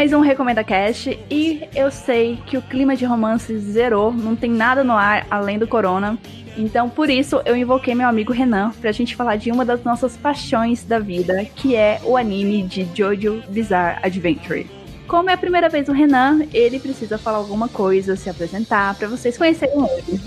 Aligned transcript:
Mais 0.00 0.14
um 0.14 0.20
Recomenda 0.20 0.64
Cast 0.64 1.20
e 1.30 1.68
eu 1.74 1.90
sei 1.90 2.38
que 2.46 2.56
o 2.56 2.62
clima 2.62 2.96
de 2.96 3.04
romance 3.04 3.54
zerou, 3.58 4.10
não 4.10 4.34
tem 4.34 4.50
nada 4.50 4.82
no 4.82 4.94
ar 4.94 5.26
além 5.30 5.58
do 5.58 5.68
corona. 5.68 6.18
Então, 6.56 6.88
por 6.88 7.10
isso, 7.10 7.42
eu 7.44 7.54
invoquei 7.54 7.94
meu 7.94 8.08
amigo 8.08 8.32
Renan 8.32 8.70
pra 8.80 8.92
gente 8.92 9.14
falar 9.14 9.36
de 9.36 9.52
uma 9.52 9.62
das 9.62 9.84
nossas 9.84 10.16
paixões 10.16 10.84
da 10.84 10.98
vida, 10.98 11.44
que 11.54 11.76
é 11.76 12.00
o 12.02 12.16
anime 12.16 12.62
de 12.62 12.88
Jojo 12.94 13.42
Bizarre 13.50 13.98
Adventure. 14.02 14.66
Como 15.06 15.28
é 15.28 15.34
a 15.34 15.36
primeira 15.36 15.68
vez 15.68 15.86
o 15.86 15.92
Renan, 15.92 16.46
ele 16.50 16.80
precisa 16.80 17.18
falar 17.18 17.36
alguma 17.36 17.68
coisa, 17.68 18.16
se 18.16 18.30
apresentar, 18.30 18.94
para 18.94 19.06
vocês 19.06 19.36
conhecerem 19.36 19.84
ele. 19.84 20.18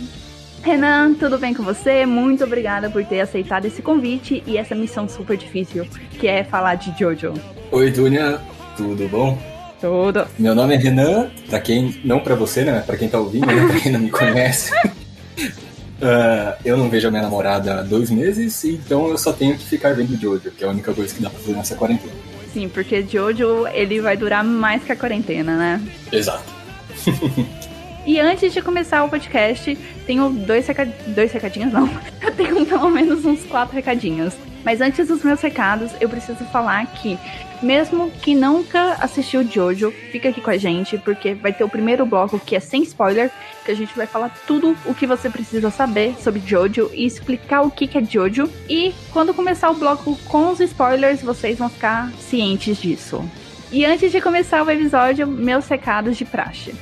Renan, 0.62 1.16
tudo 1.16 1.40
bem 1.40 1.52
com 1.52 1.64
você? 1.64 2.06
Muito 2.06 2.44
obrigada 2.44 2.92
por 2.92 3.04
ter 3.04 3.22
aceitado 3.22 3.66
esse 3.66 3.82
convite 3.82 4.44
e 4.46 4.56
essa 4.56 4.76
missão 4.76 5.10
super 5.10 5.36
difícil, 5.36 5.88
que 6.20 6.28
é 6.28 6.44
falar 6.44 6.76
de 6.76 6.94
Jojo. 6.96 7.34
Oi, 7.72 7.90
Dunia, 7.90 8.40
tudo 8.78 9.10
bom? 9.10 9.53
Tudo. 9.84 10.26
Meu 10.40 10.56
nome 10.56 10.76
é 10.76 10.78
Renan, 10.78 11.30
pra 11.50 11.60
quem, 11.60 12.00
não 12.06 12.22
pra 12.22 12.36
você, 12.36 12.64
né, 12.64 12.82
pra 12.88 12.96
quem 12.96 13.10
tá 13.10 13.20
ouvindo, 13.20 13.46
né, 13.46 13.68
pra 13.68 13.80
quem 13.82 13.92
não 13.92 14.00
me 14.00 14.10
conhece. 14.10 14.74
uh, 14.74 16.56
eu 16.64 16.78
não 16.78 16.90
vejo 16.90 17.10
a 17.10 17.12
minha 17.12 17.22
namorada 17.22 17.82
há 17.82 17.82
dois 17.82 18.10
meses, 18.10 18.64
então 18.64 19.10
eu 19.10 19.18
só 19.18 19.34
tenho 19.34 19.58
que 19.58 19.66
ficar 19.66 19.94
vendo 19.94 20.18
Jojo, 20.18 20.52
que 20.52 20.64
é 20.64 20.68
a 20.68 20.70
única 20.70 20.94
coisa 20.94 21.14
que 21.14 21.22
dá 21.22 21.30
pra 21.30 21.38
fazer 21.38 21.52
nessa 21.52 21.76
quarentena. 21.76 22.14
Sim, 22.54 22.70
porque 22.70 23.06
Jojo, 23.06 23.68
ele 23.74 24.00
vai 24.00 24.16
durar 24.16 24.42
mais 24.42 24.82
que 24.86 24.94
a 24.94 24.96
quarentena, 24.96 25.58
né? 25.58 25.82
Exato. 26.14 26.46
E 28.06 28.20
antes 28.20 28.54
de 28.54 28.62
começar 28.62 29.02
o 29.06 29.10
podcast, 29.10 29.78
tenho 30.06 30.30
dois, 30.30 30.68
recad... 30.68 30.90
dois 31.08 31.32
recadinhos, 31.32 31.72
não. 31.72 31.90
Eu 32.22 32.34
tenho 32.34 32.66
pelo 32.66 32.90
menos 32.90 33.24
uns 33.24 33.46
quatro 33.46 33.74
recadinhos. 33.74 34.34
Mas 34.64 34.82
antes 34.82 35.08
dos 35.08 35.24
meus 35.24 35.42
recados, 35.42 35.92
eu 36.00 36.08
preciso 36.08 36.44
falar 36.46 36.86
que, 36.88 37.18
mesmo 37.64 38.12
que 38.12 38.36
nunca 38.36 38.94
assistiu 39.00 39.44
Jojo, 39.44 39.92
fica 40.12 40.30
aqui 40.30 40.42
com 40.42 40.50
a 40.50 40.58
gente, 40.58 40.98
porque 40.98 41.34
vai 41.34 41.54
ter 41.54 41.64
o 41.64 41.70
primeiro 41.70 42.06
bloco 42.06 42.40
que 42.40 42.56
é 42.56 42.60
sem 42.60 42.84
spoiler, 42.84 43.32
que 43.66 43.72
a 43.72 43.76
gente 43.76 43.96
vai 43.96 44.06
falar 44.06 44.30
tudo 44.46 44.76
o 44.86 44.94
que 44.94 45.08
você 45.08 45.30
precisa 45.30 45.72
saber 45.72 46.16
sobre 46.22 46.42
Jojo 46.46 46.92
e 46.94 47.06
explicar 47.06 47.62
o 47.62 47.72
que 47.72 47.90
é 47.98 48.04
Jojo. 48.04 48.50
E 48.70 48.94
quando 49.12 49.34
começar 49.34 49.70
o 49.70 49.76
bloco 49.76 50.16
com 50.26 50.50
os 50.50 50.60
spoilers, 50.60 51.22
vocês 51.22 51.58
vão 51.58 51.70
ficar 51.70 52.12
cientes 52.20 52.78
disso. 52.78 53.24
E 53.72 53.86
antes 53.86 54.12
de 54.12 54.22
começar 54.22 54.62
o 54.64 54.70
episódio, 54.70 55.26
meus 55.26 55.68
recados 55.68 56.18
de 56.18 56.26
praxe. 56.26 56.76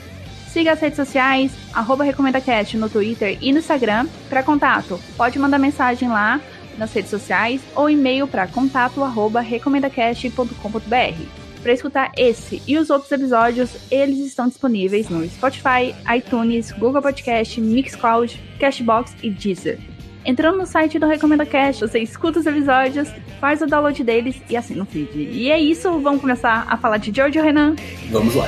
Siga 0.50 0.74
as 0.74 0.82
redes 0.82 0.98
sociais, 0.98 1.54
arroba 1.74 2.04
RecomendaCast 2.04 2.76
no 2.76 2.90
Twitter 2.90 3.38
e 3.40 3.54
no 3.54 3.60
Instagram 3.60 4.08
para 4.30 4.44
contato. 4.44 5.00
Pode 5.16 5.40
mandar 5.40 5.58
mensagem 5.58 6.10
lá 6.10 6.42
nas 6.82 6.92
redes 6.92 7.12
sociais 7.12 7.62
ou 7.76 7.88
e-mail 7.90 8.28
para 8.28 8.48
contato@recomendacast.com.br. 8.48 11.42
Para 11.62 11.74
escutar 11.74 12.12
esse 12.18 12.62
e 12.68 12.78
os 12.78 12.90
outros 12.90 13.10
episódios, 13.12 13.78
eles 13.92 14.18
estão 14.20 14.48
disponíveis 14.48 15.10
no 15.10 15.24
Spotify, 15.30 15.94
iTunes, 16.18 16.72
Google 16.72 17.04
Podcast, 17.04 17.62
Mixcloud, 17.62 18.42
Cashbox 18.60 19.16
e 19.22 19.30
Deezer. 19.30 19.78
Entrando 20.26 20.58
no 20.58 20.66
site 20.66 20.98
do 20.98 21.06
Recomenda 21.08 21.46
Cast, 21.46 21.82
você 21.82 22.00
escuta 22.00 22.40
os 22.40 22.48
episódios, 22.48 23.10
faz 23.40 23.62
o 23.62 23.68
download 23.68 24.04
deles 24.04 24.42
e 24.50 24.58
assina 24.58 24.82
o 24.84 24.86
feed. 24.86 25.16
E 25.16 25.52
é 25.52 25.60
isso, 25.60 26.00
vamos 26.00 26.22
começar 26.22 26.66
a 26.68 26.78
falar 26.78 26.98
de 26.98 27.12
George 27.14 27.40
Renan? 27.40 27.76
Vamos 28.12 28.34
lá. 28.36 28.48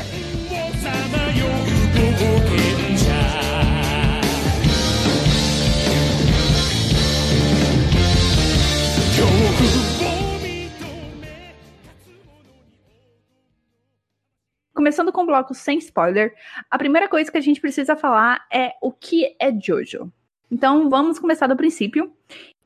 Começando 14.84 15.14
com 15.14 15.24
o 15.24 15.26
bloco 15.26 15.56
sem 15.56 15.78
spoiler, 15.78 16.34
a 16.70 16.78
primeira 16.78 17.08
coisa 17.08 17.32
que 17.32 17.38
a 17.38 17.42
gente 17.42 17.62
precisa 17.62 17.96
falar 17.96 18.46
é 18.52 18.74
o 18.82 18.92
que 18.92 19.34
é 19.40 19.50
Jojo. 19.50 20.12
Então 20.52 20.90
vamos 20.90 21.18
começar 21.18 21.48
do 21.48 21.56
princípio, 21.56 22.12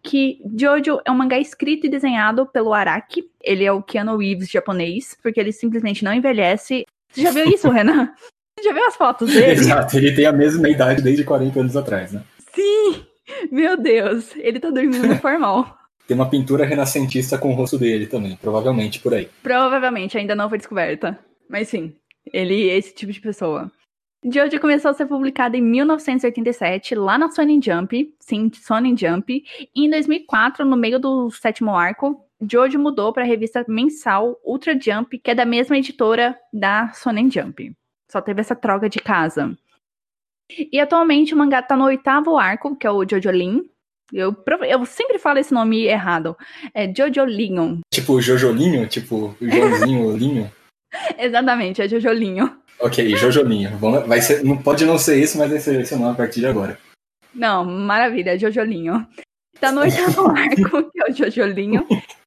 que 0.02 0.42
Jojo 0.60 1.00
é 1.06 1.12
um 1.12 1.16
mangá 1.16 1.38
escrito 1.38 1.86
e 1.86 1.90
desenhado 1.92 2.48
pelo 2.48 2.74
Araki. 2.74 3.30
Ele 3.40 3.64
é 3.64 3.72
o 3.72 3.84
Keanu 3.84 4.18
Reeves 4.18 4.50
japonês, 4.50 5.16
porque 5.22 5.40
ele 5.40 5.52
simplesmente 5.52 6.04
não 6.04 6.12
envelhece. 6.12 6.88
Você 7.12 7.22
já 7.22 7.30
viu 7.30 7.46
isso, 7.46 7.70
Renan? 7.70 8.12
Você 8.58 8.68
já 8.68 8.74
viu 8.74 8.88
as 8.88 8.96
fotos 8.96 9.32
dele? 9.32 9.52
Exato, 9.52 9.96
ele 9.96 10.12
tem 10.12 10.26
a 10.26 10.34
mesma 10.34 10.68
idade 10.68 11.04
desde 11.04 11.24
40 11.24 11.60
anos 11.60 11.78
atrás, 11.78 12.14
né? 12.14 12.24
Sim! 12.52 13.06
Meu 13.52 13.78
Deus, 13.78 14.36
ele 14.38 14.60
tá 14.60 14.72
dormindo 14.72 15.16
formal. 15.18 15.78
Tem 16.08 16.16
uma 16.16 16.30
pintura 16.30 16.66
renascentista 16.66 17.38
com 17.38 17.52
o 17.52 17.54
rosto 17.54 17.78
dele 17.78 18.08
também, 18.08 18.38
provavelmente 18.42 19.02
por 19.02 19.14
aí. 19.14 19.30
Provavelmente, 19.44 20.18
ainda 20.18 20.34
não 20.34 20.48
foi 20.48 20.58
descoberta. 20.58 21.20
Mas 21.50 21.70
sim, 21.70 21.94
ele 22.34 22.70
é 22.70 22.78
esse 22.78 22.94
tipo 22.94 23.12
de 23.12 23.22
pessoa. 23.22 23.72
Jojo 24.26 24.60
começou 24.60 24.92
a 24.92 24.94
ser 24.94 25.06
publicado 25.06 25.56
em 25.56 25.62
1987, 25.62 26.96
lá 26.96 27.18
na 27.18 27.30
Sony 27.30 27.60
Jump, 27.64 28.14
sim, 28.20 28.52
Sony 28.54 28.96
Jump, 28.98 29.44
e 29.76 29.86
em 29.86 29.90
2004, 29.90 30.66
no 30.66 30.76
meio 30.76 31.00
do 31.00 31.30
sétimo 31.30 31.76
arco, 31.76 32.20
Jojo 32.42 32.80
mudou 32.80 33.14
para 33.14 33.24
a 33.24 33.26
revista 33.26 33.64
mensal 33.68 34.40
Ultra 34.44 34.78
Jump, 34.80 35.18
que 35.20 35.32
é 35.32 35.36
da 35.36 35.46
mesma 35.46 35.78
editora 35.78 36.38
da 36.52 36.92
Sony 36.94 37.30
Jump. 37.30 37.74
Só 38.12 38.22
teve 38.22 38.42
essa 38.42 38.56
troca 38.56 38.90
de 38.90 39.00
casa. 39.00 39.56
E 40.50 40.80
atualmente 40.80 41.34
o 41.34 41.38
mangá 41.38 41.62
tá 41.62 41.76
no 41.76 41.86
oitavo 41.86 42.38
arco, 42.38 42.76
que 42.76 42.88
é 42.88 42.92
o 42.92 43.08
Jojo 43.08 43.32
Lin. 43.32 43.70
Eu, 44.12 44.36
eu 44.68 44.86
sempre 44.86 45.20
falo 45.20 45.40
esse 45.40 45.54
nome 45.54 45.84
errado. 45.84 46.36
É 46.74 46.92
Jojo 46.94 47.26
Lion. 47.26 47.80
Tipo 47.94 48.22
Jojolinho? 48.22 48.88
Tipo 48.88 49.36
Joãozinho 49.42 50.16
Linho? 50.16 50.52
Exatamente, 51.18 51.82
é 51.82 51.88
Jojolinho. 51.88 52.58
Ok, 52.80 53.16
Jojolinho. 53.18 53.78
Vai 54.06 54.22
ser, 54.22 54.44
não 54.44 54.58
pode 54.58 54.86
não 54.86 54.98
ser 54.98 55.20
isso, 55.20 55.38
mas 55.38 55.50
vai 55.50 55.60
ser 55.60 55.80
esse 55.82 55.96
nome 55.96 56.12
a 56.12 56.16
partir 56.16 56.40
de 56.40 56.48
agora. 56.48 56.78
Não, 57.34 57.66
maravilha, 57.66 58.38
Jojolinho. 58.38 59.08
Tá 59.60 59.72
no 59.72 59.82
oitavo 59.82 60.28
arco, 60.36 60.92
que 60.92 61.02
é 61.02 61.10
o 61.10 61.14
Jojolinho, 61.14 61.86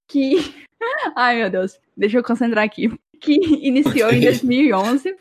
que... 0.09 0.55
Ai, 1.15 1.37
meu 1.37 1.51
Deus, 1.51 1.79
deixa 1.97 2.19
eu 2.19 2.25
concentrar 2.25 2.65
aqui. 2.65 2.91
Que 3.21 3.35
iniciou 3.67 4.09
okay. 4.09 4.19
em 4.19 4.23
2011, 4.23 5.15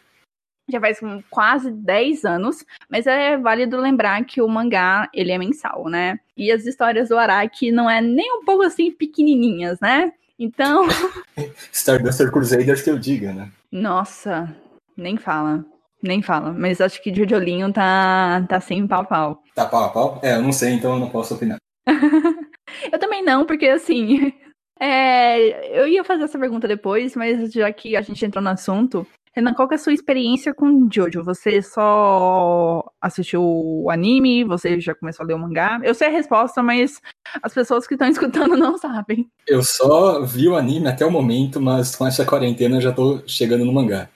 já 0.72 0.80
faz 0.80 1.00
quase 1.30 1.72
10 1.72 2.26
anos, 2.26 2.66
mas 2.90 3.06
é 3.08 3.36
válido 3.38 3.78
lembrar 3.78 4.24
que 4.24 4.42
o 4.42 4.48
mangá, 4.48 5.10
ele 5.14 5.32
é 5.32 5.38
mensal, 5.38 5.90
né? 5.90 6.20
E 6.38 6.52
as 6.52 6.66
histórias 6.66 7.10
do 7.10 7.18
Araki 7.18 7.72
não 7.72 7.90
é 7.90 8.00
nem 8.00 8.32
um 8.38 8.46
pouco 8.46 8.64
assim 8.64 8.92
pequenininhas, 8.92 9.80
né? 9.80 10.14
Então. 10.40 10.88
Starbuster 11.74 12.32
Crusaders 12.32 12.82
que 12.82 12.90
eu 12.90 12.98
diga, 12.98 13.34
né? 13.34 13.52
Nossa, 13.70 14.56
nem 14.96 15.18
fala. 15.18 15.66
Nem 16.02 16.22
fala. 16.22 16.54
Mas 16.54 16.80
acho 16.80 17.04
que 17.04 17.14
Jojolinho 17.14 17.74
tá, 17.74 18.46
tá 18.48 18.62
sem 18.62 18.88
pau 18.88 19.06
pau. 19.06 19.44
Tá 19.54 19.66
pau 19.66 19.84
a 19.84 19.90
pau? 19.90 20.20
É, 20.24 20.36
eu 20.36 20.42
não 20.42 20.54
sei, 20.54 20.72
então 20.72 20.94
eu 20.94 21.00
não 21.00 21.10
posso 21.10 21.36
opinar. 21.36 21.58
eu 22.92 22.98
também 22.98 23.22
não, 23.24 23.46
porque 23.46 23.68
assim. 23.68 24.34
É, 24.82 25.78
eu 25.78 25.86
ia 25.90 26.06
fazer 26.06 26.24
essa 26.24 26.40
pergunta 26.40 26.66
depois, 26.66 27.14
mas 27.14 27.52
já 27.52 27.70
que 27.70 27.98
a 27.98 28.02
gente 28.02 28.26
entrou 28.26 28.42
no 28.42 28.50
assunto, 28.50 29.06
Renan, 29.36 29.54
qual 29.54 29.70
é 29.72 29.76
a 29.76 29.78
sua 29.78 29.94
experiência 29.94 30.54
com 30.54 30.90
Jojo? 30.92 31.24
Você 31.24 31.62
só 31.62 32.92
assistiu 33.00 33.42
o 33.44 33.90
anime? 33.92 34.44
Você 34.44 34.80
já 34.80 34.96
começou 34.96 35.24
a 35.24 35.28
ler 35.28 35.34
o 35.36 35.40
mangá? 35.40 35.80
Eu 35.84 35.94
sei 35.94 36.08
a 36.08 36.12
resposta, 36.12 36.64
mas 36.64 37.00
as 37.42 37.54
pessoas 37.54 37.88
que 37.88 37.94
estão 37.94 38.08
escutando 38.10 38.58
não 38.58 38.78
sabem. 38.78 39.30
Eu 39.48 39.64
só 39.64 40.24
vi 40.24 40.48
o 40.48 40.56
anime 40.56 40.88
até 40.88 41.06
o 41.06 41.12
momento, 41.12 41.62
mas 41.62 41.96
com 41.96 42.08
essa 42.08 42.26
quarentena 42.26 42.78
eu 42.78 42.82
já 42.82 42.92
tô 42.92 43.22
chegando 43.28 43.66
no 43.66 43.74
mangá. 43.74 44.10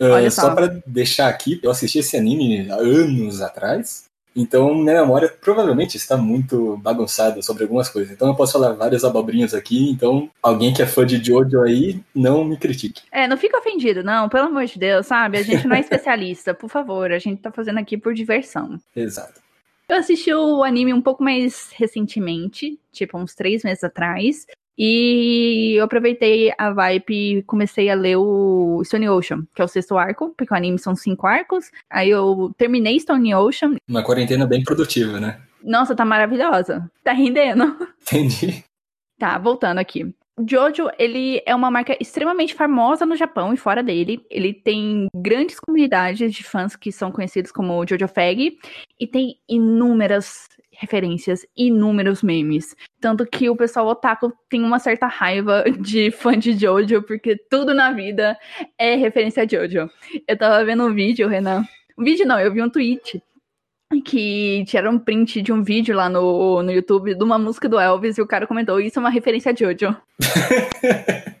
Uh, 0.00 0.30
só, 0.30 0.42
só 0.42 0.54
para 0.54 0.82
deixar 0.86 1.28
aqui, 1.28 1.58
eu 1.62 1.70
assisti 1.70 2.00
esse 2.00 2.16
anime 2.16 2.70
há 2.70 2.76
anos 2.76 3.40
atrás. 3.40 4.05
Então, 4.36 4.74
minha 4.74 5.00
memória 5.00 5.28
provavelmente 5.40 5.96
está 5.96 6.16
muito 6.16 6.76
bagunçada 6.76 7.40
sobre 7.40 7.62
algumas 7.62 7.88
coisas. 7.88 8.12
Então, 8.12 8.28
eu 8.28 8.34
posso 8.34 8.52
falar 8.52 8.74
várias 8.74 9.02
abobrinhas 9.02 9.54
aqui. 9.54 9.90
Então, 9.90 10.30
alguém 10.42 10.74
que 10.74 10.82
é 10.82 10.86
fã 10.86 11.06
de 11.06 11.22
Jojo 11.24 11.62
aí, 11.62 12.00
não 12.14 12.44
me 12.44 12.58
critique. 12.58 13.02
É, 13.10 13.26
não 13.26 13.38
fica 13.38 13.58
ofendido, 13.58 14.04
não. 14.04 14.28
Pelo 14.28 14.48
amor 14.48 14.66
de 14.66 14.78
Deus, 14.78 15.06
sabe? 15.06 15.38
A 15.38 15.42
gente 15.42 15.66
não 15.66 15.74
é 15.74 15.80
especialista, 15.80 16.52
por 16.52 16.68
favor. 16.68 17.10
A 17.10 17.18
gente 17.18 17.40
tá 17.40 17.50
fazendo 17.50 17.78
aqui 17.78 17.96
por 17.96 18.12
diversão. 18.12 18.78
Exato. 18.94 19.40
Eu 19.88 19.96
assisti 19.98 20.34
o 20.34 20.64
anime 20.64 20.92
um 20.92 21.00
pouco 21.00 21.22
mais 21.22 21.70
recentemente, 21.74 22.78
tipo 22.90 23.16
uns 23.16 23.34
três 23.34 23.62
meses 23.62 23.84
atrás. 23.84 24.44
E 24.78 25.74
eu 25.78 25.84
aproveitei 25.84 26.52
a 26.58 26.70
vibe 26.70 27.38
e 27.38 27.42
comecei 27.44 27.88
a 27.88 27.94
ler 27.94 28.16
o 28.16 28.82
Stone 28.84 29.08
Ocean, 29.08 29.46
que 29.54 29.62
é 29.62 29.64
o 29.64 29.68
sexto 29.68 29.96
arco, 29.96 30.34
porque 30.36 30.52
o 30.52 30.56
anime 30.56 30.78
são 30.78 30.94
cinco 30.94 31.26
arcos. 31.26 31.70
Aí 31.90 32.10
eu 32.10 32.52
terminei 32.58 33.00
Stone 33.00 33.34
Ocean. 33.34 33.76
Uma 33.88 34.02
quarentena 34.02 34.46
bem 34.46 34.62
produtiva, 34.62 35.18
né? 35.18 35.40
Nossa, 35.62 35.94
tá 35.94 36.04
maravilhosa. 36.04 36.90
Tá 37.02 37.12
rendendo. 37.12 37.76
Entendi. 38.02 38.64
Tá, 39.18 39.38
voltando 39.38 39.78
aqui. 39.78 40.14
Jojo, 40.46 40.90
ele 40.98 41.42
é 41.46 41.54
uma 41.54 41.70
marca 41.70 41.96
extremamente 41.98 42.52
famosa 42.52 43.06
no 43.06 43.16
Japão 43.16 43.54
e 43.54 43.56
fora 43.56 43.82
dele. 43.82 44.24
Ele 44.30 44.52
tem 44.52 45.08
grandes 45.14 45.58
comunidades 45.58 46.30
de 46.32 46.44
fãs 46.44 46.76
que 46.76 46.92
são 46.92 47.10
conhecidos 47.10 47.50
como 47.50 47.86
Jojo 47.86 48.06
Fag 48.06 48.58
e 49.00 49.06
tem 49.06 49.36
inúmeras 49.48 50.46
referências, 50.78 51.46
inúmeros 51.56 52.22
memes. 52.22 52.74
Tanto 53.00 53.26
que 53.26 53.48
o 53.48 53.56
pessoal 53.56 53.86
otaku 53.86 54.32
tem 54.48 54.62
uma 54.62 54.78
certa 54.78 55.06
raiva 55.06 55.64
de 55.80 56.10
fã 56.10 56.38
de 56.38 56.52
Jojo, 56.52 57.02
porque 57.02 57.36
tudo 57.50 57.74
na 57.74 57.92
vida 57.92 58.36
é 58.78 58.94
referência 58.94 59.42
a 59.42 59.46
Jojo. 59.46 59.90
Eu 60.26 60.36
tava 60.36 60.64
vendo 60.64 60.84
um 60.84 60.94
vídeo, 60.94 61.28
Renan. 61.28 61.64
Um 61.98 62.04
vídeo 62.04 62.26
não, 62.26 62.38
eu 62.38 62.52
vi 62.52 62.62
um 62.62 62.70
tweet 62.70 63.22
que 64.04 64.64
tiraram 64.66 64.92
um 64.92 64.98
print 64.98 65.40
de 65.40 65.52
um 65.52 65.62
vídeo 65.62 65.94
lá 65.94 66.08
no, 66.08 66.62
no 66.62 66.72
YouTube 66.72 67.14
de 67.14 67.22
uma 67.22 67.38
música 67.38 67.68
do 67.68 67.78
Elvis 67.78 68.18
e 68.18 68.22
o 68.22 68.26
cara 68.26 68.46
comentou: 68.46 68.80
Isso 68.80 68.98
é 68.98 69.00
uma 69.00 69.10
referência 69.10 69.52
a 69.52 69.54
Jojo. 69.54 69.96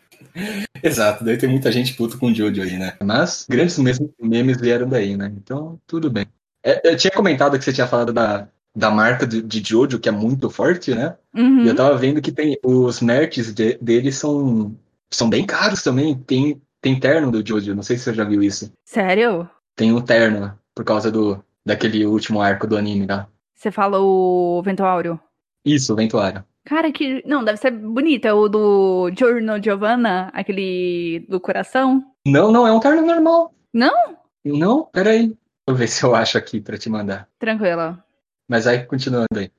Exato, 0.82 1.24
deve 1.24 1.38
ter 1.38 1.48
muita 1.48 1.72
gente 1.72 1.94
puta 1.94 2.16
com 2.16 2.32
Jojo 2.32 2.62
aí, 2.62 2.76
né? 2.78 2.94
Mas 3.02 3.46
grandes 3.48 3.78
memes 4.20 4.60
vieram 4.60 4.88
daí, 4.88 5.16
né? 5.16 5.32
Então, 5.36 5.80
tudo 5.86 6.10
bem. 6.10 6.26
É, 6.62 6.92
eu 6.92 6.96
tinha 6.96 7.10
comentado 7.10 7.58
que 7.58 7.64
você 7.64 7.72
tinha 7.72 7.86
falado 7.86 8.12
da, 8.12 8.48
da 8.76 8.90
marca 8.90 9.26
de, 9.26 9.40
de 9.40 9.62
Jojo, 9.66 9.98
que 9.98 10.08
é 10.08 10.12
muito 10.12 10.50
forte, 10.50 10.94
né? 10.94 11.16
Uhum. 11.34 11.64
E 11.64 11.68
eu 11.68 11.74
tava 11.74 11.96
vendo 11.96 12.20
que 12.20 12.30
tem 12.30 12.58
os 12.62 13.00
merches 13.00 13.54
de, 13.54 13.78
deles 13.78 14.16
são, 14.16 14.76
são 15.10 15.30
bem 15.30 15.46
caros 15.46 15.82
também. 15.82 16.14
Tem, 16.14 16.60
tem 16.82 17.00
terno 17.00 17.32
do 17.32 17.46
Jojo, 17.46 17.74
não 17.74 17.82
sei 17.82 17.96
se 17.96 18.04
você 18.04 18.14
já 18.14 18.24
viu 18.24 18.42
isso. 18.42 18.70
Sério? 18.84 19.48
Tem 19.74 19.92
um 19.92 20.02
terno, 20.02 20.52
por 20.74 20.84
causa 20.84 21.10
do 21.10 21.42
daquele 21.64 22.06
último 22.06 22.40
arco 22.40 22.66
do 22.66 22.76
anime 22.76 23.06
lá. 23.06 23.26
Você 23.54 23.70
fala 23.72 23.98
o 23.98 24.62
Vento 24.62 24.84
Áureo? 24.84 25.18
Isso, 25.64 25.92
o 25.92 25.96
Vento 25.96 26.18
Áureo. 26.18 26.44
Cara, 26.64 26.92
que. 26.92 27.22
Não, 27.26 27.42
deve 27.42 27.58
ser 27.58 27.70
bonito. 27.70 28.26
É 28.26 28.32
o 28.32 28.48
do 28.48 29.10
Giorno 29.16 29.62
Giovanna, 29.62 30.30
aquele 30.34 31.24
do 31.28 31.40
coração? 31.40 32.04
Não, 32.26 32.52
não, 32.52 32.66
é 32.66 32.72
um 32.72 32.80
terno 32.80 33.06
normal. 33.06 33.54
Não? 33.72 34.16
Não, 34.44 34.84
peraí. 34.92 35.34
Vou 35.66 35.76
ver 35.76 35.88
se 35.88 36.04
eu 36.04 36.14
acho 36.14 36.38
aqui 36.38 36.60
pra 36.60 36.78
te 36.78 36.88
mandar. 36.88 37.28
Tranquila. 37.38 38.04
Mas 38.48 38.66
aí, 38.66 38.84
continuando 38.84 39.26
aí. 39.36 39.50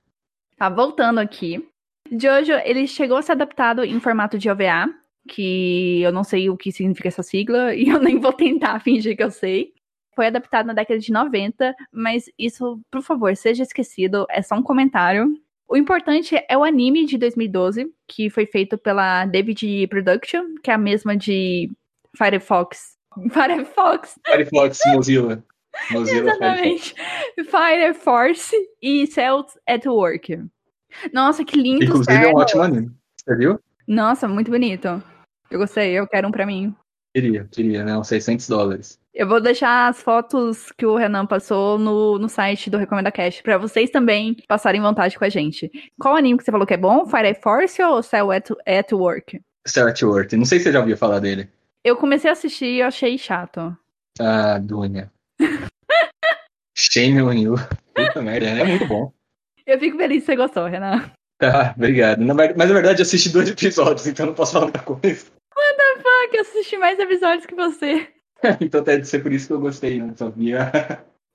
Tá, 0.57 0.69
voltando 0.69 1.19
aqui. 1.19 1.68
Jojo, 2.12 2.54
ele 2.63 2.88
chegou 2.88 3.18
a 3.18 3.22
ser 3.22 3.34
adaptado 3.34 3.84
em 3.84 4.00
formato 4.00 4.38
de 4.38 4.50
OVA, 4.50 4.89
que 5.28 6.01
eu 6.01 6.12
não 6.12 6.24
sei 6.24 6.50
o 6.50 6.57
que 6.57 6.72
significa 6.72 7.10
essa 7.10 7.22
sigla, 7.22 7.74
e 7.75 7.89
eu 7.89 8.00
nem 8.00 8.19
vou 8.19 8.34
tentar 8.34 8.80
fingir 8.80 9.16
que 9.16 9.24
eu 9.24 9.31
sei. 9.31 9.74
Foi 10.16 10.28
adaptado 10.28 10.66
na 10.66 10.74
década 10.74 11.00
de 11.00 11.12
90, 11.12 11.75
mas 11.92 12.25
isso, 12.39 12.81
por 12.89 13.04
favor, 13.04 13.36
seja 13.36 13.62
esquecido, 13.62 14.25
é 14.30 14.42
só 14.42 14.56
um 14.56 14.63
comentário. 14.63 15.31
O 15.68 15.75
importante 15.75 16.36
é 16.50 16.57
o 16.57 16.63
anime 16.63 17.06
de 17.06 17.18
2012, 17.18 17.92
que 18.07 18.30
foi 18.30 18.45
feito 18.45 18.78
pela 18.78 19.25
David 19.25 19.88
Production, 19.88 20.56
que 20.63 20.72
é 20.72 20.74
a 20.74 20.78
mesma 20.78 21.16
de 21.16 21.69
Firefox. 22.18 22.98
Firefox. 23.31 24.18
Firefox, 24.25 24.80
Mozilla. 24.88 25.44
Mozilla 25.91 26.31
Exatamente. 26.31 26.95
Fire 27.35 27.94
Force 27.94 28.56
e 28.81 29.07
Cells 29.07 29.57
at 29.68 29.85
Work. 29.85 30.44
Nossa, 31.13 31.44
que 31.44 31.57
lindo. 31.57 31.85
Inclusive 31.85 32.25
é 32.25 32.27
um 32.27 32.35
ótimo 32.35 32.62
anime. 32.62 32.91
Você 33.18 33.35
viu? 33.35 33.59
Nossa, 33.88 34.27
muito 34.27 34.51
bonito. 34.51 35.01
Eu 35.50 35.59
gostei, 35.59 35.94
eu 35.94 36.07
quero 36.07 36.27
um 36.27 36.31
pra 36.31 36.45
mim. 36.45 36.75
Queria, 37.15 37.47
queria, 37.51 37.83
né? 37.83 37.97
Uns 37.97 38.07
600 38.07 38.47
dólares. 38.47 39.00
Eu 39.13 39.27
vou 39.27 39.41
deixar 39.41 39.88
as 39.88 40.01
fotos 40.01 40.71
que 40.77 40.85
o 40.85 40.95
Renan 40.95 41.25
passou 41.25 41.79
no, 41.79 42.19
no 42.19 42.29
site 42.29 42.69
do 42.69 42.77
Recomenda 42.77 43.12
Cash 43.12 43.41
para 43.41 43.57
vocês 43.57 43.89
também 43.89 44.38
passarem 44.47 44.79
vontade 44.79 45.18
com 45.18 45.25
a 45.25 45.29
gente. 45.29 45.71
Qual 46.00 46.15
anime 46.15 46.38
que 46.38 46.44
você 46.44 46.51
falou 46.51 46.68
que 46.68 46.75
é 46.75 46.77
bom? 46.77 47.06
Fire 47.07 47.33
Force 47.41 47.81
ou 47.81 48.03
Cell 48.03 48.31
at, 48.31 48.51
at 48.68 48.91
Work? 48.91 49.41
Cell 49.65 49.88
at 49.88 50.01
Work. 50.03 50.35
Não 50.38 50.45
sei 50.45 50.59
se 50.59 50.65
você 50.65 50.71
já 50.71 50.79
ouviu 50.79 50.95
falar 50.95 51.19
dele. 51.19 51.50
Eu 51.83 51.95
comecei 51.95 52.29
a 52.29 52.33
assistir 52.33 52.75
e 52.75 52.81
achei 52.81 53.18
chato. 53.18 53.75
Ah, 54.19 54.59
Dunia. 54.59 55.12
Shame 56.78 57.22
on 57.22 57.34
you. 57.34 57.56
Puta 57.94 58.22
merda, 58.22 58.48
é 58.48 58.63
muito 58.63 58.88
bom. 58.88 59.12
Eu 59.66 59.80
fico 59.80 59.98
feliz 59.98 60.22
que 60.22 60.28
você 60.28 60.36
gostou, 60.36 60.66
Renan. 60.68 61.12
Tá, 61.39 61.74
obrigado. 61.75 62.24
Mas 62.24 62.56
na 62.56 62.66
verdade 62.66 63.00
eu 63.00 63.04
assisti 63.04 63.30
dois 63.30 63.50
episódios, 63.50 64.07
então 64.07 64.25
não 64.25 64.34
posso 64.34 64.54
falar 64.54 64.66
muita 64.66 64.80
coisa. 64.80 65.25
What 65.56 65.78
the 65.78 66.01
fuck? 66.01 66.36
Eu 66.36 66.42
assisti 66.42 66.78
mais 66.78 67.00
episódios 67.00 67.45
que 67.45 67.56
você. 67.56 68.07
então 68.62 68.84
deve 68.84 69.04
ser 69.06 69.19
por 69.19 69.31
isso 69.31 69.48
que 69.48 69.54
eu 69.54 69.60
gostei, 69.60 70.00
não 70.00 70.16
sabia. 70.16 70.72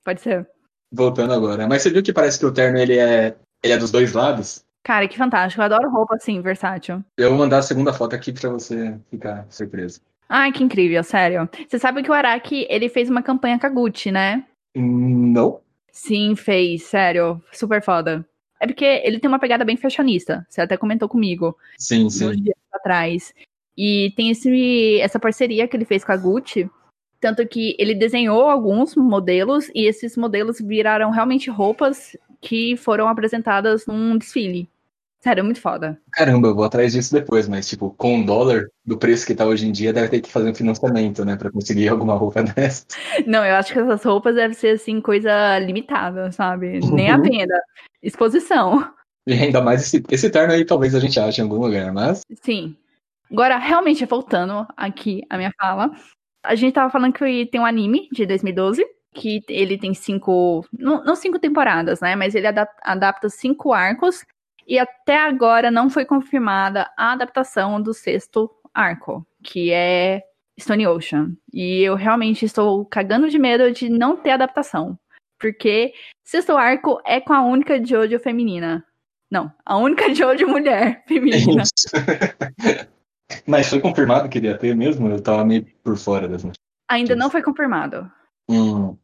Pode 0.03 0.21
ser. 0.21 0.47
Voltando 0.91 1.33
agora. 1.33 1.67
Mas 1.67 1.81
você 1.81 1.89
viu 1.89 2.03
que 2.03 2.13
parece 2.13 2.39
que 2.39 2.45
o 2.45 2.53
terno 2.53 2.77
ele 2.77 2.97
é, 2.97 3.35
ele 3.63 3.73
é 3.73 3.77
dos 3.77 3.91
dois 3.91 4.13
lados? 4.13 4.63
Cara, 4.83 5.07
que 5.07 5.17
fantástico. 5.17 5.61
Eu 5.61 5.65
adoro 5.65 5.89
roupa 5.89 6.15
assim, 6.15 6.41
versátil. 6.41 7.03
Eu 7.17 7.29
vou 7.29 7.39
mandar 7.39 7.59
a 7.59 7.63
segunda 7.63 7.93
foto 7.93 8.15
aqui 8.15 8.33
pra 8.33 8.49
você 8.49 8.99
ficar 9.09 9.45
surpreso. 9.49 10.01
Ai, 10.27 10.51
que 10.51 10.63
incrível, 10.63 11.03
sério. 11.03 11.49
Você 11.67 11.77
sabe 11.77 12.01
que 12.01 12.09
o 12.09 12.13
Araki, 12.13 12.65
ele 12.69 12.89
fez 12.89 13.09
uma 13.09 13.21
campanha 13.21 13.59
com 13.59 13.67
a 13.67 13.69
Gucci, 13.69 14.11
né? 14.11 14.45
Não. 14.75 15.59
Sim, 15.91 16.35
fez, 16.35 16.83
sério. 16.83 17.41
Super 17.51 17.81
foda. 17.81 18.27
É 18.59 18.65
porque 18.65 18.85
ele 18.85 19.19
tem 19.19 19.27
uma 19.27 19.39
pegada 19.39 19.65
bem 19.65 19.77
fashionista. 19.77 20.45
Você 20.49 20.61
até 20.61 20.77
comentou 20.77 21.07
comigo. 21.07 21.55
Sim, 21.77 22.09
sim. 22.09 22.31
dias 22.31 22.55
atrás. 22.71 23.33
E 23.77 24.13
tem 24.15 24.29
esse, 24.29 24.99
essa 25.01 25.19
parceria 25.19 25.67
que 25.67 25.75
ele 25.75 25.85
fez 25.85 26.03
com 26.03 26.11
a 26.11 26.17
Gucci. 26.17 26.69
Tanto 27.19 27.47
que 27.47 27.75
ele 27.79 27.93
desenhou 27.93 28.49
alguns 28.49 28.95
modelos 28.95 29.69
e 29.73 29.85
esses 29.85 30.17
modelos 30.17 30.59
viraram 30.59 31.09
realmente 31.11 31.49
roupas 31.49 32.17
que 32.41 32.75
foram 32.75 33.07
apresentadas 33.07 33.85
num 33.85 34.17
desfile. 34.17 34.69
Sério, 35.23 35.41
muito 35.41 35.61
foda. 35.61 35.97
Caramba, 36.11 36.49
eu 36.49 36.55
vou 36.55 36.65
atrás 36.65 36.91
disso 36.91 37.13
depois, 37.13 37.47
mas, 37.47 37.69
tipo, 37.69 37.91
com 37.91 38.17
um 38.17 38.25
dólar 38.25 38.65
do 38.85 38.97
preço 38.97 39.25
que 39.25 39.33
tá 39.33 39.45
hoje 39.45 39.65
em 39.65 39.71
dia, 39.71 39.93
deve 39.93 40.09
ter 40.09 40.19
que 40.19 40.29
fazer 40.29 40.49
um 40.49 40.53
financiamento, 40.53 41.23
né, 41.23 41.37
pra 41.37 41.49
conseguir 41.49 41.87
alguma 41.87 42.13
roupa 42.13 42.43
dessa. 42.43 42.85
Não, 43.25 43.45
eu 43.45 43.55
acho 43.55 43.71
que 43.71 43.79
essas 43.79 44.03
roupas 44.03 44.35
devem 44.35 44.53
ser, 44.53 44.75
assim, 44.75 44.99
coisa 44.99 45.57
limitada, 45.59 46.29
sabe? 46.33 46.81
Nem 46.91 47.09
a 47.09 47.15
uhum. 47.15 47.21
venda. 47.21 47.57
Exposição. 48.01 48.85
E 49.25 49.31
ainda 49.31 49.61
mais 49.61 49.83
esse, 49.83 50.03
esse 50.11 50.29
terno 50.29 50.51
aí, 50.51 50.65
talvez 50.65 50.93
a 50.93 50.99
gente 50.99 51.17
ache 51.17 51.39
em 51.39 51.45
algum 51.45 51.55
lugar, 51.55 51.93
mas. 51.93 52.19
Sim. 52.41 52.75
Agora, 53.31 53.57
realmente, 53.57 54.05
voltando 54.05 54.67
aqui 54.75 55.21
a 55.29 55.37
minha 55.37 55.53
fala, 55.57 55.89
a 56.43 56.53
gente 56.53 56.73
tava 56.73 56.91
falando 56.91 57.13
que 57.13 57.45
tem 57.45 57.61
um 57.61 57.65
anime 57.65 58.09
de 58.11 58.25
2012, 58.25 58.85
que 59.13 59.41
ele 59.47 59.77
tem 59.77 59.93
cinco. 59.93 60.65
Não, 60.77 61.01
não 61.05 61.15
cinco 61.15 61.39
temporadas, 61.39 62.01
né? 62.01 62.13
Mas 62.13 62.35
ele 62.35 62.47
adapta 62.83 63.29
cinco 63.29 63.71
arcos. 63.71 64.25
E 64.67 64.79
até 64.79 65.17
agora 65.17 65.69
não 65.69 65.89
foi 65.89 66.05
confirmada 66.05 66.89
a 66.97 67.11
adaptação 67.11 67.81
do 67.81 67.93
sexto 67.93 68.49
arco, 68.73 69.25
que 69.43 69.71
é 69.71 70.23
Stone 70.59 70.87
Ocean. 70.87 71.35
E 71.53 71.81
eu 71.81 71.95
realmente 71.95 72.45
estou 72.45 72.85
cagando 72.85 73.29
de 73.29 73.37
medo 73.37 73.71
de 73.71 73.89
não 73.89 74.15
ter 74.15 74.31
adaptação. 74.31 74.97
Porque 75.39 75.93
sexto 76.23 76.55
arco 76.55 77.01
é 77.05 77.19
com 77.19 77.33
a 77.33 77.43
única 77.43 77.83
Jojo 77.83 78.19
feminina. 78.19 78.85
Não, 79.29 79.51
a 79.65 79.77
única 79.77 80.13
Jojo 80.13 80.47
mulher 80.47 81.03
feminina. 81.07 81.63
É 81.93 82.87
Mas 83.47 83.67
foi 83.67 83.79
confirmado 83.79 84.29
que 84.29 84.37
iria 84.37 84.57
ter 84.57 84.75
mesmo? 84.75 85.09
Eu 85.09 85.21
tava 85.21 85.43
meio 85.43 85.65
por 85.83 85.97
fora 85.97 86.27
das 86.27 86.43
notícias. 86.43 86.63
Ainda 86.89 87.15
não 87.15 87.29
foi 87.29 87.41
confirmado. 87.41 88.09
Hum. 88.47 88.95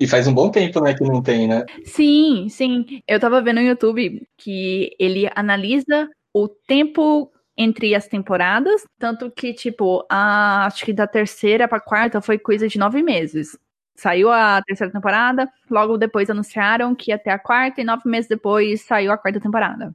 E 0.00 0.06
faz 0.06 0.26
um 0.26 0.32
bom 0.32 0.50
tempo, 0.50 0.80
né, 0.80 0.94
que 0.94 1.04
não 1.04 1.22
tem, 1.22 1.46
né? 1.46 1.66
Sim, 1.84 2.48
sim. 2.48 3.02
Eu 3.06 3.20
tava 3.20 3.42
vendo 3.42 3.60
no 3.60 3.66
YouTube 3.66 4.26
que 4.38 4.96
ele 4.98 5.30
analisa 5.36 6.08
o 6.32 6.48
tempo 6.48 7.30
entre 7.54 7.94
as 7.94 8.08
temporadas, 8.08 8.82
tanto 8.98 9.30
que, 9.30 9.52
tipo, 9.52 10.02
a, 10.08 10.64
acho 10.64 10.86
que 10.86 10.94
da 10.94 11.06
terceira 11.06 11.68
pra 11.68 11.78
quarta 11.78 12.22
foi 12.22 12.38
coisa 12.38 12.66
de 12.66 12.78
nove 12.78 13.02
meses. 13.02 13.58
Saiu 13.94 14.30
a 14.30 14.62
terceira 14.62 14.90
temporada, 14.90 15.46
logo 15.70 15.98
depois 15.98 16.30
anunciaram 16.30 16.94
que 16.94 17.10
ia 17.10 17.18
ter 17.18 17.28
a 17.28 17.38
quarta, 17.38 17.82
e 17.82 17.84
nove 17.84 18.08
meses 18.08 18.26
depois 18.26 18.80
saiu 18.80 19.12
a 19.12 19.18
quarta 19.18 19.38
temporada. 19.38 19.94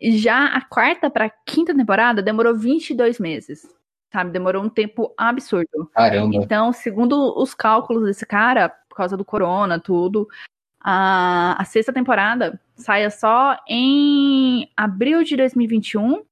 Já 0.00 0.46
a 0.46 0.60
quarta 0.60 1.10
pra 1.10 1.28
quinta 1.44 1.74
temporada 1.74 2.22
demorou 2.22 2.54
22 2.54 3.18
meses. 3.18 3.66
Sabe? 4.12 4.30
Demorou 4.30 4.62
um 4.62 4.68
tempo 4.68 5.12
absurdo. 5.18 5.90
Caramba. 5.92 6.36
Então, 6.36 6.72
segundo 6.72 7.36
os 7.36 7.54
cálculos 7.54 8.04
desse 8.04 8.24
cara, 8.24 8.72
por 8.96 9.02
causa 9.02 9.16
do 9.16 9.24
corona, 9.24 9.78
tudo, 9.78 10.26
a, 10.80 11.60
a 11.60 11.64
sexta 11.66 11.92
temporada 11.92 12.58
saia 12.74 13.10
só 13.10 13.58
em 13.68 14.70
abril 14.74 15.22
de 15.22 15.36
2021 15.36 16.24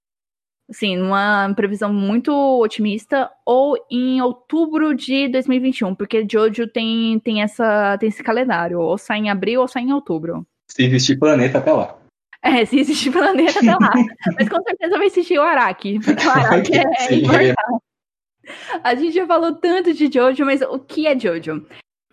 assim, 0.67 0.97
numa 0.97 1.53
previsão 1.55 1.93
muito 1.93 2.33
otimista, 2.59 3.31
ou 3.45 3.77
em 3.91 4.23
outubro 4.23 4.95
de 4.95 5.29
2021, 5.29 5.95
porque 5.95 6.27
Jojo 6.27 6.67
tem, 6.67 7.19
tem, 7.21 7.43
essa, 7.43 7.99
tem 7.99 8.09
esse 8.09 8.23
calendário, 8.23 8.81
ou 8.81 8.97
sai 8.97 9.19
em 9.19 9.29
abril 9.29 9.61
ou 9.61 9.69
sai 9.69 9.83
em 9.83 9.93
outubro. 9.93 10.47
Se 10.71 10.85
existir 10.85 11.19
planeta 11.19 11.59
até 11.59 11.71
lá. 11.71 11.99
É, 12.43 12.65
se 12.65 12.79
existir 12.79 13.13
planeta 13.13 13.59
até 13.59 13.73
lá. 13.73 13.93
Mas 14.41 14.49
com 14.49 14.63
certeza 14.63 14.97
vai 14.97 15.07
existir 15.07 15.39
o 15.39 15.43
Araki, 15.43 16.01
porque 16.01 16.27
o 16.27 16.31
Araki 16.33 16.73
é, 16.79 16.85
é 16.99 17.15
imortal. 17.15 17.83
A 18.83 18.95
gente 18.95 19.13
já 19.13 19.27
falou 19.27 19.55
tanto 19.55 19.93
de 19.93 20.11
Jojo, 20.11 20.45
mas 20.45 20.61
o 20.63 20.79
que 20.79 21.07
é 21.07 21.19
Jojo? 21.19 21.67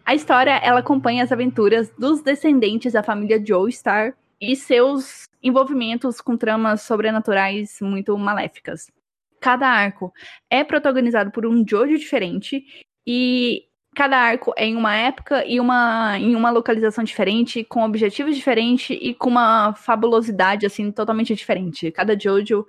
A 0.06 0.16
história, 0.16 0.52
ela 0.64 0.80
acompanha 0.80 1.24
as 1.24 1.32
aventuras 1.32 1.90
dos 1.98 2.22
descendentes 2.22 2.94
da 2.94 3.04
família 3.04 3.44
Joestar 3.44 4.16
e 4.40 4.56
seus 4.56 5.28
envolvimentos 5.44 6.20
com 6.20 6.36
tramas 6.36 6.82
sobrenaturais 6.82 7.78
muito 7.82 8.18
maléficas. 8.18 8.92
Cada 9.40 9.68
arco 9.68 10.12
é 10.50 10.64
protagonizado 10.64 11.32
por 11.32 11.46
um 11.46 11.64
Jojo 11.68 11.98
diferente 11.98 12.64
e 13.06 13.66
cada 13.96 14.18
arco 14.18 14.54
é 14.56 14.66
em 14.66 14.76
uma 14.76 14.96
época 14.96 15.46
e 15.46 15.60
uma 15.60 16.18
em 16.18 16.36
uma 16.36 16.50
localização 16.50 17.04
diferente, 17.04 17.64
com 17.64 17.84
objetivos 17.84 18.36
diferentes 18.36 18.98
e 19.02 19.14
com 19.14 19.30
uma 19.30 19.74
fabulosidade 19.74 20.66
assim 20.66 20.92
totalmente 20.92 21.34
diferente. 21.36 21.92
Cada 21.92 22.18
Jojo 22.18 22.66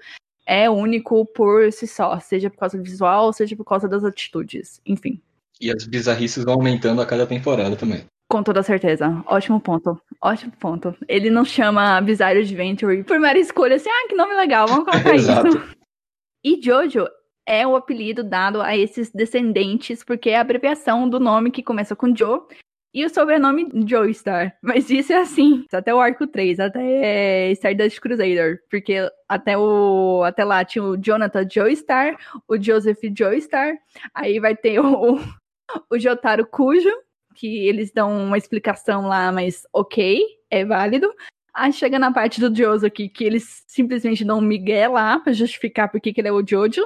é 0.46 0.68
único 0.68 1.24
por 1.26 1.70
si 1.72 1.86
só, 1.86 2.18
seja 2.20 2.50
por 2.50 2.58
causa 2.58 2.76
do 2.78 2.84
visual, 2.84 3.32
seja 3.32 3.56
por 3.56 3.64
causa 3.64 3.88
das 3.88 4.04
atitudes, 4.04 4.80
enfim. 4.84 5.20
E 5.62 5.70
as 5.70 5.86
bizarrices 5.86 6.44
vão 6.44 6.54
aumentando 6.54 7.00
a 7.00 7.06
cada 7.06 7.24
temporada 7.24 7.76
também. 7.76 8.04
Com 8.28 8.42
toda 8.42 8.62
certeza. 8.62 9.22
Ótimo 9.26 9.60
ponto. 9.60 9.96
Ótimo 10.20 10.52
ponto. 10.58 10.96
Ele 11.06 11.30
não 11.30 11.44
chama 11.44 12.00
Bizarre 12.00 12.40
Adventure 12.40 13.04
por 13.04 13.20
mera 13.20 13.38
escolha, 13.38 13.76
assim, 13.76 13.88
ah, 13.88 14.08
que 14.08 14.16
nome 14.16 14.34
legal, 14.34 14.66
vamos 14.66 14.84
colocar 14.90 15.14
isso. 15.14 15.30
E 16.44 16.60
Jojo 16.60 17.06
é 17.46 17.66
o 17.66 17.76
apelido 17.76 18.24
dado 18.24 18.60
a 18.60 18.76
esses 18.76 19.12
descendentes, 19.12 20.02
porque 20.02 20.30
é 20.30 20.38
a 20.38 20.40
abreviação 20.40 21.08
do 21.08 21.20
nome 21.20 21.50
que 21.50 21.62
começa 21.62 21.94
com 21.94 22.14
Joe 22.16 22.40
e 22.94 23.04
o 23.04 23.10
sobrenome 23.10 23.70
Joestar. 23.86 24.56
Mas 24.62 24.90
isso 24.90 25.12
é 25.12 25.18
assim, 25.18 25.64
até 25.72 25.94
o 25.94 26.00
arco 26.00 26.26
3, 26.26 26.60
até 26.60 27.50
Stardust 27.52 28.00
Crusader, 28.00 28.60
porque 28.70 29.08
até 29.28 29.56
o 29.56 30.22
até 30.24 30.44
lá 30.44 30.64
tinha 30.64 30.84
o 30.84 30.96
Jonathan 30.96 31.46
Joestar, 31.48 32.16
o 32.48 32.60
Joseph 32.60 33.00
Joestar, 33.16 33.76
aí 34.14 34.38
vai 34.38 34.54
ter 34.54 34.78
o, 34.78 35.18
o 35.90 35.98
Jotaro 35.98 36.46
Cujo, 36.46 36.90
que 37.34 37.66
eles 37.66 37.92
dão 37.92 38.24
uma 38.26 38.38
explicação 38.38 39.06
lá, 39.06 39.32
mas 39.32 39.62
ok, 39.72 40.22
é 40.50 40.64
válido. 40.64 41.12
Aí 41.54 41.72
chega 41.72 41.98
na 41.98 42.12
parte 42.12 42.40
do 42.40 42.54
Jojo 42.54 42.86
aqui, 42.86 43.08
que 43.08 43.24
eles 43.24 43.62
simplesmente 43.66 44.24
dão 44.24 44.38
um 44.38 44.42
migué 44.42 44.88
lá 44.88 45.18
pra 45.18 45.32
justificar 45.32 45.90
porque 45.90 46.12
que 46.12 46.20
ele 46.20 46.28
é 46.28 46.32
o 46.32 46.46
Jojo. 46.46 46.82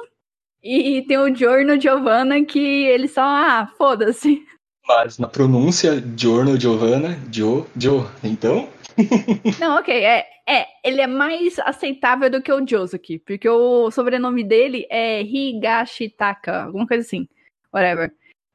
E 0.62 1.02
tem 1.06 1.18
o 1.18 1.32
Giorno 1.32 1.80
Giovanna 1.80 2.44
que 2.44 2.58
ele 2.58 3.06
só, 3.06 3.22
ah, 3.22 3.72
foda-se. 3.78 4.44
Mas 4.86 5.18
na 5.18 5.28
pronúncia, 5.28 6.02
Giorno 6.16 6.58
Giovanna, 6.58 7.16
Jo, 7.32 7.66
Jo, 7.76 8.08
então? 8.24 8.68
Não, 9.60 9.76
ok, 9.76 9.94
é, 9.94 10.26
é, 10.48 10.66
ele 10.82 11.00
é 11.00 11.06
mais 11.06 11.58
aceitável 11.60 12.30
do 12.30 12.40
que 12.40 12.52
o 12.52 12.66
Josuke, 12.66 13.18
porque 13.20 13.48
o 13.48 13.90
sobrenome 13.90 14.42
dele 14.42 14.86
é 14.90 15.22
Higashitaka, 15.22 16.64
alguma 16.64 16.86
coisa 16.86 17.04
assim, 17.04 17.28
whatever. 17.72 18.12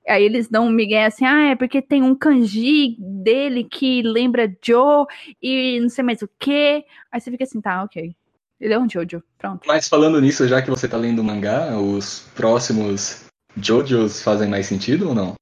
Aí 0.08 0.24
eles 0.24 0.48
dão 0.48 0.66
um 0.66 0.72
migué 0.72 1.06
assim, 1.06 1.26
ah, 1.26 1.50
é 1.50 1.56
porque 1.56 1.82
tem 1.82 2.02
um 2.02 2.16
kanji 2.16 2.96
dele 3.00 3.64
que 3.64 4.02
lembra 4.02 4.52
Joe 4.62 5.06
e 5.42 5.80
não 5.80 5.90
sei 5.90 6.04
mais 6.04 6.22
o 6.22 6.30
que. 6.40 6.84
Aí 7.12 7.22
você 7.22 7.30
fica 7.30 7.44
assim, 7.44 7.62
tá, 7.62 7.84
ok. 7.84 8.16
Ele 8.60 8.74
é 8.74 8.80
um 8.80 8.88
Jojo, 8.88 9.24
pronto. 9.38 9.62
Mas 9.68 9.88
falando 9.88 10.22
nisso, 10.22 10.48
já 10.48 10.62
que 10.62 10.70
você 10.70 10.88
tá 10.88 10.96
lendo 10.96 11.20
o 11.20 11.24
mangá, 11.24 11.78
os 11.78 12.30
próximos 12.36 13.26
Jojos 13.58 14.22
fazem 14.22 14.48
mais 14.48 14.68
sentido 14.68 15.10
ou 15.10 15.16
não? 15.16 15.34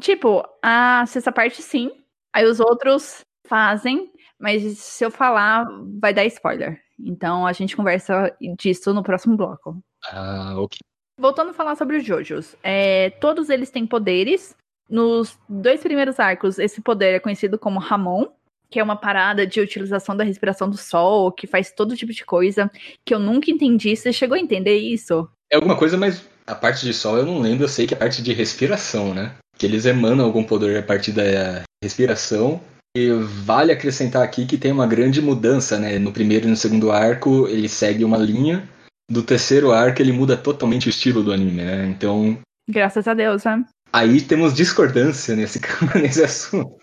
Tipo, 0.00 0.44
a 0.62 1.04
sexta 1.06 1.32
parte 1.32 1.60
sim. 1.60 1.90
Aí 2.32 2.44
os 2.44 2.60
outros 2.60 3.24
fazem, 3.48 4.12
mas 4.38 4.62
se 4.78 5.04
eu 5.04 5.10
falar, 5.10 5.66
vai 6.00 6.14
dar 6.14 6.24
spoiler. 6.26 6.80
Então 6.98 7.46
a 7.46 7.52
gente 7.52 7.76
conversa 7.76 8.32
disso 8.56 8.94
no 8.94 9.02
próximo 9.02 9.36
bloco. 9.36 9.82
Ah, 10.04 10.54
ok. 10.56 10.78
Voltando 11.18 11.50
a 11.50 11.54
falar 11.54 11.74
sobre 11.74 11.96
os 11.96 12.04
Jojos. 12.04 12.54
É, 12.62 13.10
todos 13.10 13.50
eles 13.50 13.70
têm 13.70 13.86
poderes. 13.86 14.54
Nos 14.88 15.36
dois 15.48 15.80
primeiros 15.80 16.18
arcos, 16.18 16.58
esse 16.58 16.80
poder 16.80 17.14
é 17.14 17.18
conhecido 17.18 17.58
como 17.58 17.78
Ramon, 17.78 18.26
que 18.70 18.78
é 18.78 18.82
uma 18.82 18.96
parada 18.96 19.46
de 19.46 19.60
utilização 19.60 20.16
da 20.16 20.24
respiração 20.24 20.70
do 20.70 20.76
sol, 20.76 21.32
que 21.32 21.46
faz 21.46 21.72
todo 21.72 21.96
tipo 21.96 22.12
de 22.12 22.24
coisa, 22.24 22.70
que 23.04 23.14
eu 23.14 23.18
nunca 23.18 23.50
entendi. 23.50 23.94
Você 23.96 24.12
chegou 24.12 24.36
a 24.36 24.40
entender 24.40 24.78
isso? 24.78 25.28
É 25.50 25.56
alguma 25.56 25.76
coisa, 25.76 25.96
mas 25.96 26.24
a 26.46 26.54
parte 26.54 26.86
de 26.86 26.94
sol 26.94 27.18
eu 27.18 27.26
não 27.26 27.40
lembro, 27.40 27.64
eu 27.64 27.68
sei 27.68 27.86
que 27.86 27.94
é 27.94 27.96
a 27.96 28.00
parte 28.00 28.22
de 28.22 28.32
respiração, 28.32 29.12
né? 29.12 29.34
Que 29.58 29.66
eles 29.66 29.84
emanam 29.84 30.24
algum 30.24 30.44
poder 30.44 30.78
a 30.78 30.82
partir 30.82 31.12
da 31.12 31.62
respiração. 31.82 32.60
E 32.96 33.10
vale 33.10 33.72
acrescentar 33.72 34.22
aqui 34.22 34.46
que 34.46 34.56
tem 34.56 34.72
uma 34.72 34.86
grande 34.86 35.20
mudança, 35.20 35.78
né? 35.78 35.98
No 35.98 36.12
primeiro 36.12 36.46
e 36.46 36.50
no 36.50 36.56
segundo 36.56 36.90
arco, 36.90 37.46
ele 37.48 37.68
segue 37.68 38.04
uma 38.04 38.16
linha. 38.16 38.68
Do 39.10 39.22
terceiro 39.22 39.72
arco, 39.72 40.02
ele 40.02 40.12
muda 40.12 40.36
totalmente 40.36 40.86
o 40.86 40.90
estilo 40.90 41.22
do 41.22 41.32
anime, 41.32 41.62
né? 41.62 41.86
Então. 41.86 42.38
Graças 42.68 43.08
a 43.08 43.14
Deus, 43.14 43.44
né? 43.44 43.64
Aí 43.92 44.20
temos 44.20 44.52
discordância 44.52 45.34
nesse, 45.34 45.60
nesse 45.96 46.22
assunto. 46.22 46.76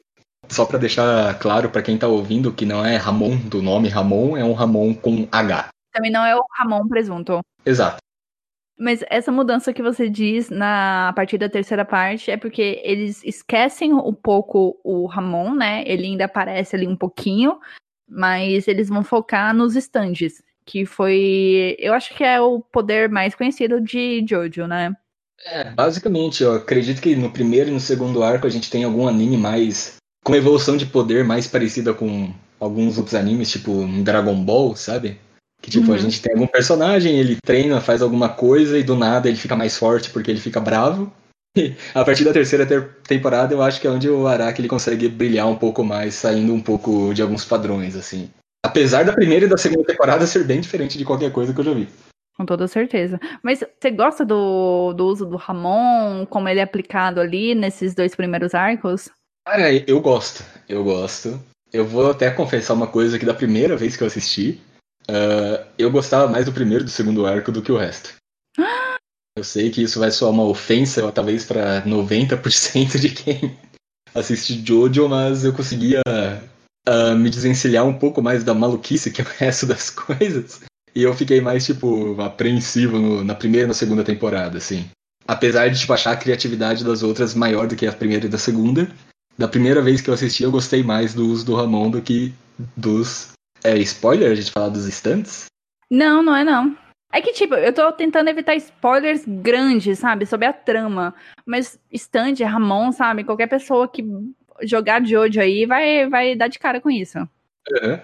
Só 0.50 0.66
para 0.66 0.80
deixar 0.80 1.38
claro 1.40 1.70
para 1.70 1.82
quem 1.82 1.98
tá 1.98 2.08
ouvindo 2.08 2.54
que 2.54 2.66
não 2.66 2.86
é 2.86 2.98
Ramon 2.98 3.38
do 3.38 3.62
nome 3.62 3.90
Ramon, 3.90 4.38
é 4.38 4.44
um 4.44 4.54
Ramon 4.54 4.94
com 4.94 5.28
H. 5.32 5.70
Também 5.92 6.12
não 6.12 6.26
é 6.26 6.36
o 6.36 6.44
Ramon 6.58 6.88
presunto. 6.88 7.40
Exato. 7.66 7.98
Mas 8.78 9.04
essa 9.10 9.32
mudança 9.32 9.72
que 9.72 9.82
você 9.82 10.10
diz 10.10 10.50
na 10.50 11.10
a 11.10 11.14
partir 11.14 11.38
da 11.38 11.48
terceira 11.48 11.86
parte 11.86 12.30
é 12.30 12.36
porque 12.36 12.82
eles 12.84 13.24
esquecem 13.24 13.94
um 13.94 14.14
pouco 14.14 14.80
o 14.84 15.06
Ramon, 15.06 15.56
né? 15.56 15.84
Ele 15.88 16.06
ainda 16.06 16.26
aparece 16.26 16.76
ali 16.76 16.86
um 16.86 16.96
pouquinho, 16.96 17.60
mas 18.08 18.68
eles 18.68 18.90
vão 18.90 19.04
focar 19.04 19.54
nos 19.56 19.76
stands, 19.76 20.44
que 20.66 20.86
foi, 20.86 21.76
eu 21.80 21.94
acho 21.94 22.16
que 22.16 22.24
é 22.24 22.42
o 22.42 22.60
poder 22.60 23.10
mais 23.10 23.36
conhecido 23.36 23.80
de 23.80 24.26
Jojo, 24.28 24.66
né? 24.68 24.96
É, 25.46 25.70
basicamente, 25.72 26.44
eu 26.44 26.56
acredito 26.56 27.02
que 27.02 27.16
no 27.16 27.30
primeiro 27.30 27.70
e 27.70 27.74
no 27.74 27.80
segundo 27.80 28.24
arco 28.24 28.48
a 28.48 28.50
gente 28.50 28.72
tem 28.72 28.84
algum 28.84 29.08
anime 29.08 29.38
mais 29.38 29.98
com 30.24 30.32
uma 30.32 30.38
evolução 30.38 30.76
de 30.76 30.86
poder 30.86 31.24
mais 31.24 31.46
parecida 31.46 31.94
com 31.94 32.34
alguns 32.60 32.98
outros 32.98 33.14
animes, 33.14 33.52
tipo 33.52 33.72
um 33.72 34.02
Dragon 34.02 34.36
Ball, 34.44 34.76
sabe? 34.76 35.20
Que 35.62 35.70
tipo, 35.70 35.90
uhum. 35.90 35.94
a 35.94 35.98
gente 35.98 36.22
tem 36.22 36.34
algum 36.34 36.48
personagem, 36.48 37.18
ele 37.20 37.38
treina, 37.44 37.80
faz 37.80 38.02
alguma 38.02 38.30
coisa 38.30 38.78
e 38.78 38.84
do 38.84 38.96
nada 38.96 39.28
ele 39.28 39.38
fica 39.38 39.56
mais 39.56 39.78
forte 39.78 40.10
porque 40.10 40.32
ele 40.32 40.40
fica 40.40 40.60
bravo. 40.60 41.12
E 41.58 41.74
a 41.94 42.04
partir 42.04 42.26
da 42.26 42.34
terceira 42.34 42.66
ter 42.66 42.98
temporada 43.08 43.54
eu 43.54 43.62
acho 43.62 43.80
que 43.80 43.88
é 43.88 43.90
onde 43.90 44.10
o 44.10 44.28
Araki 44.28 44.60
ele 44.60 44.68
consegue 44.68 45.08
brilhar 45.08 45.48
um 45.48 45.56
pouco 45.56 45.86
mais, 45.86 46.14
saindo 46.14 46.54
um 46.54 46.62
pouco 46.62 47.14
de 47.14 47.22
alguns 47.22 47.46
padrões, 47.46 47.96
assim. 47.96 48.30
Apesar 48.66 49.06
da 49.06 49.14
primeira 49.14 49.46
e 49.46 49.48
da 49.48 49.58
segunda 49.58 49.84
temporada 49.84 50.26
ser 50.26 50.44
bem 50.44 50.60
diferente 50.60 50.98
de 50.98 51.06
qualquer 51.06 51.32
coisa 51.32 51.54
que 51.54 51.60
eu 51.60 51.64
já 51.64 51.72
vi. 51.72 51.88
Com 52.36 52.48
toda 52.48 52.68
certeza. 52.68 53.20
Mas 53.44 53.60
você 53.60 53.92
gosta 53.92 54.26
do, 54.26 54.92
do 54.94 55.06
uso 55.06 55.24
do 55.24 55.38
Ramon, 55.38 56.26
como 56.26 56.50
ele 56.50 56.60
é 56.60 56.64
aplicado 56.64 57.22
ali 57.22 57.54
nesses 57.54 57.94
dois 57.94 58.16
primeiros 58.16 58.56
arcos? 58.56 59.08
Cara, 59.48 59.72
eu 59.72 60.02
gosto. 60.02 60.44
Eu 60.68 60.84
gosto. 60.84 61.40
Eu 61.72 61.86
vou 61.86 62.10
até 62.10 62.32
confessar 62.32 62.74
uma 62.74 62.88
coisa 62.88 63.20
que 63.20 63.26
da 63.26 63.36
primeira 63.36 63.78
vez 63.78 63.96
que 63.96 64.02
eu 64.02 64.08
assisti, 64.08 64.60
uh, 65.08 65.64
eu 65.78 65.92
gostava 65.92 66.28
mais 66.28 66.46
do 66.46 66.52
primeiro 66.52 66.84
e 66.84 66.86
do 66.86 66.90
segundo 66.90 67.28
arco 67.28 67.52
do 67.52 67.62
que 67.62 67.72
o 67.72 67.78
resto. 67.78 68.16
Eu 69.38 69.44
sei 69.44 69.70
que 69.70 69.84
isso 69.84 70.00
vai 70.00 70.12
soar 70.12 70.32
uma 70.32 70.46
ofensa, 70.46 71.12
talvez 71.12 71.44
para 71.44 71.82
90% 71.82 72.98
de 72.98 73.10
quem 73.10 73.58
assiste 74.16 74.66
Jojo, 74.66 75.10
mas 75.10 75.44
eu 75.44 75.52
conseguia 75.52 76.02
uh, 76.88 77.16
me 77.16 77.30
desencilhar 77.30 77.86
um 77.86 77.94
pouco 77.94 78.22
mais 78.22 78.44
da 78.44 78.54
maluquice 78.54 79.12
que 79.12 79.22
é 79.22 79.24
o 79.24 79.28
resto 79.38 79.66
das 79.66 79.90
coisas. 79.90 80.62
E 80.96 81.04
eu 81.04 81.14
fiquei 81.14 81.42
mais, 81.42 81.66
tipo, 81.66 82.20
apreensivo 82.22 82.98
no, 82.98 83.24
na 83.24 83.36
primeira 83.36 83.66
e 83.66 83.68
na 83.68 83.74
segunda 83.74 84.04
temporada, 84.04 84.58
assim. 84.58 84.86
Apesar 85.28 85.68
de, 85.68 85.78
tipo, 85.78 85.92
achar 85.92 86.12
a 86.12 86.18
criatividade 86.18 86.86
das 86.86 87.04
outras 87.04 87.34
maior 87.34 87.68
do 87.68 87.76
que 87.76 87.86
a 87.86 87.92
primeira 87.92 88.28
e 88.28 88.30
da 88.30 88.38
segunda, 88.38 88.90
da 89.38 89.48
primeira 89.48 89.82
vez 89.82 90.00
que 90.00 90.10
eu 90.10 90.14
assisti, 90.14 90.44
eu 90.44 90.52
gostei 90.52 90.84
mais 90.84 91.14
do 91.14 91.28
uso 91.28 91.46
do 91.46 91.56
Ramon 91.56 91.90
do 91.90 92.02
que 92.02 92.34
dos. 92.78 93.34
É 93.62 93.78
spoiler 93.80 94.32
a 94.32 94.36
gente 94.36 94.52
falar 94.52 94.70
dos 94.70 94.86
stands? 94.86 95.46
Não, 95.92 96.24
não 96.24 96.36
é 96.36 96.44
não. 96.44 96.78
É 97.12 97.22
que, 97.22 97.34
tipo, 97.34 97.56
eu 97.56 97.74
tô 97.74 97.92
tentando 97.92 98.30
evitar 98.30 98.56
spoilers 98.56 99.24
grandes, 99.26 100.00
sabe? 100.00 100.26
Sobre 100.26 100.46
a 100.46 100.54
trama. 100.54 101.14
Mas 101.46 101.80
stand, 101.92 102.36
Ramon, 102.46 102.92
sabe? 102.92 103.24
Qualquer 103.24 103.48
pessoa 103.48 103.88
que 103.88 104.04
jogar 104.64 105.02
de 105.02 105.18
hoje 105.18 105.40
aí 105.40 105.66
vai, 105.66 106.08
vai 106.10 106.36
dar 106.36 106.48
de 106.48 106.60
cara 106.60 106.80
com 106.80 106.90
isso. 106.90 107.20
Uhum. 107.20 108.00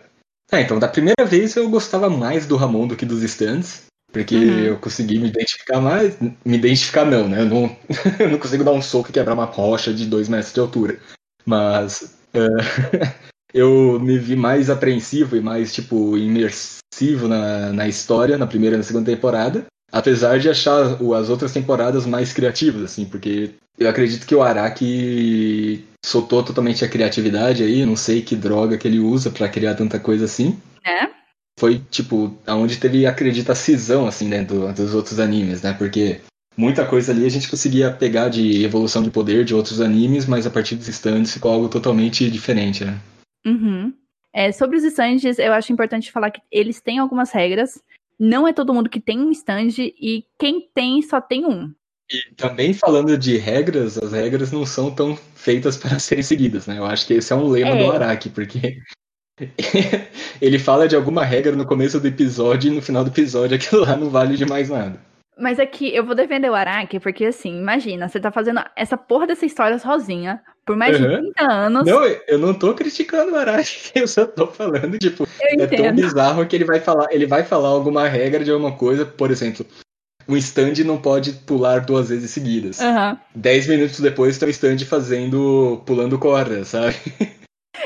É, 0.51 0.61
então, 0.61 0.77
da 0.77 0.87
primeira 0.87 1.25
vez 1.25 1.55
eu 1.55 1.69
gostava 1.69 2.09
mais 2.09 2.45
do 2.45 2.57
Ramon 2.57 2.87
do 2.87 2.95
que 2.95 3.05
dos 3.05 3.23
stands. 3.23 3.85
Porque 4.11 4.35
uhum. 4.35 4.59
eu 4.59 4.77
consegui 4.77 5.19
me 5.19 5.29
identificar 5.29 5.79
mais. 5.79 6.19
Me 6.19 6.57
identificar 6.57 7.05
não, 7.05 7.29
né? 7.29 7.41
Eu 7.41 7.45
não, 7.45 7.77
eu 8.19 8.29
não 8.29 8.37
consigo 8.37 8.63
dar 8.63 8.73
um 8.73 8.81
soco 8.81 9.09
e 9.09 9.13
quebrar 9.13 9.33
uma 9.33 9.45
rocha 9.45 9.93
de 9.93 10.05
dois 10.05 10.27
metros 10.27 10.53
de 10.53 10.59
altura. 10.59 10.99
Mas 11.45 12.17
uh, 12.35 13.13
eu 13.53 13.99
me 13.99 14.17
vi 14.17 14.35
mais 14.35 14.69
apreensivo 14.69 15.37
e 15.37 15.41
mais, 15.41 15.73
tipo, 15.73 16.17
imersivo 16.17 17.27
na, 17.27 17.71
na 17.71 17.87
história, 17.87 18.37
na 18.37 18.47
primeira 18.47 18.75
e 18.75 18.77
na 18.77 18.83
segunda 18.83 19.09
temporada. 19.09 19.65
Apesar 19.91 20.39
de 20.39 20.49
achar 20.49 20.81
as 20.83 21.29
outras 21.29 21.53
temporadas 21.53 22.05
mais 22.05 22.33
criativas, 22.33 22.83
assim, 22.83 23.05
porque 23.05 23.51
eu 23.77 23.89
acredito 23.89 24.25
que 24.25 24.35
o 24.35 24.41
Araki 24.41 25.85
soltou 26.03 26.43
totalmente 26.43 26.83
a 26.83 26.89
criatividade 26.89 27.63
aí, 27.63 27.85
não 27.85 27.95
sei 27.95 28.21
que 28.21 28.35
droga 28.35 28.77
que 28.77 28.87
ele 28.87 28.99
usa 28.99 29.29
para 29.29 29.49
criar 29.49 29.75
tanta 29.75 29.99
coisa 29.99 30.25
assim. 30.25 30.59
É. 30.83 31.09
Foi, 31.59 31.79
tipo, 31.89 32.35
aonde 32.47 32.77
teve, 32.77 33.05
acredita, 33.05 33.51
a 33.51 33.55
cisão, 33.55 34.07
assim, 34.07 34.27
né, 34.27 34.43
do, 34.43 34.71
dos 34.73 34.95
outros 34.95 35.19
animes, 35.19 35.61
né, 35.61 35.73
porque 35.73 36.21
muita 36.57 36.85
coisa 36.85 37.11
ali 37.11 37.25
a 37.25 37.29
gente 37.29 37.49
conseguia 37.49 37.91
pegar 37.91 38.29
de 38.29 38.63
evolução 38.63 39.03
de 39.03 39.11
poder 39.11 39.45
de 39.45 39.53
outros 39.53 39.79
animes, 39.79 40.25
mas 40.25 40.47
a 40.47 40.49
partir 40.49 40.75
dos 40.75 40.87
stands 40.87 41.33
ficou 41.33 41.51
algo 41.51 41.69
totalmente 41.69 42.29
diferente, 42.29 42.83
né? 42.83 42.99
Uhum. 43.45 43.93
É, 44.33 44.51
sobre 44.51 44.77
os 44.77 44.83
stands, 44.83 45.37
eu 45.39 45.53
acho 45.53 45.73
importante 45.73 46.11
falar 46.11 46.31
que 46.31 46.41
eles 46.51 46.79
têm 46.79 46.99
algumas 46.99 47.31
regras. 47.31 47.81
Não 48.19 48.47
é 48.47 48.53
todo 48.53 48.73
mundo 48.73 48.89
que 48.89 48.99
tem 48.99 49.19
um 49.19 49.31
stand 49.31 49.69
e 49.77 50.23
quem 50.39 50.69
tem 50.73 51.01
só 51.01 51.19
tem 51.19 51.45
um. 51.45 51.73
E 52.11 52.35
também 52.35 52.73
falando 52.73 53.17
de 53.17 53.37
regras, 53.37 53.97
as 53.97 54.11
regras 54.11 54.51
não 54.51 54.65
são 54.65 54.91
tão 54.91 55.15
feitas 55.15 55.77
para 55.77 55.97
serem 55.99 56.23
seguidas, 56.23 56.67
né? 56.67 56.77
Eu 56.77 56.85
acho 56.85 57.07
que 57.07 57.13
esse 57.13 57.31
é 57.31 57.35
um 57.35 57.47
lema 57.47 57.71
é. 57.71 57.83
do 57.83 57.91
Araki, 57.91 58.29
porque 58.29 58.79
ele 60.41 60.59
fala 60.59 60.87
de 60.87 60.95
alguma 60.95 61.23
regra 61.23 61.55
no 61.55 61.65
começo 61.65 61.99
do 61.99 62.07
episódio 62.07 62.71
e 62.71 62.75
no 62.75 62.81
final 62.81 63.03
do 63.03 63.09
episódio 63.09 63.55
aquilo 63.55 63.81
lá 63.81 63.95
não 63.95 64.09
vale 64.09 64.35
de 64.35 64.45
mais 64.45 64.69
nada. 64.69 64.99
Mas 65.39 65.57
é 65.57 65.65
que 65.65 65.95
eu 65.95 66.05
vou 66.05 66.13
defender 66.13 66.49
o 66.49 66.53
Araki, 66.53 66.99
porque 66.99 67.25
assim, 67.25 67.57
imagina, 67.57 68.07
você 68.07 68.19
tá 68.19 68.31
fazendo 68.31 68.61
essa 68.75 68.97
porra 68.97 69.25
dessa 69.25 69.45
história 69.45 69.79
sozinha 69.79 70.41
por 70.65 70.75
mais 70.75 70.99
uhum. 70.99 71.07
de 71.07 71.33
30 71.33 71.43
anos. 71.51 71.85
Não, 71.85 72.03
eu 72.03 72.37
não 72.37 72.53
tô 72.53 72.73
criticando 72.73 73.31
o 73.31 73.35
Araki, 73.37 73.91
eu 73.95 74.07
só 74.07 74.25
tô 74.25 74.47
falando, 74.47 74.99
tipo, 74.99 75.23
eu 75.23 75.49
é 75.49 75.53
entendo. 75.63 75.83
tão 75.83 75.95
bizarro 75.95 76.45
que 76.45 76.55
ele 76.55 76.65
vai 76.65 76.79
falar, 76.79 77.07
ele 77.11 77.25
vai 77.25 77.43
falar 77.43 77.69
alguma 77.69 78.07
regra 78.07 78.43
de 78.43 78.51
alguma 78.51 78.73
coisa, 78.73 79.05
por 79.05 79.31
exemplo, 79.31 79.65
um 80.27 80.37
stand 80.37 80.83
não 80.85 80.97
pode 80.97 81.33
pular 81.33 81.81
duas 81.81 82.09
vezes 82.09 82.31
seguidas. 82.31 82.79
Uhum. 82.79 83.17
Dez 83.35 83.67
minutos 83.67 83.99
depois 83.99 84.37
tem 84.37 84.49
um 84.49 84.51
stand 84.51 84.79
fazendo, 84.79 85.81
pulando 85.85 86.19
corda, 86.19 86.63
sabe? 86.63 86.95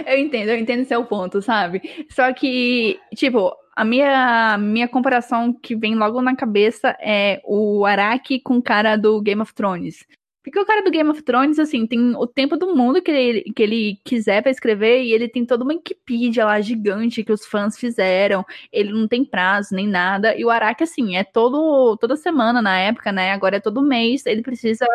Eu 0.06 0.18
entendo, 0.18 0.50
eu 0.50 0.58
entendo 0.58 0.86
seu 0.86 1.06
ponto, 1.06 1.42
sabe? 1.42 1.82
Só 2.10 2.34
que, 2.34 3.00
tipo, 3.16 3.52
a 3.76 3.86
minha, 3.86 4.58
minha 4.58 4.88
comparação 4.88 5.54
que 5.54 5.76
vem 5.76 5.96
logo 5.96 6.22
na 6.22 6.36
cabeça 6.36 6.96
é 7.00 7.42
o 7.46 7.86
Araki 7.86 8.40
com 8.40 8.58
o 8.58 8.62
cara 8.62 8.96
do 8.96 9.22
Game 9.22 9.42
of 9.42 9.54
Thrones. 9.54 10.04
Porque 10.46 10.60
o 10.60 10.66
cara 10.66 10.84
do 10.84 10.92
Game 10.92 11.10
of 11.10 11.24
Thrones, 11.24 11.58
assim, 11.58 11.88
tem 11.88 12.16
o 12.16 12.28
tempo 12.28 12.56
do 12.56 12.76
mundo 12.76 13.02
que 13.02 13.10
ele, 13.10 13.42
que 13.52 13.64
ele 13.64 14.00
quiser 14.06 14.44
para 14.44 14.52
escrever 14.52 15.02
e 15.02 15.12
ele 15.12 15.28
tem 15.28 15.44
toda 15.44 15.64
uma 15.64 15.74
Wikipedia 15.74 16.46
lá 16.46 16.62
gigante 16.62 17.24
que 17.24 17.32
os 17.32 17.48
fãs 17.48 17.76
fizeram. 17.76 18.46
Ele 18.72 18.94
não 18.94 19.08
tem 19.08 19.26
prazo 19.26 19.74
nem 19.74 19.88
nada. 19.88 20.38
E 20.38 20.46
o 20.46 20.52
Araki, 20.52 20.84
assim, 20.84 21.18
é 21.18 21.24
todo, 21.24 21.98
toda 21.98 22.16
semana 22.16 22.62
na 22.62 22.78
época, 22.78 23.12
né? 23.12 23.32
Agora 23.32 23.58
é 23.58 23.60
todo 23.60 23.82
mês. 23.82 24.24
Ele 24.28 24.44
precisa 24.44 24.86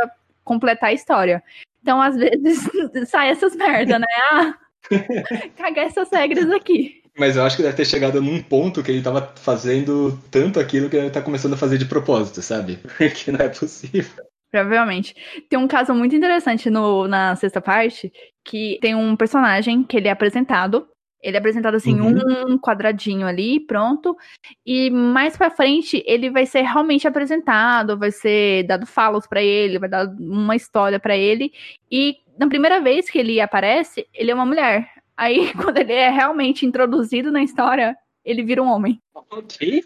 completar 0.44 0.90
a 0.90 0.94
história. 0.94 1.42
Então, 1.82 2.00
às 2.00 2.14
vezes, 2.16 2.70
sai 3.08 3.30
essas 3.30 3.56
merda, 3.56 3.98
né? 3.98 4.06
Ah, 4.30 4.54
cagar 5.58 5.86
essas 5.86 6.08
regras 6.12 6.48
aqui. 6.52 7.02
Mas 7.18 7.34
eu 7.34 7.42
acho 7.42 7.56
que 7.56 7.62
deve 7.64 7.76
ter 7.76 7.86
chegado 7.86 8.22
num 8.22 8.40
ponto 8.40 8.84
que 8.84 8.92
ele 8.92 9.02
tava 9.02 9.34
fazendo 9.34 10.16
tanto 10.30 10.60
aquilo 10.60 10.88
que 10.88 10.94
ele 10.94 11.10
tá 11.10 11.20
começando 11.20 11.54
a 11.54 11.56
fazer 11.56 11.76
de 11.76 11.86
propósito, 11.86 12.40
sabe? 12.40 12.78
Porque 12.96 13.32
não 13.32 13.40
é 13.40 13.48
possível. 13.48 14.29
Provavelmente. 14.50 15.14
Tem 15.48 15.58
um 15.58 15.68
caso 15.68 15.94
muito 15.94 16.14
interessante 16.14 16.68
no, 16.68 17.06
na 17.06 17.36
sexta 17.36 17.60
parte, 17.60 18.12
que 18.44 18.78
tem 18.80 18.94
um 18.94 19.14
personagem 19.14 19.84
que 19.84 19.96
ele 19.96 20.08
é 20.08 20.10
apresentado. 20.10 20.88
Ele 21.22 21.36
é 21.36 21.38
apresentado 21.38 21.74
assim, 21.74 22.00
uhum. 22.00 22.54
um 22.54 22.58
quadradinho 22.58 23.26
ali, 23.26 23.60
pronto. 23.60 24.16
E 24.64 24.90
mais 24.90 25.36
pra 25.36 25.50
frente, 25.50 26.02
ele 26.06 26.30
vai 26.30 26.46
ser 26.46 26.62
realmente 26.62 27.06
apresentado, 27.06 27.98
vai 27.98 28.10
ser 28.10 28.64
dado 28.64 28.86
falas 28.86 29.26
para 29.26 29.42
ele, 29.42 29.78
vai 29.78 29.88
dar 29.88 30.06
uma 30.18 30.56
história 30.56 30.98
para 30.98 31.16
ele. 31.16 31.52
E 31.90 32.16
na 32.38 32.48
primeira 32.48 32.80
vez 32.80 33.10
que 33.10 33.18
ele 33.18 33.40
aparece, 33.40 34.06
ele 34.14 34.30
é 34.30 34.34
uma 34.34 34.46
mulher. 34.46 34.88
Aí, 35.14 35.52
quando 35.54 35.76
ele 35.76 35.92
é 35.92 36.08
realmente 36.08 36.64
introduzido 36.64 37.30
na 37.30 37.42
história, 37.42 37.94
ele 38.24 38.42
vira 38.42 38.62
um 38.62 38.68
homem. 38.68 38.98
Ok. 39.14 39.84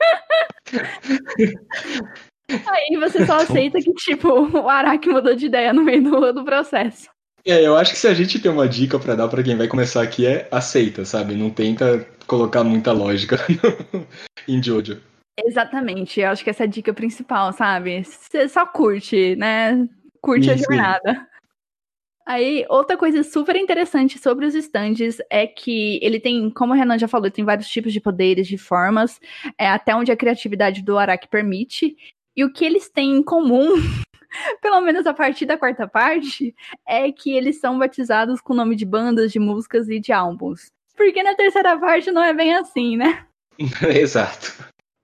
Aí 2.66 2.96
você 2.98 3.24
só 3.26 3.36
aceita 3.36 3.78
que, 3.78 3.92
tipo, 3.94 4.28
o 4.28 4.68
Araki 4.68 5.08
mudou 5.08 5.34
de 5.34 5.46
ideia 5.46 5.72
no 5.72 5.82
meio 5.82 6.02
do, 6.02 6.32
do 6.32 6.44
processo. 6.44 7.08
É, 7.44 7.66
eu 7.66 7.76
acho 7.76 7.92
que 7.92 7.98
se 7.98 8.06
a 8.06 8.14
gente 8.14 8.38
tem 8.38 8.50
uma 8.50 8.68
dica 8.68 8.98
para 8.98 9.14
dar 9.14 9.28
para 9.28 9.42
quem 9.42 9.56
vai 9.56 9.66
começar 9.66 10.02
aqui 10.02 10.26
é 10.26 10.46
aceita, 10.50 11.04
sabe? 11.04 11.34
Não 11.34 11.50
tenta 11.50 12.06
colocar 12.26 12.62
muita 12.62 12.92
lógica 12.92 13.38
em 14.46 14.62
Jojo. 14.62 15.00
Exatamente, 15.42 16.20
eu 16.20 16.28
acho 16.28 16.44
que 16.44 16.50
essa 16.50 16.64
é 16.64 16.66
a 16.66 16.70
dica 16.70 16.92
principal, 16.92 17.52
sabe? 17.52 18.04
Você 18.04 18.46
só 18.48 18.66
curte, 18.66 19.36
né? 19.36 19.88
Curte 20.20 20.46
sim, 20.46 20.50
a 20.50 20.56
jornada. 20.56 21.30
Aí, 22.26 22.64
outra 22.68 22.96
coisa 22.96 23.24
super 23.24 23.56
interessante 23.56 24.18
sobre 24.18 24.46
os 24.46 24.54
stands 24.54 25.18
é 25.30 25.46
que 25.46 25.98
ele 26.02 26.20
tem, 26.20 26.50
como 26.50 26.72
o 26.72 26.76
Renan 26.76 26.98
já 26.98 27.08
falou, 27.08 27.30
tem 27.30 27.44
vários 27.44 27.68
tipos 27.68 27.92
de 27.92 28.00
poderes, 28.00 28.46
de 28.46 28.58
formas, 28.58 29.18
é, 29.58 29.68
até 29.68 29.94
onde 29.96 30.12
a 30.12 30.16
criatividade 30.16 30.82
do 30.82 30.98
Araki 30.98 31.26
permite. 31.26 31.96
E 32.40 32.44
o 32.44 32.50
que 32.50 32.64
eles 32.64 32.88
têm 32.88 33.16
em 33.16 33.22
comum, 33.22 33.74
pelo 34.62 34.80
menos 34.80 35.06
a 35.06 35.12
partir 35.12 35.44
da 35.44 35.58
quarta 35.58 35.86
parte, 35.86 36.54
é 36.88 37.12
que 37.12 37.36
eles 37.36 37.60
são 37.60 37.78
batizados 37.78 38.40
com 38.40 38.54
o 38.54 38.56
nome 38.56 38.74
de 38.74 38.86
bandas, 38.86 39.30
de 39.30 39.38
músicas 39.38 39.90
e 39.90 40.00
de 40.00 40.10
álbuns. 40.10 40.68
Porque 40.96 41.22
na 41.22 41.34
terceira 41.34 41.78
parte 41.78 42.10
não 42.10 42.24
é 42.24 42.32
bem 42.32 42.54
assim, 42.54 42.96
né? 42.96 43.26
Exato. 43.94 44.54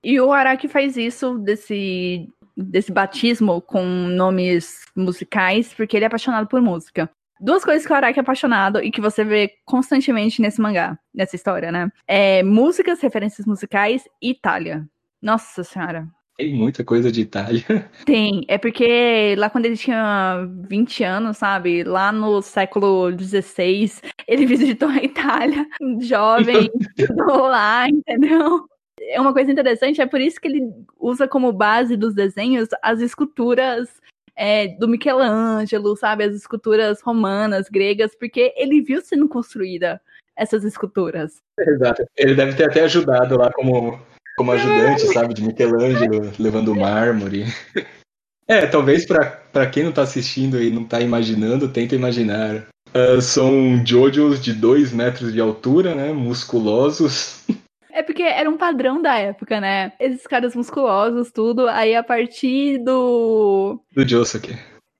E 0.03 0.19
o 0.19 0.33
Araki 0.33 0.67
faz 0.67 0.97
isso 0.97 1.37
desse, 1.37 2.27
desse 2.57 2.91
batismo 2.91 3.61
com 3.61 3.85
nomes 3.85 4.81
musicais, 4.95 5.71
porque 5.75 5.95
ele 5.95 6.05
é 6.05 6.07
apaixonado 6.07 6.47
por 6.47 6.59
música. 6.59 7.07
Duas 7.39 7.63
coisas 7.63 7.85
que 7.85 7.93
o 7.93 7.95
Araki 7.95 8.17
é 8.17 8.23
apaixonado 8.23 8.83
e 8.83 8.89
que 8.89 8.99
você 8.99 9.23
vê 9.23 9.53
constantemente 9.63 10.41
nesse 10.41 10.59
mangá, 10.59 10.97
nessa 11.13 11.35
história, 11.35 11.71
né? 11.71 11.91
É 12.07 12.41
músicas, 12.41 12.99
referências 12.99 13.45
musicais 13.45 14.09
e 14.19 14.31
Itália. 14.31 14.89
Nossa 15.21 15.63
senhora. 15.63 16.07
Tem 16.37 16.53
muita 16.53 16.83
coisa 16.83 17.11
de 17.11 17.21
Itália. 17.21 17.63
Tem, 18.05 18.45
é 18.47 18.59
porque 18.59 19.35
lá 19.37 19.49
quando 19.49 19.65
ele 19.65 19.75
tinha 19.75 20.47
20 20.69 21.03
anos, 21.03 21.37
sabe? 21.37 21.83
Lá 21.83 22.11
no 22.11 22.43
século 22.43 23.11
XVI, 23.11 23.91
ele 24.27 24.45
visitou 24.47 24.87
a 24.87 25.03
Itália, 25.03 25.65
jovem, 25.99 26.69
lá, 27.25 27.89
entendeu? 27.89 28.67
É 28.99 29.19
uma 29.19 29.33
coisa 29.33 29.51
interessante, 29.51 29.99
é 29.99 30.05
por 30.05 30.21
isso 30.21 30.39
que 30.39 30.47
ele 30.47 30.61
usa 30.99 31.27
como 31.27 31.51
base 31.51 31.97
dos 31.97 32.13
desenhos 32.13 32.69
as 32.83 32.99
esculturas 32.99 33.89
é, 34.35 34.67
do 34.67 34.87
Michelangelo, 34.87 35.95
sabe? 35.95 36.23
As 36.23 36.35
esculturas 36.35 37.01
romanas, 37.01 37.67
gregas, 37.67 38.15
porque 38.15 38.53
ele 38.55 38.81
viu 38.81 39.01
sendo 39.01 39.27
construída 39.27 39.99
essas 40.35 40.63
esculturas. 40.63 41.41
Exato. 41.59 42.05
Ele 42.15 42.35
deve 42.35 42.55
ter 42.55 42.69
até 42.69 42.83
ajudado 42.83 43.37
lá 43.37 43.51
como 43.51 43.99
como 44.37 44.51
ajudante, 44.51 45.07
sabe, 45.07 45.33
de 45.33 45.41
Michelangelo, 45.41 46.31
levando 46.37 46.75
mármore. 46.75 47.45
É, 48.47 48.65
talvez 48.65 49.05
para 49.05 49.67
quem 49.69 49.83
não 49.83 49.91
tá 49.91 50.03
assistindo 50.03 50.61
e 50.61 50.69
não 50.69 50.85
tá 50.85 51.01
imaginando, 51.01 51.67
tenta 51.67 51.95
imaginar. 51.95 52.67
Uh, 52.95 53.19
são 53.19 53.85
Jojos 53.85 54.41
de 54.41 54.53
2 54.53 54.93
metros 54.93 55.33
de 55.33 55.41
altura, 55.41 55.93
né? 55.93 56.13
Musculosos. 56.13 57.43
É 57.91 58.01
porque 58.01 58.23
era 58.23 58.49
um 58.49 58.57
padrão 58.57 59.01
da 59.01 59.17
época, 59.17 59.59
né? 59.59 59.91
Esses 59.99 60.25
caras 60.25 60.55
musculosos, 60.55 61.31
tudo. 61.31 61.67
Aí 61.67 61.95
a 61.95 62.03
partir 62.03 62.77
do. 62.77 63.81
Do 63.91 64.07
Josuke. 64.07 64.55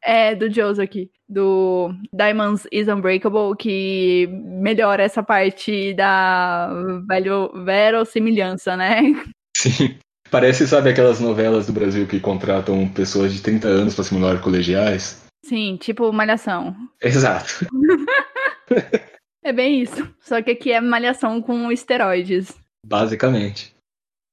É, 0.07 0.33
do 0.33 0.49
Josuke. 0.49 1.11
Do 1.27 1.93
Diamonds 2.13 2.65
is 2.71 2.87
Unbreakable, 2.87 3.57
que 3.59 4.25
melhora 4.31 5.03
essa 5.03 5.21
parte 5.21 5.93
da 5.95 6.71
velho, 7.05 7.51
verossimilhança, 7.65 8.77
né? 8.77 9.01
Sim. 9.53 9.97
Parece, 10.31 10.65
sabe, 10.65 10.89
aquelas 10.89 11.19
novelas 11.19 11.67
do 11.67 11.73
Brasil 11.73 12.07
que 12.07 12.21
contratam 12.21 12.87
pessoas 12.87 13.33
de 13.33 13.41
30 13.41 13.67
anos 13.67 13.95
para 13.95 14.05
simular 14.05 14.41
colegiais? 14.41 15.25
Sim, 15.43 15.75
tipo 15.75 16.13
Malhação. 16.13 16.73
Exato. 17.01 17.67
é 19.43 19.51
bem 19.51 19.81
isso. 19.81 20.07
Só 20.21 20.41
que 20.41 20.51
aqui 20.51 20.71
é 20.71 20.79
Malhação 20.79 21.41
com 21.41 21.69
esteroides. 21.69 22.57
Basicamente. 22.85 23.75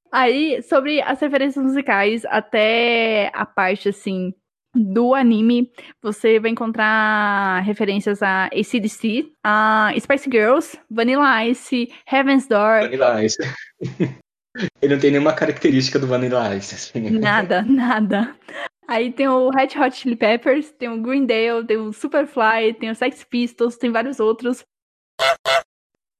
Aí, 0.09 0.61
sobre 0.61 1.01
as 1.01 1.19
referências 1.19 1.65
musicais, 1.65 2.23
até 2.25 3.29
a 3.33 3.45
parte, 3.45 3.89
assim, 3.89 4.33
do 4.75 5.15
anime, 5.15 5.71
você 6.01 6.39
vai 6.39 6.51
encontrar 6.51 7.61
referências 7.63 8.21
a 8.21 8.45
ACDC, 8.45 9.31
a 9.43 9.93
Spice 9.99 10.29
Girls, 10.29 10.77
Vanilla 10.89 11.45
Ice, 11.45 11.91
Heaven's 12.11 12.47
Door. 12.47 12.81
Vanilla 12.81 13.23
Ice. 13.23 13.37
Ele 14.81 14.93
não 14.93 15.01
tem 15.01 15.11
nenhuma 15.11 15.33
característica 15.33 15.99
do 15.99 16.07
Vanilla 16.07 16.55
Ice. 16.55 16.75
Assim. 16.75 17.09
Nada, 17.09 17.61
nada. 17.67 18.35
Aí 18.87 19.11
tem 19.11 19.27
o 19.27 19.49
Red 19.49 19.69
Hot 19.79 19.95
Chili 19.95 20.15
Peppers, 20.15 20.71
tem 20.71 20.89
o 20.89 21.01
Green 21.01 21.25
Day, 21.25 21.47
tem 21.65 21.77
o 21.77 21.91
Superfly, 21.91 22.73
tem 22.79 22.91
o 22.91 22.95
Sex 22.95 23.23
Pistols, 23.23 23.77
tem 23.77 23.91
vários 23.91 24.19
outros. 24.19 24.63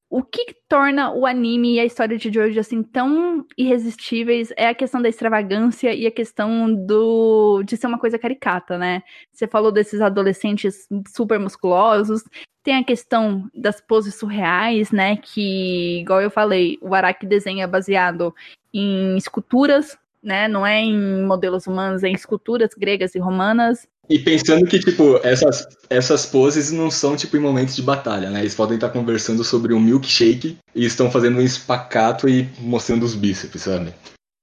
O 0.10 0.24
que 0.24 0.56
torna 0.70 1.12
o 1.12 1.26
anime 1.26 1.76
e 1.76 1.80
a 1.80 1.86
história 1.86 2.18
de 2.18 2.32
Jojo 2.32 2.60
assim 2.60 2.84
tão 2.84 3.46
irresistíveis 3.58 4.54
é 4.56 4.68
a 4.68 4.76
questão 4.76 5.02
da 5.02 5.10
extravagância 5.10 5.94
e 5.94 6.06
a 6.06 6.12
questão 6.12 6.74
do 6.74 7.64
de 7.64 7.76
ser 7.76 7.88
uma 7.88 8.00
coisa 8.00 8.20
caricata, 8.20 8.78
né? 8.78 9.02
Você 9.32 9.48
falou 9.48 9.72
desses 9.72 10.02
adolescentes 10.02 10.88
super 11.08 11.40
musculosos, 11.40 12.24
tem 12.64 12.78
a 12.78 12.84
questão 12.84 13.50
das 13.54 13.82
poses 13.82 14.16
surreais, 14.16 14.92
né? 14.92 15.18
Que, 15.18 16.02
igual 16.02 16.22
eu 16.22 16.32
falei, 16.32 16.78
o 16.82 16.94
Araki 16.96 17.26
desenha 17.26 17.68
baseado 17.68 18.34
em 18.74 19.18
esculturas, 19.18 19.98
né? 20.22 20.48
Não 20.48 20.66
é 20.66 20.82
em 20.82 21.24
modelos 21.26 21.68
humanos, 21.68 22.04
é 22.04 22.10
em 22.10 22.14
esculturas 22.14 22.74
gregas 22.76 23.16
e 23.16 23.20
romanas. 23.20 23.88
E 24.10 24.20
pensando 24.20 24.66
que, 24.66 24.80
tipo, 24.80 25.20
essas, 25.24 25.68
essas 25.90 26.26
poses 26.26 26.72
não 26.72 26.92
são, 26.92 27.16
tipo, 27.16 27.36
em 27.38 27.40
momentos 27.40 27.76
de 27.76 27.82
batalha, 27.82 28.30
né? 28.30 28.42
Eles 28.42 28.56
podem 28.56 28.76
estar 28.76 28.90
conversando 28.90 29.44
sobre 29.44 29.74
um 29.74 29.80
milkshake 29.80 30.58
e 30.76 30.86
estão 30.86 31.10
fazendo 31.10 31.40
um 31.40 31.42
espacato 31.42 32.30
e 32.30 32.48
mostrando 32.60 33.04
os 33.04 33.16
bíceps, 33.16 33.64
sabe? 33.64 33.94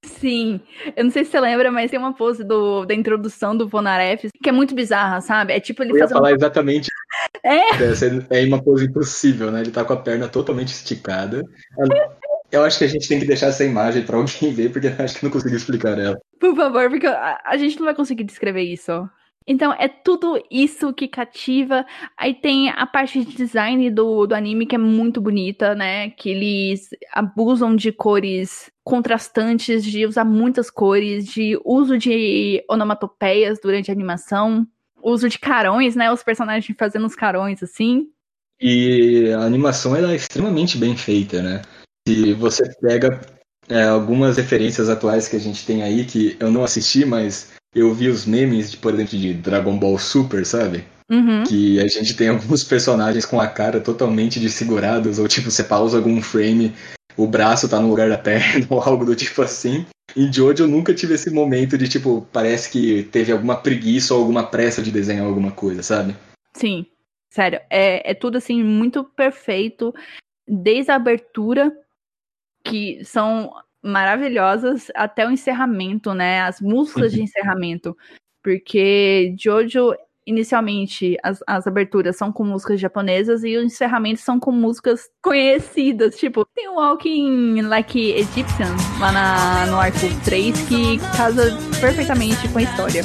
Sim, 0.04 0.60
eu 0.96 1.04
não 1.04 1.10
sei 1.10 1.24
se 1.24 1.30
você 1.30 1.40
lembra, 1.40 1.70
mas 1.70 1.90
tem 1.90 1.98
uma 1.98 2.12
pose 2.12 2.42
do, 2.42 2.84
da 2.84 2.94
introdução 2.94 3.56
do 3.56 3.68
Vonaref 3.68 4.28
que 4.42 4.48
é 4.48 4.52
muito 4.52 4.74
bizarra, 4.74 5.20
sabe? 5.20 5.52
É 5.52 5.60
tipo 5.60 5.82
ele 5.82 5.92
eu 5.92 5.98
ia 5.98 6.08
falar 6.08 6.32
exatamente. 6.32 6.88
É. 7.44 8.40
é 8.40 8.46
uma 8.46 8.62
pose 8.62 8.86
impossível, 8.86 9.50
né? 9.50 9.60
Ele 9.60 9.70
tá 9.70 9.84
com 9.84 9.92
a 9.92 9.96
perna 9.96 10.28
totalmente 10.28 10.68
esticada. 10.68 11.42
Eu 12.50 12.62
acho 12.62 12.78
que 12.78 12.84
a 12.84 12.88
gente 12.88 13.08
tem 13.08 13.18
que 13.18 13.26
deixar 13.26 13.48
essa 13.48 13.64
imagem 13.64 14.02
para 14.02 14.16
alguém 14.16 14.52
ver, 14.54 14.70
porque 14.70 14.86
eu 14.86 14.94
acho 14.98 15.18
que 15.18 15.24
não 15.24 15.30
consigo 15.30 15.54
explicar 15.54 15.98
ela. 15.98 16.18
Por 16.38 16.54
favor, 16.54 16.88
porque 16.88 17.06
a, 17.06 17.40
a 17.44 17.56
gente 17.56 17.76
não 17.78 17.86
vai 17.86 17.94
conseguir 17.94 18.24
descrever 18.24 18.62
isso. 18.62 19.08
Então 19.46 19.72
é 19.72 19.88
tudo 19.88 20.42
isso 20.50 20.92
que 20.92 21.08
cativa. 21.08 21.84
Aí 22.16 22.34
tem 22.34 22.70
a 22.70 22.86
parte 22.86 23.24
de 23.24 23.34
design 23.34 23.90
do, 23.90 24.26
do 24.26 24.34
anime 24.34 24.66
que 24.66 24.74
é 24.74 24.78
muito 24.78 25.20
bonita, 25.20 25.74
né? 25.74 26.10
Que 26.10 26.30
eles 26.30 26.90
abusam 27.12 27.74
de 27.74 27.92
cores 27.92 28.70
contrastantes, 28.84 29.84
de 29.84 30.06
usar 30.06 30.24
muitas 30.24 30.70
cores, 30.70 31.26
de 31.26 31.58
uso 31.64 31.98
de 31.98 32.64
onomatopeias 32.68 33.60
durante 33.62 33.90
a 33.90 33.94
animação, 33.94 34.66
uso 35.02 35.28
de 35.28 35.38
carões, 35.38 35.96
né? 35.96 36.10
Os 36.12 36.22
personagens 36.22 36.76
fazendo 36.78 37.06
os 37.06 37.14
carões 37.14 37.62
assim. 37.62 38.08
E 38.60 39.32
a 39.36 39.40
animação 39.40 39.96
é 39.96 40.14
extremamente 40.14 40.78
bem 40.78 40.96
feita, 40.96 41.42
né? 41.42 41.62
Se 42.06 42.32
você 42.34 42.62
pega 42.80 43.20
é, 43.68 43.84
algumas 43.84 44.36
referências 44.36 44.88
atuais 44.88 45.28
que 45.28 45.36
a 45.36 45.40
gente 45.40 45.66
tem 45.66 45.82
aí, 45.82 46.04
que 46.04 46.36
eu 46.38 46.50
não 46.50 46.62
assisti, 46.62 47.04
mas 47.04 47.52
eu 47.74 47.92
vi 47.94 48.08
os 48.08 48.26
memes, 48.26 48.70
de, 48.70 48.76
por 48.76 48.92
exemplo, 48.92 49.18
de 49.18 49.34
Dragon 49.34 49.78
Ball 49.78 49.98
Super, 49.98 50.44
sabe? 50.44 50.84
Uhum. 51.10 51.44
Que 51.44 51.80
a 51.80 51.86
gente 51.86 52.14
tem 52.14 52.28
alguns 52.30 52.62
personagens 52.64 53.24
com 53.24 53.40
a 53.40 53.46
cara 53.46 53.80
totalmente 53.80 54.38
desfigurados, 54.38 55.18
ou 55.18 55.26
tipo, 55.26 55.50
você 55.50 55.64
pausa 55.64 55.96
algum 55.96 56.20
frame, 56.20 56.74
o 57.16 57.26
braço 57.26 57.68
tá 57.68 57.80
no 57.80 57.88
lugar 57.88 58.08
da 58.08 58.18
perna, 58.18 58.66
ou 58.70 58.80
algo 58.80 59.04
do 59.04 59.16
tipo 59.16 59.42
assim. 59.42 59.86
Em 60.14 60.30
Jojo 60.30 60.64
eu 60.64 60.68
nunca 60.68 60.92
tive 60.92 61.14
esse 61.14 61.30
momento 61.30 61.78
de, 61.78 61.88
tipo, 61.88 62.26
parece 62.32 62.70
que 62.70 63.04
teve 63.04 63.32
alguma 63.32 63.56
preguiça 63.56 64.14
ou 64.14 64.20
alguma 64.20 64.46
pressa 64.46 64.82
de 64.82 64.90
desenhar 64.90 65.24
alguma 65.24 65.50
coisa, 65.50 65.82
sabe? 65.82 66.14
Sim, 66.52 66.84
sério. 67.30 67.60
É, 67.70 68.10
é 68.10 68.14
tudo 68.14 68.36
assim, 68.36 68.62
muito 68.62 69.04
perfeito. 69.04 69.94
Desde 70.46 70.90
a 70.90 70.96
abertura, 70.96 71.72
que 72.62 73.02
são 73.04 73.50
maravilhosas 73.82 74.90
até 74.94 75.26
o 75.26 75.30
encerramento, 75.30 76.14
né? 76.14 76.42
As 76.42 76.60
músicas 76.60 77.12
de 77.12 77.18
uhum. 77.18 77.24
encerramento. 77.24 77.96
Porque 78.42 79.34
Jojo, 79.38 79.94
inicialmente, 80.26 81.16
as, 81.22 81.40
as 81.46 81.66
aberturas 81.66 82.16
são 82.16 82.32
com 82.32 82.44
músicas 82.44 82.80
japonesas 82.80 83.42
e 83.44 83.56
os 83.56 83.64
encerramentos 83.64 84.22
são 84.22 84.38
com 84.38 84.52
músicas 84.52 85.08
conhecidas. 85.22 86.16
Tipo, 86.16 86.44
tem 86.54 86.68
o 86.68 86.74
Walking 86.74 87.62
Like 87.62 88.12
Egyptian 88.12 88.74
lá 89.00 89.12
na, 89.12 89.66
no 89.66 89.76
arco 89.78 89.98
3 90.24 90.68
que 90.68 90.98
casa 91.16 91.56
perfeitamente 91.80 92.48
com 92.48 92.58
a 92.58 92.62
história. 92.62 93.02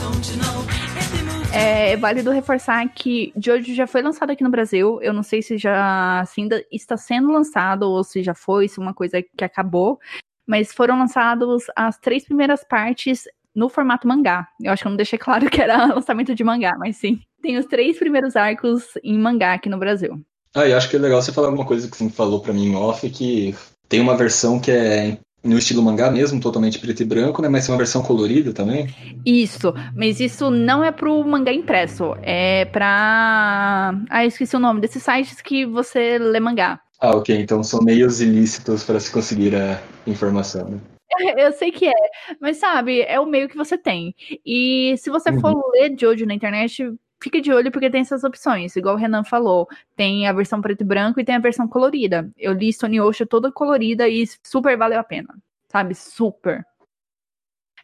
É, 1.53 1.93
é 1.93 1.97
válido 1.97 2.29
reforçar 2.29 2.87
que 2.89 3.33
Jojo 3.35 3.73
já 3.73 3.87
foi 3.87 4.01
lançado 4.01 4.31
aqui 4.31 4.43
no 4.43 4.49
Brasil. 4.49 5.01
Eu 5.01 5.13
não 5.13 5.23
sei 5.23 5.41
se 5.41 5.57
já 5.57 6.23
se 6.27 6.41
ainda 6.41 6.63
está 6.71 6.97
sendo 6.97 7.31
lançado 7.31 7.83
ou 7.83 8.03
se 8.03 8.21
já 8.21 8.35
foi, 8.35 8.67
se 8.67 8.79
é 8.79 8.83
uma 8.83 8.93
coisa 8.93 9.21
que 9.21 9.43
acabou 9.43 9.99
mas 10.47 10.73
foram 10.73 10.97
lançados 10.97 11.65
as 11.75 11.97
três 11.99 12.23
primeiras 12.23 12.63
partes 12.63 13.23
no 13.53 13.69
formato 13.69 14.07
mangá. 14.07 14.47
Eu 14.61 14.71
acho 14.71 14.83
que 14.83 14.87
eu 14.87 14.91
não 14.91 14.97
deixei 14.97 15.19
claro 15.19 15.49
que 15.51 15.61
era 15.61 15.93
lançamento 15.93 16.33
de 16.33 16.43
mangá, 16.43 16.75
mas 16.77 16.95
sim. 16.95 17.19
Tem 17.41 17.57
os 17.57 17.65
três 17.65 17.97
primeiros 17.99 18.35
arcos 18.35 18.83
em 19.03 19.17
mangá 19.17 19.53
aqui 19.53 19.67
no 19.67 19.77
Brasil. 19.77 20.21
Ah, 20.55 20.67
e 20.67 20.73
acho 20.73 20.89
que 20.89 20.95
é 20.95 20.99
legal 20.99 21.21
você 21.21 21.31
falar 21.31 21.47
alguma 21.47 21.65
coisa 21.65 21.89
que 21.89 21.97
você 21.97 22.09
falou 22.09 22.39
para 22.39 22.53
mim 22.53 22.67
em 22.67 22.75
off, 22.75 23.07
que 23.09 23.53
tem 23.89 23.99
uma 23.99 24.15
versão 24.15 24.59
que 24.59 24.71
é 24.71 25.17
no 25.43 25.57
estilo 25.57 25.81
mangá 25.81 26.09
mesmo, 26.11 26.39
totalmente 26.39 26.79
preto 26.79 27.01
e 27.01 27.05
branco, 27.05 27.41
né? 27.41 27.47
Mas 27.47 27.65
tem 27.65 27.73
uma 27.73 27.77
versão 27.77 28.01
colorida 28.01 28.53
também. 28.53 28.93
Isso, 29.25 29.73
mas 29.95 30.19
isso 30.19 30.49
não 30.49 30.83
é 30.83 30.91
pro 30.91 31.23
mangá 31.23 31.53
impresso, 31.53 32.15
é 32.21 32.65
pra. 32.65 33.93
Ah, 34.09 34.23
eu 34.23 34.27
esqueci 34.27 34.55
o 34.55 34.59
nome 34.59 34.81
desses 34.81 35.03
sites 35.03 35.41
que 35.41 35.65
você 35.65 36.17
lê 36.17 36.39
mangá. 36.39 36.79
Ah, 36.99 37.15
ok. 37.15 37.35
Então 37.39 37.63
são 37.63 37.81
meios 37.81 38.19
ilícitos 38.21 38.83
para 38.83 38.99
se 38.99 39.11
conseguir 39.11 39.55
a 39.55 39.79
informação. 40.09 40.69
Né? 40.69 40.79
Eu 41.37 41.51
sei 41.51 41.71
que 41.71 41.87
é, 41.87 41.93
mas 42.39 42.57
sabe, 42.57 43.01
é 43.01 43.19
o 43.19 43.25
meio 43.25 43.47
que 43.47 43.57
você 43.57 43.77
tem. 43.77 44.15
E 44.45 44.95
se 44.97 45.09
você 45.09 45.29
uhum. 45.29 45.39
for 45.39 45.71
ler 45.71 45.95
Jojo 45.97 46.25
na 46.25 46.33
internet, 46.33 46.93
fique 47.21 47.41
de 47.41 47.51
olho 47.51 47.71
porque 47.71 47.89
tem 47.89 48.01
essas 48.01 48.23
opções. 48.23 48.75
Igual 48.75 48.95
o 48.95 48.97
Renan 48.97 49.23
falou, 49.23 49.67
tem 49.95 50.27
a 50.27 50.33
versão 50.33 50.61
preto 50.61 50.81
e 50.81 50.85
branco 50.85 51.19
e 51.19 51.25
tem 51.25 51.35
a 51.35 51.39
versão 51.39 51.67
colorida. 51.67 52.29
Eu 52.37 52.53
li 52.53 52.71
Stone 52.71 53.01
Ocean 53.01 53.25
toda 53.25 53.51
colorida 53.51 54.07
e 54.07 54.25
super 54.43 54.77
valeu 54.77 54.99
a 54.99 55.03
pena. 55.03 55.35
Sabe? 55.69 55.95
Super. 55.95 56.65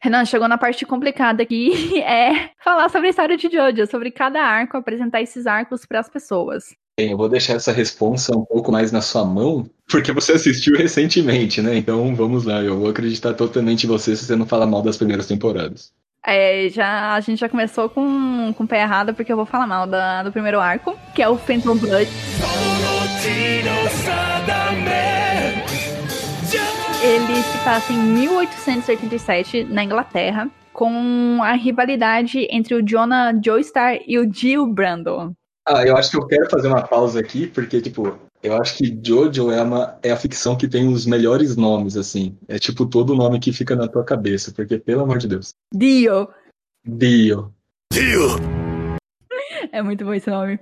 Renan, 0.02 0.26
chegou 0.26 0.50
na 0.50 0.58
parte 0.58 0.86
complicada 0.86 1.44
aqui, 1.44 2.02
é 2.04 2.50
falar 2.62 2.90
sobre 2.90 3.08
a 3.08 3.10
história 3.10 3.38
de 3.38 3.50
Jojo, 3.50 3.88
sobre 3.88 4.12
cada 4.12 4.42
arco, 4.42 4.76
apresentar 4.76 5.22
esses 5.22 5.48
arcos 5.48 5.86
para 5.86 6.02
as 6.02 6.10
pessoas. 6.10 6.76
Bem, 6.96 7.10
eu 7.10 7.18
vou 7.18 7.28
deixar 7.28 7.54
essa 7.54 7.72
resposta 7.72 8.38
um 8.38 8.46
pouco 8.46 8.72
mais 8.72 8.92
na 8.92 9.02
sua 9.02 9.26
mão, 9.26 9.68
porque 9.90 10.12
você 10.12 10.34
assistiu 10.34 10.78
recentemente, 10.78 11.60
né? 11.60 11.76
Então 11.76 12.16
vamos 12.16 12.44
lá, 12.44 12.62
eu 12.62 12.78
vou 12.80 12.88
acreditar 12.88 13.34
totalmente 13.34 13.86
em 13.86 13.90
você 13.90 14.16
se 14.16 14.26
você 14.26 14.36
não 14.36 14.46
falar 14.46 14.68
mal 14.68 14.84
das 14.84 14.96
primeiras 14.96 15.26
temporadas. 15.26 15.92
É, 16.24 16.70
já, 16.70 17.16
a 17.16 17.20
gente 17.20 17.40
já 17.40 17.50
começou 17.50 17.90
com, 17.90 18.54
com 18.56 18.64
o 18.64 18.68
pé 18.68 18.82
errado, 18.82 19.14
porque 19.16 19.32
eu 19.32 19.36
vou 19.36 19.46
falar 19.46 19.66
mal 19.66 19.88
da, 19.88 20.22
do 20.22 20.32
primeiro 20.32 20.60
arco, 20.60 20.96
que 21.16 21.24
é 21.24 21.28
o 21.28 21.36
Phantom 21.36 21.76
Blood. 21.76 22.10
Ele 27.02 27.42
se 27.42 27.58
passa 27.66 27.92
em 27.92 27.98
1887, 27.98 29.64
na 29.64 29.84
Inglaterra, 29.84 30.48
com 30.72 31.40
a 31.42 31.54
rivalidade 31.54 32.48
entre 32.52 32.76
o 32.76 32.84
Jonah 32.88 33.34
Joestar 33.44 34.00
e 34.08 34.20
o 34.20 34.32
Jill 34.32 34.68
Brandon. 34.68 35.34
Ah, 35.66 35.84
eu 35.86 35.96
acho 35.96 36.12
que 36.12 36.18
eu 36.18 36.28
quero 36.28 36.50
fazer 36.50 36.68
uma 36.68 36.86
pausa 36.86 37.20
aqui, 37.20 37.48
porque, 37.48 37.82
tipo, 37.82 38.18
eu 38.42 38.62
acho 38.62 38.78
que 38.78 39.00
Jojo 39.02 39.50
é, 39.52 39.62
uma, 39.62 39.98
é 40.04 40.12
a 40.12 40.18
ficção 40.18 40.58
que 40.58 40.68
tem 40.68 40.88
os 40.88 41.06
melhores 41.06 41.56
nomes, 41.56 41.96
assim. 41.96 42.38
É 42.48 42.60
tipo 42.60 42.86
todo 42.86 43.16
nome 43.16 43.40
que 43.40 43.54
fica 43.54 43.76
na 43.76 43.88
tua 43.88 44.04
cabeça, 44.04 44.52
porque, 44.52 44.78
pelo 44.78 45.04
amor 45.04 45.18
de 45.18 45.28
Deus. 45.30 45.54
Dio. 45.74 46.28
Dio. 46.86 47.54
Dio. 47.92 48.53
É 49.72 49.82
muito 49.82 50.04
bom 50.04 50.14
esse 50.14 50.30
nome. 50.30 50.60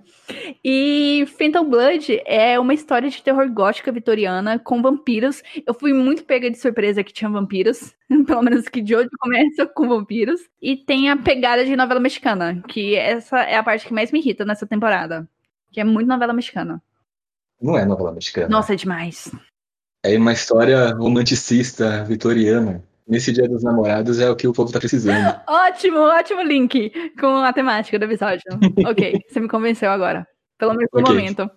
E 0.63 1.25
Phantom 1.37 1.69
Blood 1.69 2.21
é 2.25 2.59
uma 2.59 2.73
história 2.73 3.09
de 3.09 3.21
terror 3.21 3.49
gótica 3.51 3.91
vitoriana 3.91 4.59
com 4.59 4.81
vampiros. 4.81 5.41
Eu 5.65 5.73
fui 5.73 5.93
muito 5.93 6.23
pega 6.23 6.49
de 6.49 6.57
surpresa 6.57 7.03
que 7.03 7.13
tinha 7.13 7.29
vampiros. 7.29 7.93
Pelo 8.27 8.41
menos 8.41 8.67
que 8.67 8.81
de 8.81 8.95
hoje 8.95 9.09
começa 9.19 9.65
com 9.65 9.87
vampiros. 9.87 10.41
E 10.61 10.77
tem 10.77 11.09
a 11.09 11.17
pegada 11.17 11.65
de 11.65 11.75
novela 11.75 11.99
mexicana, 11.99 12.61
que 12.67 12.95
essa 12.95 13.39
é 13.39 13.55
a 13.55 13.63
parte 13.63 13.87
que 13.87 13.93
mais 13.93 14.11
me 14.11 14.19
irrita 14.19 14.45
nessa 14.45 14.65
temporada. 14.65 15.27
Que 15.71 15.79
é 15.79 15.83
muito 15.83 16.07
novela 16.07 16.33
mexicana. 16.33 16.81
Não 17.61 17.77
é 17.77 17.85
novela 17.85 18.11
mexicana. 18.11 18.49
Nossa, 18.49 18.73
é 18.73 18.75
demais. 18.75 19.31
É 20.03 20.17
uma 20.17 20.33
história 20.33 20.93
romanticista 20.95 22.03
vitoriana 22.03 22.83
nesse 23.11 23.33
Dia 23.33 23.47
dos 23.47 23.61
Namorados 23.61 24.19
é 24.19 24.29
o 24.29 24.35
que 24.35 24.47
o 24.47 24.53
povo 24.53 24.71
tá 24.71 24.79
precisando. 24.79 25.35
ótimo, 25.45 25.99
ótimo 25.99 26.41
link 26.41 26.91
com 27.19 27.27
a 27.27 27.51
temática 27.51 27.99
do 27.99 28.05
episódio. 28.05 28.43
ok, 28.87 29.19
você 29.27 29.39
me 29.41 29.49
convenceu 29.49 29.91
agora. 29.91 30.25
Pelo 30.57 30.73
menos 30.73 30.89
no 30.93 31.01
okay. 31.01 31.13
momento. 31.13 31.51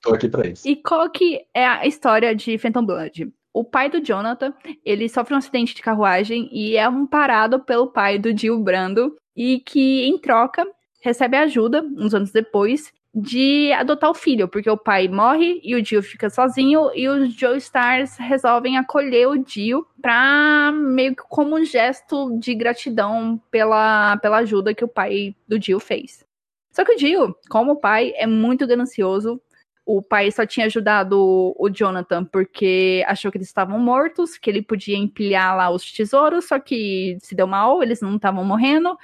Tô 0.00 0.14
aqui 0.14 0.28
pra 0.28 0.46
isso. 0.46 0.66
E 0.66 0.76
qual 0.76 1.10
que 1.10 1.40
é 1.52 1.66
a 1.66 1.86
história 1.86 2.34
de 2.34 2.56
Phantom 2.56 2.86
Blood? 2.86 3.32
O 3.52 3.64
pai 3.64 3.90
do 3.90 4.00
Jonathan, 4.00 4.54
ele 4.84 5.08
sofre 5.08 5.34
um 5.34 5.38
acidente 5.38 5.74
de 5.74 5.82
carruagem 5.82 6.48
e 6.52 6.76
é 6.76 6.84
amparado 6.84 7.60
pelo 7.60 7.88
pai 7.88 8.18
do 8.18 8.36
Jill 8.36 8.58
Brando 8.60 9.14
e 9.36 9.60
que, 9.60 10.04
em 10.04 10.18
troca, 10.18 10.66
recebe 11.02 11.36
ajuda, 11.36 11.82
uns 11.82 12.14
anos 12.14 12.30
depois, 12.30 12.92
de 13.14 13.70
adotar 13.72 14.10
o 14.10 14.14
filho, 14.14 14.48
porque 14.48 14.70
o 14.70 14.76
pai 14.76 15.06
morre 15.06 15.60
e 15.62 15.74
o 15.74 15.84
Jill 15.84 16.02
fica 16.02 16.30
sozinho 16.30 16.90
e 16.94 17.06
os 17.08 17.34
Joe 17.34 17.58
Stars 17.58 18.16
resolvem 18.16 18.78
acolher 18.78 19.28
o 19.28 19.44
Jill 19.46 19.86
pra 20.00 20.72
meio 20.72 21.14
que 21.14 21.22
como 21.28 21.56
um 21.56 21.64
gesto 21.64 22.38
de 22.38 22.54
gratidão 22.54 23.40
pela, 23.50 24.16
pela 24.16 24.38
ajuda 24.38 24.74
que 24.74 24.84
o 24.84 24.88
pai 24.88 25.36
do 25.46 25.60
Jill 25.60 25.78
fez. 25.78 26.24
Só 26.72 26.84
que 26.86 26.94
o 26.94 26.98
Jill, 26.98 27.36
como 27.50 27.76
pai, 27.76 28.14
é 28.16 28.26
muito 28.26 28.66
ganancioso. 28.66 29.38
O 29.84 30.00
pai 30.00 30.30
só 30.30 30.46
tinha 30.46 30.66
ajudado 30.66 31.54
o 31.58 31.68
Jonathan 31.68 32.24
porque 32.24 33.04
achou 33.06 33.30
que 33.30 33.36
eles 33.36 33.48
estavam 33.48 33.78
mortos, 33.78 34.38
que 34.38 34.48
ele 34.48 34.62
podia 34.62 34.96
empilhar 34.96 35.54
lá 35.54 35.68
os 35.68 35.92
tesouros, 35.92 36.46
só 36.46 36.58
que 36.58 37.18
se 37.20 37.34
deu 37.34 37.46
mal, 37.46 37.82
eles 37.82 38.00
não 38.00 38.16
estavam 38.16 38.42
morrendo. 38.42 38.96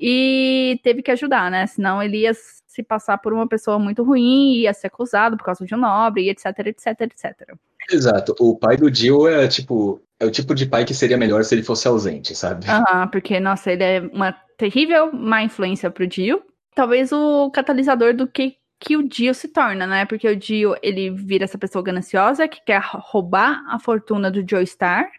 E 0.00 0.80
teve 0.82 1.00
que 1.00 1.12
ajudar, 1.12 1.48
né? 1.48 1.64
Senão 1.68 2.02
ele 2.02 2.22
ia 2.22 2.32
se 2.72 2.82
passar 2.82 3.18
por 3.18 3.34
uma 3.34 3.46
pessoa 3.46 3.78
muito 3.78 4.02
ruim, 4.02 4.54
ia 4.54 4.72
ser 4.72 4.86
acusado 4.86 5.36
por 5.36 5.44
causa 5.44 5.64
de 5.64 5.74
um 5.74 5.78
nobre, 5.78 6.30
etc, 6.30 6.46
etc, 6.66 7.00
etc. 7.02 7.54
Exato. 7.90 8.34
O 8.40 8.56
pai 8.56 8.76
do 8.78 8.92
Jill 8.92 9.28
é 9.28 9.46
tipo. 9.46 10.00
É 10.18 10.24
o 10.24 10.30
tipo 10.30 10.54
de 10.54 10.66
pai 10.66 10.84
que 10.84 10.94
seria 10.94 11.18
melhor 11.18 11.44
se 11.44 11.54
ele 11.54 11.64
fosse 11.64 11.86
ausente, 11.88 12.34
sabe? 12.34 12.64
Aham, 12.68 13.08
porque, 13.08 13.40
nossa, 13.40 13.72
ele 13.72 13.82
é 13.82 14.00
uma 14.00 14.32
terrível 14.56 15.12
má 15.12 15.42
influência 15.42 15.90
pro 15.90 16.08
Jill. 16.08 16.40
Talvez 16.74 17.10
o 17.12 17.50
catalisador 17.50 18.14
do 18.14 18.26
que, 18.26 18.54
que 18.78 18.96
o 18.96 19.02
Dio 19.02 19.34
se 19.34 19.48
torna, 19.48 19.84
né? 19.84 20.06
Porque 20.06 20.28
o 20.28 20.36
Dio, 20.36 20.76
ele 20.80 21.10
vira 21.10 21.44
essa 21.44 21.58
pessoa 21.58 21.82
gananciosa 21.82 22.46
que 22.46 22.64
quer 22.64 22.80
roubar 22.82 23.64
a 23.68 23.80
fortuna 23.80 24.30
do 24.30 24.48
Joe 24.48 24.64
Star 24.64 25.10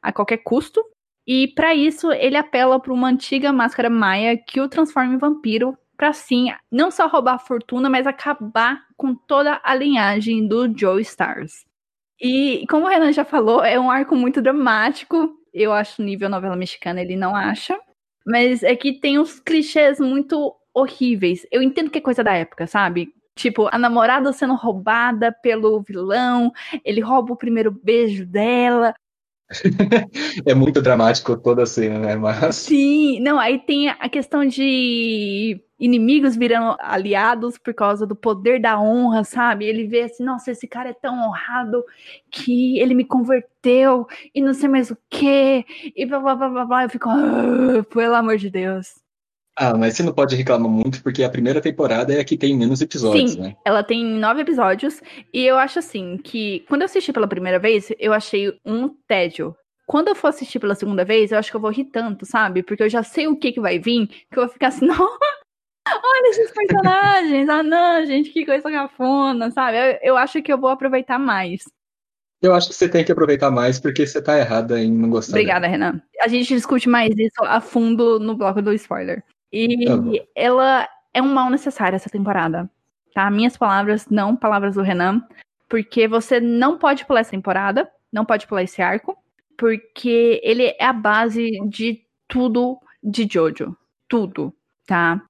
a 0.00 0.12
qualquer 0.12 0.38
custo. 0.38 0.80
E 1.26 1.48
para 1.48 1.74
isso, 1.74 2.10
ele 2.12 2.36
apela 2.36 2.80
para 2.80 2.92
uma 2.92 3.08
antiga 3.08 3.52
máscara 3.52 3.90
maia 3.90 4.36
que 4.36 4.60
o 4.60 4.68
transforma 4.68 5.14
em 5.14 5.18
vampiro 5.18 5.76
para 6.02 6.12
sim, 6.12 6.48
não 6.68 6.90
só 6.90 7.06
roubar 7.06 7.34
a 7.34 7.38
fortuna, 7.38 7.88
mas 7.88 8.08
acabar 8.08 8.82
com 8.96 9.14
toda 9.14 9.60
a 9.62 9.72
linhagem 9.72 10.48
do 10.48 10.66
Joe 10.76 11.00
Stars. 11.00 11.64
E 12.20 12.66
como 12.68 12.86
o 12.86 12.88
Renan 12.88 13.12
já 13.12 13.24
falou, 13.24 13.64
é 13.64 13.78
um 13.78 13.88
arco 13.88 14.16
muito 14.16 14.42
dramático. 14.42 15.32
Eu 15.54 15.72
acho 15.72 16.02
nível 16.02 16.28
novela 16.28 16.56
mexicana, 16.56 17.00
ele 17.00 17.14
não 17.14 17.36
acha. 17.36 17.78
Mas 18.26 18.64
é 18.64 18.74
que 18.74 18.98
tem 18.98 19.16
uns 19.16 19.38
clichês 19.38 20.00
muito 20.00 20.52
horríveis. 20.74 21.46
Eu 21.52 21.62
entendo 21.62 21.88
que 21.88 21.98
é 21.98 22.00
coisa 22.00 22.24
da 22.24 22.32
época, 22.32 22.66
sabe? 22.66 23.14
Tipo, 23.36 23.68
a 23.70 23.78
namorada 23.78 24.32
sendo 24.32 24.56
roubada 24.56 25.30
pelo 25.30 25.80
vilão, 25.82 26.50
ele 26.84 27.00
rouba 27.00 27.34
o 27.34 27.38
primeiro 27.38 27.70
beijo 27.70 28.26
dela. 28.26 28.92
é 30.46 30.52
muito 30.52 30.82
dramático 30.82 31.36
toda 31.36 31.62
a 31.62 31.66
cena, 31.66 32.00
né? 32.00 32.16
Mas... 32.16 32.56
Sim, 32.56 33.20
não, 33.20 33.38
aí 33.38 33.60
tem 33.60 33.88
a 33.88 34.08
questão 34.08 34.44
de 34.44 35.62
inimigos 35.82 36.36
virando 36.36 36.76
aliados 36.78 37.58
por 37.58 37.74
causa 37.74 38.06
do 38.06 38.14
poder 38.14 38.60
da 38.60 38.80
honra, 38.80 39.24
sabe? 39.24 39.64
Ele 39.64 39.84
vê 39.84 40.02
assim, 40.02 40.22
nossa, 40.22 40.52
esse 40.52 40.68
cara 40.68 40.90
é 40.90 40.94
tão 40.94 41.26
honrado 41.26 41.84
que 42.30 42.78
ele 42.78 42.94
me 42.94 43.04
converteu 43.04 44.06
e 44.32 44.40
não 44.40 44.54
sei 44.54 44.68
mais 44.68 44.92
o 44.92 44.96
que, 45.10 45.64
e 45.96 46.06
blá 46.06 46.20
blá 46.20 46.36
blá 46.36 46.48
blá 46.48 46.64
blá. 46.64 46.82
Eu 46.84 46.90
fico, 46.90 47.08
ah, 47.08 47.84
pelo 47.92 48.14
amor 48.14 48.36
de 48.36 48.48
Deus. 48.48 49.02
Ah, 49.56 49.76
mas 49.76 49.96
você 49.96 50.02
não 50.02 50.14
pode 50.14 50.34
reclamar 50.34 50.70
muito, 50.70 51.02
porque 51.02 51.22
a 51.22 51.28
primeira 51.28 51.60
temporada 51.60 52.14
é 52.14 52.20
a 52.20 52.24
que 52.24 52.38
tem 52.38 52.56
menos 52.56 52.80
episódios, 52.80 53.32
Sim, 53.32 53.40
né? 53.40 53.56
Ela 53.66 53.82
tem 53.82 54.02
nove 54.02 54.40
episódios, 54.40 55.02
e 55.32 55.44
eu 55.44 55.58
acho 55.58 55.78
assim 55.78 56.16
que 56.16 56.60
quando 56.68 56.82
eu 56.82 56.86
assisti 56.86 57.12
pela 57.12 57.28
primeira 57.28 57.58
vez, 57.58 57.92
eu 57.98 58.12
achei 58.12 58.58
um 58.64 58.88
tédio. 59.06 59.54
Quando 59.86 60.08
eu 60.08 60.14
for 60.14 60.28
assistir 60.28 60.58
pela 60.58 60.74
segunda 60.74 61.04
vez, 61.04 61.32
eu 61.32 61.38
acho 61.38 61.50
que 61.50 61.56
eu 61.56 61.60
vou 61.60 61.70
rir 61.70 61.84
tanto, 61.86 62.24
sabe? 62.24 62.62
Porque 62.62 62.82
eu 62.84 62.88
já 62.88 63.02
sei 63.02 63.26
o 63.26 63.36
que, 63.36 63.52
que 63.52 63.60
vai 63.60 63.78
vir, 63.78 64.06
que 64.06 64.38
eu 64.38 64.44
vou 64.44 64.48
ficar 64.48 64.68
assim, 64.68 64.86
não, 64.86 65.18
olha 65.88 66.28
esses 66.30 66.50
personagens, 66.50 67.48
ah 67.48 67.62
não, 67.62 68.04
gente, 68.06 68.30
que 68.30 68.46
coisa 68.46 68.70
cafona, 68.70 69.50
sabe? 69.50 69.76
Eu, 69.76 69.98
eu 70.02 70.16
acho 70.16 70.42
que 70.42 70.52
eu 70.52 70.58
vou 70.58 70.70
aproveitar 70.70 71.18
mais. 71.18 71.64
Eu 72.42 72.52
acho 72.52 72.68
que 72.68 72.74
você 72.74 72.88
tem 72.88 73.04
que 73.04 73.12
aproveitar 73.12 73.50
mais 73.52 73.78
porque 73.78 74.04
você 74.04 74.20
tá 74.20 74.36
errada 74.36 74.80
em 74.80 74.90
não 74.90 75.08
gostar. 75.08 75.32
Obrigada, 75.32 75.60
dela. 75.60 75.72
Renan. 75.72 76.02
A 76.20 76.26
gente 76.26 76.54
discute 76.54 76.88
mais 76.88 77.16
isso 77.16 77.42
a 77.44 77.60
fundo 77.60 78.18
no 78.18 78.36
bloco 78.36 78.60
do 78.60 78.72
spoiler. 78.72 79.22
E 79.52 79.86
tá 79.86 79.94
ela 80.34 80.88
é 81.14 81.22
um 81.22 81.32
mal 81.32 81.48
necessário 81.48 81.94
essa 81.94 82.10
temporada. 82.10 82.68
Tá? 83.14 83.30
Minhas 83.30 83.56
palavras, 83.56 84.08
não 84.08 84.34
palavras 84.34 84.74
do 84.74 84.82
Renan. 84.82 85.22
Porque 85.68 86.08
você 86.08 86.40
não 86.40 86.78
pode 86.78 87.06
pular 87.06 87.20
essa 87.20 87.30
temporada, 87.30 87.88
não 88.12 88.24
pode 88.24 88.46
pular 88.46 88.64
esse 88.64 88.82
arco, 88.82 89.16
porque 89.56 90.40
ele 90.42 90.74
é 90.78 90.84
a 90.84 90.92
base 90.92 91.50
de 91.68 92.02
tudo 92.26 92.76
de 93.02 93.26
Jojo. 93.30 93.76
Tudo, 94.08 94.52
tá? 94.84 95.22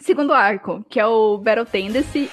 Segundo 0.00 0.32
arco, 0.32 0.84
que 0.88 1.00
é 1.00 1.06
o 1.06 1.38
Battle 1.38 1.66
Tendency. 1.66 2.30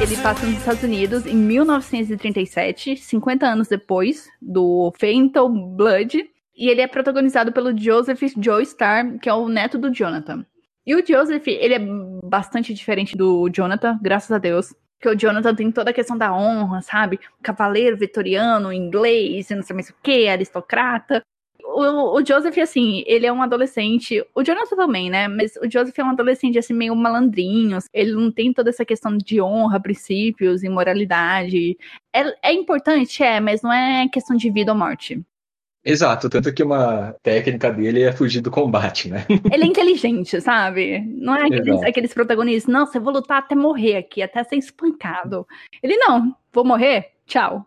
Ele 0.00 0.16
passa 0.22 0.46
nos 0.46 0.58
Estados 0.58 0.82
Unidos 0.82 1.26
em 1.26 1.34
1937, 1.34 2.96
50 2.96 3.46
anos 3.46 3.68
depois 3.68 4.28
do 4.40 4.92
Fatal 4.98 5.48
Blood, 5.48 6.30
e 6.56 6.68
ele 6.68 6.80
é 6.80 6.86
protagonizado 6.86 7.52
pelo 7.52 7.76
Joseph 7.76 8.22
Joestar, 8.40 9.18
que 9.18 9.28
é 9.28 9.34
o 9.34 9.48
neto 9.48 9.78
do 9.78 9.92
Jonathan. 9.92 10.44
E 10.86 10.94
o 10.94 11.06
Joseph, 11.06 11.46
ele 11.46 11.74
é 11.74 11.80
bastante 12.24 12.72
diferente 12.72 13.16
do 13.16 13.48
Jonathan, 13.50 13.98
graças 14.02 14.30
a 14.30 14.38
Deus. 14.38 14.74
Porque 14.98 15.08
o 15.08 15.18
Jonathan 15.18 15.54
tem 15.54 15.70
toda 15.72 15.90
a 15.90 15.94
questão 15.94 16.16
da 16.16 16.32
honra, 16.34 16.82
sabe? 16.82 17.18
Cavaleiro 17.42 17.96
vitoriano, 17.96 18.72
inglês, 18.72 19.48
não 19.50 19.62
sei 19.62 19.74
mais 19.74 19.88
o 19.88 19.94
que, 20.02 20.28
aristocrata 20.28 21.22
o, 21.70 22.18
o 22.18 22.26
Joseph, 22.26 22.58
assim, 22.58 23.02
ele 23.06 23.26
é 23.26 23.32
um 23.32 23.42
adolescente. 23.42 24.24
O 24.34 24.42
Jonathan 24.42 24.76
também, 24.76 25.08
né? 25.08 25.28
Mas 25.28 25.56
o 25.56 25.70
Joseph 25.70 25.98
é 25.98 26.04
um 26.04 26.10
adolescente, 26.10 26.58
assim, 26.58 26.74
meio 26.74 26.94
malandrinho. 26.96 27.78
Ele 27.92 28.12
não 28.12 28.30
tem 28.30 28.52
toda 28.52 28.70
essa 28.70 28.84
questão 28.84 29.16
de 29.16 29.40
honra, 29.40 29.80
princípios 29.80 30.62
e 30.62 30.68
moralidade. 30.68 31.78
É, 32.12 32.50
é 32.50 32.52
importante, 32.52 33.22
é, 33.22 33.40
mas 33.40 33.62
não 33.62 33.72
é 33.72 34.08
questão 34.08 34.36
de 34.36 34.50
vida 34.50 34.72
ou 34.72 34.78
morte. 34.78 35.22
Exato, 35.82 36.28
tanto 36.28 36.52
que 36.52 36.62
uma 36.62 37.14
técnica 37.22 37.72
dele 37.72 38.02
é 38.02 38.12
fugir 38.12 38.42
do 38.42 38.50
combate, 38.50 39.08
né? 39.08 39.24
Ele 39.50 39.64
é 39.64 39.66
inteligente, 39.66 40.38
sabe? 40.38 41.00
Não 41.00 41.34
é 41.34 41.46
aqueles, 41.46 41.82
aqueles 41.82 42.12
protagonistas, 42.12 42.70
nossa, 42.70 42.98
eu 42.98 43.02
vou 43.02 43.14
lutar 43.14 43.38
até 43.38 43.54
morrer 43.54 43.96
aqui, 43.96 44.20
até 44.20 44.44
ser 44.44 44.56
espancado. 44.56 45.46
Ele, 45.82 45.96
não, 45.96 46.36
vou 46.52 46.66
morrer, 46.66 47.12
tchau. 47.26 47.64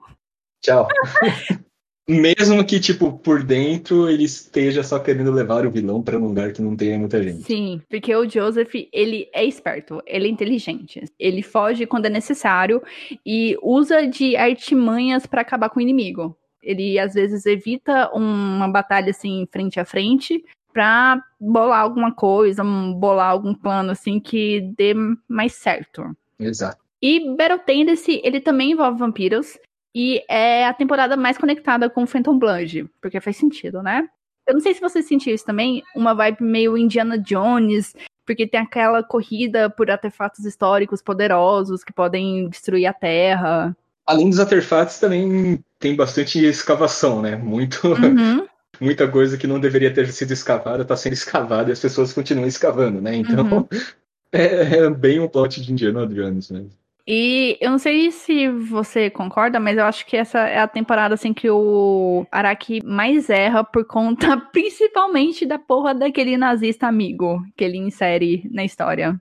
Tchau. 0.62 0.88
Mesmo 2.08 2.66
que, 2.66 2.82
tipo, 2.82 3.14
por 3.14 3.44
dentro 3.44 4.10
ele 4.10 4.24
esteja 4.24 4.84
só 4.84 5.00
querendo 5.00 5.32
levar 5.32 5.66
o 5.66 5.72
vilão 5.72 6.02
para 6.02 6.18
um 6.18 6.28
lugar 6.28 6.52
que 6.52 6.62
não 6.62 6.76
tenha 6.76 7.00
muita 7.00 7.24
gente. 7.24 7.44
Sim, 7.44 7.82
porque 7.90 8.14
o 8.14 8.30
Joseph, 8.30 8.74
ele 8.92 9.30
é 9.34 9.46
esperto, 9.46 10.02
ele 10.06 10.28
é 10.28 10.30
inteligente. 10.30 11.02
Ele 11.18 11.42
foge 11.42 11.86
quando 11.86 12.06
é 12.08 12.10
necessário 12.10 12.84
e 13.26 13.58
usa 13.64 14.06
de 14.06 14.36
artimanhas 14.36 15.26
para 15.26 15.42
acabar 15.42 15.70
com 15.70 15.80
o 15.80 15.82
inimigo. 15.82 16.38
Ele, 16.62 17.00
às 17.00 17.14
vezes, 17.14 17.46
evita 17.46 18.10
uma 18.14 18.68
batalha, 18.68 19.12
assim, 19.12 19.48
frente 19.52 19.80
a 19.80 19.86
frente 19.86 20.44
pra 20.74 21.22
bolar 21.40 21.82
alguma 21.82 22.14
coisa, 22.14 22.64
bolar 22.64 23.30
algum 23.30 23.54
plano, 23.54 23.92
assim, 23.92 24.20
que 24.20 24.74
dê 24.78 24.94
mais 25.28 25.54
certo. 25.54 26.04
Exato. 26.40 26.82
E 27.02 27.36
Battle 27.36 27.60
Tendency, 27.60 28.22
ele 28.24 28.40
também 28.40 28.72
envolve 28.72 28.98
vampiros. 28.98 29.58
E 29.96 30.24
é 30.28 30.66
a 30.66 30.74
temporada 30.74 31.16
mais 31.16 31.38
conectada 31.38 31.90
com 31.90 32.08
Phantom 32.08 32.38
Blood, 32.38 32.90
porque 33.02 33.22
faz 33.22 33.38
sentido, 33.38 33.84
né? 33.84 34.08
Eu 34.48 34.56
não 34.56 34.62
sei 34.62 34.74
se 34.74 34.82
você 34.82 35.02
sentiu 35.02 35.34
isso 35.34 35.46
também, 35.46 35.84
uma 35.96 36.14
vibe 36.14 36.42
meio 36.42 36.78
Indiana 36.78 37.18
Jones, 37.18 37.94
porque 38.26 38.48
tem 38.48 38.60
aquela 38.60 39.04
corrida 39.04 39.70
por 39.70 39.90
artefatos 39.90 40.46
históricos 40.46 41.02
poderosos 41.02 41.84
que 41.84 41.94
podem 41.94 42.50
destruir 42.50 42.86
a 42.86 42.94
Terra. 42.94 43.76
Além 44.06 44.30
dos 44.30 44.40
artefatos, 44.40 45.00
também 45.00 45.64
tem 45.80 45.96
bastante 45.96 46.44
escavação, 46.44 47.22
né? 47.22 47.36
Muito, 47.36 47.88
uhum. 47.88 48.46
muita 48.82 49.08
coisa 49.08 49.38
que 49.38 49.48
não 49.48 49.60
deveria 49.60 49.94
ter 49.94 50.12
sido 50.12 50.32
escavada 50.32 50.84
está 50.84 50.96
sendo 50.96 51.14
escavada 51.14 51.70
e 51.70 51.74
as 51.74 51.80
pessoas 51.80 52.12
continuam 52.12 52.48
escavando, 52.48 53.00
né? 53.00 53.16
Então, 53.16 53.46
uhum. 53.46 53.68
é, 54.32 54.78
é, 54.78 54.90
bem 54.90 55.20
um 55.20 55.28
plot 55.28 55.62
de 55.62 55.72
Indiana 55.72 56.06
Jones, 56.08 56.50
né? 56.50 56.66
E 57.06 57.58
eu 57.60 57.70
não 57.70 57.78
sei 57.78 58.12
se 58.12 58.48
você 58.50 59.10
concorda, 59.10 59.60
mas 59.60 59.78
eu 59.78 59.84
acho 59.84 60.06
que 60.06 60.16
essa 60.16 60.40
é 60.40 60.60
a 60.60 60.68
temporada 60.68 61.16
assim 61.16 61.34
que 61.34 61.50
o 61.50 62.26
Araki 62.32 62.82
mais 62.86 63.30
erra 63.30 63.64
por 63.64 63.86
conta 63.86 64.38
principalmente 64.52 65.46
da 65.46 65.60
porra 65.60 65.94
daquele 65.94 66.38
nazista 66.38 66.88
amigo 66.88 67.44
que 67.58 67.64
ele 67.64 67.78
insere 67.78 68.50
na 68.52 68.64
história. 68.64 69.20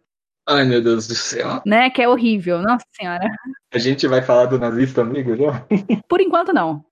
Ai, 0.49 0.65
meu 0.65 0.83
Deus 0.83 1.07
do 1.07 1.15
céu. 1.15 1.61
Né? 1.67 1.91
Que 1.91 2.03
é 2.03 2.09
horrível, 2.09 2.63
nossa 2.63 2.85
senhora. 2.93 3.29
A 3.73 3.79
gente 3.79 4.07
vai 4.07 4.23
falar 4.23 4.47
do 4.47 4.59
nazista 4.59 5.01
amigo 5.01 5.37
já? 5.37 5.67
Por 6.09 6.21
enquanto, 6.21 6.53
não. 6.53 6.85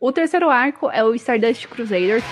O 0.00 0.12
terceiro 0.12 0.48
arco 0.48 0.90
é 0.90 1.02
o 1.02 1.14
Stardust 1.14 1.66
Crusader. 1.66 2.22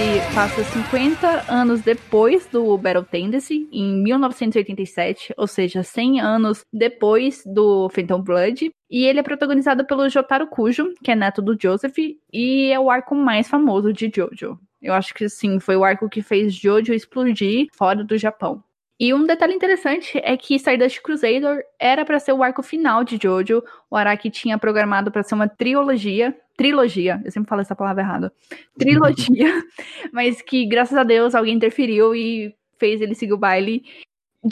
Que 0.00 0.34
passa 0.34 0.64
50 0.64 1.52
anos 1.52 1.82
depois 1.82 2.46
do 2.46 2.78
Battle 2.78 3.04
Tendency, 3.04 3.68
em 3.70 4.02
1987, 4.02 5.34
ou 5.36 5.46
seja, 5.46 5.82
100 5.82 6.20
anos 6.20 6.64
depois 6.72 7.42
do 7.44 7.86
Phantom 7.90 8.22
Blood. 8.22 8.70
E 8.90 9.04
ele 9.04 9.20
é 9.20 9.22
protagonizado 9.22 9.84
pelo 9.84 10.08
Jotaro 10.08 10.46
Kujo, 10.46 10.94
que 11.04 11.10
é 11.10 11.14
neto 11.14 11.42
do 11.42 11.54
Joseph, 11.60 11.98
e 12.32 12.72
é 12.72 12.80
o 12.80 12.90
arco 12.90 13.14
mais 13.14 13.46
famoso 13.46 13.92
de 13.92 14.10
Jojo. 14.14 14.58
Eu 14.80 14.94
acho 14.94 15.12
que 15.12 15.28
sim, 15.28 15.60
foi 15.60 15.76
o 15.76 15.84
arco 15.84 16.08
que 16.08 16.22
fez 16.22 16.54
Jojo 16.54 16.94
explodir 16.94 17.66
fora 17.76 18.02
do 18.02 18.16
Japão. 18.16 18.64
E 19.00 19.14
um 19.14 19.24
detalhe 19.24 19.54
interessante 19.54 20.20
é 20.22 20.36
que 20.36 20.54
Stardust 20.56 21.00
Crusader 21.00 21.64
era 21.78 22.04
para 22.04 22.20
ser 22.20 22.34
o 22.34 22.42
arco 22.42 22.62
final 22.62 23.02
de 23.02 23.18
Jojo. 23.20 23.64
O 23.90 23.96
Araki 23.96 24.28
tinha 24.28 24.58
programado 24.58 25.10
para 25.10 25.22
ser 25.22 25.34
uma 25.34 25.48
trilogia, 25.48 26.36
trilogia, 26.54 27.18
eu 27.24 27.30
sempre 27.32 27.48
falo 27.48 27.62
essa 27.62 27.74
palavra 27.74 28.02
errada. 28.02 28.32
Trilogia, 28.78 29.64
mas 30.12 30.42
que 30.42 30.66
graças 30.66 30.98
a 30.98 31.02
Deus 31.02 31.34
alguém 31.34 31.56
interferiu 31.56 32.14
e 32.14 32.54
fez 32.78 33.00
ele 33.00 33.14
seguir 33.14 33.32
o 33.32 33.38
baile. 33.38 33.82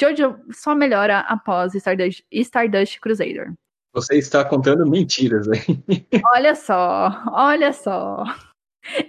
Jojo 0.00 0.38
só 0.50 0.74
melhora 0.74 1.18
após 1.20 1.74
Stardust, 1.74 2.24
Stardust 2.32 3.00
Crusader. 3.00 3.52
Você 3.92 4.16
está 4.16 4.46
contando 4.46 4.88
mentiras, 4.88 5.46
hein? 5.48 5.84
olha 6.34 6.54
só, 6.54 7.22
olha 7.32 7.74
só. 7.74 8.24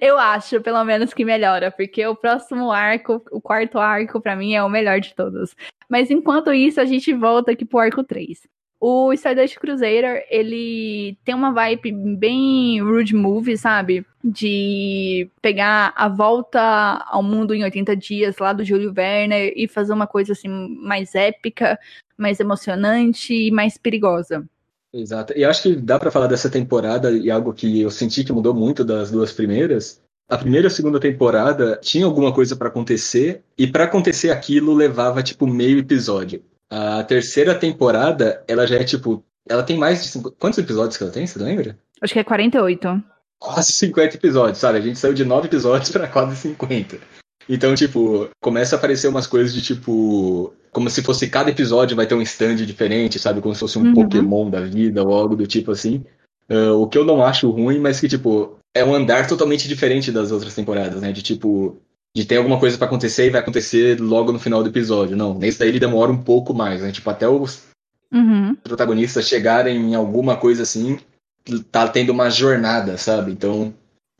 Eu 0.02 0.18
acho, 0.18 0.62
pelo 0.62 0.84
menos, 0.84 1.14
que 1.14 1.24
melhora, 1.24 1.72
porque 1.72 2.06
o 2.06 2.16
próximo 2.16 2.72
arco, 2.72 3.24
o 3.32 3.40
quarto 3.40 3.78
arco, 3.78 4.20
para 4.20 4.36
mim, 4.36 4.54
é 4.54 4.64
o 4.64 4.70
melhor 4.70 5.00
de 5.00 5.14
todos. 5.16 5.56
Mas 5.88 6.12
enquanto 6.12 6.54
isso, 6.54 6.82
a 6.82 6.86
gente 6.86 7.14
volta 7.14 7.52
aqui 7.52 7.66
pro 7.66 7.80
arco 7.80 8.04
3. 8.04 8.48
O 8.82 9.12
Stardust 9.12 9.60
Crusader, 9.60 10.26
ele 10.30 11.18
tem 11.26 11.36
uma 11.36 11.52
vibe 11.52 11.92
bem 12.18 12.82
rude 12.82 13.14
movie, 13.14 13.58
sabe? 13.58 14.06
De 14.24 15.30
pegar 15.42 15.94
a 15.98 16.08
volta 16.08 16.62
ao 17.08 17.22
mundo 17.22 17.54
em 17.54 17.64
80 17.64 17.96
dias 17.96 18.38
lá 18.38 18.54
do 18.54 18.64
Júlio 18.64 18.94
Werner 18.96 19.52
e 19.56 19.68
fazer 19.68 19.92
uma 19.92 20.08
coisa 20.08 20.32
assim 20.32 20.48
mais 20.48 21.14
épica, 21.14 21.78
mais 22.18 22.40
emocionante 22.40 23.34
e 23.34 23.52
mais 23.52 23.78
perigosa. 23.78 24.48
Exato. 24.94 25.34
E 25.36 25.46
acho 25.46 25.64
que 25.64 25.76
dá 25.76 26.00
para 26.00 26.12
falar 26.12 26.28
dessa 26.28 26.50
temporada 26.50 27.12
e 27.12 27.30
algo 27.30 27.54
que 27.54 27.82
eu 27.82 27.92
senti 27.92 28.24
que 28.24 28.34
mudou 28.34 28.54
muito 28.54 28.84
das 28.84 29.12
duas 29.12 29.32
primeiras. 29.32 30.02
A 30.28 30.38
primeira 30.38 30.68
e 30.68 30.70
a 30.70 30.72
segunda 30.72 31.00
temporada 31.00 31.80
tinha 31.82 32.06
alguma 32.06 32.34
coisa 32.34 32.56
para 32.56 32.68
acontecer 32.68 33.44
e 33.58 33.68
para 33.68 33.86
acontecer 33.86 34.32
aquilo 34.32 34.74
levava 34.74 35.24
tipo 35.24 35.48
meio 35.48 35.80
episódio. 35.80 36.44
A 36.70 37.04
terceira 37.04 37.56
temporada, 37.56 38.44
ela 38.48 38.68
já 38.68 38.76
é 38.76 38.84
tipo. 38.84 39.24
Ela 39.48 39.64
tem 39.64 39.78
mais 39.78 40.04
de. 40.04 40.10
Cinco... 40.10 40.32
Quantos 40.32 40.60
episódios 40.60 40.98
que 40.98 41.04
ela 41.04 41.12
tem? 41.12 41.26
Você 41.26 41.40
lembra? 41.40 41.78
Acho 42.00 42.14
que 42.14 42.20
é 42.20 42.24
48. 42.24 43.04
Quase 43.40 43.72
50 43.72 44.16
episódios, 44.18 44.60
sabe? 44.60 44.78
A 44.78 44.82
gente 44.82 45.00
saiu 45.00 45.14
de 45.14 45.26
9 45.26 45.48
episódios 45.48 45.90
para 45.90 46.08
quase 46.08 46.36
50. 46.36 47.00
Então, 47.50 47.74
tipo, 47.74 48.30
começa 48.40 48.76
a 48.76 48.78
aparecer 48.78 49.08
umas 49.08 49.26
coisas 49.26 49.52
de 49.52 49.62
tipo. 49.62 50.54
Como 50.72 50.88
se 50.88 51.02
fosse 51.02 51.28
cada 51.28 51.50
episódio 51.50 51.98
vai 51.98 52.06
ter 52.06 52.14
um 52.14 52.22
stand 52.22 52.58
diferente, 52.58 53.18
sabe? 53.18 53.42
Como 53.42 53.56
se 53.56 53.60
fosse 53.60 53.80
um 53.80 53.86
uhum. 53.86 53.94
Pokémon 53.96 54.50
da 54.52 54.62
vida 54.62 55.04
ou 55.04 55.12
algo 55.12 55.36
do 55.36 55.48
tipo 55.48 55.72
assim. 55.72 56.06
Uh, 56.48 56.74
o 56.80 56.88
que 56.88 56.98
eu 56.98 57.04
não 57.04 57.24
acho 57.24 57.50
ruim, 57.50 57.80
mas 57.80 58.00
que, 58.00 58.08
tipo, 58.08 58.60
é 58.74 58.86
um 58.86 58.94
andar 58.94 59.28
totalmente 59.28 59.68
diferente 59.68 60.12
das 60.12 60.32
outras 60.32 60.54
temporadas, 60.54 61.02
né? 61.02 61.12
De 61.12 61.24
tipo, 61.24 61.78
de 62.16 62.24
ter 62.24 62.38
alguma 62.38 62.60
coisa 62.60 62.78
para 62.78 62.86
acontecer 62.86 63.26
e 63.26 63.30
vai 63.32 63.42
acontecer 63.42 64.00
logo 64.00 64.32
no 64.32 64.40
final 64.40 64.62
do 64.62 64.70
episódio. 64.70 65.18
Não, 65.18 65.34
nesse 65.34 65.58
daí 65.58 65.70
ele 65.70 65.80
demora 65.80 66.12
um 66.12 66.22
pouco 66.22 66.54
mais, 66.54 66.82
né? 66.82 66.92
Tipo, 66.92 67.10
até 67.10 67.28
os 67.28 67.64
uhum. 68.14 68.56
protagonistas 68.64 69.28
chegarem 69.28 69.92
em 69.92 69.96
alguma 69.96 70.38
coisa 70.38 70.64
assim, 70.64 71.00
tá 71.72 71.88
tendo 71.88 72.12
uma 72.12 72.30
jornada, 72.30 72.98
sabe? 72.98 73.32
Então, 73.32 73.74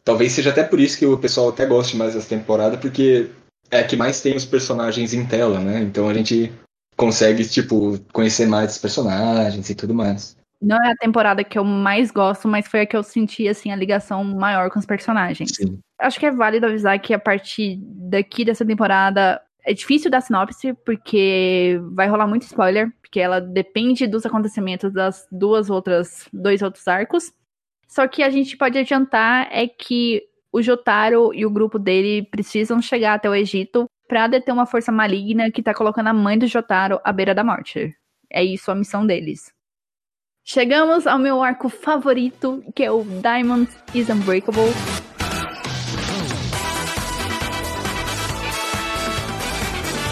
talvez 0.10 0.32
seja 0.32 0.50
até 0.50 0.64
por 0.64 0.80
isso 0.80 0.98
que 0.98 1.06
o 1.06 1.20
pessoal 1.20 1.50
até 1.50 1.68
goste 1.68 1.96
mais 1.96 2.16
dessa 2.16 2.28
temporada, 2.28 2.80
porque 2.80 3.30
é 3.70 3.82
a 3.82 3.84
que 3.84 3.96
mais 3.96 4.20
tem 4.22 4.36
os 4.36 4.44
personagens 4.44 5.14
em 5.14 5.24
tela, 5.24 5.60
né? 5.60 5.82
Então 5.82 6.10
a 6.10 6.14
gente 6.16 6.52
consegue, 6.98 7.48
tipo, 7.48 7.96
conhecer 8.12 8.48
mais 8.48 8.72
os 8.72 8.78
personagens 8.80 9.70
e 9.70 9.76
tudo 9.76 9.94
mais. 9.94 10.36
Não 10.60 10.78
é 10.84 10.94
a 10.94 10.96
temporada 10.96 11.44
que 11.44 11.60
eu 11.60 11.64
mais 11.64 12.10
gosto, 12.10 12.48
mas 12.48 12.68
foi 12.68 12.82
a 12.82 12.86
que 12.88 12.98
eu 12.98 13.04
senti, 13.04 13.48
assim, 13.48 13.72
a 13.72 13.76
ligação 13.76 14.24
maior 14.24 14.72
com 14.72 14.80
os 14.80 14.86
personagens. 14.86 15.52
Sim. 15.56 15.78
Acho 16.00 16.20
que 16.20 16.26
é 16.26 16.32
válido 16.32 16.66
avisar 16.66 17.00
que 17.00 17.14
a 17.14 17.20
partir 17.20 17.78
daqui 17.80 18.44
dessa 18.44 18.66
temporada 18.66 19.40
é 19.64 19.74
difícil 19.76 20.10
dar 20.10 20.22
sinopse, 20.22 20.74
porque 20.84 21.80
vai 21.94 22.08
rolar 22.08 22.26
muito 22.26 22.48
spoiler, 22.48 22.92
porque 23.00 23.20
ela 23.20 23.40
depende 23.40 24.08
dos 24.08 24.26
acontecimentos 24.26 24.92
das 24.92 25.28
duas 25.32 25.70
outras, 25.70 26.28
dois 26.34 26.64
outros 26.64 26.88
arcos. 26.88 27.32
Só 27.90 28.08
que 28.08 28.22
a 28.22 28.30
gente 28.30 28.56
pode 28.56 28.78
adiantar 28.78 29.48
é 29.52 29.68
que 29.68 30.22
o 30.54 30.62
Jotaro 30.62 31.34
e 31.34 31.44
o 31.44 31.50
grupo 31.50 31.80
dele 31.80 32.22
precisam 32.30 32.80
chegar 32.80 33.16
até 33.16 33.28
o 33.28 33.34
Egito 33.34 33.86
para 34.08 34.28
deter 34.28 34.54
uma 34.54 34.68
força 34.68 34.92
maligna 34.92 35.52
que 35.52 35.64
tá 35.64 35.74
colocando 35.74 36.08
a 36.08 36.14
mãe 36.14 36.38
do 36.38 36.46
Jotaro 36.46 37.02
à 37.04 37.12
beira 37.12 37.34
da 37.34 37.44
morte. 37.44 37.96
É 38.32 38.44
isso 38.44 38.70
a 38.70 38.76
missão 38.76 39.08
deles. 39.08 39.52
Chegamos 40.46 41.08
ao 41.08 41.18
meu 41.18 41.42
arco 41.42 41.68
favorito, 41.68 42.64
que 42.76 42.84
é 42.84 42.92
o 42.92 43.04
Diamonds 43.04 43.76
is 43.96 44.08
Unbreakable. 44.08 44.72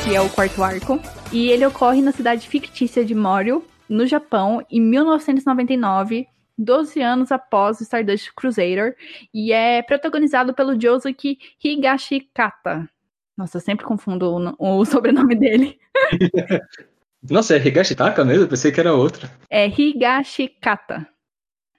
Que 0.04 0.16
é 0.16 0.22
o 0.22 0.30
quarto 0.32 0.64
arco. 0.64 1.00
E 1.32 1.52
ele 1.52 1.66
ocorre 1.66 2.02
na 2.02 2.12
cidade 2.12 2.48
fictícia 2.48 3.06
de 3.06 3.14
Morio, 3.14 3.64
no 3.88 4.08
Japão, 4.08 4.66
em 4.72 4.82
1999, 4.82 6.28
12 6.58 7.02
anos 7.02 7.32
após 7.32 7.80
o 7.80 7.84
Stardust 7.84 8.32
Crusader, 8.36 8.96
e 9.34 9.52
é 9.52 9.82
protagonizado 9.82 10.54
pelo 10.54 10.80
Josuke 10.80 11.38
Higashikata. 11.64 12.90
Nossa, 13.38 13.58
eu 13.58 13.62
sempre 13.62 13.86
confundo 13.86 14.56
o, 14.58 14.80
o 14.80 14.86
sobrenome 14.86 15.36
dele. 15.36 15.80
Nossa, 17.30 17.56
é 17.56 17.60
Higashitaka 17.60 18.24
mesmo? 18.24 18.44
Eu 18.44 18.48
pensei 18.48 18.72
que 18.72 18.80
era 18.80 18.94
outra. 18.94 19.30
É 19.50 19.68
Higashikata. 19.68 21.08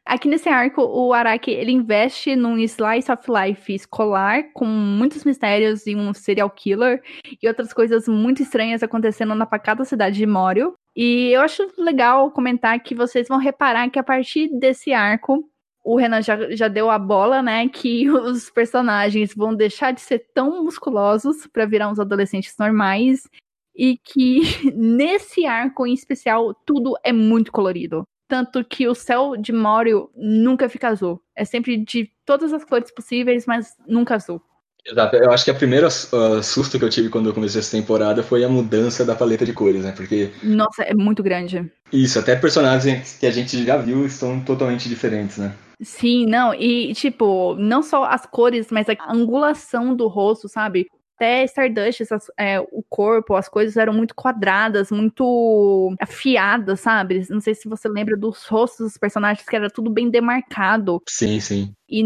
Aqui 0.09 0.27
nesse 0.27 0.49
arco, 0.49 0.81
o 0.83 1.13
Araki 1.13 1.51
ele 1.51 1.71
investe 1.71 2.35
num 2.35 2.57
slice 2.57 3.13
of 3.13 3.25
life 3.31 3.75
escolar 3.75 4.43
com 4.55 4.65
muitos 4.65 5.23
mistérios 5.23 5.87
e 5.87 5.95
um 5.95 6.15
serial 6.15 6.49
killer 6.49 7.03
e 7.43 7.47
outras 7.47 7.75
coisas 7.75 8.09
muito 8.09 8.43
estranhas 8.43 8.83
acontecendo 8.83 9.35
na 9.35 9.45
pacata 9.45 9.85
cidade 9.85 10.17
de 10.17 10.25
Morio. 10.25 10.75
E 11.01 11.31
eu 11.31 11.43
acho 11.43 11.65
legal 11.79 12.29
comentar 12.33 12.83
que 12.83 12.93
vocês 12.93 13.29
vão 13.29 13.39
reparar 13.39 13.89
que 13.89 14.01
a 14.01 14.03
partir 14.03 14.49
desse 14.59 14.93
arco, 14.93 15.49
o 15.85 15.97
Renan 15.97 16.21
já, 16.21 16.51
já 16.51 16.67
deu 16.67 16.91
a 16.91 16.99
bola, 16.99 17.41
né? 17.41 17.69
Que 17.69 18.11
os 18.11 18.51
personagens 18.51 19.33
vão 19.33 19.55
deixar 19.55 19.93
de 19.93 20.01
ser 20.01 20.27
tão 20.35 20.65
musculosos 20.65 21.47
para 21.47 21.67
virar 21.67 21.89
uns 21.89 22.01
adolescentes 22.01 22.53
normais 22.59 23.29
e 23.77 23.97
que 23.97 24.41
nesse 24.75 25.47
arco 25.47 25.87
em 25.87 25.95
especial 25.95 26.53
tudo 26.67 26.97
é 27.05 27.13
muito 27.13 27.53
colorido. 27.53 28.03
Tanto 28.27 28.65
que 28.65 28.89
o 28.89 28.95
céu 28.95 29.37
de 29.37 29.53
Morio 29.53 30.11
nunca 30.17 30.69
fica 30.69 30.89
azul. 30.89 31.23
É 31.37 31.45
sempre 31.45 31.77
de 31.77 32.11
todas 32.27 32.53
as 32.53 32.65
cores 32.65 32.93
possíveis, 32.93 33.47
mas 33.47 33.77
nunca 33.87 34.17
azul. 34.17 34.43
Exato. 34.91 35.17
Eu 35.17 35.31
acho 35.31 35.45
que 35.45 35.51
a 35.51 35.55
primeira 35.55 35.89
uh, 35.89 36.43
susto 36.43 36.79
que 36.79 36.85
eu 36.85 36.89
tive 36.89 37.09
quando 37.09 37.29
eu 37.29 37.35
comecei 37.35 37.61
essa 37.61 37.77
temporada 37.77 38.23
foi 38.23 38.43
a 38.43 38.49
mudança 38.49 39.05
da 39.05 39.15
paleta 39.15 39.45
de 39.45 39.53
cores, 39.53 39.85
né? 39.85 39.93
Porque. 39.93 40.31
Nossa, 40.43 40.83
é 40.83 40.95
muito 40.95 41.23
grande. 41.23 41.71
Isso, 41.93 42.19
até 42.19 42.35
personagens 42.37 43.17
que 43.19 43.27
a 43.27 43.31
gente 43.31 43.65
já 43.65 43.77
viu 43.77 44.07
estão 44.07 44.41
totalmente 44.41 44.89
diferentes, 44.89 45.37
né? 45.37 45.55
Sim, 45.81 46.27
não, 46.27 46.53
e 46.53 46.93
tipo, 46.93 47.55
não 47.55 47.83
só 47.83 48.05
as 48.05 48.27
cores, 48.27 48.67
mas 48.71 48.89
a 48.89 49.13
angulação 49.13 49.95
do 49.95 50.09
rosto, 50.09 50.49
sabe? 50.49 50.89
Até 51.19 51.43
Stardust, 51.45 52.01
essas, 52.01 52.31
é, 52.39 52.61
o 52.61 52.83
corpo, 52.89 53.35
as 53.35 53.49
coisas 53.49 53.77
eram 53.77 53.93
muito 53.93 54.15
quadradas, 54.15 54.93
muito 54.93 55.93
afiadas, 56.01 56.79
sabe? 56.79 57.27
Não 57.29 57.41
sei 57.41 57.57
se 57.57 57.69
você 57.69 57.89
lembra 57.89 58.17
dos 58.17 58.47
rostos 58.47 58.87
dos 58.87 58.97
personagens, 58.97 59.47
que 59.47 59.57
era 59.57 59.69
tudo 59.69 59.91
bem 59.91 60.09
demarcado. 60.09 61.03
Sim, 61.09 61.41
sim. 61.41 61.75
E 61.89 62.05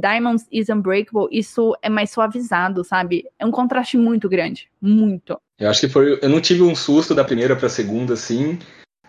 Diamonds 0.00 0.46
is 0.52 0.68
Unbreakable, 0.68 1.26
isso 1.32 1.76
é 1.82 1.88
mais 1.88 2.10
suavizado, 2.12 2.84
sabe? 2.84 3.24
É 3.36 3.44
um 3.44 3.50
contraste 3.50 3.98
muito 3.98 4.28
grande. 4.28 4.68
Muito. 4.80 5.36
Eu 5.58 5.68
acho 5.68 5.80
que 5.80 5.88
foi. 5.88 6.20
Eu 6.22 6.28
não 6.28 6.40
tive 6.40 6.62
um 6.62 6.74
susto 6.74 7.14
da 7.14 7.24
primeira 7.24 7.56
pra 7.56 7.68
segunda, 7.68 8.14
assim. 8.14 8.58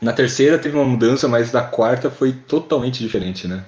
Na 0.01 0.13
terceira 0.13 0.57
teve 0.57 0.75
uma 0.75 0.85
mudança, 0.85 1.27
mas 1.27 1.51
da 1.51 1.61
quarta 1.61 2.09
foi 2.09 2.33
totalmente 2.33 2.99
diferente, 2.99 3.47
né? 3.47 3.63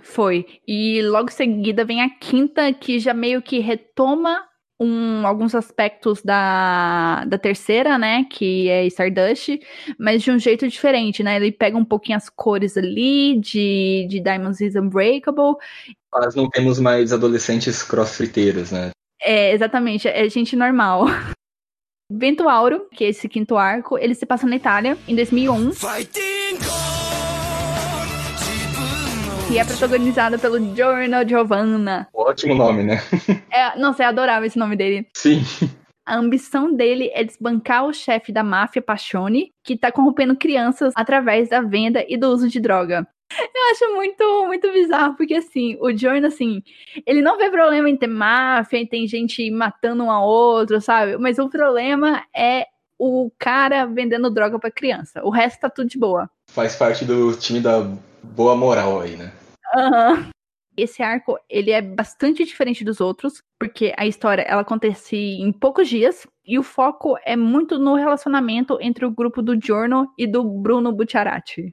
Foi. 0.00 0.46
E 0.66 1.02
logo 1.02 1.28
em 1.28 1.32
seguida 1.32 1.84
vem 1.84 2.02
a 2.02 2.10
quinta, 2.10 2.72
que 2.72 3.00
já 3.00 3.12
meio 3.12 3.42
que 3.42 3.58
retoma 3.58 4.40
um, 4.80 5.26
alguns 5.26 5.54
aspectos 5.54 6.22
da, 6.22 7.24
da 7.24 7.38
terceira, 7.38 7.96
né, 7.98 8.24
que 8.30 8.68
é 8.68 8.86
Stardust, 8.86 9.58
mas 9.98 10.22
de 10.22 10.30
um 10.30 10.38
jeito 10.38 10.66
diferente, 10.68 11.22
né, 11.22 11.36
ele 11.36 11.52
pega 11.52 11.76
um 11.76 11.84
pouquinho 11.84 12.16
as 12.16 12.28
cores 12.28 12.76
ali 12.76 13.38
de, 13.38 14.06
de 14.08 14.20
Diamonds 14.20 14.60
is 14.60 14.74
Unbreakable. 14.74 15.54
Nós 16.12 16.34
não 16.34 16.48
temos 16.48 16.78
mais 16.78 17.12
adolescentes 17.12 17.82
crossfiteiros, 17.82 18.70
né? 18.70 18.90
É, 19.22 19.52
exatamente, 19.52 20.08
é 20.08 20.28
gente 20.28 20.54
normal. 20.56 21.06
Vento 22.10 22.48
Auro, 22.48 22.86
que 22.92 23.04
é 23.04 23.08
esse 23.08 23.28
quinto 23.28 23.56
arco, 23.56 23.98
ele 23.98 24.14
se 24.14 24.26
passa 24.26 24.46
na 24.46 24.56
Itália 24.56 24.96
em 25.08 25.16
2001. 25.16 25.72
Fighting! 25.72 26.83
Que 29.48 29.58
é 29.58 29.64
protagonizada 29.64 30.38
pelo 30.38 30.58
Giorno 30.74 31.28
Giovanna. 31.28 32.08
Ótimo 32.14 32.54
nome, 32.54 32.82
né? 32.82 33.00
é, 33.52 33.78
nossa, 33.78 34.02
eu 34.02 34.08
adorava 34.08 34.46
esse 34.46 34.58
nome 34.58 34.74
dele. 34.74 35.06
Sim. 35.14 35.42
A 36.06 36.16
ambição 36.16 36.74
dele 36.74 37.10
é 37.14 37.22
desbancar 37.22 37.84
o 37.84 37.92
chefe 37.92 38.32
da 38.32 38.42
máfia 38.42 38.80
Pacione, 38.80 39.52
que 39.62 39.76
tá 39.76 39.92
corrompendo 39.92 40.36
crianças 40.36 40.92
através 40.96 41.48
da 41.48 41.60
venda 41.60 42.04
e 42.08 42.16
do 42.16 42.28
uso 42.28 42.48
de 42.48 42.60
droga. 42.60 43.06
Eu 43.38 43.70
acho 43.70 43.94
muito, 43.94 44.46
muito 44.46 44.70
bizarro, 44.72 45.14
porque 45.16 45.34
assim, 45.34 45.76
o 45.80 45.90
Jordan, 45.96 46.28
assim, 46.28 46.62
ele 47.06 47.20
não 47.20 47.36
vê 47.36 47.50
problema 47.50 47.88
em 47.88 47.96
ter 47.96 48.06
máfia, 48.06 48.78
em 48.78 48.86
ter 48.86 49.06
gente 49.06 49.50
matando 49.50 50.04
um 50.04 50.10
ao 50.10 50.26
outro, 50.26 50.80
sabe? 50.80 51.16
Mas 51.16 51.38
o 51.38 51.48
problema 51.48 52.22
é 52.34 52.66
o 52.98 53.30
cara 53.38 53.86
vendendo 53.86 54.30
droga 54.30 54.58
pra 54.58 54.70
criança. 54.70 55.22
O 55.24 55.30
resto 55.30 55.60
tá 55.60 55.68
tudo 55.68 55.88
de 55.88 55.98
boa. 55.98 56.30
Faz 56.50 56.76
parte 56.76 57.04
do 57.04 57.34
time 57.36 57.60
da 57.60 57.90
boa 58.34 58.56
moral 58.56 59.00
aí, 59.00 59.16
né? 59.16 59.32
Uhum. 59.74 60.30
Esse 60.76 61.02
arco, 61.02 61.38
ele 61.48 61.70
é 61.70 61.80
bastante 61.80 62.44
diferente 62.44 62.84
dos 62.84 63.00
outros, 63.00 63.42
porque 63.60 63.92
a 63.96 64.06
história, 64.06 64.42
ela 64.42 64.62
acontece 64.62 65.16
em 65.16 65.52
poucos 65.52 65.88
dias, 65.88 66.26
e 66.44 66.58
o 66.58 66.62
foco 66.62 67.16
é 67.24 67.36
muito 67.36 67.78
no 67.78 67.94
relacionamento 67.94 68.78
entre 68.80 69.04
o 69.06 69.10
grupo 69.10 69.40
do 69.40 69.58
Giorno 69.60 70.08
e 70.18 70.26
do 70.26 70.42
Bruno 70.42 70.92
Bucciarati. 70.92 71.72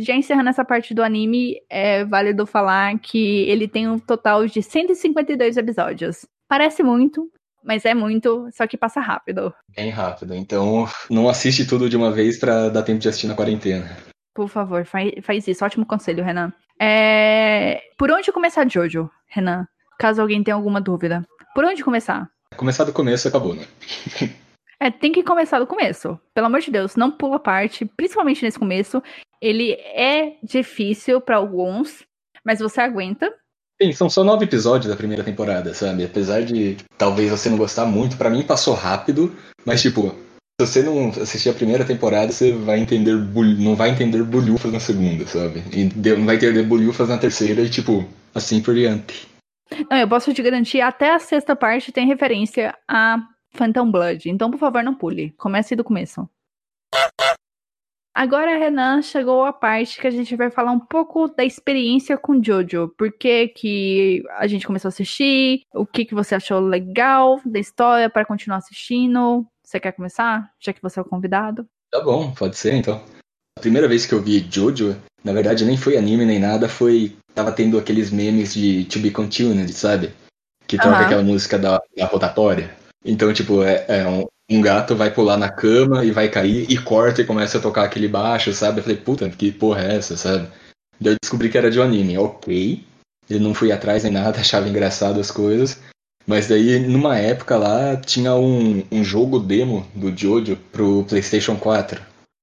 Já 0.00 0.14
encerrando 0.14 0.50
essa 0.50 0.64
parte 0.64 0.94
do 0.94 1.02
anime, 1.02 1.56
é 1.68 2.04
válido 2.04 2.46
falar 2.46 2.96
que 3.00 3.48
ele 3.48 3.66
tem 3.66 3.88
um 3.88 3.98
total 3.98 4.46
de 4.46 4.62
152 4.62 5.56
episódios. 5.56 6.24
Parece 6.46 6.82
muito, 6.82 7.28
mas 7.64 7.84
é 7.84 7.94
muito, 7.94 8.48
só 8.52 8.66
que 8.66 8.76
passa 8.76 9.00
rápido. 9.00 9.52
Bem 9.74 9.90
rápido, 9.90 10.34
então 10.34 10.86
não 11.10 11.28
assiste 11.28 11.66
tudo 11.66 11.88
de 11.88 11.96
uma 11.96 12.12
vez 12.12 12.38
para 12.38 12.68
dar 12.68 12.82
tempo 12.82 13.00
de 13.00 13.08
assistir 13.08 13.26
na 13.26 13.34
quarentena. 13.34 13.96
Por 14.40 14.48
favor, 14.48 14.86
faz, 14.86 15.12
faz 15.22 15.46
isso. 15.46 15.62
Ótimo 15.62 15.84
conselho, 15.84 16.24
Renan. 16.24 16.50
É... 16.80 17.82
Por 17.98 18.10
onde 18.10 18.32
começar 18.32 18.66
Jojo, 18.66 19.10
Renan? 19.26 19.68
Caso 19.98 20.22
alguém 20.22 20.42
tenha 20.42 20.54
alguma 20.54 20.80
dúvida. 20.80 21.28
Por 21.54 21.62
onde 21.62 21.84
começar? 21.84 22.26
Começar 22.56 22.84
do 22.84 22.92
começo 22.92 23.28
acabou, 23.28 23.54
né? 23.54 23.66
é, 24.80 24.90
tem 24.90 25.12
que 25.12 25.22
começar 25.22 25.58
do 25.58 25.66
começo. 25.66 26.18
Pelo 26.32 26.46
amor 26.46 26.60
de 26.60 26.70
Deus, 26.70 26.96
não 26.96 27.10
pula 27.10 27.38
parte, 27.38 27.84
principalmente 27.84 28.42
nesse 28.42 28.58
começo. 28.58 29.02
Ele 29.42 29.72
é 29.72 30.38
difícil 30.42 31.20
para 31.20 31.36
alguns, 31.36 32.02
mas 32.42 32.60
você 32.60 32.80
aguenta. 32.80 33.30
Sim, 33.82 33.92
são 33.92 34.08
só 34.08 34.24
nove 34.24 34.46
episódios 34.46 34.90
da 34.90 34.96
primeira 34.96 35.22
temporada, 35.22 35.74
sabe? 35.74 36.02
Apesar 36.02 36.44
de 36.44 36.78
talvez 36.96 37.30
você 37.30 37.50
não 37.50 37.58
gostar 37.58 37.84
muito, 37.84 38.16
para 38.16 38.30
mim 38.30 38.42
passou 38.42 38.72
rápido, 38.72 39.36
mas 39.66 39.82
tipo, 39.82 40.14
se 40.66 40.66
você 40.66 40.82
não 40.82 41.08
assistir 41.08 41.48
a 41.48 41.54
primeira 41.54 41.84
temporada, 41.84 42.32
você 42.32 42.52
vai 42.52 42.80
entender 42.80 43.14
não 43.14 43.74
vai 43.74 43.90
entender 43.90 44.22
bolhufas 44.22 44.72
na 44.72 44.80
segunda, 44.80 45.26
sabe? 45.26 45.62
E 45.72 45.84
não 46.16 46.26
vai 46.26 46.36
entender 46.36 46.62
bolhufas 46.64 47.08
na 47.08 47.18
terceira 47.18 47.62
e 47.62 47.70
tipo, 47.70 48.04
assim 48.34 48.60
por 48.60 48.74
diante. 48.74 49.28
Não, 49.88 49.96
eu 49.96 50.08
posso 50.08 50.34
te 50.34 50.42
garantir, 50.42 50.80
até 50.80 51.14
a 51.14 51.18
sexta 51.18 51.54
parte 51.54 51.92
tem 51.92 52.06
referência 52.06 52.74
a 52.88 53.18
Phantom 53.52 53.90
Blood. 53.90 54.28
Então, 54.28 54.50
por 54.50 54.58
favor, 54.58 54.82
não 54.82 54.94
pule. 54.94 55.32
Comece 55.38 55.76
do 55.76 55.84
começo. 55.84 56.28
Agora, 58.12 58.58
Renan, 58.58 59.00
chegou 59.02 59.44
a 59.44 59.52
parte 59.52 60.00
que 60.00 60.06
a 60.06 60.10
gente 60.10 60.34
vai 60.34 60.50
falar 60.50 60.72
um 60.72 60.80
pouco 60.80 61.28
da 61.28 61.44
experiência 61.44 62.18
com 62.18 62.42
Jojo. 62.42 62.92
Por 62.98 63.12
que, 63.12 63.48
que 63.48 64.22
a 64.36 64.48
gente 64.48 64.66
começou 64.66 64.88
a 64.88 64.90
assistir? 64.90 65.62
O 65.72 65.86
que, 65.86 66.04
que 66.04 66.14
você 66.14 66.34
achou 66.34 66.58
legal 66.58 67.40
da 67.46 67.60
história 67.60 68.10
para 68.10 68.26
continuar 68.26 68.58
assistindo? 68.58 69.46
Você 69.70 69.78
quer 69.78 69.92
começar? 69.92 70.50
Já 70.58 70.72
que 70.72 70.82
você 70.82 70.98
é 70.98 71.02
o 71.02 71.04
convidado. 71.04 71.64
Tá 71.92 72.00
bom, 72.00 72.32
pode 72.32 72.56
ser 72.56 72.74
então. 72.74 73.00
A 73.56 73.60
primeira 73.60 73.86
vez 73.86 74.04
que 74.04 74.12
eu 74.12 74.20
vi 74.20 74.44
Jojo, 74.50 75.00
na 75.22 75.32
verdade 75.32 75.64
nem 75.64 75.76
foi 75.76 75.96
anime 75.96 76.24
nem 76.24 76.40
nada, 76.40 76.68
foi. 76.68 77.16
Tava 77.36 77.52
tendo 77.52 77.78
aqueles 77.78 78.10
memes 78.10 78.52
de 78.52 78.84
To 78.86 78.98
Be 78.98 79.12
Continued, 79.12 79.72
sabe? 79.72 80.12
Que 80.66 80.76
toca 80.76 80.88
uhum. 80.88 81.04
aquela 81.04 81.22
música 81.22 81.56
da, 81.56 81.80
da 81.96 82.06
rotatória. 82.06 82.76
Então, 83.04 83.32
tipo, 83.32 83.62
é, 83.62 83.84
é 83.86 84.08
um, 84.08 84.26
um, 84.50 84.60
gato 84.60 84.96
vai 84.96 85.14
pular 85.14 85.36
na 85.36 85.48
cama 85.48 86.04
e 86.04 86.10
vai 86.10 86.28
cair 86.28 86.68
e 86.68 86.76
corta 86.76 87.22
e 87.22 87.26
começa 87.26 87.58
a 87.58 87.62
tocar 87.62 87.84
aquele 87.84 88.08
baixo, 88.08 88.52
sabe? 88.52 88.80
Eu 88.80 88.82
falei, 88.82 88.98
puta, 88.98 89.30
que 89.30 89.52
porra 89.52 89.84
é 89.84 89.96
essa, 89.98 90.16
sabe? 90.16 90.48
Daí 91.00 91.12
eu 91.12 91.18
descobri 91.22 91.48
que 91.48 91.56
era 91.56 91.70
de 91.70 91.78
um 91.78 91.84
anime. 91.84 92.18
Ok. 92.18 92.84
Eu 93.28 93.38
não 93.38 93.54
fui 93.54 93.70
atrás 93.70 94.02
nem 94.02 94.12
nada, 94.12 94.34
achava 94.40 94.68
engraçado 94.68 95.20
as 95.20 95.30
coisas. 95.30 95.80
Mas 96.26 96.46
daí, 96.46 96.78
numa 96.78 97.18
época 97.18 97.56
lá, 97.56 97.96
tinha 97.96 98.34
um, 98.34 98.84
um 98.90 99.02
jogo 99.02 99.38
demo 99.38 99.86
do 99.94 100.16
Jojo 100.16 100.56
pro 100.70 101.04
PlayStation 101.04 101.56
4. 101.56 102.00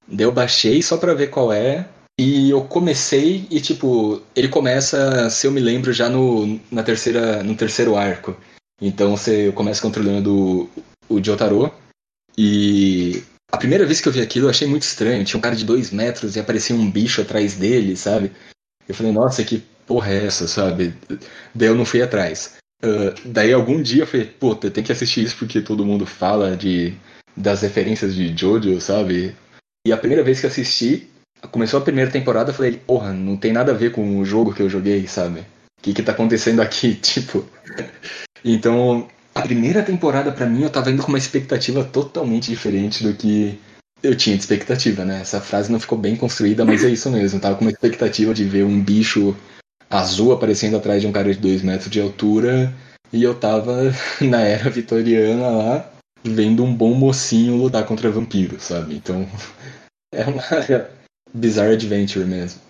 Daí 0.08 0.26
eu 0.26 0.32
baixei 0.32 0.82
só 0.82 0.98
pra 0.98 1.14
ver 1.14 1.28
qual 1.30 1.52
é. 1.52 1.88
E 2.20 2.50
eu 2.50 2.62
comecei 2.62 3.46
e, 3.52 3.62
tipo, 3.62 4.22
ele 4.36 4.48
começa, 4.48 5.30
se 5.30 5.46
eu 5.46 5.52
me 5.52 5.60
lembro, 5.60 5.94
já 5.94 6.10
no, 6.10 6.60
na 6.72 6.82
terceira, 6.82 7.44
no 7.44 7.56
terceiro 7.56 7.96
arco. 7.96 8.36
Então 8.82 9.16
você 9.16 9.52
começa 9.52 9.82
controlando 9.82 10.70
o, 11.08 11.24
Jotaro. 11.24 11.72
E 12.36 13.24
a 13.52 13.58
primeira 13.58 13.86
vez 13.86 14.02
que 14.02 14.08
eu 14.08 14.12
vi 14.12 14.22
aquilo 14.22 14.48
eu 14.48 14.50
achei 14.50 14.68
muito 14.68 14.84
estranho. 14.84 15.24
Tinha 15.24 15.38
um 15.38 15.42
cara 15.42 15.56
de 15.56 15.66
dois 15.66 15.92
metros 15.92 16.36
e 16.36 16.40
aparecia 16.40 16.76
um 16.76 16.90
bicho 16.90 17.22
atrás 17.22 17.56
dele, 17.56 17.96
sabe? 17.96 18.32
Eu 18.88 18.96
falei, 18.96 19.12
nossa, 19.12 19.44
que 19.44 19.64
porra 19.86 20.12
é 20.12 20.26
essa, 20.26 20.48
sabe? 20.48 20.96
Daí 21.54 21.68
eu 21.68 21.76
não 21.76 21.86
fui 21.86 22.02
atrás. 22.02 22.56
Uh, 22.84 23.14
daí 23.26 23.52
algum 23.52 23.82
dia 23.82 24.04
eu 24.04 24.08
falei, 24.08 24.26
puta, 24.26 24.70
tem 24.70 24.84
que 24.84 24.92
assistir 24.92 25.24
isso 25.24 25.38
porque 25.38 25.62
todo 25.62 25.86
mundo 25.86 26.06
fala 26.06 26.56
de 26.56 26.94
das 27.36 27.62
referências 27.62 28.16
de 28.16 28.36
Jojo, 28.36 28.82
sabe? 28.82 29.36
E 29.86 29.92
a 29.92 29.98
primeira 29.98 30.24
vez 30.24 30.40
que 30.40 30.48
assisti, 30.48 31.08
começou 31.52 31.80
a 31.80 31.84
primeira 31.84 32.10
temporada, 32.10 32.50
eu 32.50 32.54
falei, 32.54 32.74
porra, 32.74 33.14
não 33.14 33.38
tem 33.38 33.54
nada 33.54 33.72
a 33.72 33.76
ver 33.76 33.92
com 33.92 34.20
o 34.20 34.26
jogo 34.26 34.54
que 34.54 34.62
eu 34.62 34.70
joguei, 34.70 35.08
sabe? 35.08 35.42
O 35.42 35.84
que 35.84 35.94
que 35.94 36.04
tá 36.04 36.12
acontecendo 36.12 36.62
aqui, 36.62 36.96
tipo? 37.02 37.46
então, 38.44 39.08
a 39.36 39.42
primeira 39.42 39.84
temporada 39.84 40.32
para 40.32 40.48
mim 40.48 40.64
eu 40.64 40.70
tava 40.70 40.90
indo 40.90 41.04
com 41.04 41.10
uma 41.10 41.18
expectativa 41.18 41.84
totalmente 41.84 42.50
diferente 42.50 43.04
do 43.04 43.14
que 43.14 43.60
eu 44.02 44.16
tinha 44.16 44.36
de 44.36 44.42
expectativa, 44.42 45.06
né? 45.06 45.22
Essa 45.22 45.40
frase 45.40 45.72
não 45.72 45.80
ficou 45.80 45.98
bem 45.98 46.16
construída, 46.16 46.66
mas 46.66 46.84
é 46.84 46.90
isso 46.90 47.10
mesmo. 47.10 47.38
Eu 47.38 47.42
tava 47.42 47.56
com 47.56 47.62
uma 47.62 47.72
expectativa 47.72 48.34
de 48.34 48.44
ver 48.44 48.64
um 48.64 48.82
bicho 48.82 49.36
azul 49.90 50.32
aparecendo 50.32 50.78
atrás 50.78 51.02
de 51.02 51.08
um 51.08 51.12
cara 51.12 51.34
de 51.34 51.40
2 51.40 51.62
metros 51.62 51.90
de 51.90 52.02
altura. 52.02 52.74
E 53.12 53.24
eu 53.24 53.34
tava 53.34 53.74
na 54.22 54.42
era 54.42 54.70
vitoriana 54.70 55.50
lá, 55.50 55.92
vendo 56.24 56.64
um 56.64 56.74
bom 56.74 56.94
mocinho 56.94 57.56
lutar 57.56 57.86
contra 57.86 58.12
vampiros, 58.12 58.64
sabe? 58.64 58.96
Então 58.96 59.26
é 60.14 60.26
uma 60.26 60.44
bizarre 61.34 61.74
adventure 61.74 62.26
mesmo. 62.26 62.62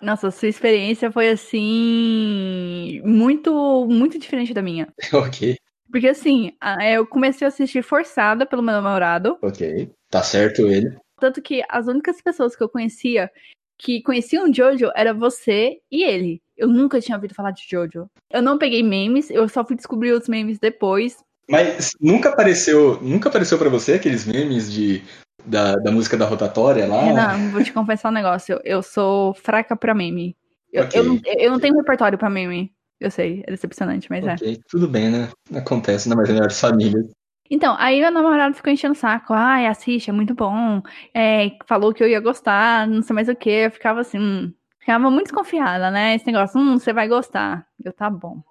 Nossa, 0.00 0.30
sua 0.30 0.48
experiência 0.48 1.10
foi 1.10 1.28
assim. 1.28 3.00
Muito, 3.04 3.86
muito 3.88 4.18
diferente 4.18 4.54
da 4.54 4.62
minha. 4.62 4.88
ok. 5.12 5.56
Porque 5.90 6.08
assim, 6.08 6.52
eu 6.92 7.06
comecei 7.06 7.46
a 7.46 7.48
assistir 7.48 7.82
forçada 7.82 8.46
pelo 8.46 8.62
meu 8.62 8.74
namorado. 8.74 9.38
Ok. 9.42 9.90
Tá 10.10 10.22
certo 10.22 10.68
ele. 10.68 10.96
Tanto 11.18 11.42
que 11.42 11.64
as 11.68 11.86
únicas 11.86 12.20
pessoas 12.20 12.54
que 12.54 12.62
eu 12.62 12.68
conhecia 12.68 13.30
que 13.78 14.02
conheciam 14.02 14.52
Jojo 14.52 14.90
era 14.94 15.14
você 15.14 15.78
e 15.90 16.02
ele. 16.02 16.42
Eu 16.56 16.68
nunca 16.68 17.00
tinha 17.00 17.16
ouvido 17.16 17.34
falar 17.34 17.52
de 17.52 17.62
Jojo. 17.68 18.10
Eu 18.30 18.42
não 18.42 18.58
peguei 18.58 18.82
memes, 18.82 19.30
eu 19.30 19.48
só 19.48 19.64
fui 19.64 19.76
descobrir 19.76 20.12
os 20.12 20.28
memes 20.28 20.58
depois. 20.58 21.18
Mas 21.48 21.90
nunca 22.00 22.28
apareceu, 22.28 23.00
nunca 23.00 23.28
apareceu 23.28 23.56
para 23.56 23.70
você 23.70 23.94
aqueles 23.94 24.26
memes 24.26 24.70
de 24.70 25.02
da, 25.46 25.76
da 25.76 25.90
música 25.90 26.16
da 26.16 26.26
rotatória 26.26 26.86
lá? 26.86 27.36
Não, 27.36 27.50
vou 27.50 27.62
te 27.62 27.72
confessar 27.72 28.10
um 28.10 28.14
negócio. 28.14 28.60
Eu 28.64 28.82
sou 28.82 29.32
fraca 29.34 29.76
pra 29.76 29.94
meme. 29.94 30.36
Eu, 30.72 30.84
okay. 30.84 31.00
eu, 31.00 31.04
não, 31.04 31.20
eu 31.24 31.50
não 31.52 31.60
tenho 31.60 31.76
repertório 31.76 32.18
pra 32.18 32.28
meme. 32.28 32.72
Eu 33.00 33.10
sei, 33.10 33.44
é 33.46 33.52
decepcionante, 33.52 34.08
mas 34.10 34.24
okay. 34.26 34.54
é. 34.54 34.58
Tudo 34.68 34.88
bem, 34.88 35.08
né? 35.08 35.28
Acontece 35.54 36.08
na 36.08 36.16
mais 36.16 36.28
melhores 36.28 36.58
famílias. 36.60 37.06
Então, 37.50 37.76
aí 37.78 38.00
meu 38.00 38.10
namorado 38.10 38.54
ficou 38.54 38.72
enchendo 38.72 38.92
o 38.92 38.96
saco. 38.96 39.32
Ai, 39.32 39.66
assiste, 39.66 40.10
é 40.10 40.12
muito 40.12 40.34
bom. 40.34 40.82
É, 41.14 41.52
falou 41.66 41.94
que 41.94 42.02
eu 42.02 42.08
ia 42.08 42.20
gostar, 42.20 42.86
não 42.86 43.02
sei 43.02 43.14
mais 43.14 43.28
o 43.28 43.34
que. 43.34 43.50
Eu 43.50 43.70
ficava 43.70 44.00
assim, 44.00 44.18
hum, 44.18 44.52
ficava 44.78 45.10
muito 45.10 45.24
desconfiada, 45.24 45.90
né? 45.90 46.14
Esse 46.14 46.26
negócio, 46.26 46.60
hum, 46.60 46.78
você 46.78 46.92
vai 46.92 47.08
gostar. 47.08 47.66
Eu, 47.84 47.92
tá 47.92 48.10
bom. 48.10 48.42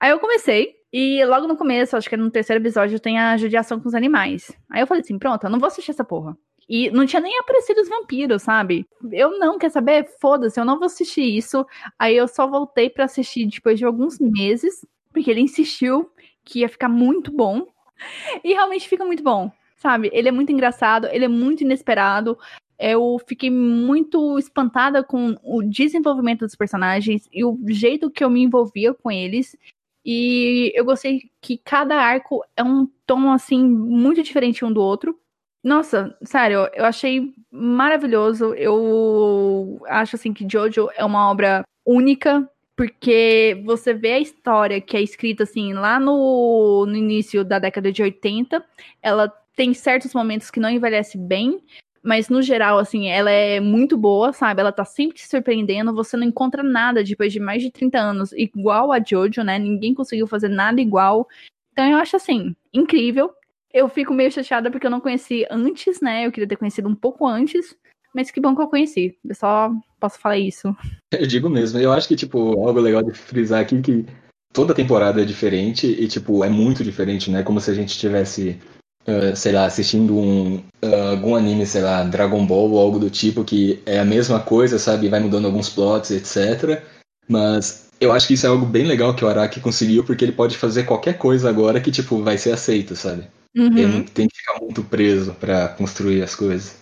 Aí 0.00 0.10
eu 0.10 0.18
comecei, 0.18 0.74
e 0.92 1.24
logo 1.24 1.46
no 1.46 1.56
começo, 1.56 1.96
acho 1.96 2.08
que 2.08 2.16
no 2.16 2.30
terceiro 2.30 2.62
episódio, 2.62 2.98
tem 2.98 3.18
a 3.18 3.36
judiação 3.36 3.78
com 3.78 3.88
os 3.88 3.94
animais. 3.94 4.50
Aí 4.70 4.80
eu 4.80 4.86
falei 4.86 5.02
assim, 5.02 5.18
pronto, 5.18 5.44
eu 5.44 5.50
não 5.50 5.58
vou 5.58 5.66
assistir 5.66 5.90
essa 5.90 6.04
porra. 6.04 6.36
E 6.68 6.90
não 6.90 7.06
tinha 7.06 7.20
nem 7.20 7.38
aparecido 7.38 7.80
os 7.80 7.88
vampiros, 7.88 8.42
sabe? 8.42 8.86
Eu 9.10 9.38
não, 9.38 9.58
quer 9.58 9.70
saber? 9.70 10.06
Foda-se, 10.20 10.60
eu 10.60 10.64
não 10.66 10.78
vou 10.78 10.86
assistir 10.86 11.22
isso. 11.22 11.66
Aí 11.98 12.14
eu 12.14 12.28
só 12.28 12.46
voltei 12.46 12.90
para 12.90 13.04
assistir 13.04 13.46
depois 13.46 13.78
de 13.78 13.86
alguns 13.86 14.18
meses, 14.18 14.86
porque 15.12 15.30
ele 15.30 15.40
insistiu 15.40 16.10
que 16.44 16.60
ia 16.60 16.68
ficar 16.68 16.88
muito 16.88 17.32
bom. 17.32 17.66
E 18.44 18.52
realmente 18.52 18.88
fica 18.88 19.04
muito 19.04 19.22
bom, 19.22 19.50
sabe? 19.76 20.10
Ele 20.12 20.28
é 20.28 20.32
muito 20.32 20.52
engraçado, 20.52 21.06
ele 21.08 21.24
é 21.24 21.28
muito 21.28 21.62
inesperado. 21.62 22.38
Eu 22.78 23.18
fiquei 23.26 23.50
muito 23.50 24.38
espantada 24.38 25.02
com 25.02 25.34
o 25.42 25.62
desenvolvimento 25.62 26.44
dos 26.44 26.54
personagens 26.54 27.28
e 27.32 27.44
o 27.44 27.58
jeito 27.68 28.10
que 28.10 28.22
eu 28.22 28.30
me 28.30 28.42
envolvia 28.42 28.94
com 28.94 29.10
eles. 29.10 29.56
E 30.04 30.72
eu 30.74 30.84
gostei 30.84 31.22
que 31.40 31.58
cada 31.58 31.96
arco 31.96 32.44
é 32.56 32.62
um 32.62 32.86
tom, 33.04 33.32
assim, 33.32 33.62
muito 33.68 34.22
diferente 34.22 34.64
um 34.64 34.72
do 34.72 34.80
outro. 34.80 35.18
Nossa, 35.62 36.16
sério, 36.22 36.68
eu 36.72 36.84
achei 36.84 37.34
maravilhoso. 37.50 38.54
Eu 38.54 39.80
acho, 39.86 40.16
assim, 40.16 40.32
que 40.32 40.48
Jojo 40.48 40.88
é 40.96 41.04
uma 41.04 41.28
obra 41.30 41.64
única 41.84 42.48
porque 42.78 43.60
você 43.64 43.92
vê 43.92 44.12
a 44.12 44.20
história 44.20 44.80
que 44.80 44.96
é 44.96 45.02
escrita 45.02 45.42
assim 45.42 45.72
lá 45.72 45.98
no, 45.98 46.86
no 46.86 46.94
início 46.94 47.44
da 47.44 47.58
década 47.58 47.90
de 47.90 48.00
80, 48.04 48.64
ela 49.02 49.28
tem 49.56 49.74
certos 49.74 50.14
momentos 50.14 50.48
que 50.48 50.60
não 50.60 50.70
envelhece 50.70 51.18
bem, 51.18 51.60
mas 52.04 52.28
no 52.28 52.40
geral, 52.40 52.78
assim, 52.78 53.08
ela 53.08 53.32
é 53.32 53.58
muito 53.58 53.98
boa, 53.98 54.32
sabe? 54.32 54.60
Ela 54.60 54.70
tá 54.70 54.84
sempre 54.84 55.16
te 55.16 55.26
surpreendendo, 55.26 55.92
você 55.92 56.16
não 56.16 56.22
encontra 56.22 56.62
nada 56.62 57.02
depois 57.02 57.32
de 57.32 57.40
mais 57.40 57.60
de 57.62 57.72
30 57.72 57.98
anos 57.98 58.30
igual 58.30 58.92
a 58.92 59.02
Jojo, 59.02 59.42
né? 59.42 59.58
Ninguém 59.58 59.92
conseguiu 59.92 60.28
fazer 60.28 60.48
nada 60.48 60.80
igual. 60.80 61.26
Então 61.72 61.84
eu 61.84 61.98
acho 61.98 62.14
assim, 62.14 62.54
incrível. 62.72 63.34
Eu 63.74 63.88
fico 63.88 64.14
meio 64.14 64.30
chateada 64.30 64.70
porque 64.70 64.86
eu 64.86 64.90
não 64.90 65.00
conheci 65.00 65.44
antes, 65.50 66.00
né? 66.00 66.24
Eu 66.24 66.30
queria 66.30 66.48
ter 66.48 66.56
conhecido 66.56 66.88
um 66.88 66.94
pouco 66.94 67.26
antes. 67.26 67.76
Mas 68.14 68.30
que 68.30 68.40
bom 68.40 68.54
que 68.54 68.62
eu 68.62 68.68
conheci. 68.68 69.16
Eu 69.24 69.34
só 69.34 69.70
posso 70.00 70.18
falar 70.18 70.38
isso. 70.38 70.74
Eu 71.12 71.26
digo 71.26 71.48
mesmo. 71.48 71.78
Eu 71.78 71.92
acho 71.92 72.08
que, 72.08 72.16
tipo, 72.16 72.38
algo 72.66 72.80
legal 72.80 73.02
de 73.02 73.12
frisar 73.12 73.60
aqui 73.60 73.80
que 73.80 74.06
toda 74.52 74.74
temporada 74.74 75.22
é 75.22 75.24
diferente 75.24 75.86
e, 75.86 76.08
tipo, 76.08 76.44
é 76.44 76.48
muito 76.48 76.82
diferente, 76.82 77.30
né? 77.30 77.42
Como 77.42 77.60
se 77.60 77.70
a 77.70 77.74
gente 77.74 77.98
tivesse, 77.98 78.58
uh, 79.06 79.36
sei 79.36 79.52
lá, 79.52 79.66
assistindo 79.66 80.16
um, 80.16 80.56
uh, 80.82 81.10
algum 81.10 81.36
anime, 81.36 81.66
sei 81.66 81.82
lá, 81.82 82.02
Dragon 82.04 82.44
Ball 82.46 82.70
ou 82.70 82.80
algo 82.80 82.98
do 82.98 83.10
tipo, 83.10 83.44
que 83.44 83.80
é 83.84 83.98
a 83.98 84.04
mesma 84.04 84.40
coisa, 84.40 84.78
sabe? 84.78 85.08
Vai 85.08 85.20
mudando 85.20 85.46
alguns 85.46 85.68
plots, 85.68 86.10
etc. 86.10 86.82
Mas 87.28 87.88
eu 88.00 88.12
acho 88.12 88.26
que 88.26 88.34
isso 88.34 88.46
é 88.46 88.48
algo 88.48 88.64
bem 88.64 88.84
legal 88.84 89.14
que 89.14 89.24
o 89.24 89.28
Araki 89.28 89.60
conseguiu, 89.60 90.04
porque 90.04 90.24
ele 90.24 90.32
pode 90.32 90.56
fazer 90.56 90.84
qualquer 90.84 91.18
coisa 91.18 91.48
agora 91.48 91.80
que, 91.80 91.90
tipo, 91.90 92.22
vai 92.22 92.38
ser 92.38 92.52
aceito, 92.52 92.96
sabe? 92.96 93.26
Uhum. 93.56 93.66
Ele 93.66 93.86
não 93.86 94.04
tem 94.04 94.28
que 94.28 94.36
ficar 94.36 94.60
muito 94.60 94.82
preso 94.84 95.34
para 95.34 95.68
construir 95.68 96.22
as 96.22 96.34
coisas. 96.34 96.76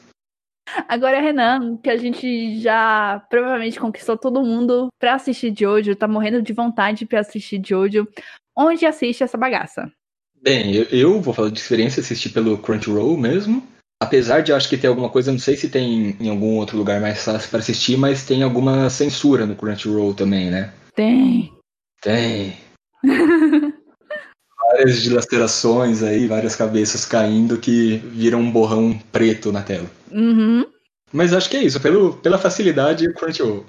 Agora, 0.88 1.20
Renan, 1.20 1.76
que 1.76 1.88
a 1.88 1.96
gente 1.96 2.60
já 2.60 3.24
provavelmente 3.30 3.78
conquistou 3.78 4.16
todo 4.16 4.42
mundo 4.42 4.88
pra 4.98 5.14
assistir 5.14 5.54
Jojo, 5.56 5.94
tá 5.94 6.08
morrendo 6.08 6.42
de 6.42 6.52
vontade 6.52 7.06
pra 7.06 7.20
assistir 7.20 7.62
Jojo. 7.64 8.06
Onde 8.56 8.86
assiste 8.86 9.22
essa 9.22 9.38
bagaça? 9.38 9.90
Bem, 10.42 10.74
eu, 10.74 10.84
eu 10.84 11.20
vou 11.20 11.34
falar 11.34 11.50
de 11.50 11.58
experiência, 11.58 12.00
assistir 12.00 12.30
pelo 12.30 12.58
Crunchyroll 12.58 13.16
mesmo. 13.16 13.66
Apesar 14.00 14.40
de 14.40 14.52
acho 14.52 14.68
que 14.68 14.76
tem 14.76 14.88
alguma 14.88 15.08
coisa, 15.08 15.32
não 15.32 15.38
sei 15.38 15.56
se 15.56 15.70
tem 15.70 16.16
em 16.20 16.28
algum 16.28 16.56
outro 16.56 16.76
lugar 16.76 17.00
mais 17.00 17.24
fácil 17.24 17.48
para 17.48 17.60
assistir, 17.60 17.96
mas 17.96 18.26
tem 18.26 18.42
alguma 18.42 18.90
censura 18.90 19.46
no 19.46 19.56
Crunchyroll 19.56 20.14
também, 20.14 20.50
né? 20.50 20.72
Tem. 20.94 21.52
Tem. 22.02 22.56
várias 24.76 25.02
dilacerações 25.02 26.02
aí, 26.02 26.26
várias 26.26 26.54
cabeças 26.54 27.04
caindo 27.06 27.58
que 27.58 27.96
viram 27.96 28.40
um 28.40 28.50
borrão 28.50 28.98
preto 29.10 29.50
na 29.50 29.62
tela. 29.62 29.90
Uhum. 30.12 30.66
Mas 31.12 31.32
acho 31.32 31.48
que 31.48 31.56
é 31.56 31.62
isso, 31.62 31.80
pelo, 31.80 32.14
pela 32.18 32.38
facilidade, 32.38 33.12
Crunchyroll. 33.14 33.64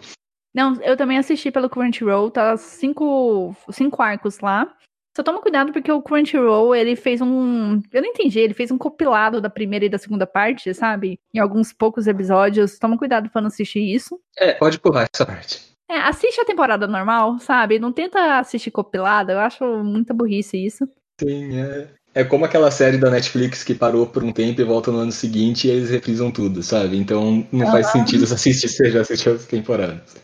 Não, 0.54 0.82
eu 0.82 0.98
também 0.98 1.18
assisti 1.18 1.52
pelo 1.52 1.70
Crunchyroll, 1.70 2.32
tá 2.32 2.58
cinco, 2.58 3.56
cinco 3.72 4.02
arcos 4.02 4.40
lá. 4.40 4.68
Só 5.16 5.24
toma 5.24 5.42
cuidado 5.42 5.72
porque 5.72 5.92
o 5.92 6.02
Crunchyroll, 6.02 6.76
ele 6.76 6.96
fez 6.96 7.22
um. 7.22 7.82
Eu 7.92 8.02
não 8.02 8.10
entendi, 8.10 8.40
ele 8.40 8.54
fez 8.54 8.70
um 8.70 8.78
compilado 8.78 9.42
da 9.42 9.50
primeira 9.50 9.86
e 9.86 9.90
da 9.90 9.98
segunda 9.98 10.28
parte, 10.28 10.72
sabe? 10.76 11.20
Em 11.34 11.40
alguns 11.40 11.74
poucos 11.74 12.06
episódios. 12.06 12.78
Toma 12.78 12.98
cuidado 12.98 13.30
pra 13.30 13.42
não 13.42 13.48
assistir 13.48 13.80
isso. 13.80 14.20
É, 14.38 14.54
pode 14.54 14.80
pular 14.80 15.08
essa 15.12 15.26
parte. 15.26 15.68
É, 15.90 16.00
assiste 16.00 16.40
a 16.42 16.46
temporada 16.46 16.86
normal, 16.86 17.40
sabe? 17.40 17.80
Não 17.80 17.94
tenta 17.94 18.40
assistir 18.40 18.70
compilada, 18.72 19.32
eu 19.34 19.40
acho 19.40 19.64
muita 19.84 20.14
burrice 20.14 20.58
isso. 20.58 20.88
Sim, 21.20 21.60
é. 21.60 21.88
É 22.14 22.24
como 22.24 22.46
aquela 22.46 22.72
série 22.72 22.98
da 22.98 23.12
Netflix 23.12 23.64
que 23.64 23.76
parou 23.76 24.08
por 24.08 24.24
um 24.24 24.32
tempo 24.32 24.60
e 24.60 24.64
volta 24.64 24.92
no 24.92 24.98
ano 24.98 25.12
seguinte 25.12 25.68
e 25.68 25.72
eles 25.72 25.92
reprisam 25.92 26.32
tudo, 26.32 26.64
sabe? 26.64 26.98
Então 26.98 27.48
não 27.52 27.68
faz 27.68 27.92
sentido 27.92 28.24
assistir 28.24 28.68
se 28.68 28.90
já 28.90 29.02
assistiu 29.02 29.36
as 29.36 29.46
temporadas. 29.46 30.16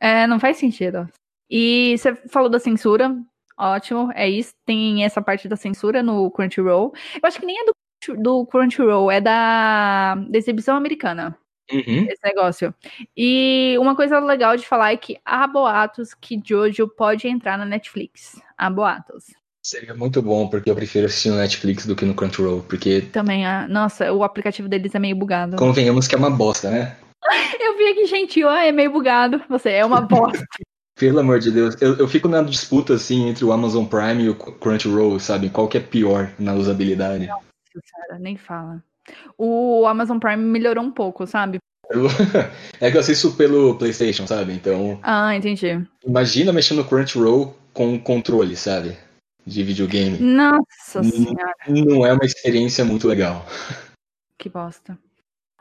É, 0.00 0.26
não 0.26 0.40
faz 0.40 0.56
sentido. 0.56 1.06
E 1.50 1.94
você 1.98 2.14
falou 2.28 2.48
da 2.48 2.58
censura, 2.58 3.14
Ótimo, 3.62 4.10
é 4.14 4.28
isso. 4.28 4.52
Tem 4.66 5.04
essa 5.04 5.22
parte 5.22 5.48
da 5.48 5.56
censura 5.56 6.02
no 6.02 6.30
Crunchyroll. 6.30 6.92
Eu 7.14 7.28
acho 7.28 7.38
que 7.38 7.46
nem 7.46 7.56
é 7.60 7.64
do, 7.64 8.16
do 8.20 8.46
Crunchyroll, 8.46 9.10
é 9.10 9.20
da, 9.20 10.14
da 10.16 10.38
exibição 10.38 10.76
americana. 10.76 11.38
Uhum. 11.70 12.06
Esse 12.08 12.20
negócio. 12.24 12.74
E 13.16 13.76
uma 13.78 13.94
coisa 13.94 14.18
legal 14.18 14.56
de 14.56 14.66
falar 14.66 14.92
é 14.92 14.96
que 14.96 15.18
há 15.24 15.46
boatos 15.46 16.12
que 16.12 16.40
Jojo 16.44 16.88
pode 16.88 17.28
entrar 17.28 17.56
na 17.56 17.64
Netflix. 17.64 18.40
Há 18.58 18.68
boatos. 18.68 19.26
Seria 19.64 19.94
muito 19.94 20.20
bom, 20.20 20.48
porque 20.48 20.68
eu 20.68 20.74
prefiro 20.74 21.06
assistir 21.06 21.30
no 21.30 21.36
Netflix 21.36 21.86
do 21.86 21.94
que 21.94 22.04
no 22.04 22.14
Crunchyroll, 22.14 22.62
porque. 22.68 23.02
Também, 23.12 23.46
ah, 23.46 23.68
nossa, 23.68 24.12
o 24.12 24.24
aplicativo 24.24 24.68
deles 24.68 24.92
é 24.92 24.98
meio 24.98 25.14
bugado. 25.14 25.56
Convenhamos 25.56 26.08
que 26.08 26.16
é 26.16 26.18
uma 26.18 26.30
bosta, 26.30 26.68
né? 26.68 26.96
eu 27.60 27.78
vi 27.78 27.90
aqui 27.90 28.06
gentil, 28.06 28.48
ah, 28.48 28.64
é 28.64 28.72
meio 28.72 28.90
bugado. 28.90 29.40
Você 29.48 29.70
é 29.70 29.84
uma 29.84 30.00
bosta. 30.00 30.44
Pelo 30.98 31.20
amor 31.20 31.38
de 31.38 31.50
Deus, 31.50 31.80
eu, 31.80 31.96
eu 31.96 32.06
fico 32.06 32.28
na 32.28 32.42
disputa 32.42 32.94
assim 32.94 33.28
entre 33.28 33.44
o 33.44 33.52
Amazon 33.52 33.84
Prime 33.84 34.24
e 34.24 34.28
o 34.28 34.34
Crunchyroll, 34.34 35.18
sabe? 35.18 35.48
Qual 35.48 35.66
que 35.66 35.78
é 35.78 35.80
pior 35.80 36.30
na 36.38 36.54
usabilidade? 36.54 37.26
Nossa, 37.26 37.42
cara, 37.90 38.18
nem 38.18 38.36
fala. 38.36 38.82
O 39.38 39.86
Amazon 39.86 40.18
Prime 40.18 40.42
melhorou 40.42 40.84
um 40.84 40.90
pouco, 40.90 41.26
sabe? 41.26 41.58
é 42.80 42.90
que 42.90 42.96
eu 42.96 43.00
assisto 43.00 43.32
pelo 43.32 43.76
PlayStation, 43.76 44.26
sabe? 44.26 44.52
Então. 44.52 44.98
Ah, 45.02 45.34
entendi. 45.34 45.80
Imagina 46.04 46.52
mexendo 46.52 46.78
no 46.78 46.84
Crunchyroll 46.84 47.56
com 47.72 47.98
controle, 47.98 48.54
sabe? 48.54 48.96
De 49.46 49.62
videogame. 49.62 50.18
Nossa 50.18 51.02
senhora. 51.02 51.54
Não 51.68 52.06
é 52.06 52.12
uma 52.12 52.24
experiência 52.24 52.84
muito 52.84 53.08
legal. 53.08 53.44
Que 54.38 54.48
bosta. 54.48 54.98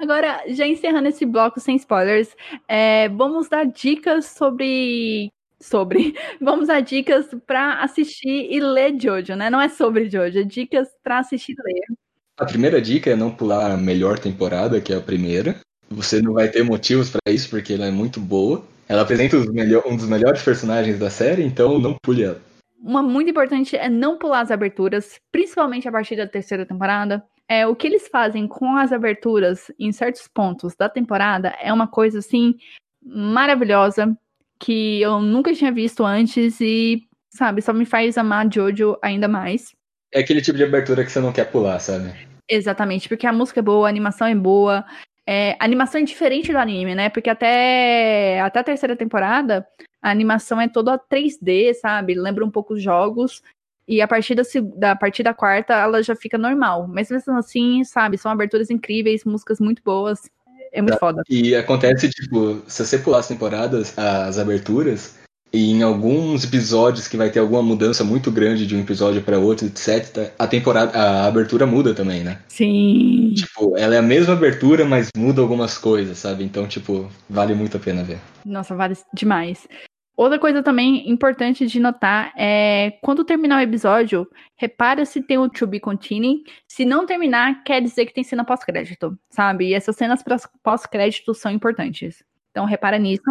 Agora, 0.01 0.43
já 0.47 0.65
encerrando 0.65 1.07
esse 1.07 1.25
bloco 1.27 1.59
sem 1.59 1.75
spoilers, 1.75 2.29
é, 2.67 3.07
vamos 3.09 3.47
dar 3.47 3.65
dicas 3.65 4.25
sobre. 4.25 5.31
Sobre. 5.59 6.15
Vamos 6.41 6.69
dar 6.69 6.79
dicas 6.79 7.27
para 7.45 7.83
assistir 7.83 8.47
e 8.51 8.59
ler 8.59 8.99
Jojo, 8.99 9.35
né? 9.35 9.47
Não 9.47 9.61
é 9.61 9.69
sobre 9.69 10.09
Jojo, 10.09 10.39
é 10.39 10.43
dicas 10.43 10.87
para 11.03 11.19
assistir 11.19 11.51
e 11.51 11.61
ler. 11.63 11.97
A 12.35 12.45
primeira 12.45 12.81
dica 12.81 13.11
é 13.11 13.15
não 13.15 13.29
pular 13.29 13.69
a 13.69 13.77
melhor 13.77 14.17
temporada, 14.17 14.81
que 14.81 14.91
é 14.91 14.97
a 14.97 15.01
primeira. 15.01 15.59
Você 15.87 16.19
não 16.19 16.33
vai 16.33 16.49
ter 16.49 16.63
motivos 16.63 17.11
para 17.11 17.31
isso, 17.31 17.47
porque 17.51 17.73
ela 17.73 17.85
é 17.85 17.91
muito 17.91 18.19
boa. 18.19 18.65
Ela 18.89 19.03
apresenta 19.03 19.37
um 19.37 19.95
dos 19.95 20.07
melhores 20.07 20.41
personagens 20.41 20.97
da 20.97 21.11
série, 21.11 21.43
então 21.43 21.77
não 21.77 21.95
pule 22.01 22.23
ela. 22.23 22.41
Uma 22.81 23.03
muito 23.03 23.29
importante 23.29 23.77
é 23.77 23.87
não 23.87 24.17
pular 24.17 24.41
as 24.41 24.49
aberturas, 24.49 25.19
principalmente 25.31 25.87
a 25.87 25.91
partir 25.91 26.15
da 26.15 26.25
terceira 26.25 26.65
temporada. 26.65 27.23
É, 27.47 27.67
o 27.67 27.75
que 27.75 27.85
eles 27.85 28.07
fazem 28.07 28.47
com 28.47 28.75
as 28.75 28.91
aberturas 28.91 29.71
em 29.77 29.91
certos 29.91 30.27
pontos 30.27 30.75
da 30.75 30.89
temporada 30.89 31.49
é 31.61 31.71
uma 31.71 31.87
coisa 31.87 32.19
assim 32.19 32.55
maravilhosa 33.03 34.17
que 34.59 35.01
eu 35.01 35.19
nunca 35.19 35.53
tinha 35.53 35.71
visto 35.71 36.05
antes 36.05 36.59
e, 36.61 37.07
sabe, 37.29 37.61
só 37.61 37.73
me 37.73 37.85
faz 37.85 38.17
amar 38.17 38.47
Jojo 38.51 38.97
ainda 39.01 39.27
mais. 39.27 39.75
É 40.13 40.19
aquele 40.19 40.41
tipo 40.41 40.57
de 40.57 40.63
abertura 40.63 41.03
que 41.03 41.11
você 41.11 41.19
não 41.19 41.33
quer 41.33 41.51
pular, 41.51 41.79
sabe? 41.79 42.13
Exatamente, 42.47 43.07
porque 43.07 43.27
a 43.27 43.33
música 43.33 43.59
é 43.59 43.63
boa, 43.63 43.87
a 43.87 43.89
animação 43.89 44.27
é 44.27 44.35
boa. 44.35 44.85
É, 45.25 45.55
a 45.59 45.65
animação 45.65 46.01
é 46.01 46.03
diferente 46.03 46.51
do 46.51 46.57
anime, 46.57 46.95
né? 46.95 47.09
Porque 47.09 47.29
até, 47.29 48.39
até 48.41 48.59
a 48.59 48.63
terceira 48.63 48.95
temporada, 48.95 49.65
a 50.01 50.09
animação 50.09 50.59
é 50.59 50.67
toda 50.67 50.97
3D, 50.97 51.73
sabe? 51.75 52.15
Lembra 52.15 52.43
um 52.43 52.51
pouco 52.51 52.73
os 52.73 52.81
jogos. 52.81 53.41
E 53.87 54.01
a 54.01 54.07
partir 54.07 54.35
da, 54.35 54.43
da, 54.77 54.91
a 54.91 54.95
partir 54.95 55.23
da 55.23 55.33
quarta, 55.33 55.73
ela 55.73 56.01
já 56.01 56.15
fica 56.15 56.37
normal. 56.37 56.87
Mas 56.87 57.09
mesmo 57.09 57.37
assim, 57.37 57.83
sabe, 57.83 58.17
são 58.17 58.31
aberturas 58.31 58.69
incríveis, 58.69 59.25
músicas 59.25 59.59
muito 59.59 59.81
boas. 59.83 60.29
É 60.71 60.81
muito 60.81 60.97
foda. 60.97 61.21
E 61.29 61.53
acontece, 61.53 62.09
tipo, 62.09 62.61
se 62.67 62.85
você 62.85 62.97
pular 62.97 63.19
as 63.19 63.27
temporadas, 63.27 63.97
as 63.97 64.39
aberturas, 64.39 65.19
e 65.53 65.71
em 65.71 65.83
alguns 65.83 66.45
episódios 66.45 67.09
que 67.09 67.17
vai 67.17 67.29
ter 67.29 67.39
alguma 67.39 67.61
mudança 67.61 68.05
muito 68.05 68.31
grande 68.31 68.65
de 68.65 68.73
um 68.73 68.79
episódio 68.79 69.21
para 69.21 69.37
outro, 69.37 69.67
etc., 69.67 70.31
a 70.39 70.47
temporada, 70.47 70.97
a 70.97 71.27
abertura 71.27 71.65
muda 71.65 71.93
também, 71.93 72.23
né? 72.23 72.39
Sim. 72.47 73.33
Tipo, 73.35 73.77
ela 73.77 73.95
é 73.95 73.97
a 73.97 74.01
mesma 74.01 74.33
abertura, 74.33 74.85
mas 74.85 75.09
muda 75.15 75.41
algumas 75.41 75.77
coisas, 75.77 76.17
sabe? 76.19 76.45
Então, 76.45 76.65
tipo, 76.65 77.09
vale 77.29 77.53
muito 77.53 77.75
a 77.75 77.79
pena 77.81 78.01
ver. 78.01 78.19
Nossa, 78.45 78.73
vale 78.73 78.95
demais. 79.13 79.67
Outra 80.15 80.37
coisa 80.37 80.61
também 80.61 81.09
importante 81.09 81.65
de 81.65 81.79
notar 81.79 82.33
é 82.37 82.91
quando 83.01 83.23
terminar 83.23 83.57
o 83.59 83.63
episódio, 83.63 84.29
repara 84.55 85.05
se 85.05 85.21
tem 85.21 85.37
o 85.37 85.49
To 85.49 85.65
Be 85.65 85.79
Continuing. 85.79 86.43
Se 86.67 86.85
não 86.85 87.05
terminar, 87.05 87.63
quer 87.63 87.81
dizer 87.81 88.05
que 88.05 88.13
tem 88.13 88.23
cena 88.23 88.45
pós-crédito, 88.45 89.17
sabe? 89.29 89.69
E 89.69 89.73
essas 89.73 89.95
cenas 89.95 90.23
pós-crédito 90.61 91.33
são 91.33 91.51
importantes. 91.51 92.23
Então 92.51 92.65
repara 92.65 92.99
nisso. 92.99 93.23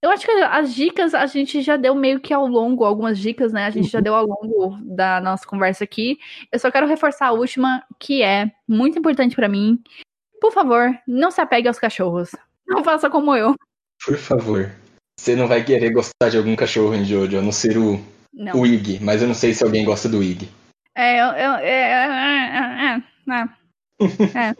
Eu 0.00 0.10
acho 0.10 0.24
que 0.24 0.30
as 0.30 0.72
dicas 0.72 1.12
a 1.12 1.26
gente 1.26 1.60
já 1.60 1.76
deu 1.76 1.92
meio 1.94 2.20
que 2.20 2.32
ao 2.32 2.46
longo, 2.46 2.84
algumas 2.84 3.18
dicas, 3.18 3.52
né? 3.52 3.66
A 3.66 3.70
gente 3.70 3.88
já 3.88 3.98
deu 3.98 4.14
ao 4.14 4.24
longo 4.24 4.78
da 4.82 5.20
nossa 5.20 5.44
conversa 5.44 5.82
aqui. 5.82 6.18
Eu 6.52 6.58
só 6.60 6.70
quero 6.70 6.86
reforçar 6.86 7.26
a 7.26 7.32
última, 7.32 7.84
que 7.98 8.22
é 8.22 8.50
muito 8.66 8.96
importante 8.96 9.34
para 9.34 9.48
mim. 9.48 9.82
Por 10.40 10.52
favor, 10.52 10.96
não 11.06 11.32
se 11.32 11.40
apegue 11.40 11.66
aos 11.66 11.80
cachorros. 11.80 12.30
Não 12.66 12.84
faça 12.84 13.10
como 13.10 13.34
eu. 13.34 13.56
Por 14.06 14.16
favor. 14.16 14.70
Você 15.18 15.34
não 15.34 15.48
vai 15.48 15.64
querer 15.64 15.90
gostar 15.90 16.28
de 16.30 16.36
algum 16.36 16.54
cachorro 16.54 16.94
em 16.94 17.04
Jojo, 17.04 17.38
a 17.38 17.42
não 17.42 17.50
ser 17.50 17.76
o, 17.76 18.00
não. 18.32 18.60
o 18.60 18.66
Ig, 18.66 19.00
mas 19.02 19.20
eu 19.20 19.26
não 19.26 19.34
sei 19.34 19.52
se 19.52 19.64
alguém 19.64 19.84
gosta 19.84 20.08
do 20.08 20.22
Ig. 20.22 20.48
É, 20.96 21.20
eu. 21.20 21.26
eu 21.26 21.52
é, 21.56 21.68
é, 21.68 23.02
é, 23.26 23.44
é, 24.34 24.50
é 24.50 24.56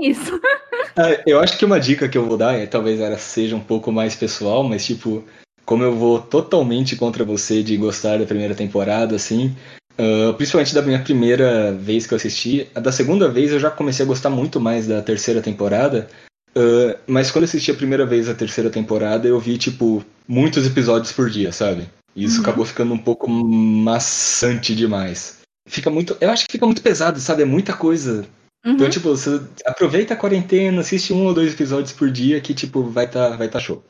isso. 0.00 0.40
eu 1.24 1.40
acho 1.40 1.56
que 1.56 1.64
uma 1.64 1.78
dica 1.78 2.08
que 2.08 2.18
eu 2.18 2.26
vou 2.26 2.36
dar, 2.36 2.54
é, 2.54 2.66
talvez 2.66 3.00
ela 3.00 3.16
seja 3.16 3.54
um 3.54 3.60
pouco 3.60 3.92
mais 3.92 4.16
pessoal, 4.16 4.64
mas 4.64 4.84
tipo, 4.84 5.24
como 5.64 5.84
eu 5.84 5.94
vou 5.94 6.20
totalmente 6.20 6.96
contra 6.96 7.24
você 7.24 7.62
de 7.62 7.76
gostar 7.76 8.18
da 8.18 8.26
primeira 8.26 8.56
temporada, 8.56 9.14
assim, 9.14 9.54
uh, 9.98 10.34
principalmente 10.34 10.74
da 10.74 10.82
minha 10.82 11.02
primeira 11.02 11.72
vez 11.72 12.06
que 12.06 12.12
eu 12.12 12.16
assisti, 12.16 12.68
a 12.74 12.80
da 12.80 12.90
segunda 12.90 13.28
vez 13.28 13.52
eu 13.52 13.60
já 13.60 13.70
comecei 13.70 14.04
a 14.04 14.08
gostar 14.08 14.30
muito 14.30 14.60
mais 14.60 14.86
da 14.88 15.00
terceira 15.00 15.40
temporada, 15.40 16.08
Uh, 16.56 16.98
mas 17.06 17.30
quando 17.30 17.42
eu 17.42 17.48
assisti 17.48 17.70
a 17.70 17.74
primeira 17.74 18.06
vez 18.06 18.30
a 18.30 18.34
terceira 18.34 18.70
temporada, 18.70 19.28
eu 19.28 19.38
vi, 19.38 19.58
tipo, 19.58 20.02
muitos 20.26 20.66
episódios 20.66 21.12
por 21.12 21.28
dia, 21.28 21.52
sabe? 21.52 21.86
E 22.14 22.24
isso 22.24 22.36
uhum. 22.36 22.42
acabou 22.42 22.64
ficando 22.64 22.94
um 22.94 22.98
pouco 22.98 23.28
maçante 23.28 24.74
demais. 24.74 25.42
Fica 25.68 25.90
muito. 25.90 26.16
Eu 26.18 26.30
acho 26.30 26.46
que 26.46 26.52
fica 26.52 26.64
muito 26.64 26.80
pesado, 26.80 27.20
sabe? 27.20 27.42
É 27.42 27.44
muita 27.44 27.76
coisa. 27.76 28.26
Então, 28.60 28.70
uhum. 28.70 28.74
Então, 28.74 28.88
tipo, 28.88 29.08
você 29.10 29.38
aproveita 29.66 30.14
a 30.14 30.16
quarentena, 30.16 30.80
assiste 30.80 31.12
um 31.12 31.26
ou 31.26 31.34
dois 31.34 31.52
episódios 31.52 31.92
por 31.92 32.10
dia 32.10 32.40
que, 32.40 32.54
tipo, 32.54 32.84
vai 32.84 33.08
tá, 33.08 33.36
vai 33.36 33.48
tá 33.48 33.60
show. 33.60 33.84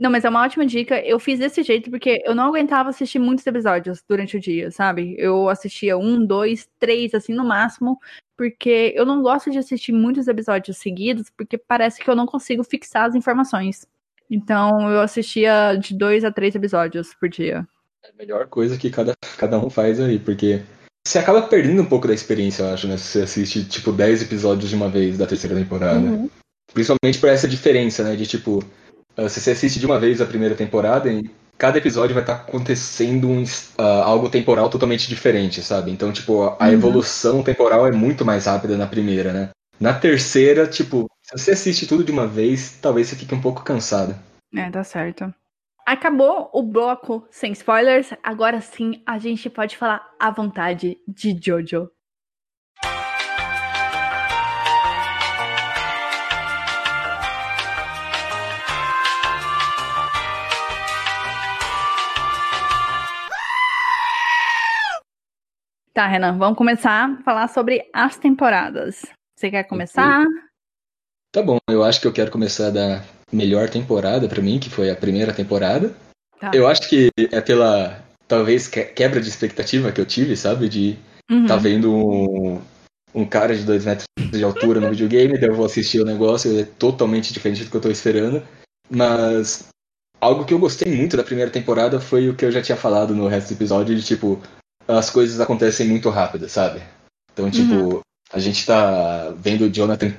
Não, 0.00 0.10
mas 0.10 0.24
é 0.24 0.28
uma 0.28 0.42
ótima 0.42 0.66
dica. 0.66 1.00
Eu 1.00 1.20
fiz 1.20 1.38
desse 1.38 1.62
jeito 1.62 1.88
porque 1.90 2.20
eu 2.24 2.34
não 2.34 2.46
aguentava 2.46 2.90
assistir 2.90 3.18
muitos 3.20 3.46
episódios 3.46 4.02
durante 4.08 4.36
o 4.36 4.40
dia, 4.40 4.70
sabe? 4.72 5.14
Eu 5.18 5.48
assistia 5.48 5.96
um, 5.96 6.24
dois, 6.24 6.68
três, 6.80 7.14
assim, 7.14 7.32
no 7.32 7.44
máximo 7.44 7.98
porque 8.38 8.94
eu 8.94 9.04
não 9.04 9.20
gosto 9.20 9.50
de 9.50 9.58
assistir 9.58 9.90
muitos 9.90 10.28
episódios 10.28 10.78
seguidos, 10.78 11.26
porque 11.36 11.58
parece 11.58 12.00
que 12.00 12.08
eu 12.08 12.14
não 12.14 12.24
consigo 12.24 12.62
fixar 12.62 13.08
as 13.08 13.16
informações. 13.16 13.84
Então 14.30 14.88
eu 14.92 15.00
assistia 15.00 15.74
de 15.74 15.92
dois 15.92 16.22
a 16.22 16.30
três 16.30 16.54
episódios 16.54 17.12
por 17.14 17.28
dia. 17.28 17.66
É 18.04 18.10
a 18.10 18.16
melhor 18.16 18.46
coisa 18.46 18.78
que 18.78 18.90
cada, 18.90 19.12
cada 19.36 19.58
um 19.58 19.68
faz 19.68 19.98
aí, 19.98 20.20
porque 20.20 20.62
você 21.04 21.18
acaba 21.18 21.42
perdendo 21.42 21.82
um 21.82 21.86
pouco 21.86 22.06
da 22.06 22.14
experiência, 22.14 22.62
eu 22.62 22.72
acho, 22.72 22.86
né? 22.86 22.96
Se 22.96 23.08
você 23.08 23.22
assiste, 23.22 23.64
tipo, 23.64 23.90
10 23.90 24.22
episódios 24.22 24.70
de 24.70 24.76
uma 24.76 24.88
vez 24.88 25.18
da 25.18 25.26
terceira 25.26 25.56
temporada. 25.56 25.98
Uhum. 25.98 26.30
Principalmente 26.72 27.18
por 27.18 27.28
essa 27.28 27.48
diferença, 27.48 28.04
né? 28.04 28.14
De 28.14 28.26
tipo, 28.26 28.62
se 29.28 29.40
você 29.40 29.50
assiste 29.50 29.80
de 29.80 29.86
uma 29.86 29.98
vez 29.98 30.20
a 30.20 30.26
primeira 30.26 30.54
temporada, 30.54 31.10
em 31.10 31.28
cada 31.58 31.78
episódio 31.78 32.14
vai 32.14 32.22
estar 32.22 32.36
tá 32.36 32.42
acontecendo 32.42 33.28
um, 33.28 33.42
uh, 33.42 34.02
algo 34.04 34.30
temporal 34.30 34.70
totalmente 34.70 35.08
diferente, 35.08 35.60
sabe? 35.60 35.90
Então, 35.90 36.12
tipo, 36.12 36.44
a 36.44 36.66
uhum. 36.66 36.72
evolução 36.72 37.42
temporal 37.42 37.86
é 37.86 37.90
muito 37.90 38.24
mais 38.24 38.46
rápida 38.46 38.76
na 38.76 38.86
primeira, 38.86 39.32
né? 39.32 39.50
Na 39.80 39.92
terceira, 39.92 40.66
tipo, 40.66 41.10
se 41.22 41.36
você 41.36 41.50
assiste 41.50 41.86
tudo 41.86 42.04
de 42.04 42.12
uma 42.12 42.26
vez, 42.26 42.78
talvez 42.80 43.08
você 43.08 43.16
fique 43.16 43.34
um 43.34 43.40
pouco 43.40 43.62
cansado. 43.62 44.14
É, 44.54 44.70
tá 44.70 44.82
certo. 44.84 45.32
Acabou 45.84 46.50
o 46.52 46.62
bloco 46.62 47.26
sem 47.30 47.52
spoilers. 47.52 48.10
Agora 48.22 48.60
sim 48.60 49.02
a 49.06 49.18
gente 49.18 49.50
pode 49.50 49.76
falar 49.76 50.06
à 50.18 50.30
vontade 50.30 50.98
de 51.06 51.38
Jojo. 51.40 51.90
Tá, 65.98 66.06
Renan, 66.06 66.38
vamos 66.38 66.56
começar 66.56 67.10
a 67.10 67.22
falar 67.24 67.48
sobre 67.48 67.90
as 67.92 68.16
temporadas. 68.16 69.04
Você 69.36 69.50
quer 69.50 69.64
começar? 69.64 70.24
Tá 71.32 71.42
bom, 71.42 71.58
eu 71.68 71.82
acho 71.82 72.00
que 72.00 72.06
eu 72.06 72.12
quero 72.12 72.30
começar 72.30 72.70
da 72.70 73.02
melhor 73.32 73.68
temporada 73.68 74.28
para 74.28 74.40
mim, 74.40 74.60
que 74.60 74.70
foi 74.70 74.90
a 74.90 74.94
primeira 74.94 75.34
temporada. 75.34 75.92
Tá. 76.38 76.52
Eu 76.54 76.68
acho 76.68 76.88
que 76.88 77.10
é 77.18 77.40
pela, 77.40 78.00
talvez, 78.28 78.68
quebra 78.68 79.20
de 79.20 79.28
expectativa 79.28 79.90
que 79.90 80.00
eu 80.00 80.06
tive, 80.06 80.36
sabe? 80.36 80.68
De 80.68 80.96
uhum. 81.28 81.46
tá 81.46 81.56
vendo 81.56 81.92
um, 81.92 82.62
um 83.12 83.26
cara 83.26 83.56
de 83.56 83.64
dois 83.64 83.84
metros 83.84 84.06
de 84.30 84.44
altura 84.44 84.78
no 84.78 84.90
videogame, 84.90 85.36
daí 85.36 85.48
eu 85.48 85.56
vou 85.56 85.66
assistir 85.66 86.00
o 86.00 86.06
negócio, 86.06 86.60
é 86.60 86.62
totalmente 86.62 87.32
diferente 87.32 87.64
do 87.64 87.70
que 87.72 87.76
eu 87.76 87.80
tô 87.80 87.90
esperando. 87.90 88.40
Mas 88.88 89.66
algo 90.20 90.44
que 90.44 90.54
eu 90.54 90.60
gostei 90.60 90.94
muito 90.94 91.16
da 91.16 91.24
primeira 91.24 91.50
temporada 91.50 91.98
foi 91.98 92.28
o 92.28 92.36
que 92.36 92.44
eu 92.44 92.52
já 92.52 92.62
tinha 92.62 92.78
falado 92.78 93.16
no 93.16 93.26
resto 93.26 93.48
do 93.48 93.54
episódio, 93.54 93.96
de 93.96 94.04
tipo, 94.04 94.40
as 94.88 95.10
coisas 95.10 95.40
acontecem 95.40 95.86
muito 95.86 96.08
rápido, 96.08 96.48
sabe? 96.48 96.82
Então, 97.32 97.50
tipo, 97.50 97.74
uhum. 97.74 98.00
a 98.32 98.38
gente 98.38 98.64
tá 98.66 99.30
vendo 99.36 99.66
o 99.66 99.70
Jonathan 99.70 100.12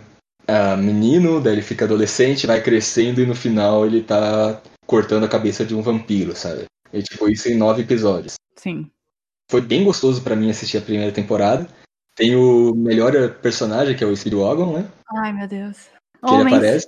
uh, 0.48 0.78
menino, 0.78 1.42
daí 1.42 1.54
ele 1.54 1.62
fica 1.62 1.86
adolescente, 1.86 2.48
vai 2.48 2.62
crescendo 2.62 3.22
e 3.22 3.26
no 3.26 3.36
final 3.36 3.86
ele 3.86 4.04
tá 4.04 4.62
cortando 4.86 5.24
a 5.24 5.30
cabeça 5.30 5.66
de 5.66 5.76
um 5.76 5.82
vampiro, 5.82 6.36
sabe? 6.36 6.66
E 6.94 7.02
tipo, 7.02 7.28
isso 7.28 7.50
em 7.50 7.56
nove 7.56 7.82
episódios. 7.82 8.36
Sim. 8.56 8.90
Foi 9.50 9.62
bem 9.62 9.84
gostoso 9.84 10.22
para 10.22 10.36
mim 10.36 10.50
assistir 10.50 10.78
a 10.78 10.82
primeira 10.82 11.12
temporada. 11.12 11.68
Tem 12.16 12.36
o 12.36 12.74
melhor 12.76 13.12
personagem, 13.36 13.96
que 13.96 14.04
é 14.04 14.08
o 14.08 14.16
Speedwagon, 14.16 14.74
né? 14.74 14.88
Ai, 15.18 15.34
meu 15.34 15.48
Deus. 15.48 15.88
Que 16.24 16.32
homens. 16.32 16.48
ele 16.48 16.56
aparece. 16.56 16.88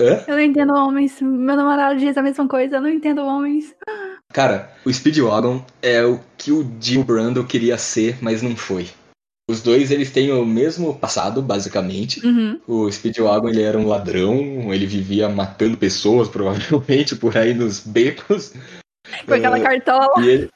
Hã? 0.00 0.24
Eu 0.26 0.36
não 0.36 0.40
entendo 0.40 0.74
homens. 0.74 1.20
Meu 1.20 1.56
namorado 1.56 1.98
diz 1.98 2.16
a 2.16 2.22
mesma 2.22 2.48
coisa, 2.48 2.76
eu 2.76 2.80
não 2.80 2.88
entendo 2.88 3.22
homens. 3.22 3.74
Cara, 4.32 4.72
o 4.84 4.92
Speedwagon 4.92 5.64
é 5.82 6.02
o 6.04 6.18
que 6.38 6.50
o 6.50 6.68
Jill 6.80 7.04
Brando 7.04 7.44
queria 7.44 7.76
ser, 7.76 8.16
mas 8.20 8.40
não 8.40 8.56
foi. 8.56 8.88
Os 9.50 9.60
dois, 9.60 9.90
eles 9.90 10.10
têm 10.10 10.32
o 10.32 10.46
mesmo 10.46 10.94
passado, 10.94 11.42
basicamente. 11.42 12.24
Uhum. 12.24 12.60
O 12.66 12.90
Speedwagon, 12.90 13.48
ele 13.48 13.62
era 13.62 13.78
um 13.78 13.86
ladrão, 13.86 14.72
ele 14.72 14.86
vivia 14.86 15.28
matando 15.28 15.76
pessoas, 15.76 16.28
provavelmente, 16.30 17.14
por 17.16 17.36
aí 17.36 17.52
nos 17.52 17.80
becos. 17.80 18.54
Com 19.26 19.34
aquela 19.34 19.58
uh, 19.58 19.62
cartola. 19.62 20.26
Ele, 20.26 20.48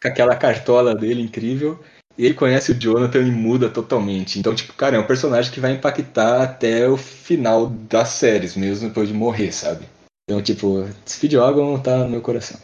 com 0.00 0.08
aquela 0.08 0.36
cartola 0.36 0.94
dele 0.94 1.22
incrível. 1.22 1.78
E 2.16 2.24
ele 2.24 2.34
conhece 2.34 2.72
o 2.72 2.74
Jonathan 2.74 3.20
e 3.20 3.30
muda 3.30 3.68
totalmente. 3.68 4.38
Então, 4.38 4.54
tipo, 4.54 4.72
cara, 4.72 4.96
é 4.96 4.98
um 4.98 5.06
personagem 5.06 5.52
que 5.52 5.60
vai 5.60 5.72
impactar 5.72 6.42
até 6.42 6.88
o 6.88 6.96
final 6.96 7.66
das 7.66 8.08
séries, 8.08 8.56
mesmo 8.56 8.88
depois 8.88 9.08
de 9.08 9.14
morrer, 9.14 9.52
sabe? 9.52 9.86
Então, 10.24 10.42
tipo, 10.42 10.88
Speedwagon 11.06 11.78
tá 11.78 11.98
no 11.98 12.08
meu 12.08 12.20
coração. 12.20 12.58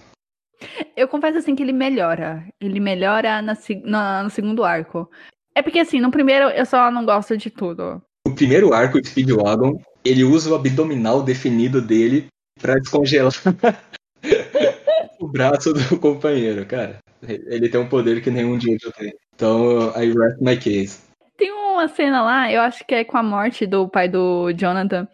Eu 0.96 1.08
confesso 1.08 1.38
assim 1.38 1.54
que 1.54 1.62
ele 1.62 1.72
melhora. 1.72 2.46
Ele 2.60 2.80
melhora 2.80 3.42
na, 3.42 3.56
na, 3.84 4.22
no 4.22 4.30
segundo 4.30 4.64
arco. 4.64 5.10
É 5.54 5.62
porque 5.62 5.78
assim, 5.78 6.00
no 6.00 6.10
primeiro 6.10 6.48
eu 6.50 6.66
só 6.66 6.90
não 6.90 7.04
gosto 7.04 7.36
de 7.36 7.50
tudo. 7.50 8.02
O 8.26 8.34
primeiro 8.34 8.72
arco 8.72 9.00
de 9.00 9.08
Speedwagon, 9.08 9.80
ele 10.04 10.24
usa 10.24 10.50
o 10.50 10.54
abdominal 10.54 11.22
definido 11.22 11.80
dele 11.80 12.26
para 12.60 12.78
descongelar 12.78 13.32
o 15.20 15.28
braço 15.28 15.72
do 15.72 15.98
companheiro, 15.98 16.64
cara. 16.66 16.98
Ele 17.22 17.68
tem 17.68 17.80
um 17.80 17.88
poder 17.88 18.22
que 18.22 18.30
nenhum 18.30 18.58
de 18.58 18.72
outro 18.72 18.92
tem. 18.92 19.12
Então, 19.34 19.90
I 19.96 20.12
rest 20.12 20.40
my 20.40 20.56
case. 20.56 21.02
Tem 21.36 21.50
uma 21.52 21.88
cena 21.88 22.22
lá, 22.22 22.52
eu 22.52 22.60
acho 22.60 22.86
que 22.86 22.94
é 22.94 23.04
com 23.04 23.16
a 23.16 23.22
morte 23.22 23.66
do 23.66 23.88
pai 23.88 24.08
do 24.08 24.52
Jonathan, 24.52 25.08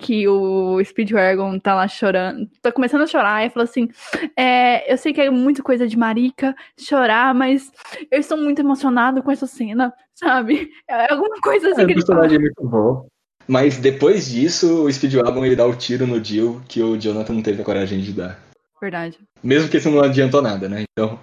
que 0.00 0.26
o 0.26 0.82
Speedwagon 0.82 1.58
tá 1.58 1.74
lá 1.74 1.86
chorando, 1.86 2.48
tá 2.62 2.72
começando 2.72 3.02
a 3.02 3.06
chorar, 3.06 3.44
e 3.44 3.50
falou 3.50 3.64
assim: 3.64 3.88
é, 4.36 4.92
Eu 4.92 4.96
sei 4.96 5.12
que 5.12 5.20
é 5.20 5.30
muito 5.30 5.62
coisa 5.62 5.86
de 5.86 5.96
marica 5.96 6.54
chorar, 6.78 7.34
mas 7.34 7.70
eu 8.10 8.18
estou 8.18 8.38
muito 8.38 8.60
emocionado 8.60 9.22
com 9.22 9.30
essa 9.30 9.46
cena, 9.46 9.92
sabe? 10.14 10.70
É 10.88 11.12
alguma 11.12 11.40
coisa 11.40 11.70
assim 11.70 11.82
é, 11.82 11.84
que 11.84 11.92
ele 11.92 12.00
personagem 12.00 12.38
é 12.38 12.40
muito 12.40 12.62
bom. 12.64 13.06
Mas 13.46 13.78
depois 13.78 14.30
disso, 14.30 14.84
o 14.84 14.92
Speedwagon 14.92 15.44
ele 15.44 15.56
dá 15.56 15.66
o 15.66 15.76
tiro 15.76 16.06
no 16.06 16.22
Jill 16.22 16.62
que 16.68 16.82
o 16.82 16.96
Jonathan 16.96 17.34
não 17.34 17.42
teve 17.42 17.62
a 17.62 17.64
coragem 17.64 18.00
de 18.00 18.12
dar. 18.12 18.38
Verdade. 18.80 19.18
Mesmo 19.42 19.68
que 19.68 19.76
isso 19.76 19.90
não 19.90 20.02
adiantou 20.02 20.40
nada, 20.40 20.68
né? 20.68 20.84
Então. 20.92 21.18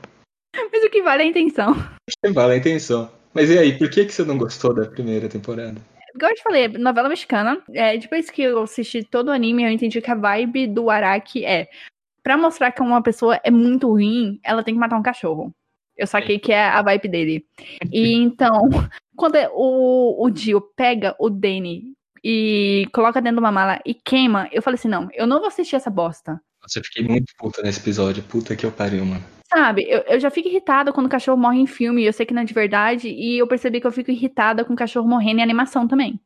Mas 0.72 0.84
o 0.84 0.90
que 0.90 1.02
vale 1.02 1.24
é 1.24 1.26
a 1.26 1.30
intenção. 1.30 1.72
O 1.72 1.76
que 2.24 2.32
vale 2.32 2.54
é 2.54 2.56
a 2.56 2.60
intenção. 2.60 3.10
Mas 3.34 3.50
e 3.50 3.58
aí, 3.58 3.78
por 3.78 3.90
que, 3.90 4.06
que 4.06 4.14
você 4.14 4.24
não 4.24 4.38
gostou 4.38 4.74
da 4.74 4.86
primeira 4.86 5.30
temporada? 5.30 5.80
Igual 6.18 6.32
eu 6.32 6.36
te 6.36 6.44
falei, 6.44 6.68
novela 6.68 7.08
mexicana. 7.08 7.62
É, 7.74 7.98
depois 7.98 8.30
que 8.30 8.42
eu 8.42 8.64
assisti 8.64 9.04
todo 9.04 9.30
o 9.30 9.32
anime, 9.32 9.64
eu 9.64 9.70
entendi 9.70 10.02
que 10.02 10.12
a 10.12 10.16
vibe 10.16 10.68
do 10.68 10.90
Araki 10.90 11.46
é. 11.46 11.70
Pra 12.22 12.36
mostrar 12.36 12.72
que 12.72 12.82
uma 12.82 13.02
pessoa 13.02 13.40
é 13.44 13.50
muito 13.50 13.88
ruim, 13.88 14.40
ela 14.44 14.64
tem 14.64 14.74
que 14.74 14.80
matar 14.80 14.98
um 14.98 15.04
cachorro. 15.04 15.54
Eu 15.96 16.06
saquei 16.06 16.38
que 16.38 16.52
é 16.52 16.66
a 16.66 16.82
vibe 16.82 17.08
dele. 17.08 17.46
E 17.92 18.14
então, 18.14 18.62
quando 19.16 19.36
o, 19.54 20.26
o 20.26 20.30
Dio 20.30 20.62
pega 20.76 21.16
o 21.20 21.30
Danny 21.30 21.94
e 22.24 22.88
coloca 22.94 23.22
dentro 23.22 23.38
de 23.38 23.44
uma 23.44 23.52
mala 23.52 23.80
e 23.86 23.94
queima, 23.94 24.50
eu 24.52 24.62
falei 24.62 24.76
assim: 24.76 24.90
não, 24.90 25.08
eu 25.14 25.26
não 25.26 25.40
vou 25.40 25.48
assistir 25.48 25.76
essa 25.76 25.90
bosta. 25.90 26.42
Nossa, 26.62 26.80
eu 26.80 26.84
fiquei 26.84 27.08
muito 27.08 27.32
puta 27.38 27.62
nesse 27.62 27.80
episódio. 27.80 28.24
Puta 28.24 28.56
que 28.56 28.66
eu 28.66 28.72
pariu, 28.72 29.06
mano. 29.06 29.37
Sabe, 29.50 29.86
eu, 29.88 30.00
eu 30.02 30.20
já 30.20 30.30
fico 30.30 30.50
irritada 30.50 30.92
quando 30.92 31.06
o 31.06 31.10
cachorro 31.10 31.38
morre 31.38 31.60
em 31.60 31.68
filme, 31.68 32.04
eu 32.04 32.12
sei 32.12 32.26
que 32.26 32.34
não 32.34 32.42
é 32.42 32.46
de 32.46 32.54
verdade, 32.54 33.08
e 33.08 33.38
eu 33.38 33.48
percebi 33.48 33.80
que 33.80 33.88
eu 33.88 33.92
fico 33.92 34.12
irritada 34.12 34.66
com 34.66 34.74
o 34.74 34.78
cachorro 34.78 35.08
morrendo 35.08 35.40
em 35.40 35.44
animação 35.44 35.88
também. 35.88 36.20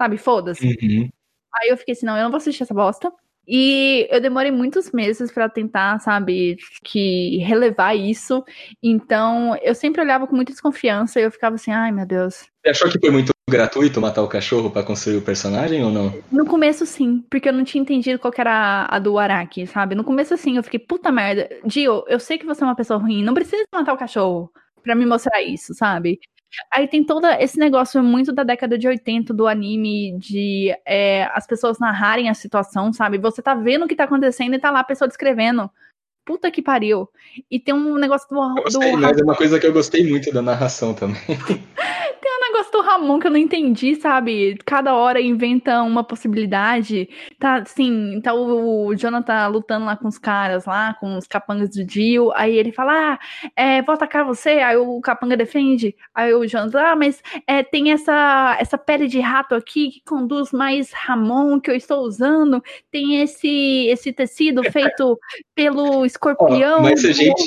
Sabe, 0.00 0.18
foda-se. 0.18 0.66
Uhum. 0.66 1.08
Aí 1.54 1.70
eu 1.70 1.76
fiquei 1.78 1.92
assim, 1.92 2.04
não, 2.04 2.16
eu 2.16 2.24
não 2.24 2.30
vou 2.30 2.36
assistir 2.36 2.62
essa 2.62 2.74
bosta. 2.74 3.10
E 3.48 4.08
eu 4.10 4.20
demorei 4.20 4.50
muitos 4.50 4.90
meses 4.90 5.30
para 5.30 5.48
tentar, 5.48 6.00
sabe, 6.00 6.56
que 6.82 7.38
relevar 7.38 7.94
isso. 7.94 8.44
Então, 8.82 9.56
eu 9.62 9.74
sempre 9.74 10.02
olhava 10.02 10.26
com 10.26 10.34
muita 10.34 10.52
desconfiança 10.52 11.20
e 11.20 11.22
eu 11.22 11.30
ficava 11.30 11.54
assim, 11.54 11.70
ai 11.70 11.92
meu 11.92 12.04
Deus. 12.04 12.48
Você 12.62 12.70
achou 12.70 12.90
que 12.90 12.98
foi 12.98 13.10
muito 13.10 13.35
gratuito 13.48 14.00
matar 14.00 14.22
o 14.22 14.28
cachorro 14.28 14.70
para 14.70 14.82
construir 14.82 15.18
o 15.18 15.22
personagem 15.22 15.84
ou 15.84 15.90
não? 15.90 16.12
No 16.32 16.44
começo 16.44 16.84
sim, 16.84 17.24
porque 17.30 17.48
eu 17.48 17.52
não 17.52 17.62
tinha 17.62 17.80
entendido 17.80 18.18
qual 18.18 18.34
era 18.36 18.50
a, 18.52 18.96
a 18.96 18.98
do 18.98 19.16
Araki, 19.18 19.68
sabe? 19.68 19.94
No 19.94 20.02
começo 20.02 20.36
sim, 20.36 20.56
eu 20.56 20.64
fiquei, 20.64 20.80
puta 20.80 21.12
merda. 21.12 21.48
Dio, 21.64 22.04
eu 22.08 22.18
sei 22.18 22.38
que 22.38 22.46
você 22.46 22.64
é 22.64 22.66
uma 22.66 22.74
pessoa 22.74 22.98
ruim, 22.98 23.22
não 23.22 23.34
precisa 23.34 23.64
matar 23.72 23.92
o 23.92 23.96
cachorro 23.96 24.50
para 24.82 24.96
me 24.96 25.06
mostrar 25.06 25.40
isso, 25.42 25.74
sabe? 25.74 26.18
Aí 26.72 26.88
tem 26.88 27.04
todo 27.04 27.24
esse 27.24 27.56
negócio 27.56 28.02
muito 28.02 28.32
da 28.32 28.42
década 28.42 28.76
de 28.76 28.88
80 28.88 29.32
do 29.32 29.46
anime, 29.46 30.18
de 30.18 30.74
é, 30.84 31.30
as 31.32 31.46
pessoas 31.46 31.78
narrarem 31.78 32.28
a 32.28 32.34
situação, 32.34 32.92
sabe? 32.92 33.16
Você 33.18 33.40
tá 33.40 33.54
vendo 33.54 33.84
o 33.84 33.88
que 33.88 33.94
tá 33.94 34.04
acontecendo 34.04 34.54
e 34.54 34.58
tá 34.58 34.72
lá 34.72 34.80
a 34.80 34.84
pessoa 34.84 35.06
descrevendo. 35.06 35.70
Puta 36.24 36.50
que 36.50 36.62
pariu. 36.62 37.08
E 37.48 37.60
tem 37.60 37.72
um 37.72 37.94
negócio 37.96 38.28
do. 38.28 38.62
Gostei, 38.62 38.90
do... 38.90 38.98
mas 38.98 39.16
é 39.16 39.22
uma 39.22 39.36
coisa 39.36 39.60
que 39.60 39.66
eu 39.66 39.72
gostei 39.72 40.08
muito 40.08 40.32
da 40.32 40.42
narração 40.42 40.92
também. 40.92 41.20
negócio 42.56 42.72
do 42.72 42.80
Ramon 42.80 43.18
que 43.18 43.26
eu 43.26 43.30
não 43.30 43.38
entendi, 43.38 43.94
sabe? 43.96 44.56
Cada 44.64 44.94
hora 44.94 45.20
inventa 45.20 45.82
uma 45.82 46.02
possibilidade. 46.02 47.08
Tá, 47.38 47.56
assim, 47.56 48.20
tá 48.22 48.32
o, 48.32 48.86
o 48.86 48.94
Jonathan 48.94 49.48
lutando 49.48 49.84
lá 49.84 49.96
com 49.96 50.08
os 50.08 50.18
caras 50.18 50.64
lá, 50.64 50.94
com 50.94 51.16
os 51.16 51.26
capangas 51.26 51.70
do 51.70 51.84
Dio. 51.84 52.32
Aí 52.34 52.56
ele 52.56 52.72
fala, 52.72 53.12
ah, 53.12 53.18
é, 53.54 53.82
vou 53.82 53.94
atacar 53.94 54.24
você. 54.24 54.50
Aí 54.50 54.76
o 54.76 55.00
capanga 55.00 55.36
defende. 55.36 55.94
Aí 56.14 56.32
o 56.32 56.46
Jonathan, 56.46 56.80
ah, 56.80 56.96
mas 56.96 57.22
é, 57.46 57.62
tem 57.62 57.92
essa, 57.92 58.56
essa 58.58 58.78
pele 58.78 59.06
de 59.06 59.20
rato 59.20 59.54
aqui 59.54 59.90
que 59.90 60.02
conduz 60.04 60.52
mais 60.52 60.92
Ramon 60.92 61.60
que 61.60 61.70
eu 61.70 61.76
estou 61.76 62.00
usando. 62.00 62.62
Tem 62.90 63.20
esse, 63.22 63.86
esse 63.88 64.12
tecido 64.12 64.62
feito 64.64 65.18
pelo 65.54 66.04
escorpião. 66.06 66.78
Oh, 66.78 66.82
mas 66.82 67.00
se 67.00 67.08
a 67.08 67.12
gente, 67.12 67.42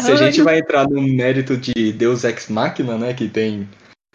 se 0.00 0.12
a 0.12 0.16
gente 0.16 0.42
vai 0.42 0.58
entrar 0.58 0.88
no 0.88 1.00
mérito 1.00 1.56
de 1.56 1.92
Deus 1.92 2.24
Ex 2.24 2.48
Machina, 2.48 2.98
né, 2.98 3.14
que 3.14 3.28
tem 3.28 3.68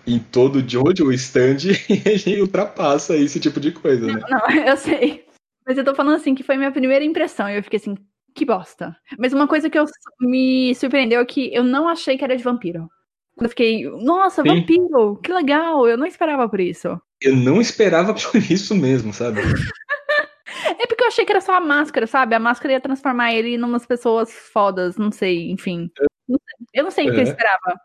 em 0.05 0.19
todo 0.19 0.67
Jojo 0.67 1.07
o 1.07 1.13
stand 1.13 1.57
e 1.89 2.09
a 2.09 2.17
gente 2.17 2.41
ultrapassa 2.41 3.15
esse 3.15 3.39
tipo 3.39 3.59
de 3.59 3.71
coisa, 3.71 4.07
né? 4.07 4.21
Não, 4.29 4.39
não, 4.39 4.49
eu 4.67 4.77
sei. 4.77 5.25
Mas 5.65 5.77
eu 5.77 5.83
tô 5.83 5.93
falando 5.93 6.15
assim 6.15 6.33
que 6.33 6.43
foi 6.43 6.57
minha 6.57 6.71
primeira 6.71 7.05
impressão. 7.05 7.49
E 7.49 7.57
eu 7.57 7.63
fiquei 7.63 7.77
assim, 7.77 7.95
que 8.33 8.45
bosta. 8.45 8.95
Mas 9.17 9.33
uma 9.33 9.47
coisa 9.47 9.69
que 9.69 9.77
eu, 9.77 9.85
me 10.19 10.73
surpreendeu 10.75 11.21
é 11.21 11.25
que 11.25 11.53
eu 11.53 11.63
não 11.63 11.87
achei 11.87 12.17
que 12.17 12.23
era 12.23 12.35
de 12.35 12.43
vampiro. 12.43 12.89
Eu 13.39 13.49
fiquei, 13.49 13.89
nossa, 13.89 14.41
Sim. 14.41 14.49
vampiro, 14.49 15.17
que 15.17 15.31
legal, 15.31 15.87
eu 15.87 15.97
não 15.97 16.05
esperava 16.05 16.47
por 16.49 16.59
isso. 16.59 16.99
Eu 17.21 17.35
não 17.35 17.61
esperava 17.61 18.13
por 18.13 18.35
isso 18.51 18.75
mesmo, 18.75 19.13
sabe? 19.13 19.41
É 20.79 20.87
porque 20.87 21.03
eu 21.03 21.07
achei 21.07 21.25
que 21.25 21.31
era 21.31 21.41
só 21.41 21.53
a 21.53 21.61
máscara, 21.61 22.07
sabe? 22.07 22.33
A 22.33 22.39
máscara 22.39 22.73
ia 22.73 22.81
transformar 22.81 23.33
ele 23.33 23.55
em 23.55 23.63
umas 23.63 23.85
pessoas 23.85 24.31
fodas, 24.31 24.97
não 24.97 25.11
sei, 25.11 25.49
enfim. 25.51 25.89
Eu 26.73 26.83
não 26.83 26.91
sei 26.91 27.09
o 27.09 27.13
que 27.13 27.19
eu 27.19 27.23
esperava. 27.23 27.79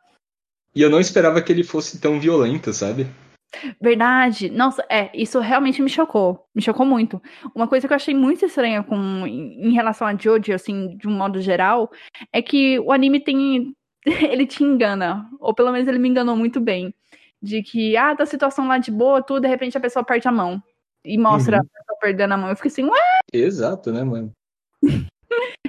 E 0.76 0.82
eu 0.82 0.90
não 0.90 1.00
esperava 1.00 1.40
que 1.40 1.50
ele 1.50 1.64
fosse 1.64 1.98
tão 1.98 2.20
violento, 2.20 2.70
sabe? 2.70 3.06
Verdade. 3.80 4.50
Nossa, 4.50 4.84
é, 4.90 5.10
isso 5.14 5.40
realmente 5.40 5.80
me 5.80 5.88
chocou. 5.88 6.46
Me 6.54 6.60
chocou 6.60 6.84
muito. 6.84 7.20
Uma 7.54 7.66
coisa 7.66 7.88
que 7.88 7.94
eu 7.94 7.96
achei 7.96 8.14
muito 8.14 8.44
estranha 8.44 8.82
com, 8.82 9.26
em 9.26 9.72
relação 9.72 10.06
a 10.06 10.14
Jojo, 10.14 10.52
assim, 10.52 10.94
de 10.98 11.08
um 11.08 11.12
modo 11.12 11.40
geral, 11.40 11.90
é 12.30 12.42
que 12.42 12.78
o 12.80 12.92
anime 12.92 13.20
tem. 13.20 13.74
Ele 14.30 14.46
te 14.46 14.62
engana. 14.62 15.26
Ou 15.40 15.54
pelo 15.54 15.72
menos 15.72 15.88
ele 15.88 15.98
me 15.98 16.08
enganou 16.08 16.36
muito 16.36 16.60
bem. 16.60 16.94
De 17.42 17.62
que, 17.62 17.96
ah, 17.96 18.14
tá 18.14 18.26
situação 18.26 18.68
lá 18.68 18.78
de 18.78 18.90
boa, 18.90 19.22
tudo, 19.22 19.40
de 19.40 19.48
repente 19.48 19.76
a 19.76 19.80
pessoa 19.80 20.04
perde 20.04 20.28
a 20.28 20.32
mão. 20.32 20.62
E 21.04 21.16
mostra 21.16 21.56
uhum. 21.56 21.62
a 21.62 21.64
pessoa 21.64 21.98
perdendo 22.00 22.34
a 22.34 22.36
mão. 22.36 22.50
Eu 22.50 22.56
fiquei 22.56 22.70
assim, 22.70 22.84
ué? 22.84 23.00
Exato, 23.32 23.90
né, 23.92 24.04
mano? 24.04 24.30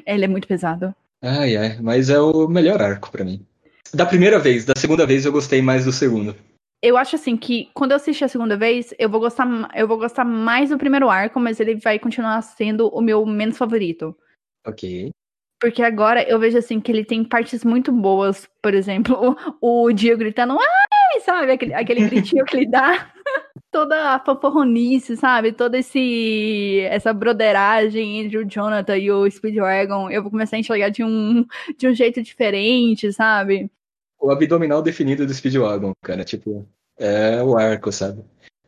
ele 0.05 0.25
é 0.25 0.27
muito 0.27 0.47
pesado. 0.47 0.93
Ai, 1.21 1.57
ai, 1.57 1.79
mas 1.81 2.09
é 2.09 2.19
o 2.19 2.47
melhor 2.47 2.81
arco 2.81 3.11
para 3.11 3.25
mim. 3.25 3.45
Da 3.93 4.05
primeira 4.05 4.39
vez, 4.39 4.65
da 4.65 4.73
segunda 4.75 5.05
vez 5.05 5.25
eu 5.25 5.31
gostei 5.31 5.61
mais 5.61 5.85
do 5.85 5.91
segundo 5.91 6.35
eu 6.81 6.97
acho 6.97 7.15
assim 7.15 7.35
que 7.35 7.69
quando 7.73 7.91
eu 7.91 7.97
assistir 7.97 8.23
a 8.23 8.27
segunda 8.27 8.55
vez, 8.55 8.93
eu 8.99 9.09
vou 9.09 9.19
gostar, 9.19 9.47
eu 9.75 9.87
vou 9.87 9.97
gostar 9.97 10.23
mais 10.23 10.69
do 10.69 10.77
primeiro 10.77 11.09
arco, 11.09 11.39
mas 11.39 11.59
ele 11.59 11.75
vai 11.75 11.97
continuar 11.97 12.41
sendo 12.41 12.87
o 12.89 13.01
meu 13.01 13.25
menos 13.25 13.57
favorito. 13.57 14.15
Ok. 14.65 15.11
Porque 15.59 15.81
agora 15.81 16.21
eu 16.29 16.37
vejo 16.39 16.57
assim 16.57 16.79
que 16.79 16.91
ele 16.91 17.03
tem 17.03 17.23
partes 17.23 17.63
muito 17.63 17.91
boas, 17.91 18.47
por 18.61 18.75
exemplo, 18.75 19.35
o, 19.59 19.85
o 19.85 19.91
Dio 19.91 20.17
gritando, 20.17 20.57
ai, 20.59 21.19
sabe, 21.21 21.51
aquele, 21.51 21.73
aquele 21.73 22.07
gritinho 22.07 22.45
que 22.45 22.57
ele 22.57 22.69
dá. 22.69 23.11
Toda 23.71 24.13
a 24.13 24.19
fanforronice, 24.19 25.17
sabe? 25.17 25.51
Toda 25.51 25.77
esse 25.77 26.81
essa 26.89 27.11
broderagem 27.11 28.19
entre 28.19 28.37
o 28.37 28.45
Jonathan 28.45 28.97
e 28.97 29.11
o 29.11 29.29
Speedwagon, 29.29 30.09
eu 30.09 30.21
vou 30.21 30.31
começar 30.31 30.55
a 30.55 30.59
enxergar 30.59 30.89
de 30.89 31.03
um, 31.03 31.45
de 31.77 31.87
um 31.87 31.93
jeito 31.93 32.21
diferente, 32.21 33.11
sabe? 33.11 33.69
O 34.19 34.31
abdominal 34.31 34.81
definido 34.81 35.25
do 35.25 35.33
Speedwagon, 35.33 35.93
cara. 36.03 36.23
Tipo, 36.23 36.67
é 36.97 37.41
o 37.43 37.57
arco, 37.57 37.91
sabe? 37.91 38.23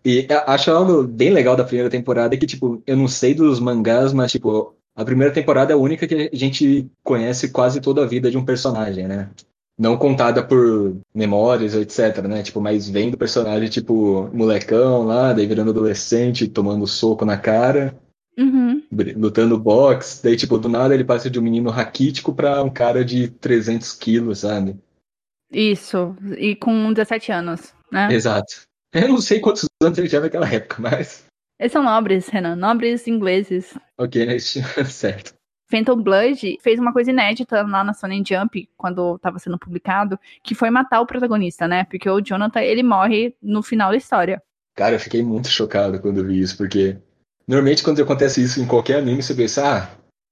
E 0.05 0.27
acho 0.47 0.71
algo 0.71 1.03
bem 1.03 1.31
legal 1.31 1.55
da 1.55 1.63
primeira 1.63 1.89
temporada 1.89 2.37
que, 2.37 2.45
tipo, 2.45 2.81
eu 2.87 2.95
não 2.95 3.07
sei 3.07 3.33
dos 3.33 3.59
mangás, 3.59 4.13
mas, 4.13 4.31
tipo, 4.31 4.73
a 4.95 5.03
primeira 5.03 5.33
temporada 5.33 5.73
é 5.73 5.75
a 5.75 5.77
única 5.77 6.07
que 6.07 6.29
a 6.31 6.35
gente 6.35 6.89
conhece 7.03 7.49
quase 7.49 7.81
toda 7.81 8.03
a 8.03 8.07
vida 8.07 8.31
de 8.31 8.37
um 8.37 8.45
personagem, 8.45 9.07
né? 9.07 9.29
Não 9.77 9.97
contada 9.97 10.43
por 10.43 10.97
memórias, 11.13 11.73
etc, 11.73 12.25
né? 12.27 12.43
Tipo, 12.43 12.61
mas 12.61 12.89
vem 12.89 13.09
do 13.09 13.17
personagem, 13.17 13.69
tipo, 13.69 14.29
molecão 14.33 15.03
lá, 15.03 15.33
daí 15.33 15.45
virando 15.45 15.71
adolescente, 15.71 16.47
tomando 16.47 16.85
soco 16.85 17.25
na 17.25 17.37
cara, 17.37 17.97
uhum. 18.37 18.81
lutando 19.15 19.57
boxe, 19.57 20.21
daí, 20.23 20.35
tipo, 20.35 20.57
do 20.57 20.67
nada 20.67 20.93
ele 20.93 21.05
passa 21.05 21.29
de 21.29 21.39
um 21.39 21.43
menino 21.43 21.69
raquítico 21.69 22.33
pra 22.33 22.61
um 22.61 22.69
cara 22.69 23.03
de 23.03 23.29
300 23.29 23.93
quilos, 23.93 24.39
sabe? 24.39 24.75
Isso, 25.51 26.15
e 26.37 26.55
com 26.55 26.93
17 26.93 27.31
anos, 27.31 27.73
né? 27.91 28.13
Exato. 28.13 28.61
Eu 28.93 29.07
não 29.07 29.21
sei 29.21 29.39
quantos 29.39 29.65
anos 29.81 29.97
ele 29.97 30.07
tinha 30.07 30.21
naquela 30.21 30.47
época, 30.47 30.77
mas. 30.79 31.25
Eles 31.59 31.71
são 31.71 31.83
nobres, 31.83 32.27
Renan, 32.29 32.55
nobres 32.55 33.07
ingleses. 33.07 33.77
Ok, 33.97 34.39
certo. 34.89 35.33
Phantom 35.69 36.01
Blood 36.01 36.57
fez 36.61 36.79
uma 36.79 36.91
coisa 36.91 37.11
inédita 37.11 37.61
lá 37.61 37.83
na 37.83 37.93
Sony 37.93 38.23
Jump, 38.27 38.67
quando 38.75 39.15
estava 39.15 39.37
sendo 39.37 39.59
publicado, 39.59 40.19
que 40.43 40.55
foi 40.55 40.71
matar 40.71 40.99
o 40.99 41.05
protagonista, 41.05 41.67
né? 41.67 41.83
Porque 41.83 42.09
o 42.09 42.21
Jonathan, 42.21 42.61
ele 42.61 42.81
morre 42.81 43.35
no 43.41 43.61
final 43.61 43.91
da 43.91 43.97
história. 43.97 44.41
Cara, 44.75 44.95
eu 44.95 44.99
fiquei 44.99 45.21
muito 45.21 45.47
chocado 45.47 45.99
quando 45.99 46.25
vi 46.25 46.39
isso, 46.39 46.57
porque 46.57 46.97
normalmente 47.47 47.83
quando 47.83 48.01
acontece 48.01 48.41
isso 48.43 48.59
em 48.59 48.65
qualquer 48.65 48.97
anime, 48.97 49.21
você 49.21 49.35
pensa, 49.35 49.63
ah, 49.63 49.89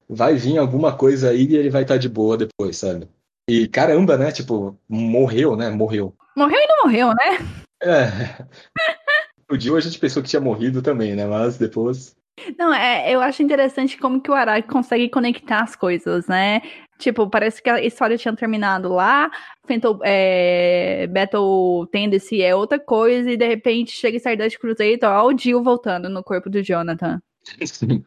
vai 0.09 0.35
vir 0.35 0.57
alguma 0.57 0.95
coisa 0.95 1.29
aí 1.29 1.45
e 1.45 1.55
ele 1.55 1.69
vai 1.69 1.83
estar 1.83 1.95
tá 1.95 1.99
de 1.99 2.09
boa 2.09 2.35
depois, 2.35 2.77
sabe? 2.77 3.07
E 3.49 3.67
caramba, 3.67 4.17
né? 4.17 4.31
Tipo, 4.31 4.77
morreu, 4.89 5.55
né? 5.55 5.69
Morreu. 5.69 6.13
Morreu 6.35 6.59
e 6.59 6.67
não 6.67 6.83
morreu, 6.83 7.07
né? 7.09 7.37
É. 7.81 8.45
O 9.49 9.55
Dio 9.55 9.77
a 9.77 9.79
gente 9.79 9.97
pensou 9.97 10.21
que 10.21 10.27
tinha 10.27 10.41
morrido 10.41 10.81
também, 10.81 11.15
né? 11.15 11.25
Mas 11.25 11.57
depois. 11.57 12.13
Não, 12.59 12.73
é, 12.73 13.09
eu 13.09 13.21
acho 13.21 13.41
interessante 13.41 13.97
como 13.97 14.21
que 14.21 14.29
o 14.29 14.33
Araki 14.33 14.67
consegue 14.67 15.07
conectar 15.07 15.63
as 15.63 15.73
coisas, 15.73 16.27
né? 16.27 16.61
Tipo, 16.99 17.29
parece 17.29 17.61
que 17.63 17.69
a 17.69 17.81
história 17.81 18.17
tinha 18.17 18.35
terminado 18.35 18.89
lá, 18.89 19.31
Phantom, 19.65 19.99
é, 20.03 21.07
Battle 21.07 21.87
Tendency 21.91 22.41
é 22.41 22.53
outra 22.53 22.77
coisa, 22.77 23.31
e 23.31 23.37
de 23.37 23.47
repente 23.47 23.91
chega 23.91 24.17
Stardust 24.17 24.59
Crusader, 24.59 24.99
ó, 25.03 25.27
o 25.27 25.37
Jill 25.37 25.63
voltando 25.63 26.09
no 26.09 26.23
corpo 26.23 26.49
do 26.49 26.61
Jonathan. 26.61 27.21
Sim. 27.63 28.03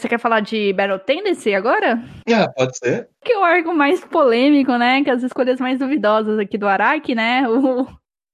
Você 0.00 0.08
quer 0.08 0.18
falar 0.18 0.40
de 0.40 0.72
Battle 0.72 0.98
Tendency 0.98 1.54
agora? 1.54 2.02
Ah, 2.32 2.48
pode 2.56 2.78
ser. 2.78 3.10
Que 3.22 3.32
é 3.32 3.38
o 3.38 3.44
arco 3.44 3.74
mais 3.74 4.02
polêmico, 4.02 4.72
né? 4.78 5.04
Que 5.04 5.10
as 5.10 5.22
escolhas 5.22 5.60
mais 5.60 5.78
duvidosas 5.78 6.38
aqui 6.38 6.56
do 6.56 6.66
Araki, 6.66 7.14
né? 7.14 7.46
O... 7.50 7.86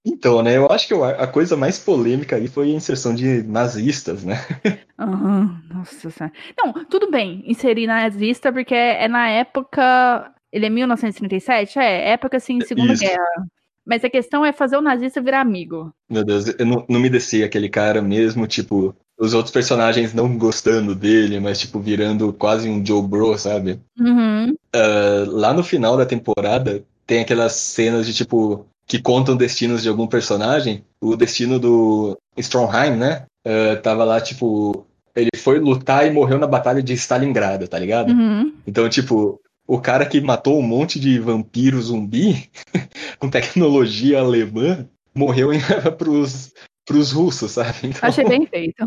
Então, 0.07 0.41
né? 0.41 0.57
Eu 0.57 0.71
acho 0.71 0.87
que 0.87 0.95
a 0.95 1.27
coisa 1.27 1.57
mais 1.57 1.81
polêmica 1.81 2.37
aí 2.37 2.47
foi 2.47 2.71
a 2.71 2.75
inserção 2.75 3.13
de 3.13 3.43
nazistas, 3.43 4.25
né? 4.25 4.37
Uhum, 4.99 5.61
nossa 5.75 6.09
senhora. 6.09 6.33
Não, 6.57 6.73
tudo 6.87 7.11
bem 7.11 7.43
inserir 7.45 7.87
nazista, 7.87 8.51
porque 8.51 8.75
é 8.75 9.07
na 9.09 9.29
época. 9.29 10.33
Ele 10.51 10.67
é 10.67 10.71
1937? 10.71 11.79
É, 11.79 12.13
época 12.13 12.39
assim, 12.39 12.61
Segunda 12.63 12.95
Isso. 12.95 13.05
Guerra. 13.05 13.47
Mas 13.85 14.03
a 14.05 14.09
questão 14.09 14.45
é 14.45 14.53
fazer 14.53 14.77
o 14.77 14.81
nazista 14.81 15.21
virar 15.21 15.41
amigo. 15.41 15.93
Meu 16.09 16.25
Deus, 16.25 16.47
eu 16.59 16.65
não, 16.65 16.87
não 16.89 16.99
me 16.99 17.11
desci 17.11 17.45
aquele 17.45 17.69
cara 17.69 18.01
mesmo, 18.01 18.47
tipo, 18.47 18.97
os 19.19 19.35
outros 19.35 19.53
personagens 19.53 20.13
não 20.13 20.37
gostando 20.37 20.95
dele, 20.95 21.41
mas, 21.41 21.59
tipo, 21.59 21.81
virando 21.81 22.33
quase 22.33 22.69
um 22.69 22.85
Joe 22.85 23.03
Bro, 23.03 23.39
sabe? 23.39 23.81
Uhum. 23.99 24.51
Uh, 24.75 25.31
lá 25.31 25.55
no 25.55 25.65
final 25.65 25.97
da 25.97 26.05
temporada, 26.05 26.83
tem 27.07 27.21
aquelas 27.21 27.53
cenas 27.53 28.07
de, 28.07 28.13
tipo, 28.13 28.67
que 28.87 29.01
contam 29.01 29.37
destinos 29.37 29.83
de 29.83 29.89
algum 29.89 30.07
personagem. 30.07 30.85
O 31.01 31.17
destino 31.17 31.59
do 31.59 32.17
Strongheim, 32.37 32.97
né? 32.97 33.25
Uh, 33.47 33.81
tava 33.81 34.05
lá, 34.05 34.21
tipo, 34.21 34.87
ele 35.15 35.31
foi 35.37 35.59
lutar 35.59 36.07
e 36.07 36.11
morreu 36.11 36.39
na 36.39 36.47
batalha 36.47 36.83
de 36.83 36.93
Stalingrado, 36.93 37.67
tá 37.67 37.79
ligado? 37.79 38.11
Uhum. 38.11 38.53
Então, 38.67 38.89
tipo, 38.89 39.41
o 39.67 39.81
cara 39.81 40.05
que 40.05 40.21
matou 40.21 40.59
um 40.59 40.63
monte 40.63 41.01
de 41.01 41.19
vampiro 41.19 41.81
zumbi 41.81 42.51
com 43.19 43.31
tecnologia 43.31 44.21
alemã 44.21 44.87
morreu 45.15 45.51
pros, 45.97 46.53
pros 46.87 47.13
russos, 47.13 47.53
sabe? 47.53 47.77
Então... 47.85 48.09
Achei 48.09 48.25
bem 48.25 48.47
feito. 48.47 48.87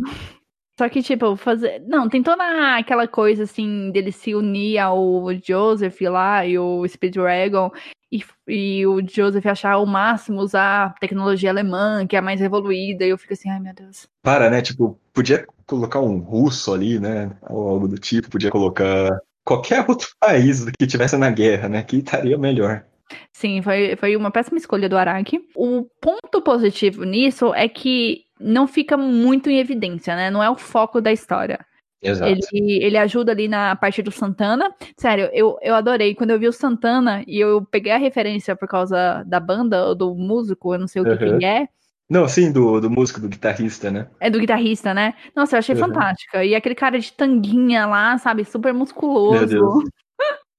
Só 0.80 0.88
que, 0.88 1.04
tipo, 1.04 1.36
fazer. 1.36 1.84
Não, 1.86 2.08
tem 2.08 2.24
toda 2.24 2.78
aquela 2.78 3.06
coisa, 3.06 3.44
assim, 3.44 3.92
dele 3.92 4.14
se 4.14 4.34
unir 4.34 4.78
ao 4.78 5.26
Joseph 5.44 6.00
lá 6.02 6.46
e 6.46 6.58
o 6.58 6.88
Speedwagon 6.88 7.70
e, 8.12 8.24
e 8.48 8.88
o 8.88 9.02
Joseph 9.06 9.46
achar 9.46 9.78
o 9.78 9.86
máximo 9.86 10.40
usar 10.40 10.96
tecnologia 10.96 11.50
alemã, 11.50 12.08
que 12.08 12.16
é 12.16 12.20
a 12.20 12.22
mais 12.22 12.42
evoluída, 12.42 13.06
e 13.06 13.10
eu 13.10 13.18
fico 13.18 13.34
assim, 13.34 13.50
ai 13.50 13.60
meu 13.60 13.74
Deus. 13.74 14.08
Para, 14.24 14.50
né? 14.50 14.62
Tipo, 14.62 15.00
podia 15.14 15.46
colocar 15.66 16.00
um 16.00 16.18
russo 16.20 16.74
ali, 16.74 17.00
né? 17.00 17.30
Ou 17.50 17.68
algo 17.70 17.88
do 17.88 17.98
tipo, 17.98 18.30
podia 18.30 18.50
colocar 18.50 19.10
qualquer 19.44 19.86
outro 19.88 20.08
país 20.20 20.66
que 20.80 20.88
tivesse 20.88 21.18
na 21.18 21.30
guerra, 21.30 21.70
né? 21.70 21.84
Que 21.84 21.98
estaria 21.98 22.38
melhor. 22.38 22.86
Sim, 23.32 23.62
foi, 23.62 23.96
foi 23.96 24.16
uma 24.16 24.32
péssima 24.32 24.58
escolha 24.58 24.90
do 24.90 24.98
Araki. 24.98 25.40
O 25.56 25.86
ponto 26.02 26.42
positivo 26.42 27.04
nisso 27.04 27.54
é 27.54 27.68
que 27.68 28.24
não 28.40 28.68
fica 28.68 28.96
muito 28.96 29.50
em 29.50 29.60
evidência, 29.60 30.16
né? 30.16 30.30
Não 30.32 30.42
é 30.42 30.50
o 30.50 30.56
foco 30.56 31.02
da 31.02 31.12
história. 31.12 31.60
Exato. 32.02 32.32
Ele, 32.52 32.84
ele 32.84 32.98
ajuda 32.98 33.32
ali 33.32 33.48
na 33.48 33.76
parte 33.76 34.02
do 34.02 34.12
Santana. 34.12 34.74
Sério, 34.98 35.30
eu, 35.34 35.58
eu 35.62 35.76
adorei. 35.76 36.16
Quando 36.16 36.32
eu 36.32 36.40
vi 36.40 36.48
o 36.48 36.54
Santana 36.54 37.24
e 37.28 37.40
eu 37.40 37.66
peguei 37.66 37.92
a 37.92 37.98
referência 37.98 38.56
por 38.56 38.68
causa 38.68 39.24
da 39.26 39.40
banda, 39.40 39.88
ou 39.88 39.96
do 39.96 40.16
músico, 40.16 40.74
eu 40.74 40.80
não 40.80 40.88
sei 40.88 41.02
o 41.02 41.06
que, 41.06 41.26
uhum. 41.26 41.40
que 41.40 41.46
é. 41.46 41.68
Não, 42.10 42.28
sim, 42.28 42.52
do, 42.52 42.80
do 42.80 42.90
músico, 42.90 43.20
do 43.20 43.28
guitarrista, 43.28 43.92
né? 43.92 44.08
É 44.20 44.30
do 44.30 44.40
guitarrista, 44.40 44.94
né? 44.94 45.14
Nossa, 45.36 45.56
eu 45.56 45.60
achei 45.60 45.76
uhum. 45.76 45.82
fantástica. 45.82 46.44
E 46.44 46.56
aquele 46.56 46.74
cara 46.74 46.98
de 46.98 47.12
tanguinha 47.14 47.86
lá, 47.86 48.18
sabe? 48.18 48.46
Super 48.46 48.74
musculoso. 48.74 49.38
Meu 49.38 49.46
Deus. 49.46 49.84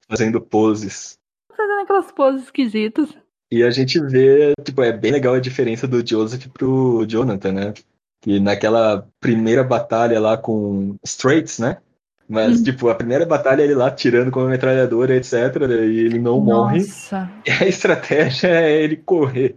Fazendo 0.09 0.41
poses 0.41 1.20
fazendo 1.61 1.81
aquelas 1.81 2.11
poses 2.13 2.45
esquisitas. 2.45 3.11
E 3.51 3.63
a 3.63 3.71
gente 3.71 3.99
vê, 4.01 4.53
tipo, 4.65 4.83
é 4.83 4.93
bem 4.93 5.13
legal 5.13 5.35
a 5.35 5.41
diferença 5.41 5.87
do 5.87 6.07
Joseph 6.07 6.47
pro 6.49 7.05
Jonathan, 7.07 7.53
né? 7.53 7.75
Que 8.21 8.39
naquela 8.39 9.07
primeira 9.19 9.65
batalha 9.65 10.21
lá 10.21 10.37
com 10.37 10.97
Straits, 11.05 11.59
né? 11.59 11.79
Mas, 12.29 12.61
hum. 12.61 12.65
tipo, 12.65 12.89
a 12.89 12.95
primeira 12.95 13.27
batalha 13.27 13.63
ele 13.63 13.75
lá 13.75 13.91
tirando 13.91 14.31
com 14.31 14.41
a 14.41 14.49
metralhadora, 14.49 15.17
etc. 15.17 15.33
E 15.69 15.99
ele 15.99 16.19
não 16.21 16.41
Nossa. 16.41 17.23
morre. 17.25 17.43
E 17.45 17.51
a 17.51 17.67
estratégia 17.67 18.49
é 18.55 18.83
ele 18.83 18.97
correr. 18.97 19.57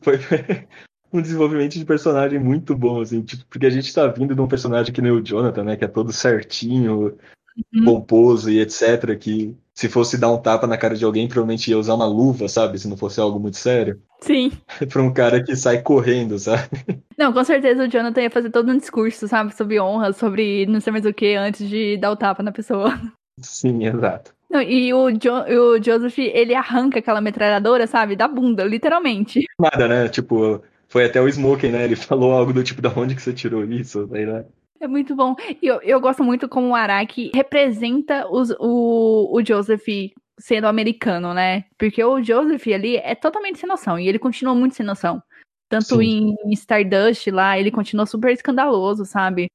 Foi 0.00 0.18
um 1.12 1.20
desenvolvimento 1.20 1.72
de 1.72 1.84
personagem 1.84 2.38
muito 2.38 2.76
bom, 2.76 3.00
assim, 3.00 3.22
tipo, 3.22 3.44
porque 3.46 3.66
a 3.66 3.70
gente 3.70 3.92
tá 3.92 4.06
vindo 4.06 4.36
de 4.36 4.40
um 4.40 4.46
personagem 4.46 4.92
que 4.92 5.02
nem 5.02 5.10
o 5.10 5.20
Jonathan, 5.20 5.64
né? 5.64 5.76
Que 5.76 5.84
é 5.84 5.88
todo 5.88 6.12
certinho, 6.12 7.18
uhum. 7.74 7.84
pomposo 7.84 8.48
e 8.48 8.60
etc. 8.60 9.18
Que 9.18 9.56
se 9.74 9.88
fosse 9.88 10.18
dar 10.18 10.30
um 10.30 10.38
tapa 10.38 10.66
na 10.66 10.76
cara 10.76 10.94
de 10.94 11.04
alguém, 11.04 11.26
provavelmente 11.26 11.70
ia 11.70 11.78
usar 11.78 11.94
uma 11.94 12.06
luva, 12.06 12.48
sabe? 12.48 12.78
Se 12.78 12.88
não 12.88 12.96
fosse 12.96 13.20
algo 13.20 13.40
muito 13.40 13.56
sério. 13.56 14.00
Sim. 14.20 14.52
pra 14.88 15.02
um 15.02 15.12
cara 15.12 15.42
que 15.42 15.56
sai 15.56 15.80
correndo, 15.82 16.38
sabe? 16.38 16.68
Não, 17.18 17.32
com 17.32 17.42
certeza 17.42 17.84
o 17.84 17.88
Jonathan 17.88 18.22
ia 18.22 18.30
fazer 18.30 18.50
todo 18.50 18.70
um 18.70 18.76
discurso, 18.76 19.26
sabe, 19.26 19.54
sobre 19.54 19.80
honra, 19.80 20.12
sobre 20.12 20.66
não 20.66 20.80
sei 20.80 20.92
mais 20.92 21.06
o 21.06 21.12
que, 21.12 21.34
antes 21.34 21.68
de 21.68 21.96
dar 21.96 22.10
o 22.10 22.16
tapa 22.16 22.42
na 22.42 22.52
pessoa. 22.52 23.00
Sim, 23.40 23.86
exato. 23.86 24.34
Não, 24.50 24.60
e 24.60 24.92
o, 24.92 25.10
jo 25.10 25.32
o 25.32 25.82
Joseph, 25.82 26.18
ele 26.18 26.54
arranca 26.54 26.98
aquela 26.98 27.22
metralhadora, 27.22 27.86
sabe, 27.86 28.14
da 28.14 28.28
bunda, 28.28 28.64
literalmente. 28.64 29.46
Nada, 29.58 29.88
né? 29.88 30.08
Tipo, 30.10 30.62
foi 30.88 31.06
até 31.06 31.22
o 31.22 31.26
Smoking, 31.26 31.70
né? 31.70 31.84
Ele 31.84 31.96
falou 31.96 32.32
algo 32.32 32.52
do 32.52 32.62
tipo, 32.62 32.82
da 32.82 32.92
onde 32.94 33.14
que 33.14 33.22
você 33.22 33.32
tirou 33.32 33.64
isso? 33.64 34.06
Aí, 34.12 34.26
né? 34.26 34.44
É 34.82 34.88
muito 34.88 35.14
bom. 35.14 35.36
E 35.62 35.64
eu, 35.68 35.80
eu 35.82 36.00
gosto 36.00 36.24
muito 36.24 36.48
como 36.48 36.70
o 36.70 36.74
Araki 36.74 37.30
representa 37.32 38.28
os, 38.28 38.50
o, 38.58 39.30
o 39.32 39.40
Joseph 39.46 39.86
sendo 40.36 40.66
americano, 40.66 41.32
né? 41.32 41.66
Porque 41.78 42.02
o 42.02 42.20
Joseph 42.20 42.66
ali 42.66 42.96
é 42.96 43.14
totalmente 43.14 43.60
sem 43.60 43.68
noção. 43.68 43.96
E 43.96 44.08
ele 44.08 44.18
continua 44.18 44.56
muito 44.56 44.74
sem 44.74 44.84
noção. 44.84 45.22
Tanto 45.68 45.98
Sim. 45.98 46.34
em 46.44 46.52
Stardust 46.54 47.30
lá, 47.30 47.56
ele 47.56 47.70
continua 47.70 48.06
super 48.06 48.32
escandaloso, 48.32 49.04
sabe? 49.04 49.46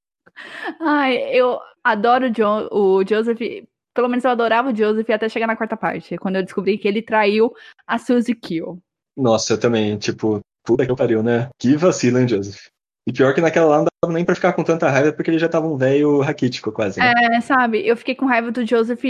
Ai, 0.80 1.17
eu 1.38 1.59
adoro 1.84 2.28
o, 2.28 2.34
jo 2.34 2.69
o 2.71 3.05
Joseph. 3.05 3.67
Pelo 3.93 4.07
menos 4.07 4.23
eu 4.23 4.32
adorava 4.32 4.71
o 4.71 4.75
Joseph 4.75 5.09
até 5.09 5.28
chegar 5.28 5.47
na 5.47 5.57
quarta 5.57 5.75
parte. 5.75 6.17
Quando 6.17 6.38
eu 6.38 6.43
descobri 6.43 6.78
que 6.78 6.88
ele 6.88 7.01
traiu 7.01 7.53
a 7.86 7.97
Suzy 7.97 8.34
Kill. 8.34 8.82
Nossa, 9.17 9.53
eu 9.53 9.59
também, 9.59 9.97
tipo, 9.97 10.39
puta 10.63 10.86
que 10.86 10.95
pariu, 10.95 11.21
né? 11.21 11.49
Que 11.59 11.75
vacilo, 11.75 12.17
hein, 12.17 12.30
Joseph? 12.30 12.69
E 13.08 13.14
pior 13.14 13.34
que 13.34 13.39
naquela 13.39 13.68
lá 13.68 13.78
não 13.78 13.88
dava 14.03 14.14
nem 14.14 14.26
pra 14.26 14.36
ficar 14.36 14.51
com 14.51 14.64
tanta 14.64 14.89
raiva, 14.89 15.14
porque 15.14 15.32
ele 15.32 15.39
já 15.39 15.47
tava 15.47 15.66
um 15.66 15.78
velho 15.78 16.20
raquítico 16.20 16.72
quase. 16.72 16.99
Né? 16.99 17.14
É, 17.32 17.41
sabe? 17.41 17.88
Eu 17.88 17.95
fiquei 17.95 18.14
com 18.14 18.26
raiva 18.26 18.51
do 18.51 18.68
Joseph 18.68 19.03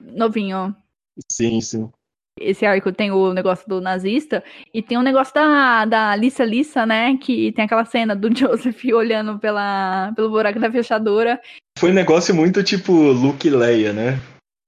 novinho. 0.00 0.74
Sim, 1.28 1.60
sim 1.60 1.90
esse 2.40 2.64
arco 2.64 2.90
tem 2.90 3.10
o 3.10 3.32
negócio 3.34 3.68
do 3.68 3.80
nazista 3.80 4.42
e 4.72 4.82
tem 4.82 4.96
o 4.96 5.02
negócio 5.02 5.34
da, 5.34 5.84
da 5.84 6.16
Lissa 6.16 6.44
Lissa, 6.44 6.86
né? 6.86 7.16
Que 7.18 7.52
tem 7.52 7.64
aquela 7.64 7.84
cena 7.84 8.16
do 8.16 8.32
Joseph 8.34 8.82
olhando 8.94 9.38
pela, 9.38 10.12
pelo 10.16 10.30
buraco 10.30 10.58
da 10.58 10.72
fechadura. 10.72 11.40
Foi 11.78 11.90
um 11.90 11.94
negócio 11.94 12.34
muito 12.34 12.62
tipo 12.64 12.92
Luke 12.92 13.46
e 13.46 13.50
Leia, 13.50 13.92
né? 13.92 14.18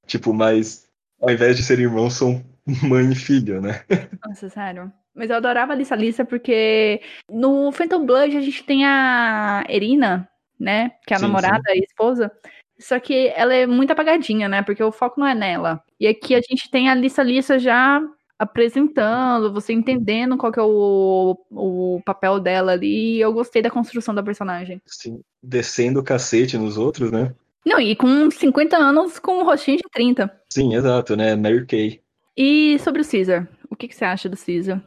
Tipo, 0.07 0.35
mas 0.35 0.87
ao 1.21 1.31
invés 1.31 1.57
de 1.57 1.63
ser 1.63 1.79
irmãos, 1.79 2.15
são 2.15 2.45
mãe 2.83 3.11
e 3.11 3.15
filho, 3.15 3.61
né? 3.61 3.83
Nossa, 4.27 4.49
sério. 4.49 4.93
Mas 5.15 5.31
eu 5.31 5.37
adorava 5.37 5.73
a 5.73 5.77
Lissa 5.77 5.95
Lissa 5.95 6.25
porque 6.25 7.01
no 7.31 7.71
Phantom 7.73 8.05
Blood 8.05 8.37
a 8.37 8.41
gente 8.41 8.65
tem 8.65 8.85
a 8.85 9.65
Erina, 9.69 10.29
né? 10.59 10.93
Que 11.07 11.13
é 11.13 11.17
a 11.17 11.21
sim, 11.21 11.27
namorada 11.27 11.71
sim. 11.71 11.79
e 11.79 11.85
esposa. 11.85 12.33
Só 12.79 12.99
que 12.99 13.29
ela 13.37 13.55
é 13.55 13.67
muito 13.67 13.93
apagadinha, 13.93 14.49
né? 14.49 14.63
Porque 14.63 14.83
o 14.83 14.91
foco 14.91 15.21
não 15.21 15.27
é 15.27 15.35
nela. 15.35 15.83
E 16.01 16.07
aqui 16.07 16.35
a 16.35 16.41
gente 16.41 16.71
tem 16.71 16.89
a 16.89 16.95
Lissa 16.95 17.23
Lissa 17.23 17.59
já 17.59 18.03
apresentando, 18.39 19.53
você 19.53 19.73
entendendo 19.73 20.37
qual 20.37 20.51
que 20.51 20.59
é 20.59 20.63
o, 20.63 21.39
o 21.51 22.03
papel 22.05 22.41
dela 22.41 22.73
ali. 22.73 23.17
E 23.17 23.21
eu 23.21 23.33
gostei 23.33 23.63
da 23.63 23.71
construção 23.71 24.15
da 24.15 24.23
personagem. 24.23 24.83
Sim, 24.85 25.21
descendo 25.41 26.01
o 26.01 26.03
cacete 26.05 26.59
nos 26.59 26.77
outros, 26.77 27.13
né? 27.13 27.33
Não, 27.65 27.79
e 27.79 27.95
com 27.95 28.29
50 28.29 28.77
anos 28.77 29.21
com 29.21 29.39
um 29.39 29.45
rostinho 29.45 29.77
de 29.77 29.85
30. 29.93 30.33
Sim, 30.51 30.75
exato, 30.75 31.17
né? 31.17 31.37
Mary 31.37 31.65
Kay. 31.65 32.01
E 32.37 32.79
sobre 32.81 33.03
o 33.03 33.09
Caesar? 33.09 33.49
O 33.71 33.77
que, 33.77 33.87
que 33.87 33.95
você 33.95 34.05
acha 34.05 34.29
do 34.29 34.37
Caesar? 34.37 34.83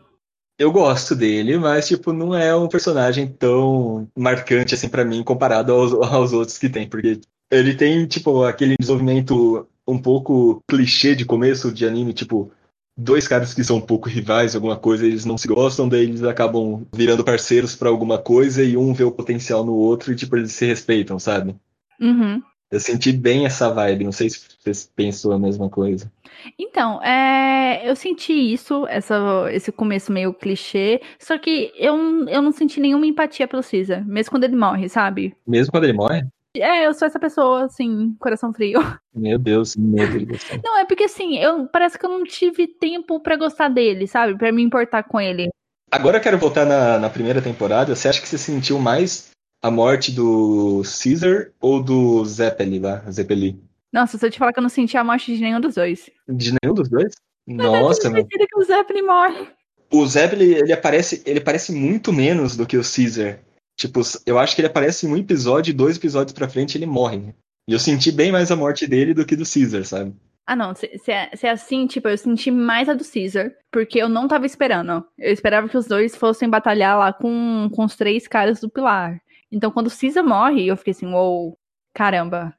Eu 0.58 0.72
gosto 0.72 1.16
dele, 1.16 1.58
mas, 1.58 1.88
tipo, 1.88 2.14
não 2.14 2.34
é 2.34 2.56
um 2.56 2.68
personagem 2.68 3.28
tão 3.28 4.08
marcante, 4.18 4.74
assim, 4.74 4.88
para 4.88 5.03
mim, 5.03 5.24
comparado 5.24 5.74
aos, 5.74 5.91
aos 5.93 6.32
outros 6.32 6.58
que 6.58 6.70
tem. 6.70 6.88
Porque 6.88 7.20
ele 7.51 7.76
tem, 7.76 8.06
tipo, 8.08 8.43
aquele 8.43 8.76
desenvolvimento 8.80 9.68
um 9.88 9.97
pouco 9.97 10.64
clichê 10.68 11.14
de 11.14 11.26
começo 11.26 11.72
de 11.72 11.86
anime, 11.86 12.14
tipo, 12.14 12.51
dois 12.97 13.28
caras 13.28 13.53
que 13.53 13.64
são 13.64 13.78
um 13.78 13.82
pouco 13.82 14.08
rivais, 14.08 14.56
alguma 14.56 14.78
coisa, 14.78 15.06
eles 15.06 15.26
não 15.26 15.38
se 15.38 15.47
gostam, 15.47 15.89
daí 15.89 16.03
eles 16.03 16.24
acabam 16.24 16.86
virando 16.93 17.24
parceiros 17.24 17.76
para 17.76 17.89
alguma 17.89 18.18
coisa 18.18 18.64
e 18.64 18.78
um 18.78 18.93
vê 18.93 19.03
o 19.03 19.12
potencial 19.12 19.66
no 19.66 19.74
outro 19.74 20.12
e, 20.12 20.16
tipo, 20.16 20.38
eles 20.38 20.53
se 20.53 20.66
respeitam, 20.66 21.20
sabe? 21.20 21.56
Uhum. 21.99 22.41
Eu 22.72 22.80
senti 22.80 23.12
bem 23.12 23.45
essa 23.45 23.70
vibe, 23.70 24.06
não 24.06 24.12
sei 24.12 24.30
se 24.30 24.39
vocês 24.60 24.89
pensam 24.95 25.32
a 25.32 25.39
mesma 25.39 25.70
coisa. 25.70 26.12
Então, 26.60 27.02
é, 27.04 27.82
eu 27.90 27.96
senti 27.96 28.34
isso, 28.34 28.86
essa, 28.88 29.48
esse 29.52 29.72
começo 29.72 30.12
meio 30.12 30.34
clichê, 30.34 31.02
só 31.20 31.38
que 31.38 31.72
eu, 31.76 32.28
eu 32.28 32.42
não 32.42 32.52
senti 32.52 32.80
nenhuma 32.80 33.06
empatia 33.06 33.48
pelo 33.48 33.64
Caesar, 33.64 34.06
mesmo 34.06 34.32
quando 34.32 34.44
ele 34.44 34.56
morre, 34.56 34.90
sabe? 34.90 35.36
Mesmo 35.48 35.72
quando 35.72 35.86
ele 35.86 35.94
morre? 35.94 36.26
É, 36.56 36.86
eu 36.86 36.94
sou 36.94 37.06
essa 37.06 37.20
pessoa, 37.20 37.66
assim, 37.66 38.16
coração 38.20 38.54
frio. 38.54 38.80
Meu 39.14 39.38
Deus, 39.38 39.76
medo 39.76 40.18
de 40.18 40.26
gostar. 40.26 40.60
Não, 40.64 40.78
é 40.78 40.86
porque 40.86 41.04
assim, 41.04 41.38
eu 41.38 41.68
parece 41.68 41.98
que 41.98 42.06
eu 42.06 42.10
não 42.10 42.24
tive 42.24 42.68
tempo 42.68 43.20
para 43.20 43.36
gostar 43.36 43.68
dele, 43.70 44.08
sabe? 44.08 44.38
para 44.38 44.52
me 44.52 44.64
importar 44.64 45.04
com 45.04 45.20
ele. 45.20 45.50
Agora 45.92 46.18
eu 46.18 46.22
quero 46.22 46.38
voltar 46.38 46.66
na, 46.66 46.98
na 47.00 47.10
primeira 47.10 47.42
temporada. 47.42 47.96
Você 47.96 48.08
acha 48.08 48.22
que 48.22 48.28
você 48.28 48.38
sentiu 48.38 48.80
mais 48.80 49.32
a 49.62 49.72
morte 49.72 50.12
do 50.12 50.82
Caesar 50.84 51.52
ou 51.60 51.82
do 51.82 52.24
Zeppeli 52.26 52.80
lá, 52.80 53.04
Zeppeli? 53.10 53.60
Nossa, 53.96 54.18
se 54.18 54.26
eu 54.26 54.30
te 54.30 54.38
falar 54.38 54.52
que 54.52 54.60
eu 54.60 54.62
não 54.62 54.68
senti 54.68 54.98
a 54.98 55.06
morte 55.06 55.34
de 55.34 55.41
nenhum 55.41 55.62
dos 55.62 55.76
dois. 55.76 56.10
De 56.28 56.54
nenhum 56.62 56.76
dos 56.76 56.89
dois? 56.89 57.14
Nossa, 57.48 58.10
mano. 58.10 58.28
que 58.28 58.58
o 58.58 58.62
Zeppeli 58.62 59.02
morre. 59.02 59.48
O 59.89 60.06
Zeppeli, 60.06 60.54
ele 60.54 60.74
aparece, 60.74 61.24
ele 61.26 61.39
parece 61.39 61.72
muito 61.72 62.12
menos 62.12 62.58
do 62.58 62.66
que 62.66 62.76
o 62.76 62.82
Caesar. 62.82 63.39
Tipo, 63.80 64.02
eu 64.26 64.38
acho 64.38 64.54
que 64.54 64.60
ele 64.60 64.68
aparece 64.68 65.06
em 65.06 65.10
um 65.14 65.16
episódio 65.16 65.72
e 65.72 65.74
dois 65.74 65.96
episódios 65.96 66.34
pra 66.34 66.50
frente 66.50 66.78
ele 66.78 66.86
morre. 66.86 67.34
E 67.70 67.72
eu 67.72 67.80
senti 67.80 68.12
bem 68.12 68.34
mais 68.34 68.52
a 68.52 68.56
morte 68.58 68.86
dele 68.86 69.14
do 69.14 69.26
que 69.26 69.34
do 69.34 69.46
Caesar, 69.46 69.86
sabe? 69.86 70.14
Ah, 70.46 70.58
não. 70.58 70.76
Se, 70.76 70.98
se, 70.98 71.14
é, 71.14 71.34
se, 71.34 71.48
é, 71.48 71.52
assim, 71.52 71.88
tipo, 71.88 72.10
eu 72.10 72.18
senti 72.18 72.52
mais 72.52 72.89
a 72.89 72.93
do 72.93 73.06
Caesar, 73.10 73.54
porque 73.72 73.98
eu 73.98 74.10
não 74.10 74.28
tava 74.28 74.46
esperando. 74.46 75.06
Eu 75.18 75.32
esperava 75.32 75.70
que 75.70 75.78
os 75.78 75.88
dois 75.88 76.18
fossem 76.18 76.50
batalhar 76.50 77.00
lá 77.00 77.14
com, 77.14 77.70
com 77.74 77.86
os 77.86 77.96
três 77.96 78.28
caras 78.28 78.60
do 78.60 78.70
Pilar. 78.70 79.22
Então, 79.50 79.72
quando 79.72 79.88
o 79.88 79.98
Caesar 79.98 80.26
morre, 80.26 80.68
eu 80.68 80.76
fiquei 80.76 80.91
assim, 80.91 81.08
uou, 81.08 81.46
wow, 81.46 81.58
caramba. 81.93 82.54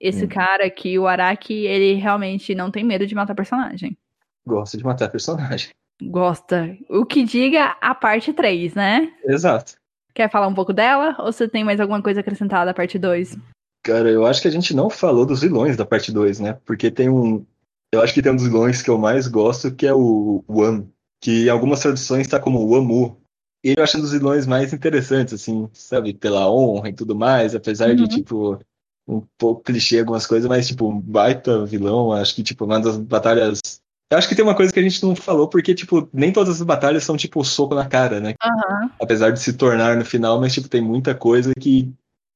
Esse 0.00 0.24
hum. 0.24 0.28
cara 0.28 0.66
aqui, 0.66 0.98
o 0.98 1.06
Araki, 1.06 1.66
ele 1.66 1.94
realmente 1.94 2.54
não 2.54 2.70
tem 2.70 2.84
medo 2.84 3.06
de 3.06 3.14
matar 3.14 3.34
personagem. 3.34 3.96
Gosta 4.46 4.78
de 4.78 4.84
matar 4.84 5.10
personagem. 5.10 5.70
Gosta. 6.02 6.76
O 6.88 7.04
que 7.04 7.24
diga 7.24 7.76
a 7.80 7.94
parte 7.94 8.32
3, 8.32 8.74
né? 8.74 9.12
Exato. 9.24 9.74
Quer 10.14 10.30
falar 10.30 10.46
um 10.46 10.54
pouco 10.54 10.72
dela? 10.72 11.16
Ou 11.18 11.32
você 11.32 11.48
tem 11.48 11.64
mais 11.64 11.80
alguma 11.80 12.00
coisa 12.02 12.20
acrescentada 12.20 12.70
à 12.70 12.74
parte 12.74 12.98
2? 12.98 13.36
Cara, 13.84 14.08
eu 14.08 14.26
acho 14.26 14.40
que 14.40 14.48
a 14.48 14.50
gente 14.50 14.74
não 14.74 14.88
falou 14.88 15.26
dos 15.26 15.40
vilões 15.40 15.76
da 15.76 15.84
parte 15.84 16.12
2, 16.12 16.40
né? 16.40 16.58
Porque 16.64 16.90
tem 16.90 17.08
um. 17.08 17.44
Eu 17.92 18.02
acho 18.02 18.12
que 18.12 18.22
tem 18.22 18.30
um 18.30 18.36
dos 18.36 18.44
vilões 18.44 18.82
que 18.82 18.90
eu 18.90 18.98
mais 18.98 19.26
gosto, 19.26 19.74
que 19.74 19.86
é 19.86 19.94
o 19.94 20.44
One. 20.46 20.88
Que 21.20 21.46
em 21.46 21.48
algumas 21.48 21.80
traduções 21.80 22.22
está 22.22 22.38
como 22.38 22.68
Wamu. 22.68 23.20
E 23.64 23.74
eu 23.76 23.82
acho 23.82 23.98
um 23.98 24.00
dos 24.00 24.12
vilões 24.12 24.46
mais 24.46 24.72
interessantes, 24.72 25.34
assim, 25.34 25.68
sabe? 25.72 26.14
Pela 26.14 26.50
honra 26.50 26.90
e 26.90 26.92
tudo 26.92 27.16
mais, 27.16 27.54
apesar 27.54 27.90
uhum. 27.90 27.96
de, 27.96 28.08
tipo, 28.08 28.60
um 29.08 29.22
pouco 29.38 29.62
clichê 29.62 30.00
algumas 30.00 30.26
coisas, 30.26 30.48
mas, 30.48 30.68
tipo, 30.68 30.88
um 30.88 31.00
baita 31.00 31.64
vilão. 31.64 32.12
Acho 32.12 32.34
que, 32.34 32.42
tipo, 32.42 32.64
uma 32.64 32.78
das 32.78 32.98
batalhas 32.98 33.60
eu 34.10 34.16
acho 34.16 34.26
que 34.26 34.34
tem 34.34 34.44
uma 34.44 34.54
coisa 34.54 34.72
que 34.72 34.80
a 34.80 34.82
gente 34.82 35.02
não 35.04 35.14
falou, 35.14 35.48
porque, 35.48 35.74
tipo, 35.74 36.08
nem 36.14 36.32
todas 36.32 36.60
as 36.60 36.62
batalhas 36.62 37.04
são, 37.04 37.14
tipo, 37.16 37.44
soco 37.44 37.74
na 37.74 37.86
cara, 37.86 38.20
né? 38.20 38.34
Uhum. 38.42 38.90
Apesar 39.00 39.30
de 39.30 39.40
se 39.40 39.52
tornar 39.52 39.96
no 39.96 40.04
final, 40.04 40.40
mas, 40.40 40.54
tipo, 40.54 40.66
tem 40.66 40.80
muita 40.80 41.14
coisa 41.14 41.52
que 41.58 41.92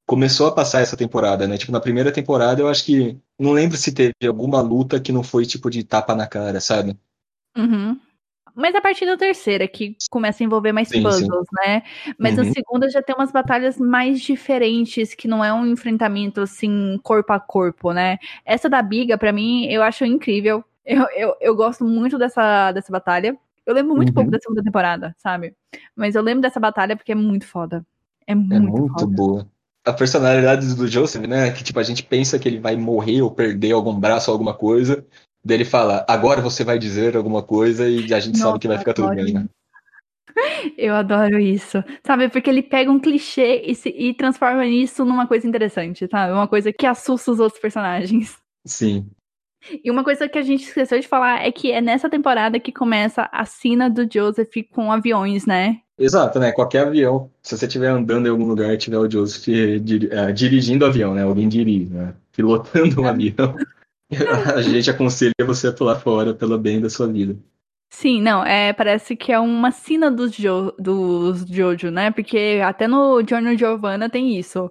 começou 0.07 0.49
a 0.49 0.53
passar 0.53 0.83
essa 0.83 0.99
temporada, 0.99 1.49
né? 1.49 1.57
Tipo, 1.57 1.73
na 1.73 1.81
primeira 1.81 2.13
temporada 2.13 2.61
eu 2.61 2.69
acho 2.69 2.85
que. 2.85 3.17
Não 3.39 3.53
lembro 3.53 3.79
se 3.79 3.91
teve 3.91 4.13
alguma 4.27 4.61
luta 4.61 5.01
que 5.01 5.13
não 5.13 5.23
foi, 5.23 5.47
tipo, 5.47 5.71
de 5.71 5.83
tapa 5.83 6.15
na 6.15 6.27
cara, 6.27 6.61
sabe? 6.61 6.95
Uhum. 7.57 7.99
Mas 8.55 8.75
a 8.75 8.81
partir 8.81 9.07
da 9.07 9.17
terceira, 9.17 9.67
que 9.67 9.97
começa 10.11 10.43
a 10.43 10.47
envolver 10.47 10.73
mais 10.73 10.89
sim, 10.89 11.03
puzzles, 11.03 11.29
sim. 11.29 11.69
né? 11.69 11.83
Mas 12.19 12.37
uhum. 12.37 12.49
a 12.49 12.53
segunda 12.53 12.91
já 12.91 13.03
tem 13.03 13.15
umas 13.15 13.33
batalhas 13.33 13.79
mais 13.79 14.21
diferentes, 14.21 15.15
que 15.15 15.27
não 15.27 15.45
é 15.45 15.53
um 15.53 15.67
enfrentamento, 15.67 16.41
assim, 16.41 16.99
corpo 17.03 17.33
a 17.33 17.41
corpo, 17.41 17.93
né? 17.93 18.19
Essa 18.45 18.69
da 18.69 18.83
Biga, 18.83 19.17
para 19.17 19.33
mim, 19.33 19.67
eu 19.67 19.83
acho 19.83 20.05
incrível. 20.05 20.65
Eu, 20.85 21.07
eu, 21.17 21.37
eu 21.41 21.57
gosto 21.57 21.85
muito 21.85 22.19
dessa, 22.19 22.73
dessa 22.73 22.93
batalha. 22.93 23.39
Eu 23.65 23.75
lembro 23.75 23.95
muito 23.95 24.09
uhum. 24.09 24.15
pouco 24.15 24.31
da 24.31 24.39
segunda 24.39 24.63
temporada, 24.63 25.15
sabe? 25.19 25.55
Mas 25.95 26.15
eu 26.15 26.23
lembro 26.23 26.43
dessa 26.43 26.59
batalha 26.59 26.97
porque 26.97 27.13
é 27.13 27.15
muito 27.15 27.47
foda. 27.47 27.87
É 28.27 28.35
muito, 28.35 28.55
é 28.55 28.59
muito 28.59 28.93
foda. 28.93 29.07
boa. 29.07 29.49
A 29.85 29.93
personalidade 29.93 30.75
do 30.75 30.87
Joseph, 30.87 31.27
né? 31.27 31.51
Que 31.51 31.65
tipo, 31.65 31.79
a 31.79 31.83
gente 31.83 32.03
pensa 32.03 32.39
que 32.39 32.49
ele 32.49 32.59
vai 32.59 32.77
morrer 32.77 33.23
ou 33.23 33.31
perder 33.31 33.73
algum 33.73 33.99
braço 33.99 34.31
ou 34.31 34.35
alguma 34.35 34.55
coisa. 34.55 35.07
Daí 35.45 35.57
ele 35.57 35.65
fala, 35.65 36.05
agora 36.09 36.41
você 36.41 36.63
vai 36.63 36.79
dizer 36.79 37.17
alguma 37.17 37.43
coisa 37.43 37.89
e 37.89 38.13
a 38.15 38.21
gente 38.21 38.39
Nossa, 38.39 38.51
sabe 38.51 38.59
que 38.61 38.69
vai 38.69 38.79
ficar 38.79 38.95
tudo 38.95 39.15
bem, 39.15 39.33
né? 39.33 39.47
Eu 40.79 40.95
adoro 40.95 41.39
isso, 41.39 41.83
sabe? 42.07 42.29
Porque 42.29 42.49
ele 42.49 42.63
pega 42.63 42.91
um 42.91 43.01
clichê 43.01 43.63
e, 43.67 43.75
se, 43.75 43.89
e 43.89 44.15
transforma 44.15 44.65
isso 44.67 45.05
numa 45.05 45.27
coisa 45.27 45.47
interessante, 45.47 46.09
sabe? 46.09 46.33
Uma 46.33 46.49
coisa 46.49 46.73
que 46.73 46.87
assusta 46.87 47.33
os 47.33 47.41
outros 47.41 47.61
personagens. 47.61 48.37
Sim. 48.65 49.11
E 49.85 49.91
uma 49.91 50.03
coisa 50.03 50.29
que 50.29 50.39
a 50.39 50.43
gente 50.43 50.65
esqueceu 50.65 50.99
de 50.99 51.07
falar 51.07 51.45
é 51.45 51.53
que 51.53 51.71
é 51.71 51.81
nessa 51.81 52.11
temporada 52.11 52.59
que 52.59 52.73
começa 52.73 53.29
a 53.33 53.45
cena 53.45 53.89
do 53.89 54.09
Joseph 54.11 54.53
com 54.73 54.91
aviões, 54.91 55.47
né? 55.47 55.81
Exato, 55.99 56.41
né? 56.41 56.51
Qualquer 56.51 56.87
avião, 56.87 57.31
se 57.43 57.57
você 57.57 57.67
estiver 57.67 57.89
andando 57.89 58.27
em 58.27 58.31
algum 58.31 58.47
lugar 58.47 58.73
e 58.73 58.79
tiver 58.79 58.99
o 58.99 59.09
Joseph 59.09 59.47
uh, 59.47 60.33
dirigindo 60.33 60.85
o 60.85 60.89
avião, 60.89 61.15
né? 61.15 61.23
Alguém 61.23 61.49
dirige, 61.49 61.91
né? 61.91 62.15
Pilotando 62.33 63.03
um 63.03 63.07
avião, 63.07 63.55
a 64.55 64.63
gente 64.63 64.91
aconselha 64.91 65.33
você 65.45 65.69
a 65.69 65.73
pular 65.73 65.99
fora 65.99 66.35
pelo 66.35 66.59
bem 66.59 66.81
da 66.81 66.91
sua 66.91 67.07
vida. 67.07 67.37
Sim, 67.91 68.23
não, 68.23 68.43
é, 68.45 68.73
parece 68.73 69.15
que 69.15 69.31
é 69.31 69.39
uma 69.39 69.71
sina 69.71 70.11
dos, 70.11 70.33
jo, 70.33 70.73
dos 70.79 71.47
Jojo, 71.47 71.91
né? 71.91 72.11
Porque 72.11 72.61
até 72.65 72.89
no 72.89 73.23
Giorno 73.23 73.57
Giovanna 73.57 74.09
tem 74.09 74.39
isso, 74.39 74.71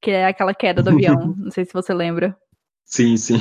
que 0.00 0.10
é 0.10 0.26
aquela 0.26 0.54
queda 0.54 0.82
do 0.82 0.88
avião. 0.90 1.34
Não 1.36 1.50
sei 1.50 1.66
se 1.66 1.72
você 1.72 1.92
lembra. 1.92 2.36
Sim, 2.84 3.16
sim. 3.18 3.36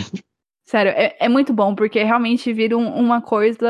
Sério, 0.66 0.92
é, 0.92 1.16
é 1.20 1.30
muito 1.30 1.54
bom, 1.54 1.74
porque 1.74 2.04
realmente 2.04 2.52
vira 2.54 2.78
um, 2.78 2.94
uma 2.94 3.22
coisa 3.22 3.68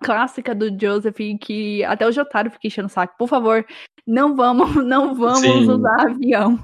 clássica 0.00 0.54
do 0.54 0.68
Joseph 0.80 1.18
que 1.40 1.84
até 1.84 2.06
o 2.06 2.12
Jotaro 2.12 2.50
fica 2.50 2.66
enchendo 2.66 2.86
o 2.86 2.90
saco. 2.90 3.14
Por 3.18 3.28
favor, 3.28 3.66
não 4.06 4.34
vamos, 4.34 4.74
não 4.84 5.14
vamos 5.14 5.40
sim. 5.40 5.68
usar 5.68 6.08
avião. 6.08 6.58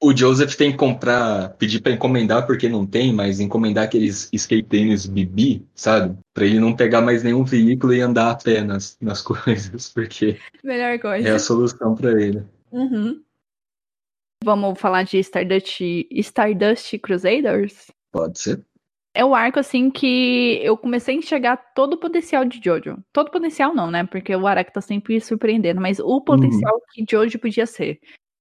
O 0.00 0.16
Joseph 0.16 0.54
tem 0.54 0.70
que 0.70 0.76
comprar, 0.76 1.50
pedir 1.54 1.80
para 1.80 1.92
encomendar 1.92 2.46
porque 2.46 2.68
não 2.68 2.86
tem, 2.86 3.12
mas 3.12 3.40
encomendar 3.40 3.84
aqueles 3.84 4.28
skate 4.32 4.68
tênis 4.68 5.06
BB, 5.06 5.62
sabe? 5.74 6.16
Para 6.32 6.46
ele 6.46 6.60
não 6.60 6.74
pegar 6.74 7.00
mais 7.00 7.24
nenhum 7.24 7.44
veículo 7.44 7.92
e 7.92 8.00
andar 8.00 8.30
a 8.30 8.34
pé 8.36 8.62
nas, 8.62 8.96
nas 9.00 9.20
coisas, 9.22 9.92
porque 9.92 10.38
Melhor 10.62 10.98
coisa. 11.00 11.28
é 11.28 11.32
a 11.32 11.38
solução 11.38 11.96
para 11.96 12.12
ele. 12.22 12.44
Uhum. 12.70 13.20
Vamos 14.44 14.78
falar 14.78 15.02
de 15.02 15.18
Stardust, 15.18 15.80
Stardust 16.12 16.96
Crusaders? 16.98 17.90
Pode 18.12 18.38
ser. 18.38 18.64
É 19.14 19.24
o 19.24 19.34
arco, 19.34 19.58
assim, 19.58 19.90
que 19.90 20.60
eu 20.62 20.76
comecei 20.76 21.16
a 21.16 21.18
enxergar 21.18 21.56
todo 21.74 21.94
o 21.94 21.98
potencial 21.98 22.44
de 22.44 22.60
Jojo. 22.62 23.02
Todo 23.12 23.32
potencial 23.32 23.74
não, 23.74 23.90
né? 23.90 24.04
Porque 24.04 24.34
o 24.36 24.46
Araki 24.46 24.72
tá 24.72 24.80
sempre 24.80 25.20
surpreendendo, 25.20 25.80
mas 25.80 25.98
o 25.98 26.20
potencial 26.20 26.74
uhum. 26.74 26.80
que 26.92 27.04
Jojo 27.10 27.36
podia 27.40 27.66
ser 27.66 27.98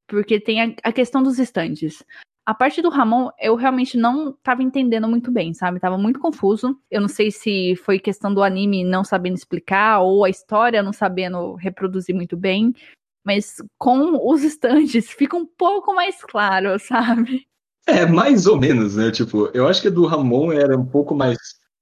porque 0.07 0.39
tem 0.39 0.61
a, 0.61 0.73
a 0.83 0.91
questão 0.91 1.21
dos 1.21 1.39
estandes. 1.39 2.03
A 2.45 2.53
parte 2.53 2.81
do 2.81 2.89
Ramon, 2.89 3.29
eu 3.41 3.55
realmente 3.55 3.97
não 3.97 4.29
estava 4.29 4.63
entendendo 4.63 5.05
muito 5.05 5.29
bem, 5.29 5.53
sabe? 5.53 5.81
Tava 5.81 5.97
muito 5.97 6.17
confuso. 6.17 6.79
Eu 6.89 7.01
não 7.01 7.09
sei 7.09 7.29
se 7.29 7.75
foi 7.75 7.99
questão 7.99 8.33
do 8.33 8.41
anime 8.41 8.85
não 8.85 9.03
sabendo 9.03 9.35
explicar 9.35 9.99
ou 9.99 10.23
a 10.23 10.29
história 10.29 10.81
não 10.81 10.93
sabendo 10.93 11.55
reproduzir 11.55 12.15
muito 12.15 12.37
bem. 12.37 12.73
Mas 13.25 13.57
com 13.77 14.17
os 14.31 14.43
estandes 14.47 15.11
fica 15.11 15.35
um 15.35 15.45
pouco 15.45 15.93
mais 15.93 16.23
claro, 16.23 16.79
sabe? 16.79 17.45
É, 17.85 18.05
mais 18.05 18.47
ou 18.47 18.57
menos, 18.57 18.95
né? 18.95 19.11
Tipo, 19.11 19.49
eu 19.53 19.67
acho 19.67 19.81
que 19.81 19.89
a 19.89 19.91
do 19.91 20.05
Ramon 20.05 20.53
era 20.53 20.77
um 20.77 20.85
pouco 20.85 21.13
mais 21.13 21.37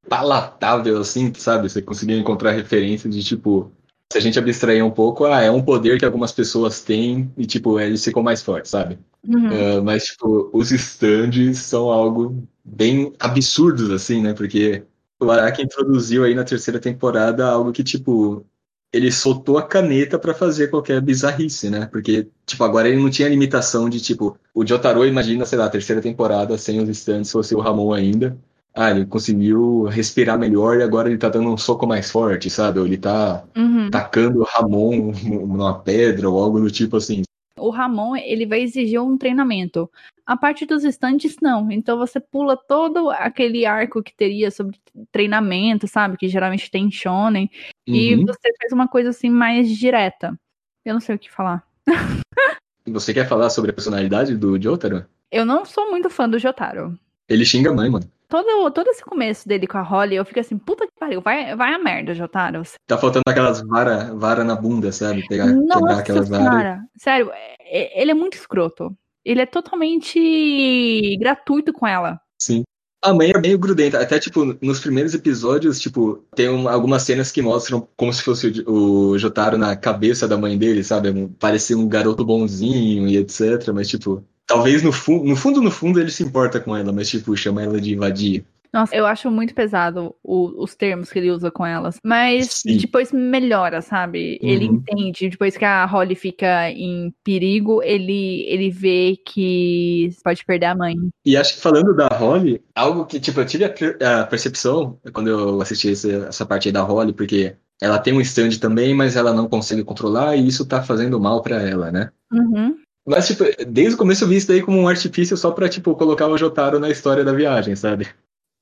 palatável, 0.10 1.00
assim, 1.00 1.32
sabe? 1.36 1.70
Você 1.70 1.82
conseguia 1.82 2.18
encontrar 2.18 2.52
referência 2.52 3.08
de, 3.08 3.24
tipo, 3.24 3.72
se 4.12 4.18
a 4.18 4.22
gente 4.22 4.38
abstrair 4.38 4.86
um 4.86 4.92
pouco, 4.92 5.26
ah, 5.26 5.42
é 5.42 5.50
um 5.50 5.64
poder 5.64 5.98
que 5.98 6.06
algumas 6.06 6.32
pessoas 6.32 6.82
têm 6.82 7.32
e, 7.38 7.46
tipo, 7.46 7.80
eles 7.80 8.04
ficam 8.04 8.22
mais 8.22 8.42
fortes, 8.42 8.72
sabe? 8.72 9.00
Uhum. 9.28 9.80
Uh, 9.80 9.84
mas, 9.84 10.06
tipo, 10.06 10.50
os 10.54 10.72
stands 10.72 11.60
são 11.60 11.90
algo 11.90 12.48
bem 12.64 13.14
absurdos, 13.20 13.90
assim, 13.90 14.22
né? 14.22 14.34
Porque 14.34 14.84
o 15.20 15.32
Araki 15.32 15.64
introduziu 15.64 16.24
aí 16.24 16.36
na 16.36 16.44
terceira 16.44 16.80
temporada 16.80 17.48
algo 17.48 17.72
que, 17.72 17.84
tipo, 17.84 18.46
ele 18.94 19.12
soltou 19.12 19.58
a 19.58 19.64
caneta 19.64 20.20
para 20.20 20.34
fazer 20.34 20.70
qualquer 20.70 21.02
bizarrice, 21.02 21.70
né? 21.70 21.88
Porque, 21.88 22.28
tipo, 22.46 22.64
agora 22.64 22.88
ele 22.88 23.02
não 23.02 23.10
tinha 23.10 23.28
limitação 23.28 23.90
de, 23.90 24.00
tipo, 24.00 24.38
o 24.54 24.66
Jotaro, 24.66 25.06
imagina, 25.06 25.46
sei 25.46 25.58
lá, 25.58 25.66
a 25.66 25.70
terceira 25.70 26.02
temporada 26.02 26.58
sem 26.58 26.80
os 26.80 26.90
stands, 26.90 27.32
fosse 27.32 27.56
o 27.56 27.60
Ramon 27.60 27.92
ainda 27.92 28.38
ah, 28.76 28.92
ele 28.92 29.06
conseguiu 29.06 29.84
respirar 29.84 30.38
melhor 30.38 30.78
e 30.78 30.84
agora 30.84 31.08
ele 31.08 31.18
tá 31.18 31.30
dando 31.30 31.50
um 31.50 31.58
soco 31.58 31.88
mais 31.88 32.12
forte, 32.12 32.50
sabe? 32.50 32.78
Ou 32.78 32.86
ele 32.86 32.98
tá 32.98 33.46
uhum. 33.56 33.90
tacando 33.90 34.42
o 34.42 34.44
Ramon 34.44 35.14
numa 35.24 35.80
pedra 35.80 36.30
ou 36.30 36.44
algo 36.44 36.60
do 36.60 36.70
tipo 36.70 36.98
assim. 36.98 37.24
O 37.58 37.70
Ramon, 37.70 38.18
ele 38.18 38.46
vai 38.46 38.62
exigir 38.62 39.02
um 39.02 39.18
treinamento. 39.18 39.90
A 40.26 40.36
parte 40.36 40.66
dos 40.66 40.84
estantes, 40.84 41.38
não. 41.42 41.72
Então 41.72 41.98
você 41.98 42.20
pula 42.20 42.58
todo 42.58 43.10
aquele 43.12 43.66
arco 43.66 44.04
que 44.04 44.14
teria 44.14 44.52
sobre 44.52 44.78
treinamento, 45.10 45.88
sabe? 45.88 46.18
Que 46.18 46.28
geralmente 46.28 46.70
tem 46.70 46.92
shonen. 46.92 47.50
Uhum. 47.88 47.96
E 47.96 48.16
você 48.26 48.54
faz 48.60 48.74
uma 48.74 48.90
coisa 48.90 49.12
assim 49.12 49.30
mais 49.30 49.70
direta. 49.70 50.38
Eu 50.84 50.96
não 50.96 51.02
sei 51.02 51.16
o 51.16 51.20
que 51.20 51.32
falar. 51.32 51.64
você 52.86 53.14
quer 53.14 53.28
falar 53.28 53.50
sobre 53.50 53.72
a 53.72 53.74
personalidade 53.74 54.36
do 54.36 54.62
Jotaro? 54.62 55.06
Eu 55.32 55.46
não 55.46 55.64
sou 55.64 55.90
muito 55.90 56.10
fã 56.10 56.28
do 56.28 56.38
Jotaro. 56.38 57.00
Ele 57.30 57.46
xinga 57.46 57.72
a 57.72 57.74
mãe, 57.74 57.90
mano 57.90 58.06
todo, 58.28 58.72
todo 58.72 58.90
esse 58.90 59.04
começo 59.04 59.48
dele 59.48 59.68
com 59.68 59.78
a 59.78 59.82
Holly, 59.82 60.16
eu 60.16 60.26
fico 60.26 60.40
assim, 60.40 60.58
puta 60.58 60.86
que 60.86 60.94
pariu, 61.00 61.22
vai, 61.22 61.56
vai 61.56 61.74
a 61.74 61.80
merda, 61.80 62.14
Jotaro. 62.14 62.62
Tá 62.88 62.98
faltando 62.98 63.24
aquelas 63.28 63.62
vara, 63.62 64.14
vara 64.16 64.44
na 64.44 64.56
bunda, 64.56 64.92
sabe? 64.92 65.28
Pegar, 65.28 65.48
Nossa, 65.48 65.80
quebrar 65.80 66.00
aquelas 66.00 66.30
varas. 66.30 66.80
Sério, 66.98 67.32
é, 67.32 67.56
é, 67.60 68.02
ele 68.02 68.12
é 68.12 68.14
muito 68.14 68.36
escroto. 68.36 68.96
Ele 69.24 69.42
é 69.42 69.46
totalmente 69.46 71.18
gratuito 71.20 71.74
com 71.74 71.88
ela. 71.88 72.20
Sim. 72.40 72.64
A 73.02 73.14
mãe 73.14 73.32
é 73.36 73.40
meio 73.40 73.58
grudenta. 73.60 74.00
Até, 74.00 74.20
tipo, 74.20 74.58
nos 74.62 74.80
primeiros 74.80 75.14
episódios, 75.14 75.80
tipo, 75.80 76.26
tem 76.36 76.50
um, 76.50 76.68
algumas 76.68 77.04
cenas 77.04 77.32
que 77.32 77.42
mostram 77.42 77.88
como 77.96 78.12
se 78.12 78.24
fosse 78.24 78.64
o, 78.66 79.12
o 79.12 79.18
Jotaro 79.18 79.58
na 79.58 79.76
cabeça 79.76 80.28
da 80.28 80.38
mãe 80.38 80.58
dele, 80.58 80.84
sabe? 80.84 81.28
Parecia 81.40 81.78
um 81.78 81.88
garoto 81.88 82.26
bonzinho 82.26 83.08
e 83.08 83.18
etc. 83.18 83.70
Mas, 83.74 83.88
tipo, 83.88 84.24
Talvez 84.48 84.84
no, 84.84 84.92
fu 84.92 85.24
no 85.24 85.36
fundo, 85.36 85.62
no 85.62 85.72
fundo, 85.72 86.00
ele 86.00 86.12
se 86.12 86.24
importa 86.24 86.60
com 86.60 86.76
ela, 86.76 86.92
mas 86.92 87.10
tipo, 87.10 87.36
chama 87.36 87.64
ela 87.64 87.80
de 87.82 87.96
vadia. 87.96 88.46
Nossa, 88.76 88.94
eu 88.94 89.06
acho 89.06 89.32
muito 89.32 89.56
pesado 89.56 90.14
o, 90.22 90.62
os 90.62 90.76
termos 90.76 91.10
que 91.10 91.18
ele 91.18 91.32
usa 91.32 91.50
com 91.50 91.66
elas. 91.66 91.98
Mas 92.04 92.56
Sim. 92.56 92.76
depois 92.76 93.10
melhora, 93.10 93.82
sabe? 93.82 94.38
Uhum. 94.44 94.50
Ele 94.50 94.66
entende. 94.66 95.30
Depois 95.30 95.56
que 95.56 95.64
a 95.64 95.86
Holly 95.86 96.14
fica 96.14 96.70
em 96.72 97.14
perigo, 97.24 97.82
ele, 97.82 98.44
ele 98.50 98.70
vê 98.70 99.16
que 99.26 100.10
pode 100.22 100.44
perder 100.44 100.66
a 100.66 100.76
mãe. 100.76 100.94
E 101.26 101.38
acho 101.38 101.54
que 101.54 101.62
falando 101.62 101.96
da 101.96 102.08
Holly, 102.08 102.62
algo 102.76 103.06
que, 103.06 103.18
tipo, 103.18 103.40
eu 103.40 103.46
tive 103.46 103.64
a, 103.64 104.22
a 104.22 104.26
percepção 104.26 105.00
quando 105.14 105.30
eu 105.30 105.62
assisti 105.62 105.92
essa, 105.92 106.12
essa 106.28 106.46
parte 106.46 106.68
aí 106.68 106.74
da 106.74 106.82
Holly, 106.82 107.14
porque 107.14 107.56
ela 107.82 107.98
tem 107.98 108.14
um 108.14 108.20
stand 108.20 108.60
também, 108.60 108.94
mas 108.94 109.16
ela 109.16 109.34
não 109.34 109.48
consegue 109.48 109.86
controlar 109.86 110.36
e 110.36 110.46
isso 110.46 110.66
tá 110.66 110.84
fazendo 110.84 111.18
mal 111.18 111.42
para 111.42 111.62
ela, 111.62 111.94
né? 111.94 112.12
Uhum. 112.30 112.76
Mas, 113.06 113.28
tipo, 113.28 113.44
desde 113.68 113.96
o 113.96 113.98
começo 113.98 114.24
eu 114.24 114.28
vi 114.28 114.38
isso 114.38 114.48
daí 114.48 114.62
como 114.62 114.80
um 114.80 114.88
artifício 114.88 115.38
só 115.38 115.52
pra, 115.52 115.70
tipo, 115.70 115.96
colocar 115.96 116.28
o 116.28 116.38
Jotaro 116.38 116.80
na 116.80 116.90
história 116.90 117.24
da 117.24 117.34
viagem, 117.34 117.76
sabe? 117.76 118.08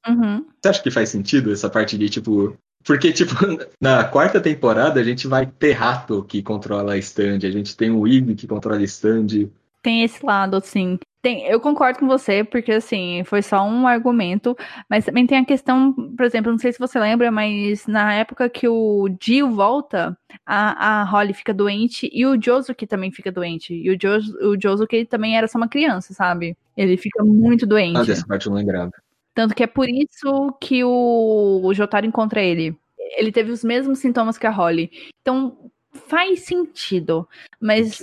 Uhum. 0.07 0.45
Você 0.61 0.69
acha 0.69 0.83
que 0.83 0.91
faz 0.91 1.09
sentido 1.09 1.51
essa 1.51 1.69
parte 1.69 1.97
de, 1.97 2.09
tipo. 2.09 2.57
Porque, 2.83 3.13
tipo, 3.13 3.33
na 3.79 4.03
quarta 4.03 4.41
temporada 4.41 4.99
a 4.99 5.03
gente 5.03 5.27
vai 5.27 5.45
ter 5.45 5.71
rato 5.71 6.23
que 6.25 6.43
controla 6.43 6.93
a 6.93 6.97
stand, 6.97 7.39
a 7.47 7.51
gente 7.51 7.77
tem 7.77 7.89
o 7.89 8.05
Iggy 8.05 8.35
que 8.35 8.47
controla 8.47 8.79
a 8.79 8.83
stand. 8.83 9.49
Tem 9.81 10.03
esse 10.03 10.25
lado, 10.25 10.57
assim. 10.57 10.99
Tem, 11.23 11.47
eu 11.47 11.57
concordo 11.57 11.99
com 11.99 12.05
você, 12.05 12.43
porque 12.43 12.73
assim, 12.73 13.23
foi 13.23 13.41
só 13.41 13.63
um 13.63 13.87
argumento, 13.87 14.57
mas 14.89 15.05
também 15.05 15.25
tem 15.25 15.37
a 15.37 15.45
questão, 15.45 15.93
por 15.93 16.25
exemplo, 16.25 16.51
não 16.51 16.59
sei 16.59 16.73
se 16.73 16.77
você 16.77 16.99
lembra, 16.99 17.31
mas 17.31 17.87
na 17.87 18.13
época 18.13 18.49
que 18.49 18.67
o 18.67 19.07
Jill 19.21 19.49
volta, 19.49 20.17
a, 20.45 20.99
a 20.99 21.03
Holly 21.05 21.33
fica 21.33 21.53
doente 21.53 22.09
e 22.11 22.25
o 22.25 22.37
Josuke 22.39 22.85
também 22.85 23.09
fica 23.09 23.31
doente. 23.31 23.73
E 23.73 23.89
o, 23.89 23.97
jo, 23.97 24.09
o 24.41 24.59
Josuke 24.61 25.05
também 25.05 25.37
era 25.37 25.47
só 25.47 25.57
uma 25.57 25.69
criança, 25.69 26.13
sabe? 26.13 26.57
Ele 26.75 26.97
fica 26.97 27.23
muito 27.23 27.65
doente. 27.65 27.99
Ah, 27.99 28.03
dessa 28.03 28.27
parte 28.27 28.47
eu 28.47 28.49
não 28.49 28.57
lembrava. 28.57 28.91
Tanto 29.33 29.55
que 29.55 29.63
é 29.63 29.67
por 29.67 29.87
isso 29.87 30.51
que 30.59 30.83
o, 30.83 31.61
o 31.63 31.73
Jotaro 31.73 32.05
encontra 32.05 32.41
ele. 32.41 32.75
Ele 33.15 33.31
teve 33.31 33.49
os 33.49 33.63
mesmos 33.63 33.99
sintomas 33.99 34.37
que 34.37 34.45
a 34.45 34.51
Holly. 34.51 34.91
Então, 35.21 35.71
faz 35.93 36.41
sentido. 36.41 37.25
Mas 37.61 37.97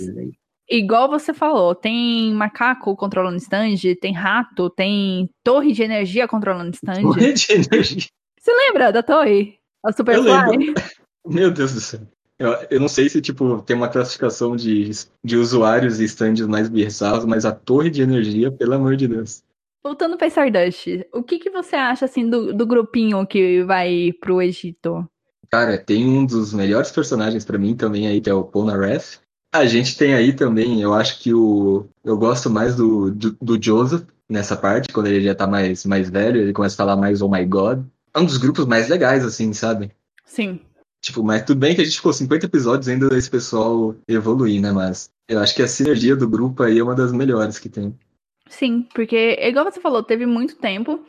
igual 0.71 1.09
você 1.09 1.33
falou, 1.33 1.75
tem 1.75 2.33
macaco 2.33 2.95
controlando 2.95 3.37
stand, 3.37 3.75
tem 3.99 4.13
rato, 4.13 4.69
tem 4.69 5.29
torre 5.43 5.73
de 5.73 5.83
energia 5.83 6.27
controlando 6.27 6.75
stand. 6.75 7.01
Torre 7.01 7.33
de 7.33 7.51
energia. 7.51 8.07
Você 8.39 8.51
lembra 8.53 8.91
da 8.91 9.03
torre? 9.03 9.59
A 9.83 9.91
Superfly? 9.91 10.73
Meu 11.27 11.51
Deus 11.51 11.73
do 11.73 11.79
céu. 11.81 12.01
Eu, 12.39 12.53
eu, 12.71 12.79
não 12.79 12.87
sei 12.87 13.07
se, 13.07 13.21
tipo, 13.21 13.61
tem 13.61 13.75
uma 13.75 13.87
classificação 13.87 14.55
de, 14.55 14.89
de 15.23 15.37
usuários 15.37 15.99
e 15.99 16.05
stands 16.05 16.47
mais 16.47 16.67
bizarros, 16.67 17.23
mas 17.23 17.45
a 17.45 17.51
torre 17.51 17.91
de 17.91 18.01
energia, 18.01 18.51
pelo 18.51 18.73
amor 18.73 18.95
de 18.95 19.07
Deus. 19.07 19.43
Voltando 19.83 20.17
pra 20.17 20.25
Stardust, 20.25 20.87
o 21.13 21.21
que, 21.21 21.37
que 21.37 21.51
você 21.51 21.75
acha, 21.75 22.05
assim, 22.05 22.27
do, 22.27 22.51
do 22.51 22.65
grupinho 22.65 23.25
que 23.27 23.63
vai 23.63 24.11
pro 24.19 24.41
Egito? 24.41 25.07
Cara, 25.51 25.77
tem 25.77 26.03
um 26.03 26.25
dos 26.25 26.51
melhores 26.51 26.91
personagens 26.91 27.45
para 27.45 27.59
mim 27.59 27.75
também 27.75 28.07
aí, 28.07 28.19
que 28.19 28.29
é 28.29 28.33
o 28.33 28.43
Polnareff. 28.43 29.19
A 29.53 29.65
gente 29.65 29.97
tem 29.97 30.13
aí 30.13 30.31
também, 30.31 30.81
eu 30.81 30.93
acho 30.93 31.19
que 31.19 31.33
o. 31.33 31.85
Eu 32.03 32.17
gosto 32.17 32.49
mais 32.49 32.75
do, 32.75 33.11
do, 33.11 33.37
do, 33.41 33.61
Joseph 33.61 34.03
nessa 34.29 34.55
parte, 34.55 34.93
quando 34.93 35.07
ele 35.07 35.21
já 35.21 35.35
tá 35.35 35.45
mais, 35.45 35.85
mais 35.85 36.09
velho, 36.09 36.41
ele 36.41 36.53
começa 36.53 36.75
a 36.75 36.77
falar 36.77 36.95
mais 36.95 37.21
Oh 37.21 37.29
My 37.29 37.45
God. 37.45 37.83
É 38.13 38.19
um 38.19 38.25
dos 38.25 38.37
grupos 38.37 38.65
mais 38.65 38.87
legais, 38.87 39.25
assim, 39.25 39.51
sabe? 39.51 39.91
Sim. 40.25 40.59
Tipo, 41.01 41.23
mas 41.23 41.43
tudo 41.43 41.59
bem 41.59 41.75
que 41.75 41.81
a 41.81 41.83
gente 41.83 41.97
ficou 41.97 42.13
50 42.13 42.45
episódios 42.45 42.87
ainda 42.87 43.17
esse 43.17 43.29
pessoal 43.29 43.95
evoluir, 44.07 44.61
né? 44.61 44.71
Mas 44.71 45.09
eu 45.27 45.39
acho 45.39 45.55
que 45.55 45.63
a 45.63 45.67
sinergia 45.67 46.15
do 46.15 46.29
grupo 46.29 46.63
aí 46.63 46.79
é 46.79 46.83
uma 46.83 46.95
das 46.95 47.11
melhores 47.11 47.59
que 47.59 47.67
tem. 47.67 47.97
Sim, 48.47 48.87
porque, 48.93 49.37
igual 49.41 49.65
você 49.65 49.81
falou, 49.81 50.03
teve 50.03 50.25
muito 50.25 50.55
tempo. 50.57 51.03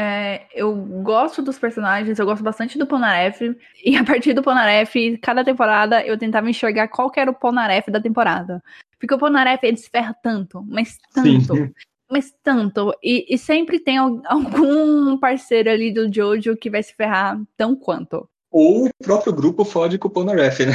É, 0.00 0.46
eu 0.54 0.72
gosto 1.02 1.42
dos 1.42 1.58
personagens, 1.58 2.20
eu 2.20 2.24
gosto 2.24 2.44
bastante 2.44 2.78
do 2.78 2.86
Ponaref. 2.86 3.40
E 3.84 3.96
a 3.96 4.04
partir 4.04 4.32
do 4.32 4.44
Ponaref, 4.44 4.94
cada 5.20 5.44
temporada 5.44 6.06
eu 6.06 6.16
tentava 6.16 6.48
enxergar 6.48 6.86
qual 6.86 7.10
era 7.16 7.28
o 7.28 7.34
Ponaref 7.34 7.90
da 7.90 8.00
temporada. 8.00 8.62
Porque 8.96 9.12
o 9.12 9.18
Ponaref 9.18 9.64
ele 9.64 9.76
se 9.76 9.90
ferra 9.90 10.14
tanto, 10.22 10.64
mas 10.68 10.96
tanto. 11.12 11.56
Sim. 11.56 11.72
Mas 12.08 12.32
tanto. 12.44 12.94
E, 13.02 13.26
e, 13.28 13.36
sempre 13.36 13.80
tem 13.80 13.98
algum 14.24 15.18
parceiro 15.18 15.68
ali 15.68 15.92
do 15.92 16.12
Jojo 16.12 16.56
que 16.56 16.70
vai 16.70 16.82
se 16.82 16.94
ferrar 16.94 17.36
tão 17.56 17.74
quanto. 17.74 18.28
Ou 18.52 18.86
o 18.86 18.90
próprio 19.02 19.32
grupo 19.32 19.64
fode 19.64 19.98
com 19.98 20.06
o 20.06 20.10
Ponaref, 20.12 20.60
né? 20.64 20.74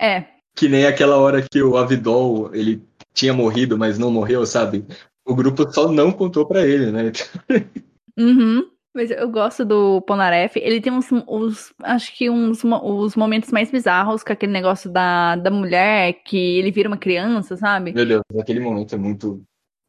É. 0.00 0.26
Que 0.54 0.68
nem 0.68 0.86
aquela 0.86 1.16
hora 1.16 1.44
que 1.50 1.60
o 1.60 1.76
Avidol, 1.76 2.54
ele 2.54 2.80
tinha 3.12 3.34
morrido, 3.34 3.76
mas 3.76 3.98
não 3.98 4.12
morreu, 4.12 4.46
sabe? 4.46 4.84
O 5.26 5.34
grupo 5.34 5.68
só 5.72 5.90
não 5.90 6.12
contou 6.12 6.46
para 6.46 6.64
ele, 6.64 6.92
né? 6.92 7.10
uhum. 8.18 8.70
Mas 8.94 9.10
eu 9.10 9.28
gosto 9.28 9.64
do 9.64 10.00
Ponaref. 10.02 10.56
Ele 10.56 10.80
tem 10.80 10.92
uns, 10.92 11.10
uns 11.10 11.74
acho 11.82 12.16
que 12.16 12.30
uns 12.30 12.62
os 12.62 13.16
momentos 13.16 13.50
mais 13.50 13.68
bizarros, 13.68 14.22
com 14.22 14.32
aquele 14.32 14.52
negócio 14.52 14.88
da, 14.88 15.34
da 15.34 15.50
mulher 15.50 16.12
que 16.24 16.58
ele 16.58 16.70
vira 16.70 16.88
uma 16.88 16.96
criança, 16.96 17.56
sabe? 17.56 17.92
Meu 17.92 18.06
Deus, 18.06 18.22
aquele 18.38 18.60
momento 18.60 18.94
é 18.94 18.98
muito. 18.98 19.42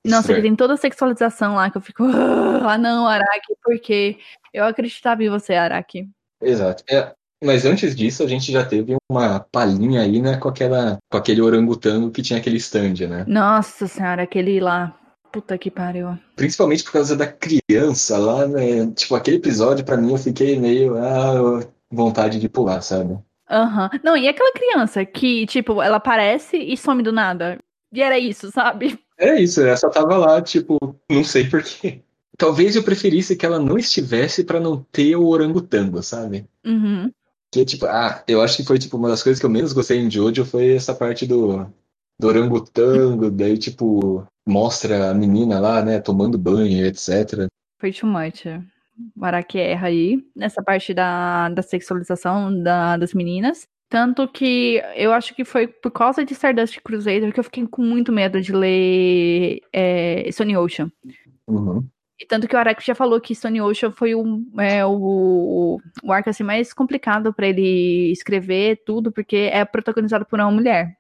Nossa, 0.04 0.32
ele 0.32 0.42
tem 0.42 0.56
toda 0.56 0.74
a 0.74 0.78
sexualização 0.78 1.56
lá 1.56 1.70
que 1.70 1.78
eu 1.78 1.82
fico. 1.82 2.04
Ah, 2.04 2.80
não, 2.80 3.06
Araki, 3.06 3.54
porque 3.64 4.18
eu 4.52 4.66
acreditava 4.66 5.24
em 5.24 5.30
você, 5.30 5.54
Araki. 5.54 6.10
Exato. 6.42 6.84
É, 6.90 7.14
mas 7.44 7.64
antes 7.64 7.96
disso, 7.96 8.24
a 8.24 8.28
gente 8.28 8.52
já 8.52 8.66
teve 8.66 8.96
uma 9.10 9.40
palhinha 9.40 10.02
aí, 10.02 10.20
né, 10.20 10.38
com, 10.38 10.50
aquela, 10.50 10.98
com 11.12 11.18
aquele 11.18 11.42
orangotango 11.42 12.10
que 12.10 12.24
tinha 12.24 12.40
aquele 12.40 12.58
stand, 12.58 13.08
né? 13.08 13.24
Nossa 13.28 13.86
senhora, 13.88 14.24
aquele 14.24 14.60
lá. 14.60 15.00
Puta 15.36 15.58
que 15.58 15.70
pariu. 15.70 16.18
Principalmente 16.38 16.82
por 16.82 16.94
causa 16.94 17.14
da 17.14 17.28
criança 17.28 18.18
lá, 18.18 18.48
né? 18.48 18.90
Tipo, 18.96 19.16
aquele 19.16 19.36
episódio, 19.36 19.84
para 19.84 19.98
mim, 19.98 20.14
eu 20.14 20.18
fiquei 20.18 20.58
meio. 20.58 20.98
Ah, 20.98 21.60
vontade 21.92 22.40
de 22.40 22.48
pular, 22.48 22.80
sabe? 22.80 23.20
Aham. 23.52 23.90
Uhum. 23.92 24.00
Não, 24.02 24.16
e 24.16 24.30
aquela 24.30 24.54
criança 24.54 25.04
que, 25.04 25.46
tipo, 25.46 25.82
ela 25.82 25.98
aparece 25.98 26.56
e 26.56 26.78
some 26.78 27.04
do 27.04 27.12
nada. 27.12 27.60
E 27.92 28.02
era 28.02 28.18
isso, 28.18 28.50
sabe? 28.50 28.98
É 29.18 29.42
isso, 29.42 29.60
ela 29.60 29.76
só 29.76 29.90
tava 29.90 30.16
lá, 30.16 30.42
tipo, 30.42 30.78
não 31.12 31.26
sei 31.26 31.50
porquê. 31.50 32.00
Talvez 32.38 32.78
eu 32.78 32.84
preferisse 32.84 33.36
que 33.36 33.46
ela 33.46 33.60
não 33.60 33.78
estivesse 33.78 34.42
para 34.46 34.62
não 34.62 34.86
ter 34.90 35.18
o 35.18 35.28
orangotango, 35.28 36.02
sabe? 36.02 36.46
Uhum. 36.66 37.12
Que, 37.52 37.66
tipo, 37.66 37.86
ah, 37.88 38.24
eu 38.26 38.42
acho 38.42 38.56
que 38.56 38.66
foi, 38.66 38.80
tipo, 38.80 38.96
uma 38.96 39.10
das 39.10 39.22
coisas 39.22 39.38
que 39.38 39.46
eu 39.46 39.50
menos 39.50 39.74
gostei 39.74 40.00
em 40.00 40.10
Jojo 40.10 40.46
foi 40.46 40.76
essa 40.76 40.96
parte 40.96 41.26
do, 41.26 41.70
do 42.20 42.28
orangotango, 42.28 43.30
daí, 43.30 43.58
tipo, 43.58 44.26
mostra 44.48 45.10
a 45.12 45.14
menina 45.14 45.60
lá, 45.60 45.84
né, 45.84 46.00
tomando 46.00 46.38
banho, 46.38 46.86
etc. 46.86 47.48
Foi 47.80 47.92
too 47.92 48.10
much. 48.10 48.46
O 49.16 49.26
Araki 49.26 49.60
erra 49.60 49.88
aí, 49.88 50.24
nessa 50.36 50.64
parte 50.64 50.94
da, 50.94 51.50
da 51.50 51.62
sexualização 51.62 52.64
da, 52.64 52.98
das 52.98 53.14
meninas. 53.14 53.68
Tanto 53.90 54.28
que 54.28 54.82
eu 54.96 55.14
acho 55.14 55.36
que 55.36 55.46
foi 55.46 55.68
por 55.68 55.92
causa 55.92 56.26
de 56.26 56.34
Stardust 56.34 56.80
Crusader 56.82 57.32
que 57.32 57.40
eu 57.40 57.44
fiquei 57.44 57.68
com 57.68 57.84
muito 57.84 58.12
medo 58.12 58.42
de 58.42 58.52
ler 58.52 59.60
é, 59.72 60.30
Sony 60.32 60.58
Ocean. 60.58 60.92
Uhum. 61.48 61.88
E 62.20 62.26
tanto 62.26 62.48
que 62.48 62.56
o 62.56 62.60
Araki 62.60 62.86
já 62.86 62.96
falou 62.96 63.20
que 63.20 63.36
Stone 63.36 63.62
Ocean 63.62 63.92
foi 63.92 64.16
o, 64.16 64.42
é, 64.58 64.86
o, 64.86 65.80
o 66.02 66.12
arco 66.12 66.30
assim, 66.30 66.44
mais 66.44 66.74
complicado 66.74 67.34
para 67.34 67.48
ele 67.48 68.12
escrever 68.12 68.82
tudo, 68.86 69.12
porque 69.12 69.50
é 69.52 69.66
protagonizado 69.66 70.26
por 70.26 70.40
uma 70.40 70.50
mulher. 70.50 70.96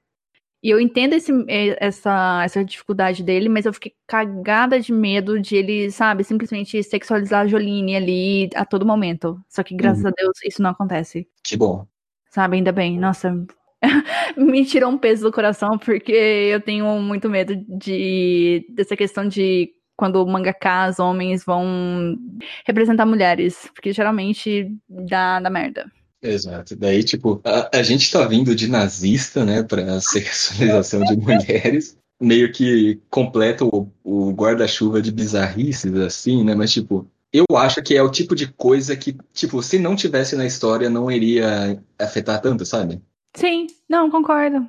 E 0.66 0.70
eu 0.72 0.80
entendo 0.80 1.14
esse, 1.14 1.32
essa, 1.48 2.42
essa 2.44 2.66
dificuldade 2.66 3.22
dele, 3.22 3.48
mas 3.48 3.68
eu 3.68 3.74
fiquei 3.74 3.94
cagada 4.08 4.80
de 4.80 4.92
medo 4.92 5.40
de 5.40 5.56
ele, 5.56 5.92
sabe, 5.92 6.24
simplesmente 6.24 6.82
sexualizar 6.82 7.42
a 7.42 7.48
Jolene 7.48 7.96
ali 7.96 8.50
a 8.56 8.66
todo 8.66 8.84
momento. 8.84 9.40
Só 9.48 9.62
que, 9.62 9.76
graças 9.76 10.04
uhum. 10.04 10.10
a 10.10 10.14
Deus, 10.18 10.34
isso 10.44 10.64
não 10.64 10.72
acontece. 10.72 11.28
Que 11.44 11.56
bom. 11.56 11.86
Sabe, 12.32 12.58
ainda 12.58 12.72
bem. 12.72 12.98
Nossa, 12.98 13.32
me 14.36 14.66
tirou 14.66 14.90
um 14.90 14.98
peso 14.98 15.22
do 15.22 15.32
coração, 15.32 15.78
porque 15.78 16.12
eu 16.12 16.60
tenho 16.60 17.00
muito 17.00 17.30
medo 17.30 17.56
de 17.56 18.66
dessa 18.72 18.98
questão 18.98 19.28
de 19.28 19.70
quando 19.96 20.26
mangakas, 20.26 20.98
homens, 20.98 21.46
vão 21.46 22.18
representar 22.66 23.06
mulheres, 23.06 23.70
porque 23.76 23.94
geralmente 23.94 24.76
dá, 24.90 25.40
dá 25.40 25.50
merda. 25.52 25.86
Exato. 26.26 26.76
Daí, 26.76 27.04
tipo, 27.04 27.40
a, 27.44 27.78
a 27.78 27.84
gente 27.84 28.12
tá 28.12 28.26
vindo 28.26 28.56
de 28.56 28.68
nazista, 28.68 29.46
né, 29.46 29.64
pra 29.64 30.00
sexualização 30.02 31.04
de 31.04 31.16
mulheres, 31.16 31.98
meio 32.20 32.52
que 32.52 33.00
completa 33.10 33.64
o, 33.64 33.90
o 34.04 34.32
guarda-chuva 34.32 35.02
de 35.02 35.12
bizarrices, 35.12 35.94
assim, 35.96 36.44
né, 36.44 36.56
mas, 36.56 36.72
tipo, 36.72 37.08
eu 37.32 37.58
acho 37.58 37.84
que 37.84 37.96
é 37.96 38.02
o 38.02 38.10
tipo 38.10 38.34
de 38.34 38.48
coisa 38.48 38.96
que, 38.96 39.16
tipo, 39.34 39.62
se 39.62 39.78
não 39.78 39.96
tivesse 39.96 40.36
na 40.36 40.46
história, 40.46 40.90
não 40.90 41.12
iria 41.12 41.82
afetar 42.00 42.42
tanto, 42.42 42.66
sabe? 42.66 43.02
Sim, 43.36 43.68
não, 43.90 44.10
concordo. 44.10 44.66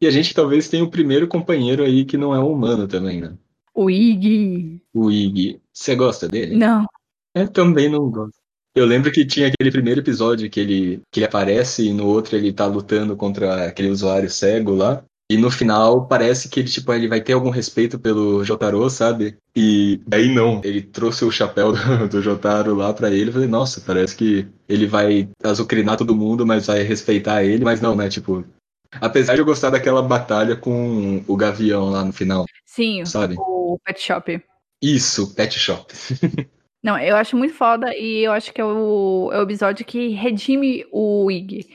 E 0.00 0.06
a 0.06 0.10
gente 0.10 0.34
talvez 0.34 0.68
tenha 0.68 0.84
o 0.84 0.90
primeiro 0.90 1.26
companheiro 1.26 1.84
aí 1.84 2.04
que 2.04 2.16
não 2.16 2.34
é 2.34 2.38
humano 2.38 2.86
também, 2.86 3.20
né? 3.20 3.36
O 3.74 3.88
Ig. 3.88 4.80
O 4.92 5.10
Ig. 5.10 5.60
Você 5.72 5.94
gosta 5.94 6.26
dele? 6.26 6.56
Não. 6.56 6.84
Eu 7.34 7.48
também 7.48 7.88
não 7.88 8.10
gosto. 8.10 8.37
Eu 8.78 8.86
lembro 8.86 9.10
que 9.10 9.26
tinha 9.26 9.48
aquele 9.48 9.72
primeiro 9.72 10.00
episódio 10.00 10.48
que 10.48 10.60
ele, 10.60 11.02
que 11.10 11.18
ele 11.18 11.26
aparece 11.26 11.88
e 11.88 11.92
no 11.92 12.06
outro 12.06 12.36
ele 12.36 12.52
tá 12.52 12.64
lutando 12.64 13.16
contra 13.16 13.66
aquele 13.66 13.88
usuário 13.88 14.30
cego 14.30 14.72
lá. 14.72 15.02
E 15.28 15.36
no 15.36 15.50
final 15.50 16.06
parece 16.06 16.48
que 16.48 16.60
ele, 16.60 16.68
tipo, 16.68 16.92
ele 16.92 17.08
vai 17.08 17.20
ter 17.20 17.32
algum 17.32 17.50
respeito 17.50 17.98
pelo 17.98 18.44
Jotaro, 18.44 18.88
sabe? 18.88 19.36
E 19.54 20.00
daí 20.06 20.32
não. 20.32 20.60
Ele 20.62 20.80
trouxe 20.80 21.24
o 21.24 21.30
chapéu 21.30 21.72
do, 21.74 22.08
do 22.08 22.22
Jotaro 22.22 22.72
lá 22.76 22.94
pra 22.94 23.10
ele. 23.10 23.30
Eu 23.30 23.32
falei, 23.32 23.48
nossa, 23.48 23.80
parece 23.80 24.16
que 24.16 24.46
ele 24.68 24.86
vai 24.86 25.28
azucrinar 25.42 25.96
todo 25.96 26.14
mundo, 26.14 26.46
mas 26.46 26.68
vai 26.68 26.82
respeitar 26.82 27.42
ele. 27.42 27.64
Mas 27.64 27.80
não, 27.80 27.96
né? 27.96 28.08
Tipo, 28.08 28.44
apesar 28.92 29.34
de 29.34 29.40
eu 29.40 29.44
gostar 29.44 29.70
daquela 29.70 30.02
batalha 30.02 30.54
com 30.54 31.22
o 31.26 31.36
Gavião 31.36 31.90
lá 31.90 32.04
no 32.04 32.12
final. 32.12 32.46
Sim, 32.64 33.04
sabe? 33.04 33.34
o 33.36 33.78
Pet 33.84 34.00
Shop. 34.00 34.40
Isso, 34.80 35.34
Pet 35.34 35.58
Shop. 35.58 35.92
Não, 36.88 36.98
eu 36.98 37.16
acho 37.16 37.36
muito 37.36 37.52
foda 37.52 37.94
e 37.94 38.24
eu 38.24 38.32
acho 38.32 38.50
que 38.50 38.62
é 38.62 38.64
o, 38.64 39.28
é 39.30 39.38
o 39.38 39.42
episódio 39.42 39.84
que 39.84 40.08
redime 40.08 40.86
o 40.90 41.30
Ig. 41.30 41.68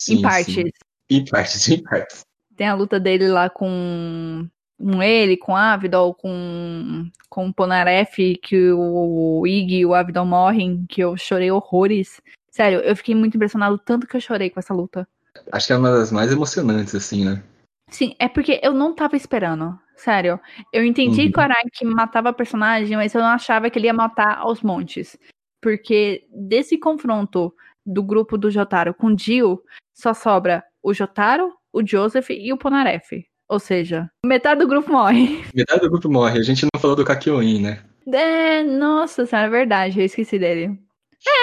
Sim, 0.00 0.18
em 0.18 0.22
partes. 0.22 0.54
Sim. 0.54 0.70
Em 1.10 1.24
partes, 1.24 1.68
em 1.68 1.82
partes. 1.82 2.20
Tem 2.56 2.68
a 2.68 2.74
luta 2.74 3.00
dele 3.00 3.26
lá 3.26 3.50
com, 3.50 4.48
com 4.78 5.02
ele, 5.02 5.36
com 5.36 5.50
o 5.50 5.56
Avidol, 5.56 6.14
com, 6.14 7.10
com 7.28 7.48
o 7.48 7.52
Ponaref, 7.52 8.36
que 8.40 8.70
o, 8.70 9.40
o 9.40 9.46
Ig 9.48 9.78
e 9.78 9.84
o 9.84 9.94
Avidol 9.94 10.26
morrem, 10.26 10.86
que 10.88 11.00
eu 11.00 11.16
chorei 11.16 11.50
horrores. 11.50 12.20
Sério, 12.48 12.78
eu 12.82 12.94
fiquei 12.94 13.16
muito 13.16 13.34
impressionado 13.34 13.76
tanto 13.78 14.06
que 14.06 14.16
eu 14.16 14.20
chorei 14.20 14.48
com 14.48 14.60
essa 14.60 14.72
luta. 14.72 15.08
Acho 15.50 15.66
que 15.66 15.72
é 15.72 15.76
uma 15.76 15.90
das 15.90 16.12
mais 16.12 16.30
emocionantes, 16.30 16.94
assim, 16.94 17.24
né? 17.24 17.42
Sim, 17.90 18.14
é 18.16 18.28
porque 18.28 18.60
eu 18.62 18.72
não 18.72 18.94
tava 18.94 19.16
esperando. 19.16 19.76
Sério. 20.02 20.40
Eu 20.72 20.84
entendi 20.84 21.26
uhum. 21.26 21.30
que 21.30 21.38
o 21.38 21.42
Araki 21.42 21.84
matava 21.84 22.32
personagem, 22.32 22.96
mas 22.96 23.14
eu 23.14 23.20
não 23.20 23.28
achava 23.28 23.70
que 23.70 23.78
ele 23.78 23.86
ia 23.86 23.92
matar 23.92 24.38
aos 24.38 24.60
montes. 24.60 25.16
Porque 25.60 26.24
desse 26.28 26.76
confronto 26.76 27.54
do 27.86 28.02
grupo 28.02 28.36
do 28.36 28.50
Jotaro 28.50 28.92
com 28.92 29.08
o 29.08 29.14
Dio, 29.14 29.62
só 29.94 30.12
sobra 30.12 30.64
o 30.82 30.92
Jotaro, 30.92 31.52
o 31.72 31.86
Joseph 31.86 32.30
e 32.30 32.52
o 32.52 32.58
Ponaref. 32.58 33.24
Ou 33.48 33.60
seja, 33.60 34.10
metade 34.26 34.60
do 34.60 34.66
grupo 34.66 34.90
morre. 34.90 35.44
Metade 35.54 35.82
do 35.82 35.90
grupo 35.90 36.10
morre. 36.10 36.40
A 36.40 36.42
gente 36.42 36.64
não 36.64 36.80
falou 36.80 36.96
do 36.96 37.04
Kakyoin, 37.04 37.60
né? 37.60 37.84
É, 38.12 38.64
nossa, 38.64 39.22
é 39.22 39.48
verdade, 39.48 40.00
eu 40.00 40.04
esqueci 40.04 40.36
dele. 40.36 40.80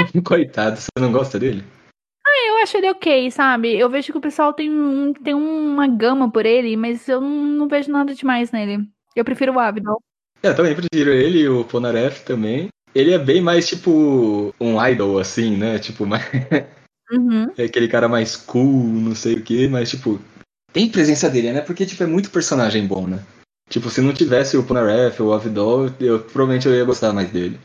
É. 0.02 0.20
Coitado, 0.22 0.76
você 0.76 0.90
não 1.00 1.14
gosta 1.14 1.40
dele? 1.40 1.64
Eu 2.60 2.64
acho 2.64 2.78
ele 2.78 2.90
ok, 2.90 3.32
sabe? 3.32 3.78
Eu 3.78 3.90
vejo 3.90 4.12
que 4.12 4.18
o 4.18 4.22
pessoal 4.22 4.54
tem, 4.54 4.70
um, 4.70 5.14
tem 5.14 5.34
uma 5.34 5.88
gama 5.88 6.30
por 6.30 6.46
ele, 6.46 6.76
mas 6.76 7.08
eu 7.08 7.22
não, 7.22 7.30
não 7.30 7.68
vejo 7.68 7.92
nada 7.92 8.14
demais 8.14 8.52
nele. 8.52 8.86
Eu 9.16 9.24
prefiro 9.24 9.54
o 9.54 9.60
Abdol. 9.60 10.02
É, 10.44 10.50
eu 10.50 10.56
também 10.56 10.76
prefiro 10.76 11.12
ele 11.12 11.40
e 11.40 11.50
o 11.50 11.64
Ponaref 11.64 12.24
também. 12.24 12.68
Ele 12.94 13.14
é 13.14 13.18
bem 13.18 13.42
mais 13.42 13.68
tipo 13.68 14.54
um 14.60 14.86
idol, 14.88 15.20
assim, 15.20 15.56
né? 15.56 15.80
Tipo, 15.80 16.06
mais... 16.08 16.24
Uhum. 17.12 17.52
É 17.58 17.64
aquele 17.64 17.88
cara 17.88 18.08
mais 18.08 18.36
cool, 18.36 18.84
não 18.84 19.16
sei 19.16 19.36
o 19.36 19.44
que, 19.44 19.68
mas 19.68 19.90
tipo, 19.90 20.20
tem 20.72 20.90
presença 20.90 21.30
dele, 21.30 21.54
né? 21.54 21.62
Porque 21.62 21.86
tipo, 21.86 22.04
é 22.04 22.08
muito 22.08 22.30
personagem 22.30 22.86
bom, 22.86 23.08
né? 23.08 23.24
Tipo, 23.70 23.90
se 23.90 24.02
não 24.02 24.14
tivesse 24.14 24.58
o 24.58 24.66
Ponaref 24.66 25.20
ou 25.22 25.30
o 25.30 25.34
Avidol, 25.34 25.86
eu 26.00 26.20
provavelmente 26.20 26.68
eu 26.68 26.76
ia 26.76 26.84
gostar 26.84 27.14
mais 27.14 27.32
dele. 27.32 27.60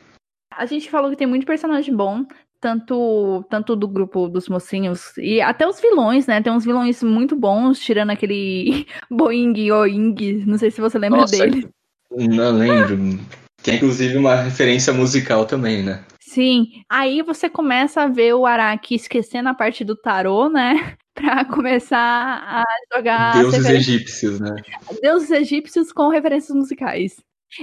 A 0.52 0.66
gente 0.66 0.88
falou 0.88 1.10
que 1.10 1.16
tem 1.16 1.26
muito 1.26 1.46
personagem 1.46 1.94
bom 1.94 2.24
tanto, 2.64 3.44
tanto 3.50 3.76
do 3.76 3.86
grupo 3.86 4.26
dos 4.26 4.48
mocinhos 4.48 5.14
e 5.18 5.38
até 5.38 5.68
os 5.68 5.78
vilões, 5.78 6.26
né? 6.26 6.40
Tem 6.40 6.50
uns 6.50 6.64
vilões 6.64 7.02
muito 7.02 7.36
bons, 7.36 7.78
tirando 7.78 8.08
aquele 8.08 8.86
Boing 9.10 9.70
Oing, 9.70 10.44
não 10.46 10.56
sei 10.56 10.70
se 10.70 10.80
você 10.80 10.98
lembra 10.98 11.20
Nossa, 11.20 11.36
dele. 11.36 11.68
Não 12.10 12.56
lembro. 12.56 13.20
Tem 13.62 13.76
inclusive 13.76 14.16
uma 14.16 14.36
referência 14.36 14.94
musical 14.94 15.44
também, 15.44 15.82
né? 15.82 16.02
Sim. 16.18 16.82
Aí 16.88 17.20
você 17.20 17.50
começa 17.50 18.00
a 18.00 18.08
ver 18.08 18.32
o 18.32 18.46
Araki 18.46 18.94
esquecendo 18.94 19.50
a 19.50 19.54
parte 19.54 19.84
do 19.84 19.94
tarô, 19.94 20.48
né? 20.48 20.96
Pra 21.14 21.44
começar 21.44 21.98
a 21.98 22.64
jogar. 22.96 23.38
Deuses 23.38 23.66
egípcios, 23.66 24.40
né? 24.40 24.56
Deuses 25.02 25.30
egípcios 25.30 25.92
com 25.92 26.08
referências 26.08 26.56
musicais. 26.56 27.16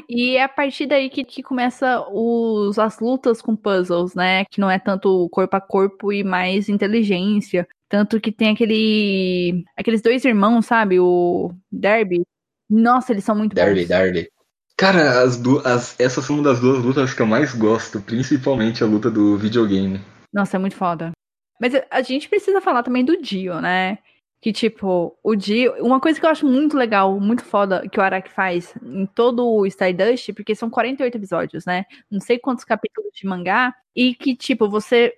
E 0.07 0.37
é 0.37 0.43
a 0.43 0.49
partir 0.49 0.85
daí 0.85 1.09
que, 1.09 1.23
que 1.23 1.43
começa 1.43 2.05
os, 2.09 2.77
as 2.79 2.99
lutas 2.99 3.41
com 3.41 3.55
puzzles, 3.55 4.15
né? 4.15 4.45
Que 4.45 4.59
não 4.59 4.69
é 4.69 4.79
tanto 4.79 5.27
corpo 5.29 5.55
a 5.55 5.61
corpo 5.61 6.11
e 6.11 6.23
mais 6.23 6.69
inteligência. 6.69 7.67
Tanto 7.89 8.19
que 8.19 8.31
tem 8.31 8.51
aquele. 8.51 9.63
aqueles 9.77 10.01
dois 10.01 10.23
irmãos, 10.23 10.65
sabe? 10.65 10.99
O 10.99 11.53
Derby. 11.71 12.21
Nossa, 12.69 13.11
eles 13.11 13.23
são 13.23 13.35
muito 13.35 13.53
Derby, 13.53 13.81
bons. 13.81 13.87
Derby. 13.89 14.29
Cara, 14.77 15.21
as 15.21 15.37
duas, 15.37 15.65
as, 15.65 15.99
essas 15.99 16.25
são 16.25 16.37
uma 16.37 16.43
das 16.43 16.59
duas 16.59 16.83
lutas 16.83 17.13
que 17.13 17.21
eu 17.21 17.27
mais 17.27 17.53
gosto, 17.53 18.01
principalmente 18.01 18.83
a 18.83 18.87
luta 18.87 19.11
do 19.11 19.37
videogame. 19.37 19.99
Nossa, 20.33 20.57
é 20.57 20.59
muito 20.59 20.75
foda. 20.75 21.11
Mas 21.59 21.73
a 21.91 22.01
gente 22.01 22.27
precisa 22.27 22.59
falar 22.59 22.81
também 22.81 23.05
do 23.05 23.21
Dio, 23.21 23.61
né? 23.61 23.99
Que, 24.41 24.51
tipo, 24.51 25.15
o 25.23 25.35
Dio. 25.35 25.73
Uma 25.85 25.99
coisa 25.99 26.19
que 26.19 26.25
eu 26.25 26.29
acho 26.29 26.47
muito 26.47 26.75
legal, 26.75 27.19
muito 27.19 27.43
foda, 27.43 27.87
que 27.87 27.99
o 27.99 28.03
Araki 28.03 28.31
faz 28.31 28.73
em 28.81 29.05
todo 29.05 29.47
o 29.47 29.67
Stardust, 29.67 30.33
porque 30.33 30.55
são 30.55 30.67
48 30.67 31.15
episódios, 31.15 31.65
né? 31.65 31.85
Não 32.09 32.19
sei 32.19 32.39
quantos 32.39 32.65
capítulos 32.65 33.11
de 33.13 33.27
mangá. 33.27 33.73
E 33.95 34.15
que, 34.15 34.35
tipo, 34.35 34.67
você 34.67 35.13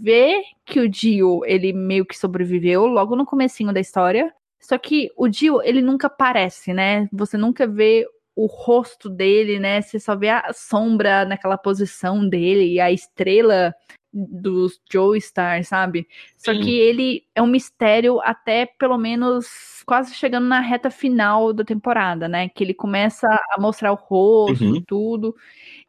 vê 0.00 0.42
que 0.64 0.80
o 0.80 0.88
Dio, 0.88 1.42
ele 1.44 1.72
meio 1.72 2.06
que 2.06 2.16
sobreviveu 2.16 2.86
logo 2.86 3.14
no 3.14 3.26
comecinho 3.26 3.74
da 3.74 3.80
história. 3.80 4.32
Só 4.58 4.78
que 4.78 5.10
o 5.16 5.28
Dio, 5.28 5.60
ele 5.62 5.82
nunca 5.82 6.06
aparece, 6.06 6.72
né? 6.72 7.08
Você 7.12 7.36
nunca 7.36 7.66
vê 7.66 8.06
o 8.34 8.46
rosto 8.46 9.08
dele, 9.08 9.58
né? 9.58 9.80
Você 9.80 9.98
só 9.98 10.14
vê 10.14 10.28
a 10.28 10.52
sombra 10.52 11.24
naquela 11.24 11.56
posição 11.56 12.28
dele 12.28 12.74
e 12.74 12.80
a 12.80 12.92
estrela 12.92 13.74
dos 14.16 14.80
Joestar, 14.90 15.62
sabe? 15.64 16.08
Só 16.38 16.52
Sim. 16.52 16.60
que 16.60 16.78
ele 16.78 17.24
é 17.34 17.42
um 17.42 17.46
mistério 17.46 18.18
até 18.22 18.64
pelo 18.64 18.96
menos 18.96 19.82
quase 19.84 20.14
chegando 20.14 20.46
na 20.46 20.60
reta 20.60 20.90
final 20.90 21.52
da 21.52 21.62
temporada, 21.62 22.26
né? 22.26 22.48
Que 22.48 22.64
ele 22.64 22.74
começa 22.74 23.28
a 23.28 23.60
mostrar 23.60 23.92
o 23.92 23.96
rosto, 23.96 24.64
uhum. 24.64 24.82
tudo, 24.86 25.36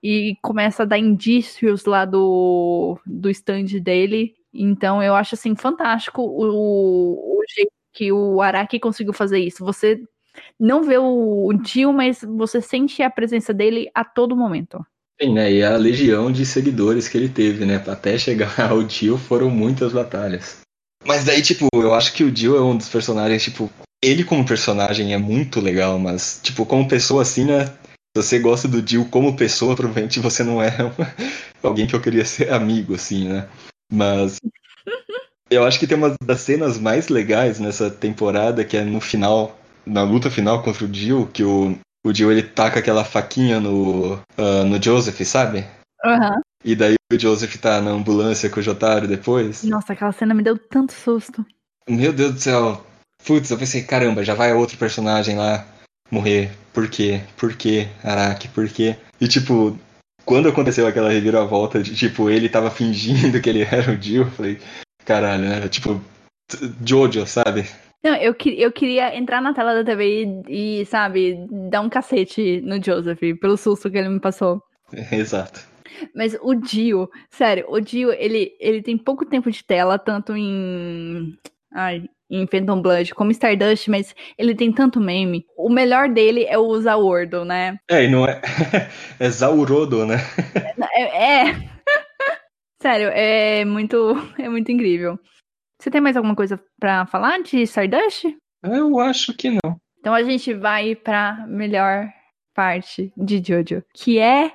e 0.03 0.35
começa 0.41 0.83
a 0.83 0.85
dar 0.85 0.99
indícios 0.99 1.85
lá 1.85 2.03
do, 2.03 2.99
do 3.05 3.29
stand 3.29 3.79
dele. 3.81 4.35
Então 4.53 5.01
eu 5.01 5.15
acho 5.15 5.35
assim 5.35 5.55
fantástico 5.55 6.21
o, 6.21 7.39
o 7.39 7.43
jeito 7.49 7.71
que 7.93 8.11
o 8.11 8.41
Araki 8.41 8.79
conseguiu 8.79 9.13
fazer 9.13 9.39
isso. 9.39 9.63
Você 9.63 10.03
não 10.59 10.83
vê 10.83 10.97
o, 10.97 11.51
Dio, 11.53 11.93
mas 11.93 12.21
você 12.21 12.61
sente 12.61 13.01
a 13.01 13.09
presença 13.09 13.53
dele 13.53 13.89
a 13.93 14.03
todo 14.03 14.35
momento. 14.35 14.85
Sim, 15.19 15.33
né? 15.33 15.51
E 15.51 15.63
a 15.63 15.75
legião 15.75 16.31
de 16.31 16.45
seguidores 16.45 17.07
que 17.07 17.17
ele 17.17 17.29
teve, 17.29 17.65
né? 17.65 17.83
Até 17.87 18.17
chegar 18.17 18.59
ao 18.69 18.83
Dio 18.83 19.17
foram 19.17 19.49
muitas 19.49 19.91
batalhas. 19.91 20.59
Mas 21.05 21.23
daí, 21.23 21.41
tipo, 21.41 21.67
eu 21.73 21.93
acho 21.93 22.13
que 22.13 22.23
o 22.23 22.31
Dio 22.31 22.55
é 22.55 22.61
um 22.61 22.77
dos 22.77 22.89
personagens, 22.89 23.43
tipo, 23.43 23.71
ele 24.03 24.23
como 24.23 24.45
personagem 24.45 25.13
é 25.13 25.17
muito 25.17 25.59
legal, 25.59 25.97
mas, 25.97 26.39
tipo, 26.43 26.65
como 26.65 26.87
pessoa 26.87 27.23
assim, 27.23 27.45
né? 27.45 27.65
Se 27.65 28.23
você 28.23 28.39
gosta 28.39 28.67
do 28.67 28.81
Dio 28.81 29.05
como 29.05 29.35
pessoa, 29.35 29.75
provavelmente 29.75 30.19
você 30.19 30.43
não 30.43 30.61
é 30.61 30.71
alguém 31.63 31.87
que 31.87 31.95
eu 31.95 32.01
queria 32.01 32.25
ser 32.25 32.51
amigo, 32.51 32.93
assim, 32.93 33.27
né? 33.27 33.47
Mas 33.91 34.37
eu 35.49 35.65
acho 35.65 35.79
que 35.79 35.87
tem 35.87 35.97
uma 35.97 36.15
das 36.23 36.41
cenas 36.41 36.77
mais 36.77 37.07
legais 37.07 37.59
nessa 37.59 37.89
temporada, 37.89 38.63
que 38.63 38.77
é 38.77 38.83
no 38.83 39.01
final, 39.01 39.59
na 39.85 40.03
luta 40.03 40.29
final 40.29 40.61
contra 40.61 40.85
o 40.85 40.87
Dio, 40.87 41.27
que 41.31 41.43
o, 41.43 41.77
o 42.07 42.13
Jill 42.13 42.31
ele 42.31 42.43
taca 42.43 42.79
aquela 42.79 43.03
faquinha 43.03 43.59
no, 43.59 44.13
uh, 44.13 44.63
no 44.65 44.81
Joseph, 44.81 45.19
sabe? 45.25 45.65
Uhum. 46.05 46.41
E 46.63 46.75
daí 46.75 46.95
o 47.11 47.19
Joseph 47.19 47.55
tá 47.57 47.81
na 47.81 47.91
ambulância 47.91 48.49
com 48.49 48.59
o 48.59 48.63
Jotaro 48.63 49.07
depois. 49.07 49.63
Nossa, 49.63 49.93
aquela 49.93 50.11
cena 50.11 50.33
me 50.33 50.43
deu 50.43 50.57
tanto 50.57 50.93
susto. 50.93 51.45
Meu 51.87 52.13
Deus 52.13 52.33
do 52.33 52.39
céu. 52.39 52.85
Putz, 53.25 53.49
eu 53.49 53.57
pensei, 53.57 53.83
caramba, 53.83 54.23
já 54.23 54.33
vai 54.33 54.53
outro 54.53 54.77
personagem 54.77 55.37
lá 55.37 55.65
morrer. 56.09 56.51
Por 56.73 56.89
quê? 56.89 57.21
Por 57.35 57.53
quê? 57.55 57.87
Araki, 58.03 58.47
por 58.49 58.67
quê? 58.69 58.95
E 59.19 59.27
tipo, 59.27 59.77
quando 60.25 60.49
aconteceu 60.49 60.87
aquela 60.87 61.09
reviravolta 61.09 61.81
de 61.81 61.95
tipo, 61.95 62.29
ele 62.29 62.49
tava 62.49 62.69
fingindo 62.69 63.41
que 63.41 63.49
ele 63.49 63.63
era 63.63 63.91
o 63.91 64.01
Jill, 64.01 64.23
eu 64.23 64.31
falei, 64.31 64.59
caralho, 65.05 65.43
né? 65.43 65.67
Tipo, 65.67 66.01
Jojo, 66.85 67.25
sabe? 67.25 67.65
Não, 68.07 68.15
eu, 68.15 68.33
eu 68.55 68.71
queria 68.71 69.13
entrar 69.17 69.41
na 69.41 69.53
tela 69.53 69.73
da 69.73 69.83
TV 69.83 70.43
e, 70.47 70.79
e, 70.79 70.85
sabe, 70.85 71.45
dar 71.69 71.81
um 71.81 71.89
cacete 71.89 72.61
no 72.61 72.81
Joseph, 72.81 73.19
pelo 73.41 73.57
susto 73.57 73.91
que 73.91 73.97
ele 73.97 74.07
me 74.07 74.21
passou. 74.21 74.61
Exato. 75.11 75.59
Mas 76.15 76.37
o 76.41 76.55
Dio, 76.55 77.09
sério, 77.29 77.65
o 77.67 77.81
Dio, 77.81 78.13
ele, 78.13 78.53
ele 78.61 78.81
tem 78.81 78.97
pouco 78.97 79.25
tempo 79.25 79.51
de 79.51 79.61
tela, 79.61 79.99
tanto 79.99 80.37
em. 80.37 81.37
Ai, 81.73 82.03
em 82.31 82.47
Phantom 82.47 82.81
Blood 82.81 83.13
como 83.13 83.31
Stardust, 83.31 83.89
mas 83.89 84.15
ele 84.37 84.55
tem 84.55 84.71
tanto 84.71 85.01
meme. 85.01 85.43
O 85.57 85.69
melhor 85.69 86.07
dele 86.07 86.45
é 86.45 86.57
o 86.57 86.79
Zawordo, 86.79 87.43
né? 87.43 87.77
É, 87.91 88.05
e 88.05 88.07
não 88.07 88.25
é. 88.25 88.39
é 89.19 89.29
Zaurodo, 89.29 90.05
né? 90.05 90.15
é. 90.95 91.49
é... 91.49 91.69
Sério, 92.81 93.09
é 93.09 93.65
muito, 93.65 94.15
é 94.39 94.47
muito 94.47 94.71
incrível. 94.71 95.19
Você 95.79 95.91
tem 95.91 96.01
mais 96.01 96.17
alguma 96.17 96.35
coisa 96.35 96.59
para 96.79 97.05
falar 97.05 97.39
de 97.41 97.61
Stardust? 97.61 98.35
Eu 98.63 98.99
acho 98.99 99.33
que 99.35 99.51
não. 99.51 99.79
Então 99.99 100.13
a 100.13 100.23
gente 100.23 100.53
vai 100.53 100.95
pra 100.95 101.45
melhor 101.47 102.07
parte 102.53 103.13
de 103.15 103.43
Jojo, 103.43 103.83
que 103.93 104.17
é 104.17 104.51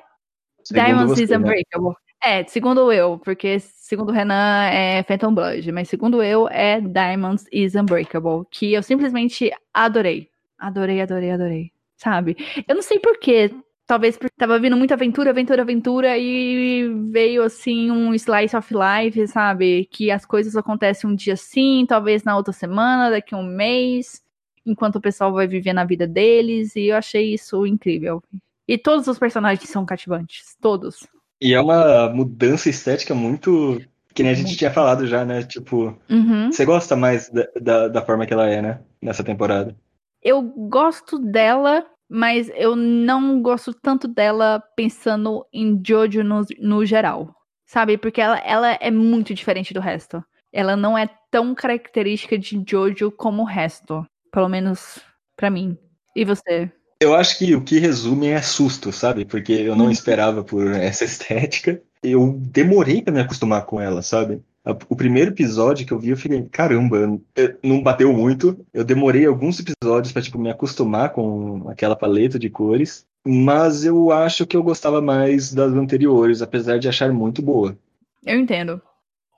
segundo 0.64 0.84
Diamonds 0.84 1.10
você, 1.10 1.22
is 1.24 1.30
né? 1.30 1.36
Unbreakable. 1.38 1.88
Né? 1.90 1.94
É, 2.24 2.44
segundo 2.44 2.92
eu, 2.92 3.18
porque 3.18 3.58
segundo 3.60 4.10
o 4.10 4.12
Renan 4.12 4.64
é 4.66 5.02
Phantom 5.02 5.34
Blood, 5.34 5.72
mas 5.72 5.88
segundo 5.88 6.22
eu 6.22 6.48
é 6.48 6.80
Diamonds 6.80 7.46
is 7.52 7.74
Unbreakable, 7.74 8.46
que 8.50 8.72
eu 8.72 8.82
simplesmente 8.82 9.50
adorei. 9.74 10.28
Adorei, 10.58 11.00
adorei, 11.00 11.30
adorei. 11.30 11.72
Sabe? 11.96 12.36
Eu 12.66 12.74
não 12.74 12.82
sei 12.82 12.98
porquê, 12.98 13.54
Talvez 13.92 14.16
porque 14.16 14.32
tava 14.38 14.58
vindo 14.58 14.74
muita 14.74 14.94
aventura, 14.94 15.28
aventura, 15.28 15.60
aventura 15.60 16.16
e 16.16 16.88
veio 17.10 17.42
assim 17.42 17.90
um 17.90 18.14
slice 18.14 18.56
of 18.56 18.72
life, 18.72 19.28
sabe? 19.28 19.84
Que 19.84 20.10
as 20.10 20.24
coisas 20.24 20.56
acontecem 20.56 21.10
um 21.10 21.14
dia 21.14 21.36
sim, 21.36 21.84
talvez 21.86 22.24
na 22.24 22.34
outra 22.34 22.54
semana, 22.54 23.10
daqui 23.10 23.34
a 23.34 23.36
um 23.36 23.42
mês, 23.42 24.22
enquanto 24.64 24.96
o 24.96 25.00
pessoal 25.00 25.30
vai 25.34 25.46
viver 25.46 25.74
na 25.74 25.84
vida 25.84 26.06
deles, 26.06 26.74
e 26.74 26.86
eu 26.86 26.96
achei 26.96 27.34
isso 27.34 27.66
incrível. 27.66 28.22
E 28.66 28.78
todos 28.78 29.06
os 29.08 29.18
personagens 29.18 29.68
são 29.68 29.84
cativantes, 29.84 30.56
todos. 30.58 31.06
E 31.38 31.52
é 31.52 31.60
uma 31.60 32.08
mudança 32.08 32.70
estética 32.70 33.14
muito. 33.14 33.78
Que 34.14 34.22
nem 34.22 34.32
a 34.32 34.34
gente 34.34 34.56
tinha 34.56 34.70
falado 34.70 35.06
já, 35.06 35.22
né? 35.22 35.42
Tipo, 35.42 35.94
uhum. 36.08 36.50
você 36.50 36.64
gosta 36.64 36.96
mais 36.96 37.28
da, 37.28 37.46
da, 37.60 37.88
da 37.88 38.00
forma 38.00 38.24
que 38.24 38.32
ela 38.32 38.48
é, 38.48 38.62
né? 38.62 38.80
Nessa 39.02 39.22
temporada. 39.22 39.76
Eu 40.22 40.40
gosto 40.40 41.18
dela 41.18 41.84
mas 42.12 42.50
eu 42.54 42.76
não 42.76 43.40
gosto 43.40 43.72
tanto 43.72 44.06
dela 44.06 44.62
pensando 44.76 45.46
em 45.50 45.80
Jojo 45.82 46.22
no, 46.22 46.44
no 46.58 46.84
geral, 46.84 47.34
sabe? 47.64 47.96
Porque 47.96 48.20
ela, 48.20 48.38
ela 48.40 48.72
é 48.74 48.90
muito 48.90 49.32
diferente 49.32 49.72
do 49.72 49.80
resto. 49.80 50.22
Ela 50.52 50.76
não 50.76 50.96
é 50.96 51.08
tão 51.30 51.54
característica 51.54 52.38
de 52.38 52.62
Jojo 52.68 53.10
como 53.10 53.40
o 53.40 53.46
resto, 53.46 54.06
pelo 54.30 54.46
menos 54.46 55.00
para 55.34 55.48
mim. 55.48 55.78
E 56.14 56.22
você? 56.22 56.70
Eu 57.00 57.14
acho 57.14 57.38
que 57.38 57.54
o 57.56 57.64
que 57.64 57.78
resume 57.78 58.26
é 58.26 58.42
susto, 58.42 58.92
sabe? 58.92 59.24
Porque 59.24 59.54
eu 59.54 59.74
não 59.74 59.86
uhum. 59.86 59.90
esperava 59.90 60.44
por 60.44 60.66
essa 60.70 61.06
estética. 61.06 61.82
Eu 62.02 62.38
demorei 62.38 63.00
para 63.00 63.14
me 63.14 63.20
acostumar 63.20 63.64
com 63.64 63.80
ela, 63.80 64.02
sabe? 64.02 64.42
O 64.88 64.94
primeiro 64.94 65.32
episódio 65.32 65.84
que 65.84 65.92
eu 65.92 65.98
vi, 65.98 66.10
eu 66.10 66.16
fiquei, 66.16 66.40
caramba, 66.44 67.18
não 67.62 67.82
bateu 67.82 68.12
muito. 68.12 68.64
Eu 68.72 68.84
demorei 68.84 69.26
alguns 69.26 69.58
episódios 69.58 70.12
para 70.12 70.22
tipo, 70.22 70.38
me 70.38 70.50
acostumar 70.50 71.10
com 71.12 71.68
aquela 71.68 71.96
paleta 71.96 72.38
de 72.38 72.48
cores. 72.48 73.04
Mas 73.26 73.84
eu 73.84 74.10
acho 74.10 74.46
que 74.46 74.56
eu 74.56 74.62
gostava 74.62 75.00
mais 75.00 75.52
das 75.52 75.72
anteriores, 75.72 76.42
apesar 76.42 76.78
de 76.78 76.88
achar 76.88 77.12
muito 77.12 77.42
boa. 77.42 77.76
Eu 78.24 78.38
entendo. 78.38 78.80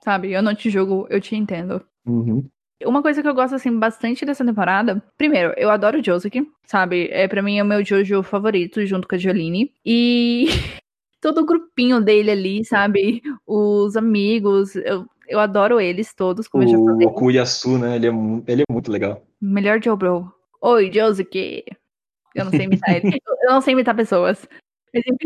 Sabe, 0.03 0.31
eu 0.31 0.43
não 0.43 0.53
te 0.53 0.69
julgo, 0.69 1.07
eu 1.09 1.19
te 1.19 1.35
entendo. 1.35 1.81
Uhum. 2.05 2.47
Uma 2.83 3.01
coisa 3.01 3.21
que 3.21 3.27
eu 3.27 3.33
gosto, 3.33 3.55
assim, 3.55 3.77
bastante 3.79 4.25
dessa 4.25 4.45
temporada. 4.45 5.01
Primeiro, 5.17 5.53
eu 5.57 5.69
adoro 5.71 5.99
o 5.99 6.03
Josuke, 6.03 6.47
sabe? 6.67 7.07
É, 7.11 7.27
para 7.27 7.41
mim 7.41 7.57
é 7.57 7.63
o 7.63 7.65
meu 7.65 7.83
Jojo 7.83 8.21
favorito, 8.21 8.85
junto 8.85 9.07
com 9.07 9.15
a 9.15 9.17
Jolene. 9.17 9.71
E 9.83 10.47
todo 11.21 11.41
o 11.41 11.45
grupinho 11.45 12.01
dele 12.01 12.31
ali, 12.31 12.65
sabe? 12.65 13.21
Os 13.47 13.95
amigos. 13.95 14.75
Eu, 14.75 15.07
eu 15.27 15.39
adoro 15.39 15.79
eles 15.79 16.13
todos, 16.13 16.47
como 16.47 16.63
o, 16.63 16.67
eu 16.67 16.71
já 16.71 16.77
falei. 16.77 17.07
O 17.07 17.11
Kuyasu, 17.11 17.77
né? 17.77 17.95
Ele 17.95 18.07
é, 18.07 18.11
ele 18.47 18.61
é 18.61 18.73
muito 18.73 18.91
legal. 18.91 19.25
Melhor 19.41 19.81
Joe 19.83 19.95
Bro. 19.95 20.31
Oi, 20.61 20.91
Josuke. 20.91 21.63
Eu 22.33 22.45
não 22.45 22.51
sei 22.51 22.63
imitar 22.65 22.95
ele. 22.95 23.17
Eu 23.45 23.51
não 23.51 23.61
sei 23.61 23.73
imitar 23.73 23.95
pessoas. 23.95 24.47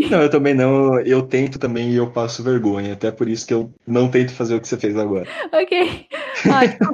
Não, 0.09 0.21
eu 0.21 0.29
também 0.29 0.53
não. 0.53 0.99
Eu 1.01 1.21
tento 1.21 1.59
também 1.59 1.91
e 1.91 1.95
eu 1.95 2.11
passo 2.11 2.43
vergonha. 2.43 2.93
Até 2.93 3.11
por 3.11 3.27
isso 3.27 3.45
que 3.47 3.53
eu 3.53 3.71
não 3.85 4.09
tento 4.09 4.33
fazer 4.33 4.55
o 4.55 4.61
que 4.61 4.67
você 4.67 4.77
fez 4.77 4.97
agora. 4.97 5.27
Ok. 5.51 6.07
Ótimo, 6.47 6.91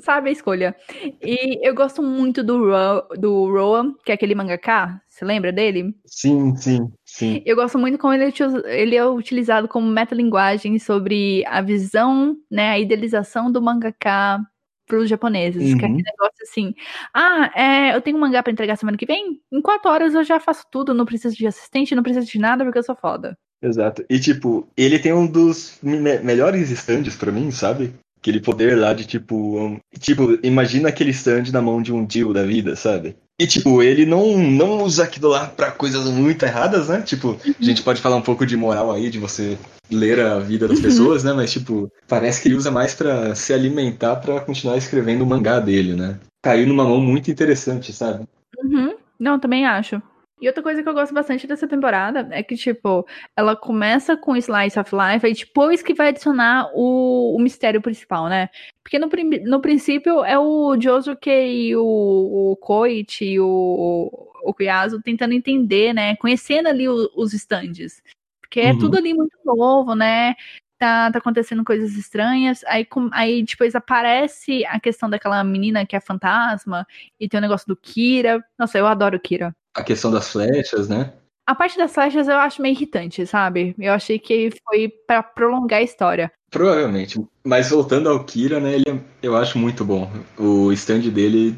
sabe 0.00 0.30
a 0.30 0.32
escolha. 0.32 0.76
E 1.22 1.66
eu 1.66 1.74
gosto 1.74 2.02
muito 2.02 2.42
do, 2.42 2.58
Ro 2.58 3.08
do 3.16 3.52
Roa, 3.52 3.94
que 4.04 4.10
é 4.10 4.14
aquele 4.14 4.34
mangaká. 4.34 5.00
Você 5.08 5.24
lembra 5.24 5.52
dele? 5.52 5.94
Sim, 6.06 6.54
sim, 6.56 6.88
sim. 7.04 7.42
Eu 7.44 7.56
gosto 7.56 7.78
muito 7.78 7.98
como 7.98 8.14
ele, 8.14 8.24
é 8.24 8.32
ele 8.66 8.96
é 8.96 9.04
utilizado 9.04 9.66
como 9.66 9.86
metalinguagem 9.86 10.78
sobre 10.78 11.44
a 11.46 11.60
visão, 11.60 12.36
né, 12.50 12.70
a 12.70 12.78
idealização 12.78 13.50
do 13.50 13.60
mangaká 13.60 14.40
para 14.88 14.98
os 14.98 15.08
japoneses. 15.08 15.72
Uhum. 15.72 15.78
Que 15.78 15.84
é 15.84 15.88
aquele 15.88 16.02
negócio 16.02 16.42
assim: 16.42 16.74
ah, 17.14 17.52
é, 17.54 17.94
eu 17.94 18.00
tenho 18.00 18.16
um 18.16 18.20
mangá 18.20 18.42
para 18.42 18.52
entregar 18.52 18.76
semana 18.76 18.96
que 18.96 19.06
vem? 19.06 19.40
Em 19.52 19.60
quatro 19.60 19.90
horas 19.90 20.14
eu 20.14 20.24
já 20.24 20.40
faço 20.40 20.64
tudo, 20.72 20.94
não 20.94 21.04
preciso 21.04 21.36
de 21.36 21.46
assistente, 21.46 21.94
não 21.94 22.02
preciso 22.02 22.26
de 22.26 22.38
nada 22.38 22.64
porque 22.64 22.78
eu 22.78 22.82
sou 22.82 22.96
foda. 22.96 23.36
Exato. 23.62 24.04
E 24.08 24.18
tipo, 24.18 24.66
ele 24.76 24.98
tem 24.98 25.12
um 25.12 25.26
dos 25.26 25.78
me 25.82 25.98
melhores 25.98 26.70
stands 26.70 27.16
para 27.16 27.30
mim, 27.30 27.50
sabe? 27.50 27.92
Aquele 28.18 28.40
poder 28.40 28.76
lá 28.76 28.94
de 28.94 29.06
tipo. 29.06 29.58
Um... 29.58 29.78
Tipo, 29.98 30.38
imagina 30.42 30.88
aquele 30.88 31.10
stand 31.10 31.52
na 31.52 31.62
mão 31.62 31.82
de 31.82 31.92
um 31.92 32.04
Dio 32.04 32.32
da 32.32 32.44
vida, 32.44 32.74
sabe? 32.74 33.16
E, 33.38 33.46
tipo, 33.46 33.82
ele 33.82 34.04
não, 34.04 34.36
não 34.36 34.82
usa 34.82 35.04
aquilo 35.04 35.28
lá 35.28 35.46
pra 35.46 35.70
coisas 35.70 36.10
muito 36.10 36.44
erradas, 36.44 36.88
né? 36.88 37.02
Tipo, 37.02 37.38
a 37.44 37.64
gente 37.64 37.82
pode 37.82 38.00
falar 38.00 38.16
um 38.16 38.22
pouco 38.22 38.44
de 38.44 38.56
moral 38.56 38.90
aí, 38.90 39.08
de 39.10 39.18
você 39.18 39.56
ler 39.88 40.18
a 40.18 40.40
vida 40.40 40.66
das 40.66 40.78
uhum. 40.78 40.82
pessoas, 40.82 41.22
né? 41.22 41.32
Mas, 41.32 41.52
tipo, 41.52 41.90
parece 42.08 42.42
que 42.42 42.48
ele 42.48 42.56
usa 42.56 42.70
mais 42.70 42.94
para 42.94 43.36
se 43.36 43.52
alimentar 43.52 44.16
para 44.16 44.40
continuar 44.40 44.76
escrevendo 44.76 45.22
o 45.22 45.26
mangá 45.26 45.60
dele, 45.60 45.94
né? 45.94 46.18
Caiu 46.42 46.66
numa 46.66 46.84
mão 46.84 47.00
muito 47.00 47.30
interessante, 47.30 47.92
sabe? 47.92 48.26
Uhum. 48.58 48.96
Não, 49.18 49.38
também 49.38 49.66
acho. 49.66 50.02
E 50.40 50.46
outra 50.46 50.62
coisa 50.62 50.82
que 50.82 50.88
eu 50.88 50.94
gosto 50.94 51.12
bastante 51.12 51.46
dessa 51.46 51.66
temporada 51.66 52.28
é 52.30 52.42
que, 52.42 52.56
tipo, 52.56 53.06
ela 53.36 53.56
começa 53.56 54.16
com 54.16 54.36
Slice 54.36 54.78
of 54.78 54.90
Life 54.94 55.26
e 55.26 55.34
depois 55.34 55.82
que 55.82 55.94
vai 55.94 56.08
adicionar 56.08 56.70
o, 56.74 57.34
o 57.36 57.40
mistério 57.40 57.82
principal, 57.82 58.28
né? 58.28 58.48
Porque 58.82 58.98
no, 58.98 59.08
no 59.44 59.60
princípio 59.60 60.24
é 60.24 60.38
o 60.38 60.80
Josuke 60.80 61.28
e 61.28 61.74
o, 61.74 62.52
o 62.52 62.56
Koichi 62.56 63.24
e 63.32 63.40
o, 63.40 64.10
o 64.44 64.54
Kuyasu 64.54 65.02
tentando 65.02 65.34
entender, 65.34 65.92
né? 65.92 66.14
Conhecendo 66.16 66.68
ali 66.68 66.88
o, 66.88 67.10
os 67.16 67.34
stands. 67.34 68.00
Porque 68.40 68.60
é 68.60 68.72
uhum. 68.72 68.78
tudo 68.78 68.96
ali 68.96 69.12
muito 69.12 69.36
novo, 69.44 69.94
né? 69.94 70.34
Tá, 70.78 71.10
tá 71.10 71.18
acontecendo 71.18 71.64
coisas 71.64 71.96
estranhas. 71.96 72.62
Aí, 72.66 72.84
com, 72.84 73.10
aí 73.12 73.42
depois 73.42 73.74
aparece 73.74 74.64
a 74.66 74.78
questão 74.78 75.10
daquela 75.10 75.42
menina 75.42 75.84
que 75.84 75.96
é 75.96 76.00
fantasma. 76.00 76.86
E 77.18 77.28
tem 77.28 77.38
o 77.38 77.40
negócio 77.40 77.66
do 77.66 77.76
Kira. 77.76 78.42
Nossa, 78.56 78.78
eu 78.78 78.86
adoro 78.86 79.16
o 79.16 79.20
Kira 79.20 79.52
a 79.78 79.82
questão 79.84 80.10
das 80.10 80.30
flechas, 80.30 80.88
né? 80.88 81.12
A 81.46 81.54
parte 81.54 81.78
das 81.78 81.92
flechas 81.92 82.28
eu 82.28 82.36
acho 82.36 82.60
meio 82.60 82.74
irritante, 82.74 83.26
sabe? 83.26 83.74
Eu 83.78 83.92
achei 83.92 84.18
que 84.18 84.50
foi 84.64 84.88
para 85.06 85.22
prolongar 85.22 85.80
a 85.80 85.82
história. 85.82 86.30
Provavelmente. 86.50 87.18
Mas 87.44 87.70
voltando 87.70 88.08
ao 88.08 88.22
Kira, 88.24 88.60
né? 88.60 88.74
Ele, 88.74 88.84
é, 88.86 88.98
eu 89.22 89.36
acho 89.36 89.56
muito 89.56 89.84
bom. 89.84 90.10
O 90.38 90.70
stand 90.72 91.08
dele. 91.10 91.56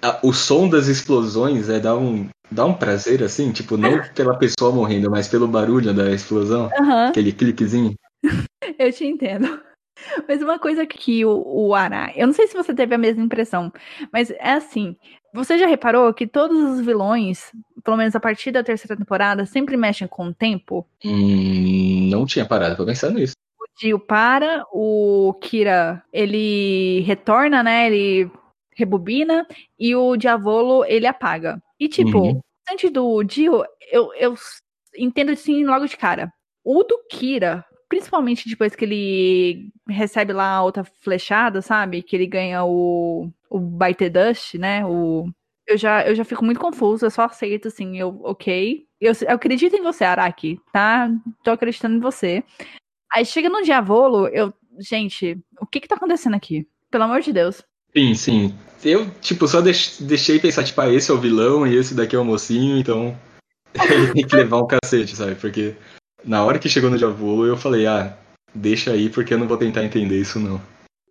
A, 0.00 0.18
o 0.22 0.32
som 0.32 0.68
das 0.68 0.86
explosões 0.86 1.68
é 1.68 1.80
dá 1.80 1.96
um, 1.96 2.28
dá 2.50 2.64
um 2.64 2.74
prazer, 2.74 3.22
assim, 3.22 3.50
tipo, 3.50 3.76
não 3.76 4.00
pela 4.14 4.36
pessoa 4.36 4.72
morrendo, 4.72 5.10
mas 5.10 5.26
pelo 5.26 5.48
barulho 5.48 5.92
da 5.92 6.10
explosão. 6.10 6.70
Uhum. 6.78 7.08
Aquele 7.08 7.32
cliquezinho. 7.32 7.94
eu 8.78 8.92
te 8.92 9.04
entendo. 9.04 9.60
Mas 10.28 10.42
uma 10.42 10.58
coisa 10.58 10.86
que 10.86 11.24
o, 11.24 11.42
o 11.46 11.74
Ara, 11.74 12.12
eu 12.16 12.26
não 12.26 12.34
sei 12.34 12.46
se 12.46 12.54
você 12.54 12.74
teve 12.74 12.94
a 12.94 12.98
mesma 12.98 13.22
impressão, 13.22 13.72
mas 14.12 14.30
é 14.30 14.52
assim, 14.52 14.96
você 15.32 15.56
já 15.58 15.66
reparou 15.66 16.12
que 16.12 16.26
todos 16.26 16.58
os 16.58 16.84
vilões, 16.84 17.52
pelo 17.82 17.96
menos 17.96 18.14
a 18.14 18.20
partir 18.20 18.50
da 18.50 18.62
terceira 18.62 18.96
temporada, 18.96 19.46
sempre 19.46 19.76
mexem 19.76 20.06
com 20.06 20.26
o 20.26 20.34
tempo? 20.34 20.86
Hum, 21.04 22.08
não 22.10 22.26
tinha 22.26 22.44
parado 22.44 22.76
pra 22.76 22.84
pensar 22.84 23.10
nisso. 23.10 23.34
O 23.58 23.80
Dio 23.80 23.98
para, 23.98 24.64
o 24.72 25.34
Kira, 25.40 26.02
ele 26.12 27.00
retorna, 27.00 27.62
né? 27.62 27.86
Ele 27.86 28.30
rebobina, 28.74 29.46
e 29.78 29.94
o 29.94 30.16
Diavolo, 30.16 30.84
ele 30.84 31.06
apaga. 31.06 31.62
E 31.78 31.88
tipo, 31.88 32.18
uhum. 32.18 32.40
antes 32.70 32.90
do 32.90 33.22
Dio, 33.22 33.64
eu, 33.90 34.12
eu 34.14 34.34
entendo 34.96 35.30
assim 35.30 35.64
logo 35.64 35.86
de 35.86 35.96
cara. 35.96 36.32
O 36.64 36.82
do 36.82 36.98
Kira, 37.08 37.64
principalmente 37.92 38.48
depois 38.48 38.74
que 38.74 38.86
ele 38.86 39.68
recebe 39.86 40.32
lá 40.32 40.54
a 40.54 40.62
outra 40.62 40.82
flechada, 40.82 41.60
sabe? 41.60 42.02
Que 42.02 42.16
ele 42.16 42.26
ganha 42.26 42.64
o 42.64 43.30
o 43.50 43.60
Bite 43.60 44.08
Dust, 44.08 44.54
né? 44.54 44.82
O, 44.86 45.28
eu, 45.66 45.76
já, 45.76 46.02
eu 46.06 46.14
já 46.14 46.24
fico 46.24 46.42
muito 46.42 46.58
confusa, 46.58 47.04
eu 47.04 47.10
só 47.10 47.24
aceito 47.24 47.68
assim, 47.68 47.98
eu, 47.98 48.18
ok. 48.24 48.86
Eu, 48.98 49.12
eu 49.28 49.34
acredito 49.34 49.76
em 49.76 49.82
você, 49.82 50.04
Araki, 50.04 50.58
tá? 50.72 51.10
Tô 51.44 51.50
acreditando 51.50 51.96
em 51.96 52.00
você. 52.00 52.42
Aí 53.12 53.26
chega 53.26 53.50
no 53.50 53.62
Diavolo, 53.62 54.26
eu. 54.28 54.54
Gente, 54.78 55.38
o 55.60 55.66
que 55.66 55.78
que 55.78 55.86
tá 55.86 55.96
acontecendo 55.96 56.34
aqui? 56.34 56.66
Pelo 56.90 57.04
amor 57.04 57.20
de 57.20 57.30
Deus. 57.30 57.62
Sim, 57.94 58.14
sim. 58.14 58.54
Eu, 58.82 59.10
tipo, 59.20 59.46
só 59.46 59.60
deixei 59.60 60.38
pensar, 60.38 60.64
tipo, 60.64 60.80
ah, 60.80 60.90
esse 60.90 61.10
é 61.10 61.14
o 61.14 61.20
vilão 61.20 61.66
e 61.66 61.76
esse 61.76 61.94
daqui 61.94 62.16
é 62.16 62.18
o 62.18 62.24
mocinho, 62.24 62.78
então 62.78 63.14
ele 63.74 64.14
tem 64.14 64.26
que 64.26 64.34
levar 64.34 64.62
um 64.62 64.66
cacete, 64.66 65.14
sabe? 65.14 65.34
Porque 65.34 65.76
na 66.24 66.44
hora 66.44 66.58
que 66.58 66.68
chegou 66.68 66.90
no 66.90 66.98
Diavolo, 66.98 67.46
eu 67.46 67.56
falei, 67.56 67.86
ah, 67.86 68.16
deixa 68.54 68.92
aí 68.92 69.08
porque 69.08 69.34
eu 69.34 69.38
não 69.38 69.48
vou 69.48 69.56
tentar 69.56 69.84
entender 69.84 70.20
isso 70.20 70.38
não. 70.38 70.60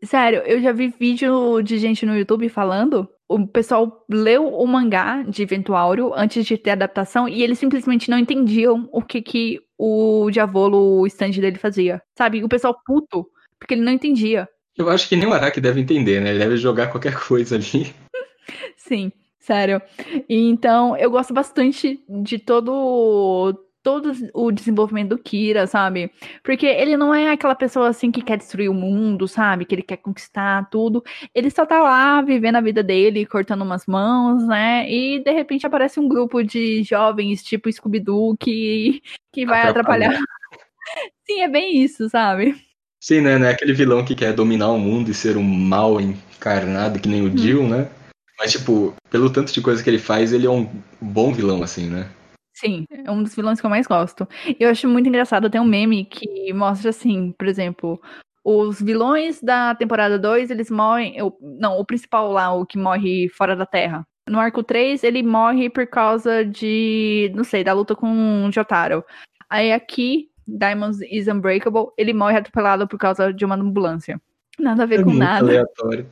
Sério, 0.03 0.41
eu 0.45 0.61
já 0.61 0.71
vi 0.71 0.93
vídeo 0.99 1.61
de 1.61 1.77
gente 1.77 2.05
no 2.05 2.17
YouTube 2.17 2.49
falando. 2.49 3.07
O 3.29 3.47
pessoal 3.47 4.03
leu 4.09 4.47
o 4.47 4.67
mangá 4.67 5.21
de 5.21 5.45
Vento 5.45 5.75
Áureo 5.75 6.11
antes 6.13 6.45
de 6.45 6.57
ter 6.57 6.71
adaptação 6.71 7.29
e 7.29 7.43
eles 7.43 7.59
simplesmente 7.59 8.09
não 8.09 8.17
entendiam 8.17 8.89
o 8.91 9.01
que, 9.01 9.21
que 9.21 9.59
o 9.77 10.29
Diavolo, 10.31 10.99
o 10.99 11.07
stand 11.07 11.31
dele 11.31 11.57
fazia. 11.57 12.01
Sabe? 12.17 12.43
O 12.43 12.49
pessoal 12.49 12.75
puto, 12.83 13.27
porque 13.59 13.75
ele 13.75 13.83
não 13.83 13.91
entendia. 13.91 14.49
Eu 14.75 14.89
acho 14.89 15.07
que 15.07 15.15
nem 15.15 15.27
o 15.27 15.33
Araki 15.33 15.61
deve 15.61 15.79
entender, 15.79 16.19
né? 16.19 16.31
Ele 16.31 16.39
deve 16.39 16.57
jogar 16.57 16.88
qualquer 16.88 17.15
coisa 17.15 17.55
ali. 17.55 17.93
Sim, 18.75 19.11
sério. 19.39 19.81
E 20.27 20.49
então, 20.49 20.97
eu 20.97 21.11
gosto 21.11 21.33
bastante 21.33 22.03
de 22.09 22.39
todo 22.39 23.53
todo 23.84 24.12
o 24.34 24.52
desenvolvimento 24.52 25.10
do 25.10 25.18
Kira, 25.18 25.66
sabe? 25.68 26.12
Porque 26.44 26.66
ele 26.66 26.95
não 26.95 27.14
é 27.14 27.32
aquela 27.32 27.56
pessoa 27.56 27.90
assim 27.90 28.12
que 28.12 28.22
quer 28.22 28.38
destruir 28.38 28.70
o 28.70 28.74
mundo, 28.74 29.28
sabe? 29.28 29.66
Que 29.66 29.76
ele 29.76 29.82
quer 29.82 29.98
conquistar 29.98 30.70
tudo. 30.70 31.03
Ele 31.34 31.49
só 31.49 31.66
tá 31.66 31.82
lá 31.82 32.22
vivendo 32.22 32.58
a 32.58 32.62
vida 32.62 32.84
dele, 32.84 33.26
cortando 33.26 33.64
umas 33.64 33.86
mãos, 33.86 34.45
né? 34.48 34.90
E 34.90 35.24
de 35.24 35.32
repente 35.32 35.66
aparece 35.66 35.99
um 35.99 36.08
grupo 36.08 36.44
de 36.44 36.84
jovens 36.84 37.44
tipo 37.44 37.72
Scooby-Doo 37.72 38.38
que, 38.38 39.02
que 39.32 39.45
vai 39.45 39.68
atrapalhar. 39.68 40.12
Sim, 41.26 41.41
é 41.41 41.48
bem 41.48 41.82
isso, 41.82 42.10
sabe? 42.10 42.56
Sim, 42.99 43.22
né? 43.22 43.38
Não 43.38 43.48
é 43.48 43.52
aquele 43.52 43.74
vilão 43.74 44.06
que 44.06 44.14
quer 44.14 44.34
dominar 44.34 44.70
o 44.70 44.80
mundo 44.80 45.10
e 45.10 45.14
ser 45.14 45.38
um 45.38 45.44
mal 45.44 45.99
encarnado, 45.99 46.99
que 46.99 47.10
nem 47.10 47.22
o 47.22 47.32
hum. 47.32 47.38
Jill, 47.38 47.68
né? 47.68 47.90
Mas, 48.38 48.52
tipo, 48.52 48.94
pelo 49.10 49.30
tanto 49.30 49.53
de 49.53 49.62
coisa 49.62 49.84
que 49.84 49.90
ele 49.90 49.99
faz, 49.99 50.34
ele 50.34 50.45
é 50.48 50.49
um 50.49 50.70
bom 50.99 51.32
vilão, 51.32 51.64
assim, 51.64 51.88
né? 51.88 52.10
Sim, 52.53 52.86
é 52.90 53.10
um 53.10 53.23
dos 53.23 53.36
vilões 53.36 53.60
que 53.60 53.65
eu 53.65 53.69
mais 53.69 53.88
gosto. 53.88 54.28
Eu 54.60 54.69
acho 54.69 54.88
muito 54.88 55.07
engraçado, 55.07 55.49
tem 55.49 55.61
um 55.61 55.65
meme 55.65 56.06
que 56.06 56.53
mostra 56.53 56.90
assim, 56.90 57.32
por 57.32 57.48
exemplo, 57.48 57.99
os 58.44 58.82
vilões 58.82 59.41
da 59.41 59.76
temporada 59.76 60.18
2, 60.18 60.49
eles 60.49 60.72
morrem. 60.72 61.15
Eu, 61.15 61.38
não, 61.41 61.78
o 61.78 61.86
principal 61.86 62.32
lá, 62.32 62.53
o 62.53 62.65
que 62.65 62.78
morre 62.78 63.30
fora 63.30 63.56
da 63.56 63.65
Terra. 63.65 64.06
No 64.28 64.40
arco 64.40 64.64
3, 64.64 65.03
ele 65.03 65.23
morre 65.23 65.69
por 65.69 65.86
causa 65.88 66.44
de. 66.44 67.32
não 67.36 67.44
sei, 67.44 67.64
da 67.64 67.73
luta 67.73 67.95
com 67.95 68.45
o 68.45 68.52
Jotaro. 68.52 69.03
Aí 69.49 69.72
aqui, 69.72 70.30
Diamonds 70.48 71.02
is 71.02 71.28
Unbreakable, 71.28 71.88
ele 71.98 72.14
morre 72.14 72.38
atropelado 72.38 72.88
por 72.88 72.98
causa 72.98 73.34
de 73.34 73.45
uma 73.45 73.56
ambulância. 73.56 74.19
Nada 74.60 74.84
a 74.84 74.86
ver 74.86 75.02
é 75.02 75.03
com 75.03 75.14
nada. 75.14 75.45
Aleatório. 75.45 76.11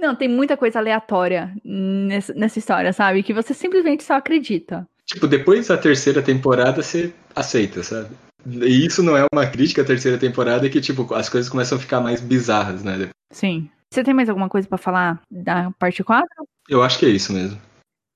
Não, 0.00 0.14
tem 0.14 0.28
muita 0.28 0.56
coisa 0.56 0.78
aleatória 0.78 1.54
nessa, 1.62 2.32
nessa 2.32 2.58
história, 2.58 2.92
sabe? 2.92 3.22
Que 3.22 3.34
você 3.34 3.52
simplesmente 3.52 4.02
só 4.02 4.14
acredita. 4.14 4.88
Tipo, 5.06 5.26
depois 5.28 5.68
da 5.68 5.78
terceira 5.78 6.20
temporada 6.20 6.82
você 6.82 7.14
aceita, 7.34 7.82
sabe? 7.82 8.08
E 8.44 8.84
isso 8.86 9.02
não 9.02 9.16
é 9.16 9.24
uma 9.32 9.46
crítica 9.46 9.82
à 9.82 9.84
terceira 9.84 10.18
temporada, 10.18 10.66
é 10.66 10.70
que, 10.70 10.80
tipo, 10.80 11.12
as 11.14 11.28
coisas 11.28 11.50
começam 11.50 11.78
a 11.78 11.80
ficar 11.80 12.00
mais 12.00 12.20
bizarras, 12.20 12.82
né? 12.82 13.08
Sim. 13.32 13.68
Você 13.92 14.02
tem 14.04 14.14
mais 14.14 14.28
alguma 14.28 14.48
coisa 14.48 14.68
para 14.68 14.78
falar 14.78 15.20
da 15.30 15.70
parte 15.78 16.02
4? 16.02 16.28
Eu 16.68 16.82
acho 16.82 16.98
que 16.98 17.06
é 17.06 17.08
isso 17.08 17.32
mesmo. 17.32 17.60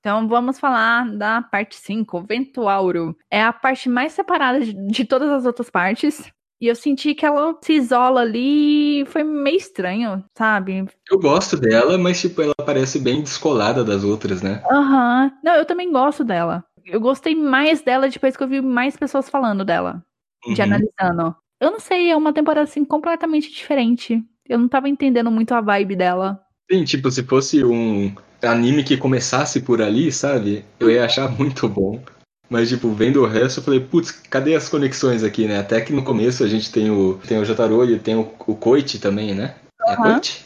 Então 0.01 0.27
vamos 0.27 0.59
falar 0.59 1.09
da 1.17 1.43
parte 1.43 1.77
5, 1.77 2.23
Vento 2.23 2.69
Auro. 2.69 3.17
É 3.31 3.43
a 3.43 3.53
parte 3.53 3.89
mais 3.89 4.12
separada 4.12 4.61
de, 4.61 5.05
todas 5.05 5.31
as 5.31 5.45
outras 5.45 5.71
partes. 5.71 6.31
E 6.61 6.67
eu 6.67 6.75
senti 6.75 7.15
que 7.15 7.25
ela 7.25 7.57
se 7.62 7.73
isola 7.75 8.21
ali 8.21 9.01
e 9.01 9.07
foi 9.07 9.23
meio 9.23 9.57
estranho, 9.57 10.23
sabe? 10.37 10.87
Eu 11.11 11.19
gosto 11.19 11.57
dela, 11.57 11.97
mas 11.97 12.21
tipo, 12.21 12.43
ela 12.43 12.55
parece 12.65 12.99
bem 12.99 13.23
descolada 13.23 13.83
das 13.83 14.05
outras, 14.05 14.43
né? 14.43 14.62
Aham. 14.71 15.25
Uhum. 15.25 15.39
Não, 15.43 15.55
eu 15.55 15.65
também 15.65 15.91
gosto 15.91 16.23
dela 16.23 16.65
eu 16.85 17.01
gostei 17.01 17.35
mais 17.35 17.82
dela 17.82 18.09
depois 18.09 18.36
que 18.36 18.43
eu 18.43 18.48
vi 18.48 18.61
mais 18.61 18.97
pessoas 18.97 19.28
falando 19.28 19.65
dela. 19.65 20.05
Uhum. 20.47 20.55
De 20.55 20.62
analisando. 20.62 21.35
Eu 21.61 21.70
não 21.70 21.81
sei, 21.81 22.11
é 22.11 22.16
uma 22.16 22.32
temporada 22.32 22.65
assim 22.65 22.85
completamente 22.85 23.51
diferente. 23.51 24.23
Eu 24.48 24.59
não 24.59 24.69
tava 24.69 24.89
entendendo 24.89 25.31
muito 25.31 25.52
a 25.52 25.61
vibe 25.61 25.94
dela. 25.94 26.40
Sim, 26.70 26.85
tipo, 26.85 27.11
se 27.11 27.23
fosse 27.23 27.65
um 27.65 28.15
anime 28.43 28.82
que 28.82 28.97
começasse 28.97 29.61
por 29.61 29.82
ali, 29.82 30.11
sabe? 30.11 30.65
Eu 30.78 30.90
ia 30.90 31.05
achar 31.05 31.31
muito 31.36 31.69
bom. 31.69 32.02
Mas, 32.48 32.69
tipo, 32.69 32.90
vendo 32.93 33.23
o 33.23 33.27
resto, 33.27 33.61
eu 33.61 33.65
falei, 33.65 33.81
putz, 33.81 34.11
cadê 34.11 34.57
as 34.57 34.69
conexões 34.69 35.23
aqui, 35.23 35.47
né? 35.47 35.61
Até 35.61 35.81
que 35.81 35.93
no 35.93 36.02
começo 36.02 36.43
a 36.43 36.48
gente 36.48 36.73
tem 36.73 36.90
o, 36.90 37.20
tem 37.27 37.39
o 37.39 37.44
Jotaro 37.44 37.85
e 37.89 37.98
tem 37.98 38.16
o, 38.16 38.28
o 38.47 38.57
Koichi 38.57 38.98
também, 38.98 39.35
né? 39.35 39.55
Uhum. 39.86 39.93
É 39.93 39.97
Koichi? 39.97 40.44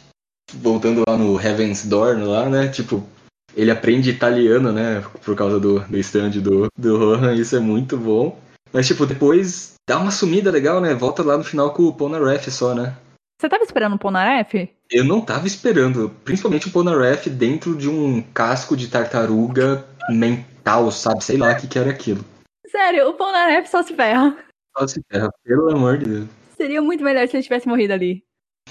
Voltando 0.52 1.02
lá 1.08 1.16
no 1.16 1.40
Heaven's 1.40 1.86
Door, 1.86 2.18
lá, 2.18 2.48
né? 2.50 2.68
Tipo, 2.68 3.02
ele 3.56 3.70
aprende 3.70 4.10
italiano, 4.10 4.72
né? 4.72 5.02
Por 5.24 5.36
causa 5.36 5.58
do, 5.58 5.80
do 5.80 5.98
stand 5.98 6.30
do, 6.30 6.68
do 6.76 6.98
Rohan, 6.98 7.34
isso 7.34 7.56
é 7.56 7.60
muito 7.60 7.96
bom. 7.96 8.38
Mas, 8.72 8.86
tipo, 8.86 9.06
depois 9.06 9.74
dá 9.88 9.98
uma 9.98 10.10
sumida 10.10 10.50
legal, 10.50 10.80
né? 10.80 10.94
Volta 10.94 11.22
lá 11.22 11.38
no 11.38 11.44
final 11.44 11.72
com 11.72 11.84
o 11.84 11.94
Ponaref 11.94 12.50
só, 12.50 12.74
né? 12.74 12.96
Você 13.40 13.48
tava 13.48 13.62
esperando 13.62 13.94
o 13.94 13.98
Ponaref? 13.98 14.68
Eu 14.90 15.04
não 15.04 15.20
tava 15.20 15.46
esperando. 15.46 16.10
Principalmente 16.24 16.68
o 16.68 16.72
Ponaref 16.72 17.28
dentro 17.28 17.76
de 17.76 17.88
um 17.88 18.22
casco 18.22 18.76
de 18.76 18.88
tartaruga 18.88 19.84
mental, 20.08 20.90
sabe? 20.90 21.22
Sei 21.22 21.36
lá 21.36 21.52
o 21.52 21.56
que, 21.56 21.68
que 21.68 21.78
era 21.78 21.90
aquilo. 21.90 22.24
Sério, 22.66 23.08
o 23.08 23.14
Ponaref 23.14 23.68
só 23.68 23.82
se 23.82 23.94
ferra. 23.94 24.36
Só 24.76 24.86
se 24.86 25.00
ferra, 25.10 25.30
pelo 25.44 25.70
amor 25.70 25.98
de 25.98 26.06
Deus. 26.06 26.28
Seria 26.56 26.82
muito 26.82 27.04
melhor 27.04 27.28
se 27.28 27.36
ele 27.36 27.42
tivesse 27.42 27.68
morrido 27.68 27.92
ali. 27.92 28.24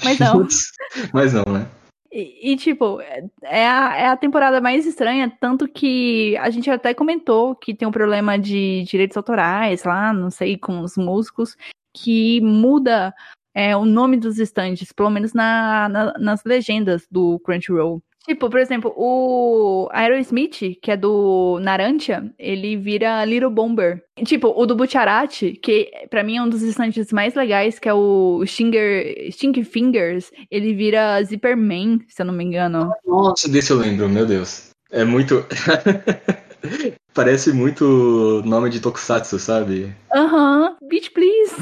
Mas 0.03 0.19
não. 0.19 0.47
Mas 1.13 1.33
não, 1.33 1.43
né? 1.53 1.67
E, 2.15 2.51
e, 2.51 2.55
tipo, 2.55 3.01
é 3.41 3.67
a, 3.67 3.97
é 3.97 4.07
a 4.07 4.15
temporada 4.15 4.61
mais 4.61 4.85
estranha, 4.85 5.35
tanto 5.39 5.67
que 5.67 6.37
a 6.37 6.51
gente 6.51 6.69
até 6.69 6.93
comentou 6.93 7.55
que 7.55 7.73
tem 7.73 7.87
um 7.87 7.91
problema 7.91 8.37
de 8.37 8.83
direitos 8.83 9.17
autorais 9.17 9.83
lá, 9.83 10.13
não 10.13 10.29
sei, 10.29 10.55
com 10.55 10.81
os 10.81 10.95
músicos, 10.95 11.57
que 11.91 12.39
muda 12.41 13.15
é, 13.51 13.75
o 13.75 13.83
nome 13.83 14.17
dos 14.17 14.37
estandes, 14.37 14.91
pelo 14.91 15.09
menos 15.09 15.33
na, 15.33 15.89
na, 15.89 16.13
nas 16.19 16.43
legendas 16.43 17.07
do 17.09 17.39
Crunchyroll. 17.39 17.99
Tipo, 18.25 18.49
por 18.49 18.59
exemplo, 18.59 18.93
o 18.95 19.89
Aerosmith, 19.91 20.79
que 20.81 20.91
é 20.91 20.95
do 20.95 21.59
Narantia, 21.61 22.31
ele 22.39 22.77
vira 22.77 23.25
Little 23.25 23.49
Bomber. 23.49 24.01
Tipo, 24.23 24.53
o 24.55 24.65
do 24.65 24.75
Butcharati, 24.75 25.59
que 25.61 25.91
para 26.09 26.23
mim 26.23 26.37
é 26.37 26.41
um 26.41 26.47
dos 26.47 26.61
estantes 26.61 27.11
mais 27.11 27.35
legais, 27.35 27.79
que 27.79 27.89
é 27.89 27.93
o 27.93 28.41
Stinger, 28.45 29.29
Sting 29.29 29.63
Fingers, 29.63 30.31
ele 30.49 30.73
vira 30.73 31.21
Zipperman, 31.23 31.99
se 32.07 32.21
eu 32.21 32.25
não 32.25 32.33
me 32.33 32.45
engano. 32.45 32.89
Nossa, 33.05 33.49
desse 33.49 33.71
eu 33.71 33.77
lembro, 33.77 34.07
meu 34.07 34.25
Deus. 34.25 34.69
É 34.89 35.03
muito. 35.03 35.45
Parece 37.13 37.51
muito 37.51 38.41
nome 38.45 38.69
de 38.69 38.79
Tokusatsu, 38.79 39.37
sabe? 39.37 39.93
Aham, 40.15 40.61
uh 40.61 40.69
-huh. 40.69 40.87
Beach 40.87 41.11
Please. 41.11 41.55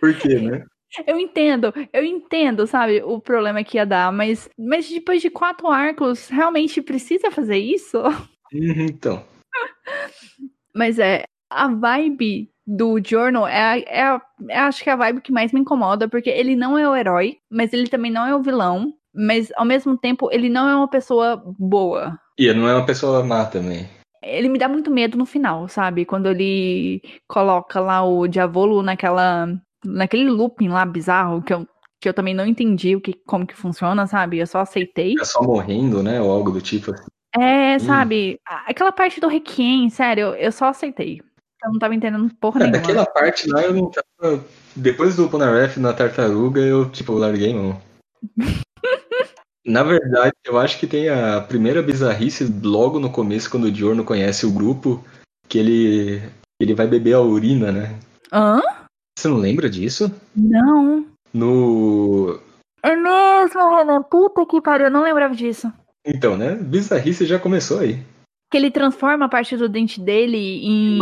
Por 0.00 0.14
quê, 0.14 0.40
né? 0.40 0.64
Eu 1.06 1.18
entendo, 1.18 1.72
eu 1.92 2.04
entendo, 2.04 2.66
sabe, 2.66 3.02
o 3.02 3.20
problema 3.20 3.64
que 3.64 3.76
ia 3.76 3.84
dar, 3.84 4.12
mas, 4.12 4.48
mas 4.58 4.88
depois 4.88 5.20
de 5.20 5.30
quatro 5.30 5.68
arcos, 5.68 6.28
realmente 6.28 6.80
precisa 6.80 7.30
fazer 7.30 7.58
isso? 7.58 7.98
Uhum, 8.52 8.86
então. 8.88 9.24
mas 10.74 10.98
é, 10.98 11.24
a 11.50 11.68
vibe 11.68 12.50
do 12.66 13.00
Journal 13.04 13.46
é, 13.46 13.78
é, 13.80 14.20
é, 14.50 14.58
acho 14.58 14.82
que 14.82 14.90
é 14.90 14.92
a 14.92 14.96
vibe 14.96 15.20
que 15.20 15.32
mais 15.32 15.52
me 15.52 15.60
incomoda, 15.60 16.08
porque 16.08 16.30
ele 16.30 16.56
não 16.56 16.76
é 16.76 16.88
o 16.88 16.96
herói, 16.96 17.38
mas 17.50 17.72
ele 17.72 17.88
também 17.88 18.10
não 18.10 18.26
é 18.26 18.34
o 18.34 18.42
vilão, 18.42 18.92
mas 19.14 19.52
ao 19.56 19.64
mesmo 19.64 19.96
tempo 19.96 20.28
ele 20.32 20.48
não 20.48 20.68
é 20.68 20.74
uma 20.74 20.88
pessoa 20.88 21.42
boa. 21.58 22.18
E 22.38 22.46
ele 22.46 22.58
não 22.58 22.68
é 22.68 22.74
uma 22.74 22.86
pessoa 22.86 23.24
má 23.24 23.44
também. 23.44 23.88
Ele 24.22 24.48
me 24.48 24.58
dá 24.58 24.68
muito 24.68 24.90
medo 24.90 25.16
no 25.16 25.24
final, 25.24 25.68
sabe? 25.68 26.04
Quando 26.04 26.28
ele 26.28 27.00
coloca 27.28 27.78
lá 27.78 28.02
o 28.02 28.26
Diavolo 28.26 28.82
naquela 28.82 29.48
naquele 29.86 30.28
looping 30.28 30.68
lá 30.68 30.84
bizarro 30.84 31.42
que 31.42 31.52
eu, 31.52 31.66
que 32.00 32.08
eu 32.08 32.14
também 32.14 32.34
não 32.34 32.46
entendi 32.46 32.94
o 32.94 33.00
que, 33.00 33.14
como 33.26 33.46
que 33.46 33.56
funciona, 33.56 34.06
sabe? 34.06 34.38
Eu 34.38 34.46
só 34.46 34.60
aceitei. 34.60 35.14
É 35.18 35.24
só 35.24 35.42
morrendo, 35.42 36.02
né? 36.02 36.20
Ou 36.20 36.30
algo 36.30 36.50
do 36.50 36.60
tipo. 36.60 36.92
É, 37.34 37.76
hum. 37.76 37.80
sabe? 37.80 38.40
Aquela 38.66 38.92
parte 38.92 39.20
do 39.20 39.28
Requiem, 39.28 39.90
sério, 39.90 40.34
eu 40.34 40.50
só 40.50 40.66
aceitei. 40.66 41.20
Eu 41.64 41.72
não 41.72 41.78
tava 41.78 41.94
entendendo 41.94 42.32
porra 42.40 42.60
é, 42.60 42.64
nenhuma. 42.64 42.82
Aquela 42.82 43.06
parte 43.06 43.48
lá 43.48 43.62
eu 43.62 43.72
não 43.72 43.90
tava. 43.90 44.44
Depois 44.74 45.16
do 45.16 45.28
Ponaref 45.28 45.78
na 45.78 45.92
tartaruga, 45.92 46.60
eu, 46.60 46.88
tipo, 46.90 47.12
larguei 47.14 47.54
mão. 47.54 47.80
Na 49.66 49.82
verdade, 49.82 50.32
eu 50.44 50.56
acho 50.58 50.78
que 50.78 50.86
tem 50.86 51.08
a 51.08 51.40
primeira 51.40 51.82
bizarrice 51.82 52.44
logo 52.62 53.00
no 53.00 53.10
começo, 53.10 53.50
quando 53.50 53.64
o 53.64 53.72
Diorno 53.72 54.04
conhece 54.04 54.46
o 54.46 54.52
grupo, 54.52 55.04
que 55.48 55.58
ele, 55.58 56.22
ele 56.60 56.72
vai 56.72 56.86
beber 56.86 57.14
a 57.14 57.20
urina, 57.20 57.72
né? 57.72 57.98
Hã? 58.32 58.62
Você 59.16 59.28
não 59.28 59.38
lembra 59.38 59.70
disso? 59.70 60.12
Não. 60.34 61.06
No. 61.32 62.38
É 62.82 62.94
mesmo, 62.94 63.76
Renan. 63.76 64.02
Puta 64.02 64.44
que 64.46 64.60
pariu, 64.60 64.86
eu 64.86 64.90
não 64.90 65.02
lembrava 65.02 65.34
disso. 65.34 65.72
Então, 66.04 66.36
né? 66.36 66.54
Bizarrice 66.54 67.24
já 67.24 67.38
começou 67.38 67.80
aí. 67.80 67.98
Que 68.50 68.58
ele 68.58 68.70
transforma 68.70 69.24
a 69.24 69.28
parte 69.28 69.56
do 69.56 69.68
dente 69.68 70.00
dele 70.00 70.36
em. 70.64 70.98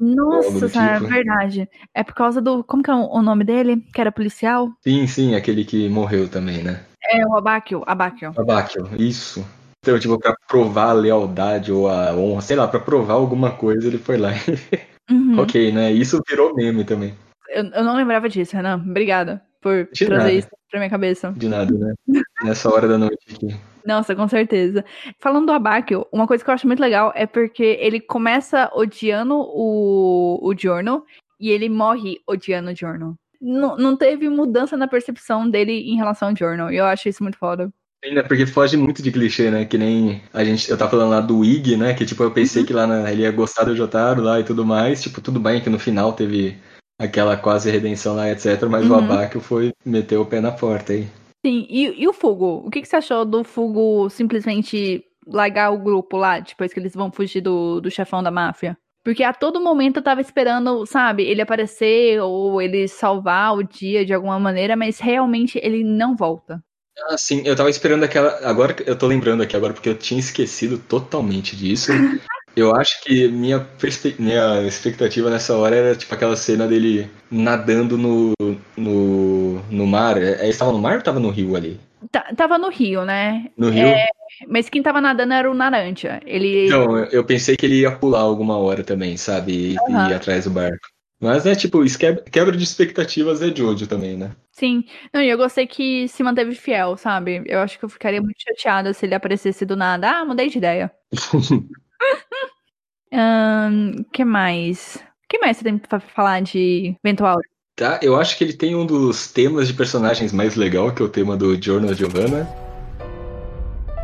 Nossa, 0.00 0.68
cara, 0.70 0.94
tipo. 0.94 1.06
é 1.06 1.14
verdade. 1.14 1.68
É 1.94 2.02
por 2.02 2.14
causa 2.14 2.40
do. 2.40 2.64
Como 2.64 2.82
que 2.82 2.90
é 2.90 2.94
o 2.94 3.22
nome 3.22 3.44
dele? 3.44 3.84
Que 3.92 4.00
era 4.00 4.10
policial? 4.10 4.70
Sim, 4.82 5.06
sim, 5.06 5.34
aquele 5.34 5.64
que 5.64 5.88
morreu 5.88 6.28
também, 6.28 6.62
né? 6.62 6.84
É, 7.02 7.24
o 7.26 7.36
Abáquio. 7.36 7.82
Abáquio. 7.86 8.32
Abáquio, 8.36 8.88
isso. 8.98 9.46
Então, 9.80 9.98
tipo, 9.98 10.18
pra 10.18 10.34
provar 10.48 10.90
a 10.90 10.92
lealdade 10.92 11.70
ou 11.70 11.88
a 11.88 12.12
honra, 12.14 12.40
sei 12.40 12.56
lá, 12.56 12.66
pra 12.66 12.80
provar 12.80 13.14
alguma 13.14 13.52
coisa, 13.52 13.86
ele 13.86 13.98
foi 13.98 14.16
lá 14.16 14.30
Uhum. 15.10 15.40
Ok, 15.40 15.72
né? 15.72 15.92
Isso 15.92 16.20
virou 16.28 16.54
meme 16.54 16.84
também. 16.84 17.14
Eu, 17.48 17.64
eu 17.64 17.84
não 17.84 17.96
lembrava 17.96 18.28
disso, 18.28 18.56
Renan. 18.56 18.76
Obrigada 18.76 19.42
por 19.60 19.88
De 19.92 20.06
trazer 20.06 20.24
nada. 20.24 20.32
isso 20.32 20.48
pra 20.70 20.80
minha 20.80 20.90
cabeça. 20.90 21.32
De 21.36 21.48
nada, 21.48 21.72
né? 21.72 22.22
Nessa 22.44 22.72
hora 22.72 22.86
da 22.86 22.98
noite 22.98 23.18
aqui. 23.34 23.56
Nossa, 23.84 24.14
com 24.14 24.28
certeza. 24.28 24.84
Falando 25.18 25.46
do 25.46 25.52
Abakio, 25.52 26.06
uma 26.12 26.26
coisa 26.26 26.44
que 26.44 26.50
eu 26.50 26.54
acho 26.54 26.66
muito 26.66 26.80
legal 26.80 27.10
é 27.14 27.26
porque 27.26 27.78
ele 27.80 28.00
começa 28.00 28.70
odiando 28.74 29.34
o, 29.34 30.38
o 30.42 30.54
Giorno 30.54 31.04
e 31.40 31.50
ele 31.50 31.68
morre 31.70 32.20
odiando 32.26 32.70
o 32.70 32.74
Giorno. 32.74 33.16
Não, 33.40 33.76
não 33.76 33.96
teve 33.96 34.28
mudança 34.28 34.76
na 34.76 34.88
percepção 34.88 35.48
dele 35.48 35.72
em 35.72 35.96
relação 35.96 36.28
ao 36.28 36.36
Giorno. 36.36 36.70
E 36.70 36.76
eu 36.76 36.84
acho 36.84 37.08
isso 37.08 37.22
muito 37.22 37.38
foda. 37.38 37.72
Ainda 38.04 38.22
porque 38.22 38.46
foge 38.46 38.76
muito 38.76 39.02
de 39.02 39.10
clichê, 39.10 39.50
né? 39.50 39.64
Que 39.64 39.76
nem 39.76 40.22
a 40.32 40.44
gente, 40.44 40.70
eu 40.70 40.78
tava 40.78 40.92
falando 40.92 41.10
lá 41.10 41.20
do 41.20 41.44
Ig, 41.44 41.76
né? 41.76 41.94
Que 41.94 42.06
tipo, 42.06 42.22
eu 42.22 42.30
pensei 42.30 42.62
uhum. 42.62 42.66
que 42.66 42.72
lá 42.72 42.86
na, 42.86 43.10
ele 43.10 43.22
ia 43.22 43.32
gostar 43.32 43.64
do 43.64 43.74
Jotaro 43.74 44.22
lá 44.22 44.38
e 44.38 44.44
tudo 44.44 44.64
mais. 44.64 45.02
Tipo, 45.02 45.20
tudo 45.20 45.40
bem 45.40 45.60
que 45.60 45.68
no 45.68 45.78
final 45.78 46.12
teve 46.12 46.56
aquela 46.98 47.36
quase 47.36 47.70
redenção 47.70 48.14
lá, 48.14 48.30
etc. 48.30 48.62
Mas 48.70 48.86
uhum. 48.86 48.92
o 48.92 48.98
Abakio 48.98 49.40
foi 49.40 49.72
meter 49.84 50.16
o 50.16 50.26
pé 50.26 50.40
na 50.40 50.52
porta 50.52 50.92
aí. 50.92 51.08
Sim, 51.44 51.66
e, 51.68 52.02
e 52.02 52.08
o 52.08 52.12
Fugo? 52.12 52.62
O 52.66 52.70
que, 52.70 52.82
que 52.82 52.88
você 52.88 52.96
achou 52.96 53.24
do 53.24 53.42
Fugo 53.42 54.08
simplesmente 54.10 55.04
largar 55.26 55.72
o 55.72 55.78
grupo 55.78 56.16
lá, 56.16 56.38
depois 56.40 56.72
que 56.72 56.80
eles 56.80 56.94
vão 56.94 57.12
fugir 57.12 57.40
do, 57.40 57.80
do 57.80 57.90
chefão 57.90 58.22
da 58.22 58.30
máfia? 58.30 58.76
Porque 59.04 59.22
a 59.22 59.32
todo 59.32 59.60
momento 59.60 59.98
eu 59.98 60.02
tava 60.02 60.20
esperando, 60.20 60.84
sabe, 60.84 61.22
ele 61.22 61.40
aparecer 61.40 62.20
ou 62.20 62.60
ele 62.60 62.86
salvar 62.88 63.56
o 63.56 63.62
dia 63.62 64.04
de 64.04 64.12
alguma 64.12 64.38
maneira, 64.38 64.76
mas 64.76 64.98
realmente 64.98 65.58
ele 65.62 65.82
não 65.82 66.16
volta. 66.16 66.62
Ah, 67.06 67.16
sim, 67.16 67.42
eu 67.44 67.54
tava 67.54 67.70
esperando 67.70 68.04
aquela. 68.04 68.38
Agora 68.48 68.74
eu 68.86 68.96
tô 68.96 69.06
lembrando 69.06 69.42
aqui 69.42 69.56
agora, 69.56 69.72
porque 69.72 69.88
eu 69.88 69.94
tinha 69.94 70.20
esquecido 70.20 70.78
totalmente 70.78 71.56
disso. 71.56 71.92
Eu 72.56 72.74
acho 72.74 73.00
que 73.04 73.28
minha, 73.28 73.60
perspe... 73.60 74.16
minha 74.18 74.66
expectativa 74.66 75.30
nessa 75.30 75.56
hora 75.56 75.76
era 75.76 75.94
tipo 75.94 76.12
aquela 76.12 76.34
cena 76.34 76.66
dele 76.66 77.08
nadando 77.30 77.96
no, 77.96 78.32
no, 78.76 79.62
no 79.70 79.86
mar. 79.86 80.20
É, 80.20 80.40
ele 80.40 80.48
estava 80.48 80.72
no 80.72 80.80
mar 80.80 80.94
ou 80.94 80.98
estava 80.98 81.20
no 81.20 81.30
rio 81.30 81.54
ali? 81.54 81.78
T 82.10 82.20
tava 82.34 82.58
no 82.58 82.68
rio, 82.68 83.04
né? 83.04 83.46
No 83.56 83.70
rio? 83.70 83.86
É... 83.86 84.06
Mas 84.48 84.68
quem 84.68 84.82
tava 84.82 85.00
nadando 85.00 85.34
era 85.34 85.48
o 85.48 85.54
Naranja. 85.54 86.20
Ele... 86.26 86.66
Então, 86.66 87.04
eu 87.06 87.24
pensei 87.24 87.56
que 87.56 87.64
ele 87.64 87.80
ia 87.80 87.92
pular 87.92 88.20
alguma 88.20 88.56
hora 88.58 88.82
também, 88.82 89.16
sabe? 89.16 89.74
E 89.74 89.76
uhum. 89.88 90.08
ir 90.08 90.14
atrás 90.14 90.44
do 90.44 90.50
barco. 90.50 90.88
Mas 91.20 91.46
é 91.46 91.54
tipo, 91.54 91.84
isso 91.84 91.98
quebra, 91.98 92.56
de 92.56 92.62
expectativas 92.62 93.42
é 93.42 93.54
Jojo 93.54 93.88
também, 93.88 94.16
né? 94.16 94.36
Sim. 94.52 94.84
Não, 95.12 95.20
e 95.20 95.28
eu 95.28 95.36
gostei 95.36 95.66
que 95.66 96.06
se 96.08 96.22
manteve 96.22 96.54
fiel, 96.54 96.96
sabe? 96.96 97.42
Eu 97.46 97.58
acho 97.58 97.78
que 97.78 97.84
eu 97.84 97.88
ficaria 97.88 98.22
muito 98.22 98.40
chateada 98.40 98.92
se 98.92 99.04
ele 99.04 99.14
aparecesse 99.14 99.66
do 99.66 99.76
nada. 99.76 100.08
Ah, 100.08 100.24
mudei 100.24 100.48
de 100.48 100.58
ideia. 100.58 100.92
um, 103.12 104.04
que 104.12 104.24
mais? 104.24 105.02
que 105.28 105.38
mais 105.38 105.56
você 105.56 105.64
tem 105.64 105.76
pra 105.76 106.00
falar 106.00 106.40
de 106.40 106.96
Eventual? 107.04 107.38
Tá, 107.76 108.00
eu 108.02 108.16
acho 108.16 108.36
que 108.36 108.42
ele 108.42 108.54
tem 108.54 108.74
um 108.74 108.86
dos 108.86 109.30
temas 109.30 109.68
de 109.68 109.74
personagens 109.74 110.32
mais 110.32 110.56
legal, 110.56 110.92
que 110.92 111.02
é 111.02 111.04
o 111.04 111.08
tema 111.08 111.36
do 111.36 111.60
Journal 111.62 111.94
Giovanna. 111.94 112.48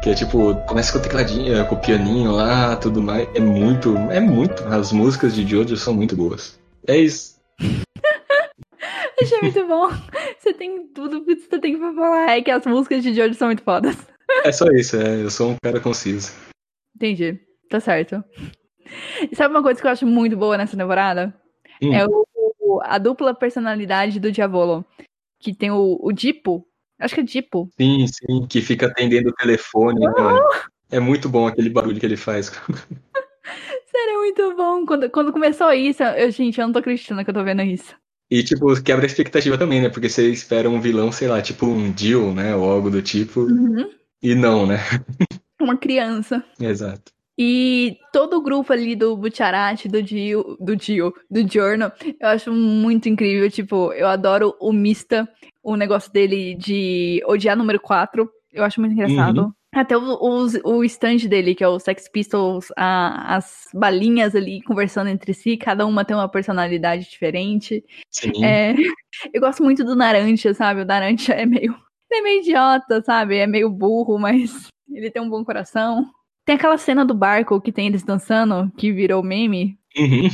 Que 0.03 0.11
é 0.11 0.15
tipo, 0.15 0.55
começa 0.66 0.93
com 0.93 0.99
o 0.99 1.03
tecladinho, 1.03 1.66
com 1.66 1.74
o 1.74 1.81
pianinho 1.81 2.31
lá, 2.31 2.77
tudo 2.77 3.03
mais. 3.03 3.27
É 3.35 3.41
muito, 3.41 3.97
é 4.11 4.20
muito. 4.20 4.62
As 4.65 4.93
músicas 4.93 5.35
de 5.35 5.47
Jojo 5.47 5.77
são 5.77 5.95
muito 5.95 6.15
boas. 6.15 6.61
É 6.86 6.97
isso. 6.97 7.40
Achei 9.20 9.40
muito 9.40 9.66
bom. 9.66 9.89
Você 10.39 10.52
tem 10.52 10.86
tudo 10.89 11.24
que 11.24 11.36
você 11.36 11.59
tem 11.59 11.78
pra 11.78 11.93
falar. 11.94 12.31
É 12.31 12.43
que 12.43 12.51
as 12.51 12.66
músicas 12.66 13.02
de 13.02 13.15
George 13.15 13.35
são 13.35 13.48
muito 13.48 13.62
fodas. 13.62 13.97
É 14.44 14.52
só 14.52 14.66
isso, 14.66 14.97
é. 14.97 15.23
Eu 15.23 15.31
sou 15.31 15.52
um 15.52 15.56
cara 15.62 15.81
conciso. 15.81 16.32
Entendi. 16.94 17.40
Tá 17.70 17.81
certo. 17.81 18.23
E 19.31 19.35
sabe 19.35 19.55
uma 19.55 19.62
coisa 19.62 19.81
que 19.81 19.86
eu 19.86 19.90
acho 19.90 20.06
muito 20.06 20.36
boa 20.36 20.59
nessa 20.59 20.77
temporada? 20.77 21.35
Hum. 21.82 21.94
É 21.94 22.05
o, 22.06 22.81
a 22.82 22.98
dupla 22.98 23.35
personalidade 23.35 24.20
do 24.20 24.31
Diavolo. 24.31 24.85
Que 25.40 25.55
tem 25.55 25.70
o, 25.70 25.98
o 26.01 26.12
Dipo. 26.12 26.66
Acho 26.98 27.15
que 27.15 27.20
é 27.20 27.24
Dipo. 27.24 27.69
Sim, 27.81 28.06
sim. 28.06 28.47
Que 28.47 28.61
fica 28.61 28.86
atendendo 28.86 29.31
o 29.31 29.35
telefone. 29.35 30.01
Né? 30.01 30.12
É 30.90 31.01
muito 31.01 31.28
bom 31.28 31.47
aquele 31.47 31.70
barulho 31.70 31.98
que 31.98 32.06
ele 32.06 32.16
faz. 32.16 32.51
Sério, 33.94 34.12
é 34.12 34.16
muito 34.16 34.56
bom. 34.56 34.84
Quando, 34.84 35.08
quando 35.08 35.32
começou 35.32 35.72
isso, 35.72 36.02
eu, 36.02 36.28
gente, 36.32 36.60
eu 36.60 36.66
não 36.66 36.72
tô 36.72 36.80
acreditando 36.80 37.22
que 37.22 37.30
eu 37.30 37.34
tô 37.34 37.44
vendo 37.44 37.62
isso. 37.62 37.94
E, 38.28 38.42
tipo, 38.42 38.82
quebra 38.82 39.04
a 39.04 39.06
expectativa 39.06 39.56
também, 39.56 39.80
né? 39.80 39.88
Porque 39.88 40.08
você 40.08 40.28
espera 40.30 40.68
um 40.68 40.80
vilão, 40.80 41.12
sei 41.12 41.28
lá, 41.28 41.40
tipo 41.40 41.66
um 41.66 41.96
Jill, 41.96 42.34
né? 42.34 42.56
Ou 42.56 42.68
algo 42.68 42.90
do 42.90 43.00
tipo. 43.00 43.42
Uhum. 43.42 43.88
E 44.20 44.34
não, 44.34 44.66
né? 44.66 44.78
Uma 45.60 45.76
criança. 45.76 46.44
Exato. 46.60 47.12
E 47.38 47.98
todo 48.12 48.36
o 48.36 48.42
grupo 48.42 48.72
ali 48.72 48.96
do 48.96 49.16
Butcharati, 49.16 49.88
do 49.88 50.02
Dio, 50.02 50.56
do 50.58 50.74
Dio, 50.74 51.12
do 51.30 51.46
Giorno, 51.46 51.92
eu 52.20 52.28
acho 52.28 52.52
muito 52.52 53.08
incrível. 53.08 53.48
Tipo, 53.48 53.92
eu 53.92 54.08
adoro 54.08 54.56
o 54.60 54.72
Mista, 54.72 55.28
o 55.62 55.76
negócio 55.76 56.12
dele 56.12 56.56
de 56.56 57.22
odiar 57.26 57.56
número 57.56 57.78
4. 57.78 58.28
Eu 58.52 58.64
acho 58.64 58.80
muito 58.80 58.92
engraçado. 58.92 59.42
Uhum. 59.42 59.52
Até 59.74 59.96
o, 59.96 60.02
o, 60.02 60.76
o 60.76 60.84
stand 60.84 61.28
dele, 61.28 61.55
que 61.55 61.64
é 61.64 61.68
o 61.68 61.80
Sex 61.80 62.09
Pistols, 62.09 62.72
a, 62.76 63.36
as 63.36 63.68
balinhas 63.74 64.34
ali 64.34 64.62
conversando 64.62 65.09
entre 65.09 65.34
si, 65.34 65.56
cada 65.56 65.84
uma 65.84 66.05
tem 66.05 66.16
uma 66.16 66.28
personalidade 66.28 67.10
diferente. 67.10 67.84
Sim. 68.10 68.44
É, 68.44 68.74
eu 69.34 69.40
gosto 69.40 69.62
muito 69.64 69.84
do 69.84 69.96
Naranja, 69.96 70.55
sabe? 70.55 70.82
O 70.82 70.84
Naranja 70.84 71.34
é 71.34 71.44
meio. 71.44 71.74
Ele 72.10 72.20
é 72.20 72.22
meio 72.22 72.40
idiota, 72.40 73.02
sabe? 73.02 73.38
É 73.38 73.46
meio 73.46 73.68
burro, 73.68 74.18
mas 74.18 74.68
ele 74.88 75.10
tem 75.10 75.20
um 75.20 75.28
bom 75.28 75.44
coração. 75.44 76.06
Tem 76.44 76.55
aquela 76.55 76.78
cena 76.78 77.05
do 77.05 77.14
barco 77.14 77.60
que 77.60 77.72
tem 77.72 77.88
eles 77.88 78.05
dançando, 78.05 78.70
que 78.76 78.92
virou 78.92 79.22
meme. 79.22 79.78
Uhum. 79.96 80.28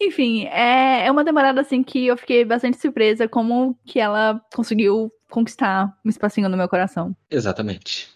Enfim, 0.00 0.46
é, 0.46 1.06
é 1.06 1.10
uma 1.10 1.24
demorada 1.24 1.60
assim 1.60 1.82
que 1.82 2.06
eu 2.06 2.16
fiquei 2.16 2.44
bastante 2.44 2.78
surpresa 2.78 3.28
como 3.28 3.78
que 3.84 3.98
ela 4.00 4.40
conseguiu 4.54 5.10
conquistar 5.30 5.92
um 6.04 6.08
espacinho 6.08 6.48
no 6.48 6.56
meu 6.56 6.68
coração. 6.68 7.16
Exatamente. 7.30 8.13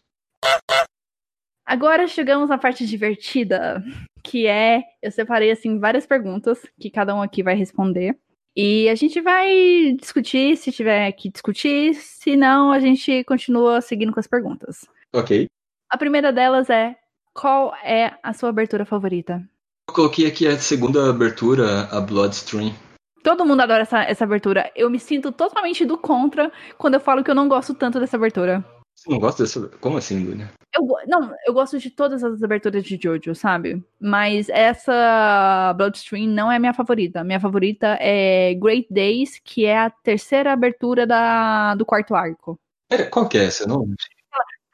Agora 1.64 2.08
chegamos 2.08 2.48
na 2.48 2.56
parte 2.56 2.86
divertida, 2.86 3.84
que 4.24 4.46
é 4.46 4.82
eu 5.02 5.10
separei 5.10 5.50
assim 5.50 5.78
várias 5.78 6.06
perguntas 6.06 6.64
que 6.80 6.90
cada 6.90 7.14
um 7.14 7.20
aqui 7.20 7.42
vai 7.42 7.54
responder. 7.54 8.18
E 8.56 8.88
a 8.88 8.94
gente 8.94 9.20
vai 9.20 9.94
discutir 10.00 10.56
se 10.56 10.72
tiver 10.72 11.12
que 11.12 11.30
discutir, 11.30 11.94
se 11.94 12.36
não, 12.36 12.72
a 12.72 12.80
gente 12.80 13.22
continua 13.24 13.80
seguindo 13.80 14.12
com 14.12 14.18
as 14.18 14.26
perguntas. 14.26 14.86
Ok. 15.14 15.46
A 15.90 15.96
primeira 15.96 16.32
delas 16.32 16.68
é: 16.70 16.96
qual 17.34 17.74
é 17.84 18.14
a 18.22 18.32
sua 18.32 18.48
abertura 18.48 18.84
favorita? 18.84 19.42
Eu 19.88 19.94
coloquei 19.94 20.26
aqui 20.26 20.46
a 20.46 20.58
segunda 20.58 21.08
abertura, 21.08 21.84
a 21.92 22.00
Bloodstream. 22.00 22.72
Todo 23.22 23.44
mundo 23.44 23.60
adora 23.60 23.82
essa, 23.82 24.02
essa 24.02 24.24
abertura. 24.24 24.72
Eu 24.74 24.88
me 24.90 24.98
sinto 24.98 25.30
totalmente 25.30 25.84
do 25.84 25.98
contra 25.98 26.50
quando 26.76 26.94
eu 26.94 27.00
falo 27.00 27.22
que 27.22 27.30
eu 27.30 27.34
não 27.34 27.48
gosto 27.48 27.74
tanto 27.74 28.00
dessa 28.00 28.16
abertura. 28.16 28.64
Você 28.98 29.10
não 29.10 29.20
gosta 29.20 29.44
dessa. 29.44 29.68
Como 29.80 29.96
assim, 29.96 30.24
Dunia? 30.24 30.50
Eu, 30.74 30.84
não, 31.06 31.32
eu 31.46 31.54
gosto 31.54 31.78
de 31.78 31.88
todas 31.88 32.24
as 32.24 32.42
aberturas 32.42 32.82
de 32.82 32.98
Jojo, 33.00 33.32
sabe? 33.32 33.80
Mas 34.00 34.48
essa 34.48 35.72
Bloodstream 35.76 36.26
não 36.26 36.50
é 36.50 36.58
minha 36.58 36.74
favorita. 36.74 37.22
Minha 37.22 37.38
favorita 37.38 37.96
é 38.00 38.54
Great 38.54 38.88
Days, 38.90 39.40
que 39.44 39.64
é 39.64 39.78
a 39.78 39.90
terceira 39.90 40.52
abertura 40.52 41.06
da, 41.06 41.76
do 41.76 41.86
quarto 41.86 42.16
arco. 42.16 42.58
Pera, 42.88 43.06
qual 43.06 43.28
que 43.28 43.38
é 43.38 43.44
essa? 43.44 43.68
Não? 43.68 43.86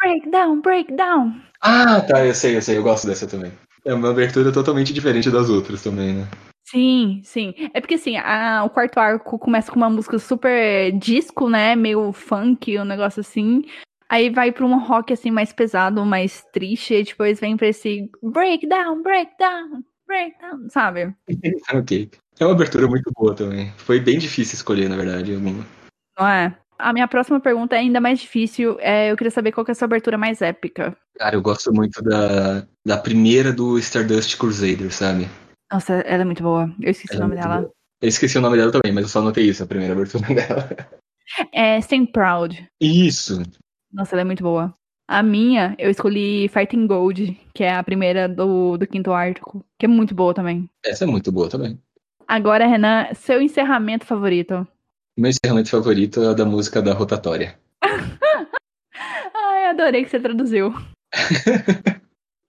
Breakdown, 0.01 0.61
breakdown. 0.63 1.35
Ah, 1.61 2.01
tá, 2.01 2.25
eu 2.25 2.35
sei, 2.35 2.57
eu 2.57 2.63
sei, 2.63 2.79
eu 2.79 2.83
gosto 2.83 3.07
dessa 3.07 3.27
também. 3.27 3.53
É 3.85 3.93
uma 3.93 4.09
abertura 4.09 4.51
totalmente 4.51 4.95
diferente 4.95 5.31
das 5.31 5.51
outras 5.51 5.83
também, 5.83 6.15
né? 6.15 6.29
Sim, 6.65 7.21
sim. 7.23 7.55
É 7.75 7.81
porque 7.81 7.97
assim, 7.97 8.17
a, 8.17 8.65
o 8.65 8.71
quarto 8.71 8.99
arco 8.99 9.39
começa 9.39 9.71
com 9.71 9.77
uma 9.77 9.91
música 9.91 10.19
super 10.19 10.91
disco, 10.93 11.51
né? 11.51 11.77
Meio 11.77 12.11
funk, 12.11 12.79
um 12.79 12.87
negócio 12.87 13.21
assim. 13.21 13.65
Aí 14.09 14.31
vai 14.31 14.53
pra 14.53 14.67
um 14.67 14.79
rock 14.79 15.13
assim 15.13 15.31
mais 15.31 15.53
pesado, 15.53 16.05
mais 16.05 16.45
triste, 16.53 16.95
e 16.95 17.05
depois 17.05 17.41
vem 17.41 17.57
pra 17.57 17.69
esse 17.69 18.11
breakdown, 18.23 19.03
breakdown, 19.03 19.83
breakdown, 20.07 20.69
sabe? 20.69 21.15
ok. 21.73 22.11
É 22.39 22.45
uma 22.45 22.53
abertura 22.53 22.87
muito 22.87 23.11
boa 23.15 23.35
também. 23.35 23.73
Foi 23.77 24.01
bem 24.01 24.19
difícil 24.19 24.57
escolher, 24.57 24.89
na 24.89 24.97
verdade, 24.97 25.35
alguma. 25.35 25.65
Não 26.19 26.27
é? 26.27 26.57
A 26.79 26.93
minha 26.93 27.07
próxima 27.07 27.41
pergunta 27.41 27.77
é 27.77 27.79
ainda 27.79 28.01
mais 28.01 28.21
difícil. 28.21 28.77
É, 28.81 29.11
eu 29.11 29.17
queria 29.17 29.31
saber 29.31 29.53
qual 29.53 29.65
que 29.65 29.71
é 29.71 29.73
a 29.73 29.75
sua 29.75 29.87
abertura 29.87 30.19
mais 30.19 30.43
épica. 30.43 30.97
Cara, 31.17 31.37
eu 31.37 31.43
gosto 31.43 31.73
muito 31.73 32.03
da, 32.03 32.67
da 32.85 32.97
primeira 32.99 33.53
do 33.53 33.79
Stardust 33.79 34.37
Crusader, 34.37 34.93
sabe? 34.93 35.29
Nossa, 35.73 35.95
ela 35.95 36.23
é 36.23 36.25
muito 36.25 36.43
boa. 36.43 36.75
Eu 36.81 36.91
esqueci 36.91 37.15
ela 37.15 37.23
o 37.23 37.27
é 37.27 37.29
nome 37.29 37.41
é 37.41 37.43
dela. 37.43 37.61
Boa. 37.63 37.73
Eu 38.03 38.09
esqueci 38.09 38.37
o 38.37 38.41
nome 38.41 38.57
dela 38.57 38.73
também, 38.73 38.93
mas 38.93 39.05
eu 39.05 39.09
só 39.09 39.21
anotei 39.21 39.49
isso, 39.49 39.63
a 39.63 39.67
primeira 39.67 39.95
abertura 39.95 40.27
dela. 40.35 40.69
É 41.53 41.79
Stand 41.79 42.07
Proud. 42.07 42.67
Isso. 42.81 43.43
Nossa, 43.95 44.17
ela 44.17 44.23
é 44.23 44.25
muito 44.25 44.43
boa. 44.43 44.75
A 45.07 45.23
minha, 45.23 45.77
eu 45.79 45.89
escolhi 45.89 46.49
Fighting 46.49 46.87
Gold, 46.89 47.39
que 47.55 47.63
é 47.63 47.73
a 47.73 47.83
primeira 47.85 48.29
do, 48.29 48.77
do 48.77 48.87
quinto 48.87 49.13
arco, 49.13 49.65
que 49.79 49.87
é 49.87 49.89
muito 49.89 50.15
boa 50.15 50.35
também. 50.35 50.69
Essa 50.85 51.05
é 51.05 51.07
muito 51.07 51.31
boa 51.31 51.49
também. 51.49 51.79
Agora, 52.27 52.67
Renan, 52.67 53.07
seu 53.15 53.41
encerramento 53.41 54.05
favorito? 54.05 54.67
Meu 55.17 55.31
encerramento 55.31 55.71
favorito 55.71 56.21
é 56.21 56.31
o 56.31 56.35
da 56.35 56.45
música 56.45 56.83
da 56.83 56.93
rotatória. 56.93 57.57
Ai, 59.33 59.67
adorei 59.67 60.03
que 60.03 60.11
você 60.11 60.19
traduziu. 60.19 60.75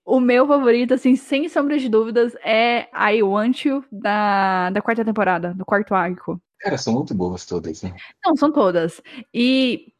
o 0.04 0.20
meu 0.20 0.48
favorito, 0.48 0.96
assim, 0.96 1.16
sem 1.16 1.48
sombra 1.48 1.78
de 1.78 1.90
dúvidas, 1.90 2.34
é 2.44 2.88
I 2.94 3.22
Want 3.22 3.66
You, 3.66 3.86
da, 3.92 4.72
da 4.72 4.82
quarta 4.82 5.06
temporada, 5.06 5.54
do 5.54 5.66
quarto 5.66 5.94
arco. 5.94 6.42
Cara, 6.60 6.78
são 6.78 6.94
muito 6.94 7.14
boas 7.14 7.46
todas, 7.46 7.84
né? 7.84 7.94
Não, 8.26 8.36
são 8.36 8.52
todas. 8.52 9.00
E 9.32 9.94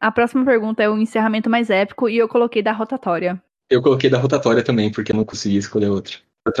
a 0.00 0.10
próxima 0.10 0.44
pergunta 0.44 0.82
é 0.82 0.88
o 0.88 0.98
encerramento 0.98 1.50
mais 1.50 1.70
épico, 1.70 2.08
e 2.08 2.16
eu 2.16 2.28
coloquei 2.28 2.62
da 2.62 2.72
rotatória. 2.72 3.42
Eu 3.68 3.82
coloquei 3.82 4.08
da 4.08 4.18
rotatória 4.18 4.62
também, 4.62 4.90
porque 4.90 5.12
eu 5.12 5.16
não 5.16 5.24
consegui 5.24 5.56
escolher 5.56 5.88
outra. 5.88 6.16
Eu 6.44 6.52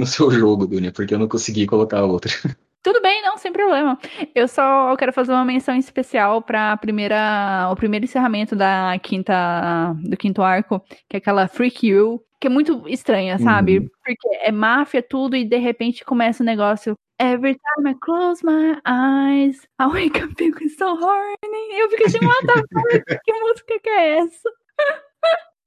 no 0.00 0.06
seu 0.06 0.30
jogo, 0.32 0.66
Dunia, 0.66 0.92
porque 0.92 1.14
eu 1.14 1.18
não 1.18 1.28
consegui 1.28 1.66
colocar 1.66 2.02
outra. 2.04 2.32
Tudo 2.84 3.00
bem, 3.00 3.22
não, 3.22 3.38
sem 3.38 3.50
problema. 3.50 3.98
Eu 4.34 4.46
só 4.46 4.94
quero 4.96 5.10
fazer 5.10 5.32
uma 5.32 5.44
menção 5.44 5.74
especial 5.74 6.42
para 6.42 6.76
primeira, 6.76 7.70
o 7.72 7.74
primeiro 7.74 8.04
encerramento 8.04 8.54
da 8.54 8.98
quinta, 9.02 9.96
do 10.04 10.14
quinto 10.18 10.42
arco, 10.42 10.78
que 11.08 11.16
é 11.16 11.18
aquela 11.18 11.48
Freak 11.48 11.86
You, 11.86 12.22
que 12.38 12.46
é 12.46 12.50
muito 12.50 12.86
estranha, 12.86 13.38
sabe? 13.38 13.78
Uhum. 13.78 13.88
Porque 14.04 14.36
é 14.42 14.52
máfia 14.52 15.02
tudo 15.02 15.34
e 15.34 15.46
de 15.46 15.56
repente 15.56 16.04
começa 16.04 16.42
o 16.42 16.44
um 16.44 16.46
negócio 16.46 16.94
Every 17.18 17.54
time 17.54 17.90
I 17.90 17.94
close 17.94 18.44
my 18.44 18.76
eyes, 18.84 19.66
I 19.78 19.86
wake 19.86 20.20
up 20.22 20.34
feeling 20.36 20.68
so 20.68 20.94
horny. 20.94 21.78
Eu 21.78 21.88
fico 21.88 22.04
assim, 22.04 22.18
what 22.22 22.46
the 22.46 23.18
que 23.24 23.32
música 23.32 23.80
que 23.82 23.88
é 23.88 24.18
essa? 24.18 24.50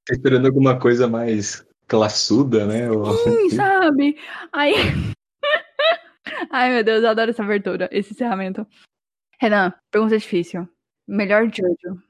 Tá 0.08 0.14
esperando 0.14 0.46
alguma 0.46 0.80
coisa 0.80 1.06
mais 1.06 1.66
classuda, 1.88 2.66
né? 2.66 2.88
Sim, 3.26 3.50
sabe? 3.50 4.16
Aí 4.54 4.74
Ai, 6.52 6.74
meu 6.74 6.84
Deus, 6.84 7.04
eu 7.04 7.10
adoro 7.10 7.32
essa 7.32 7.44
abertura, 7.44 7.90
esse 7.92 8.14
encerramento. 8.14 8.66
Renan, 9.40 9.74
pergunta 9.92 10.18
difícil. 10.18 10.68
Melhor 11.08 11.46
Jojo? 11.46 12.02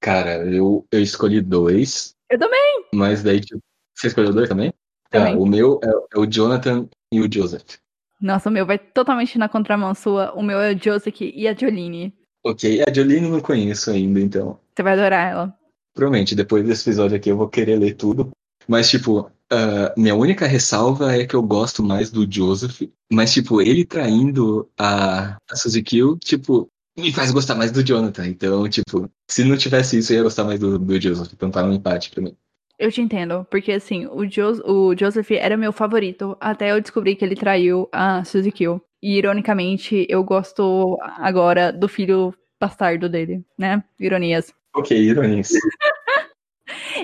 Cara, 0.00 0.44
eu, 0.46 0.86
eu 0.90 1.00
escolhi 1.00 1.40
dois. 1.40 2.14
Eu 2.28 2.38
também. 2.38 2.86
Mas 2.92 3.22
daí, 3.22 3.40
tipo, 3.40 3.60
você 3.96 4.08
escolheu 4.08 4.32
dois 4.32 4.48
também? 4.48 4.72
também. 5.12 5.34
Ah, 5.34 5.38
o 5.38 5.46
meu 5.46 5.78
é, 5.84 5.88
é, 5.88 6.18
o 6.18 6.26
Jonathan 6.26 6.88
e 7.12 7.20
o 7.20 7.32
Joseph. 7.32 7.76
Nossa, 8.20 8.48
o 8.48 8.52
meu 8.52 8.64
vai 8.64 8.78
totalmente 8.78 9.38
na 9.38 9.48
contramão 9.48 9.94
sua. 9.94 10.32
O 10.32 10.42
meu 10.42 10.60
é 10.60 10.72
o 10.72 10.78
Joseph 10.78 11.20
e 11.20 11.46
a 11.46 11.54
Jolene. 11.54 12.14
Ok, 12.44 12.82
a 12.82 12.92
Jolene 12.92 13.28
não 13.28 13.40
conheço 13.40 13.90
ainda, 13.90 14.18
então. 14.18 14.58
Você 14.74 14.82
vai 14.82 14.94
adorar 14.94 15.30
ela. 15.30 15.58
Provavelmente, 15.94 16.34
depois 16.34 16.64
desse 16.64 16.88
episódio 16.88 17.16
aqui 17.16 17.28
eu 17.28 17.36
vou 17.36 17.48
querer 17.48 17.78
ler 17.78 17.94
tudo. 17.94 18.30
Mas, 18.66 18.88
tipo, 18.88 19.30
Uh, 19.52 20.00
minha 20.00 20.14
única 20.14 20.46
ressalva 20.46 21.14
é 21.14 21.26
que 21.26 21.36
eu 21.36 21.42
gosto 21.42 21.82
mais 21.82 22.10
do 22.10 22.26
Joseph, 22.30 22.88
mas, 23.12 23.34
tipo, 23.34 23.60
ele 23.60 23.84
traindo 23.84 24.66
a, 24.78 25.36
a 25.50 25.56
Suzy 25.56 25.82
Kill, 25.82 26.16
tipo, 26.18 26.70
me 26.96 27.12
faz 27.12 27.30
gostar 27.30 27.54
mais 27.54 27.70
do 27.70 27.84
Jonathan. 27.84 28.26
Então, 28.26 28.66
tipo, 28.66 29.10
se 29.28 29.44
não 29.44 29.56
tivesse 29.56 29.98
isso, 29.98 30.12
eu 30.12 30.18
ia 30.18 30.22
gostar 30.22 30.44
mais 30.44 30.58
do, 30.58 30.78
do 30.78 31.00
Joseph. 31.00 31.32
Então 31.34 31.50
tá 31.50 31.62
um 31.64 31.72
empate 31.72 32.10
pra 32.10 32.22
mim. 32.22 32.34
Eu 32.78 32.90
te 32.90 33.00
entendo, 33.00 33.46
porque 33.50 33.72
assim, 33.72 34.06
o, 34.06 34.24
jo 34.26 34.60
o 34.64 34.96
Joseph 34.96 35.30
era 35.32 35.56
meu 35.56 35.72
favorito 35.72 36.36
até 36.40 36.72
eu 36.72 36.80
descobrir 36.80 37.14
que 37.14 37.24
ele 37.24 37.36
traiu 37.36 37.88
a 37.92 38.24
Suzy 38.24 38.50
Kill. 38.50 38.80
E 39.02 39.18
ironicamente, 39.18 40.06
eu 40.08 40.24
gosto 40.24 40.98
agora 41.18 41.72
do 41.72 41.88
filho 41.88 42.34
bastardo 42.60 43.08
dele, 43.08 43.44
né? 43.58 43.84
Ironias. 44.00 44.52
Ok, 44.74 44.96
ironias. 44.96 45.52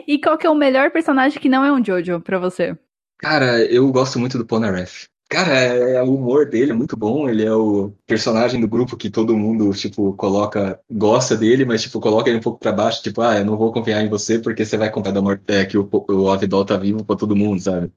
E 0.06 0.18
qual 0.20 0.38
que 0.38 0.46
é 0.46 0.50
o 0.50 0.54
melhor 0.54 0.90
personagem 0.90 1.40
que 1.40 1.48
não 1.48 1.64
é 1.64 1.72
um 1.72 1.84
Jojo 1.84 2.20
pra 2.20 2.38
você? 2.38 2.76
Cara, 3.18 3.64
eu 3.64 3.90
gosto 3.90 4.18
muito 4.18 4.38
do 4.38 4.46
Polnareff. 4.46 5.08
Cara, 5.28 5.52
é, 5.52 5.96
é, 5.96 6.02
o 6.02 6.14
humor 6.14 6.48
dele 6.48 6.70
é 6.70 6.74
muito 6.74 6.96
bom. 6.96 7.28
Ele 7.28 7.44
é 7.44 7.52
o 7.52 7.92
personagem 8.06 8.60
do 8.60 8.68
grupo 8.68 8.96
que 8.96 9.10
todo 9.10 9.36
mundo, 9.36 9.70
tipo, 9.72 10.14
coloca, 10.14 10.80
gosta 10.90 11.36
dele, 11.36 11.66
mas, 11.66 11.82
tipo, 11.82 12.00
coloca 12.00 12.30
ele 12.30 12.38
um 12.38 12.42
pouco 12.42 12.58
pra 12.58 12.72
baixo, 12.72 13.02
tipo, 13.02 13.20
ah, 13.20 13.38
eu 13.38 13.44
não 13.44 13.56
vou 13.56 13.70
confiar 13.70 14.02
em 14.02 14.08
você 14.08 14.38
porque 14.38 14.64
você 14.64 14.78
vai 14.78 14.90
contar 14.90 15.10
da 15.10 15.20
morte, 15.20 15.42
é, 15.48 15.66
que 15.66 15.76
o, 15.76 15.88
o 15.92 16.30
Avidol 16.30 16.64
tá 16.64 16.76
vivo 16.78 17.04
pra 17.04 17.16
todo 17.16 17.36
mundo, 17.36 17.60
sabe? 17.60 17.92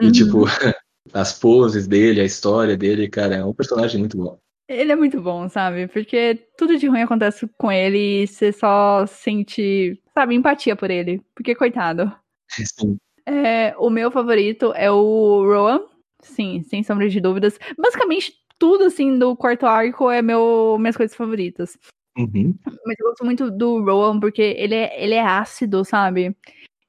E, 0.00 0.06
uhum. 0.06 0.12
tipo, 0.12 0.44
as 1.12 1.38
poses 1.38 1.86
dele, 1.86 2.20
a 2.20 2.24
história 2.24 2.76
dele, 2.76 3.08
cara, 3.08 3.36
é 3.36 3.44
um 3.44 3.52
personagem 3.52 4.00
muito 4.00 4.16
bom. 4.16 4.38
Ele 4.66 4.92
é 4.92 4.96
muito 4.96 5.20
bom, 5.20 5.48
sabe? 5.48 5.88
Porque 5.88 6.46
tudo 6.56 6.78
de 6.78 6.86
ruim 6.86 7.02
acontece 7.02 7.46
com 7.58 7.72
ele 7.72 8.22
e 8.22 8.26
você 8.26 8.52
só 8.52 9.04
sente, 9.04 10.00
sabe, 10.20 10.34
empatia 10.34 10.76
por 10.76 10.90
ele. 10.90 11.22
Porque, 11.34 11.54
coitado. 11.54 12.12
Sim. 12.48 12.98
É, 13.26 13.74
o 13.78 13.88
meu 13.88 14.10
favorito 14.10 14.72
é 14.74 14.90
o 14.90 15.42
Rowan. 15.44 15.80
Sim, 16.22 16.62
sem 16.64 16.82
sombra 16.82 17.08
de 17.08 17.20
dúvidas. 17.20 17.58
Basicamente, 17.78 18.34
tudo, 18.58 18.84
assim, 18.84 19.18
do 19.18 19.34
quarto 19.34 19.66
arco 19.66 20.10
é 20.10 20.20
meu, 20.20 20.76
minhas 20.78 20.96
coisas 20.96 21.16
favoritas. 21.16 21.78
Uhum. 22.18 22.54
Mas 22.84 22.98
eu 22.98 23.06
gosto 23.08 23.24
muito 23.24 23.50
do 23.50 23.82
Rowan 23.82 24.20
porque 24.20 24.42
ele 24.42 24.74
é, 24.74 25.02
ele 25.02 25.14
é 25.14 25.22
ácido, 25.22 25.84
sabe? 25.84 26.36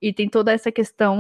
E 0.02 0.12
tem 0.12 0.28
toda 0.28 0.52
essa 0.52 0.72
questão 0.72 1.16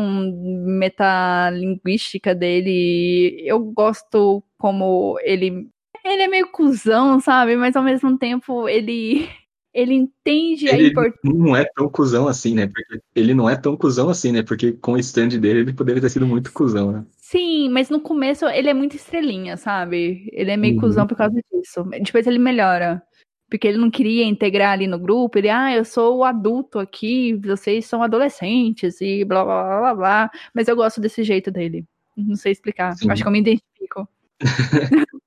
metalinguística 0.65 2.35
dele. 2.35 3.41
Eu 3.45 3.59
gosto 3.59 4.43
como 4.57 5.17
ele 5.21 5.69
ele 6.03 6.23
é 6.23 6.27
meio 6.27 6.51
cuzão, 6.51 7.19
sabe? 7.19 7.55
Mas 7.55 7.75
ao 7.75 7.83
mesmo 7.83 8.17
tempo 8.17 8.67
ele 8.67 9.29
ele 9.73 9.93
entende 9.93 10.67
ele 10.67 10.85
a 10.85 10.87
importância. 10.89 11.19
Não 11.23 11.55
é 11.55 11.65
tão 11.75 11.89
cuzão 11.89 12.27
assim, 12.27 12.53
né? 12.53 12.67
Porque 12.67 13.01
ele 13.15 13.33
não 13.33 13.49
é 13.49 13.55
tão 13.55 13.77
cuzão 13.77 14.09
assim, 14.09 14.31
né? 14.31 14.43
Porque 14.43 14.73
com 14.73 14.93
o 14.93 14.97
stand 14.97 15.29
dele 15.39 15.59
ele 15.59 15.73
poderia 15.73 16.01
ter 16.01 16.09
sido 16.09 16.27
muito 16.27 16.51
cuzão, 16.51 16.91
né? 16.91 17.05
Sim, 17.17 17.69
mas 17.69 17.89
no 17.89 18.01
começo 18.01 18.45
ele 18.45 18.69
é 18.69 18.73
muito 18.73 18.95
estrelinha, 18.95 19.55
sabe? 19.55 20.29
Ele 20.33 20.51
é 20.51 20.57
meio 20.57 20.75
uhum. 20.75 20.81
cuzão 20.81 21.07
por 21.07 21.17
causa 21.17 21.39
disso. 21.53 21.83
Depois 22.03 22.27
ele 22.27 22.39
melhora. 22.39 23.01
porque 23.49 23.67
ele 23.67 23.77
não 23.77 23.91
queria 23.91 24.25
integrar 24.25 24.73
ali 24.73 24.87
no 24.87 24.99
grupo. 24.99 25.37
Ele, 25.37 25.49
ah, 25.49 25.73
eu 25.73 25.85
sou 25.85 26.17
o 26.17 26.23
adulto 26.23 26.79
aqui, 26.79 27.33
vocês 27.35 27.85
são 27.85 28.03
adolescentes 28.03 28.99
e 29.01 29.23
blá 29.25 29.43
blá 29.45 29.63
blá 29.63 29.79
blá 29.79 29.95
blá. 29.95 30.31
Mas 30.53 30.67
eu 30.67 30.75
gosto 30.75 30.99
desse 30.99 31.23
jeito 31.23 31.51
dele. 31.51 31.85
Não 32.17 32.35
sei 32.35 32.51
explicar. 32.51 32.95
Sim. 32.97 33.09
Acho 33.09 33.21
que 33.21 33.27
eu 33.27 33.31
me 33.31 33.39
identifico. 33.39 34.07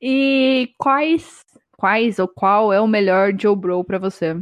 e 0.00 0.72
quais, 0.78 1.42
quais 1.80 2.18
ou 2.18 2.28
qual 2.28 2.72
é 2.74 2.80
o 2.80 2.86
melhor 2.86 3.32
Joe 3.36 3.56
Bro 3.56 3.84
pra 3.84 3.98
você? 3.98 4.36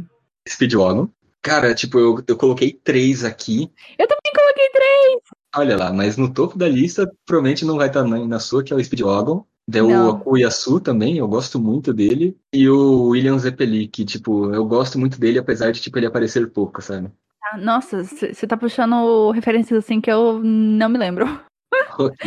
Speedwagon. 0.47 1.07
Cara, 1.41 1.73
tipo, 1.73 1.97
eu, 1.97 2.21
eu 2.27 2.35
coloquei 2.35 2.73
três 2.73 3.23
aqui. 3.23 3.71
Eu 3.97 4.05
também 4.07 4.33
coloquei 4.35 4.69
três! 4.69 5.21
Olha 5.55 5.77
lá, 5.77 5.93
mas 5.93 6.17
no 6.17 6.31
topo 6.33 6.57
da 6.57 6.67
lista, 6.67 7.09
provavelmente 7.25 7.63
não 7.63 7.77
vai 7.77 7.87
estar 7.87 8.03
na, 8.03 8.19
na 8.25 8.39
sua, 8.39 8.61
que 8.61 8.73
é 8.73 8.75
o 8.75 8.83
Speedwagon. 8.83 9.45
Deu 9.65 9.87
o 9.87 10.09
Akuyasu 10.09 10.79
também, 10.81 11.17
eu 11.17 11.27
gosto 11.27 11.59
muito 11.59 11.93
dele. 11.93 12.35
E 12.51 12.67
o 12.67 13.09
William 13.09 13.37
Zeppeli, 13.37 13.87
que, 13.87 14.03
tipo, 14.03 14.53
eu 14.53 14.65
gosto 14.65 14.99
muito 14.99 15.19
dele, 15.19 15.39
apesar 15.39 15.71
de, 15.71 15.79
tipo, 15.79 15.97
ele 15.97 16.07
aparecer 16.07 16.51
pouco, 16.51 16.81
sabe? 16.81 17.09
Ah, 17.43 17.57
nossa, 17.57 18.03
você 18.03 18.47
tá 18.47 18.57
puxando 18.57 19.31
referências 19.31 19.85
assim 19.85 20.01
que 20.01 20.11
eu 20.11 20.39
não 20.43 20.89
me 20.89 20.97
lembro. 20.97 21.25
Ok. 21.99 22.17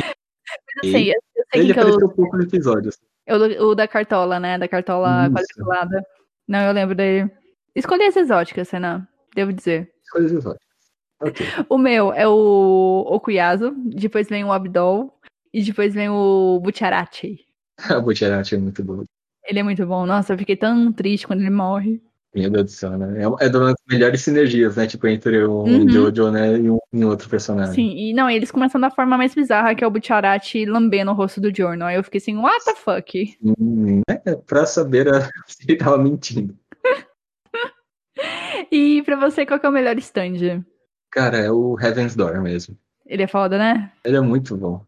Mas, 0.77 0.95
assim, 0.95 1.05
eu, 1.05 1.15
eu 1.37 1.45
sei 1.53 1.61
ele 1.63 1.73
apareceu 1.73 2.01
eu... 2.01 2.09
pouco 2.11 2.37
no 2.37 2.43
episódio. 2.43 2.91
Assim. 2.91 3.12
Eu, 3.27 3.39
o 3.69 3.75
da 3.75 3.87
cartola, 3.87 4.41
né? 4.41 4.59
Da 4.59 4.69
cartola 4.69 5.25
Isso. 5.27 5.33
quadriculada. 5.33 6.07
Não, 6.49 6.61
eu 6.61 6.73
lembro 6.73 6.95
dele. 6.95 7.31
Escolhi 7.75 8.05
as 8.05 8.17
exóticas, 8.17 8.71
Renan, 8.71 9.07
devo 9.35 9.53
dizer. 9.53 9.91
Escolhi 10.05 10.27
as 10.27 10.33
exóticas. 10.33 10.73
Okay. 11.21 11.47
O 11.69 11.79
meu 11.79 12.13
é 12.13 12.27
o 12.27 13.07
Okuyasu, 13.09 13.73
depois 13.87 14.29
vem 14.29 14.45
o 14.45 14.53
Abdol, 14.53 15.21
e 15.53 15.63
depois 15.63 15.95
vem 15.95 16.09
o 16.09 16.59
Butcherati. 16.61 17.47
o 17.97 18.03
Butcherati 18.03 18.57
é 18.57 18.59
muito 18.59 18.83
bom. 18.83 19.05
Ele 19.45 19.59
é 19.59 19.63
muito 19.63 19.87
bom. 19.87 20.05
Nossa, 20.05 20.33
eu 20.33 20.39
fiquei 20.39 20.57
tão 20.57 20.93
triste 20.93 21.27
quando 21.27 21.41
ele 21.41 21.51
morre. 21.51 22.03
Meu 22.35 22.49
Deus 22.49 22.65
do 22.65 22.71
céu, 22.71 22.97
né? 22.97 23.21
É, 23.21 23.25
é 23.25 23.29
uma 23.29 23.39
das 23.39 23.75
melhores 23.87 24.23
sinergias, 24.23 24.77
né? 24.77 24.87
Tipo, 24.87 25.07
entre 25.07 25.45
o 25.45 25.65
uhum. 25.65 25.89
Jojo, 25.89 26.31
né? 26.31 26.57
E 26.57 26.71
um, 26.71 26.79
e 26.91 27.05
outro 27.05 27.29
personagem. 27.29 27.75
Sim, 27.75 27.95
e 27.95 28.15
não, 28.15 28.31
eles 28.31 28.51
começam 28.51 28.81
da 28.81 28.91
forma 28.91 29.19
mais 29.19 29.35
bizarra, 29.35 29.75
que 29.75 29.85
é 29.85 29.87
o 29.87 29.91
Butcherati 29.91 30.65
lambendo 30.65 31.11
o 31.11 31.15
rosto 31.15 31.43
do 31.43 31.55
Jorno. 31.55 31.85
Aí 31.85 31.97
eu 31.97 32.05
fiquei 32.05 32.19
assim, 32.19 32.37
what 32.37 32.65
the 32.65 32.75
fuck? 32.75 33.37
Hum, 33.45 34.01
é, 34.09 34.35
pra 34.35 34.65
saber 34.65 35.09
a... 35.09 35.29
se 35.47 35.65
ele 35.69 35.77
tava 35.77 35.99
mentindo. 35.99 36.57
e 38.73 39.03
pra 39.03 39.17
você, 39.17 39.45
qual 39.45 39.61
que 39.61 39.67
é 39.67 39.69
o 39.69 39.73
melhor 39.73 39.99
stand? 39.99 40.65
Cara, 41.11 41.37
é 41.37 41.51
o 41.51 41.79
Heaven's 41.79 42.17
Door 42.17 42.41
mesmo. 42.41 42.79
Ele 43.05 43.25
é 43.25 43.27
foda, 43.27 43.59
né? 43.59 43.93
Ele 44.05 44.17
é 44.17 44.21
muito 44.21 44.57
bom. 44.57 44.83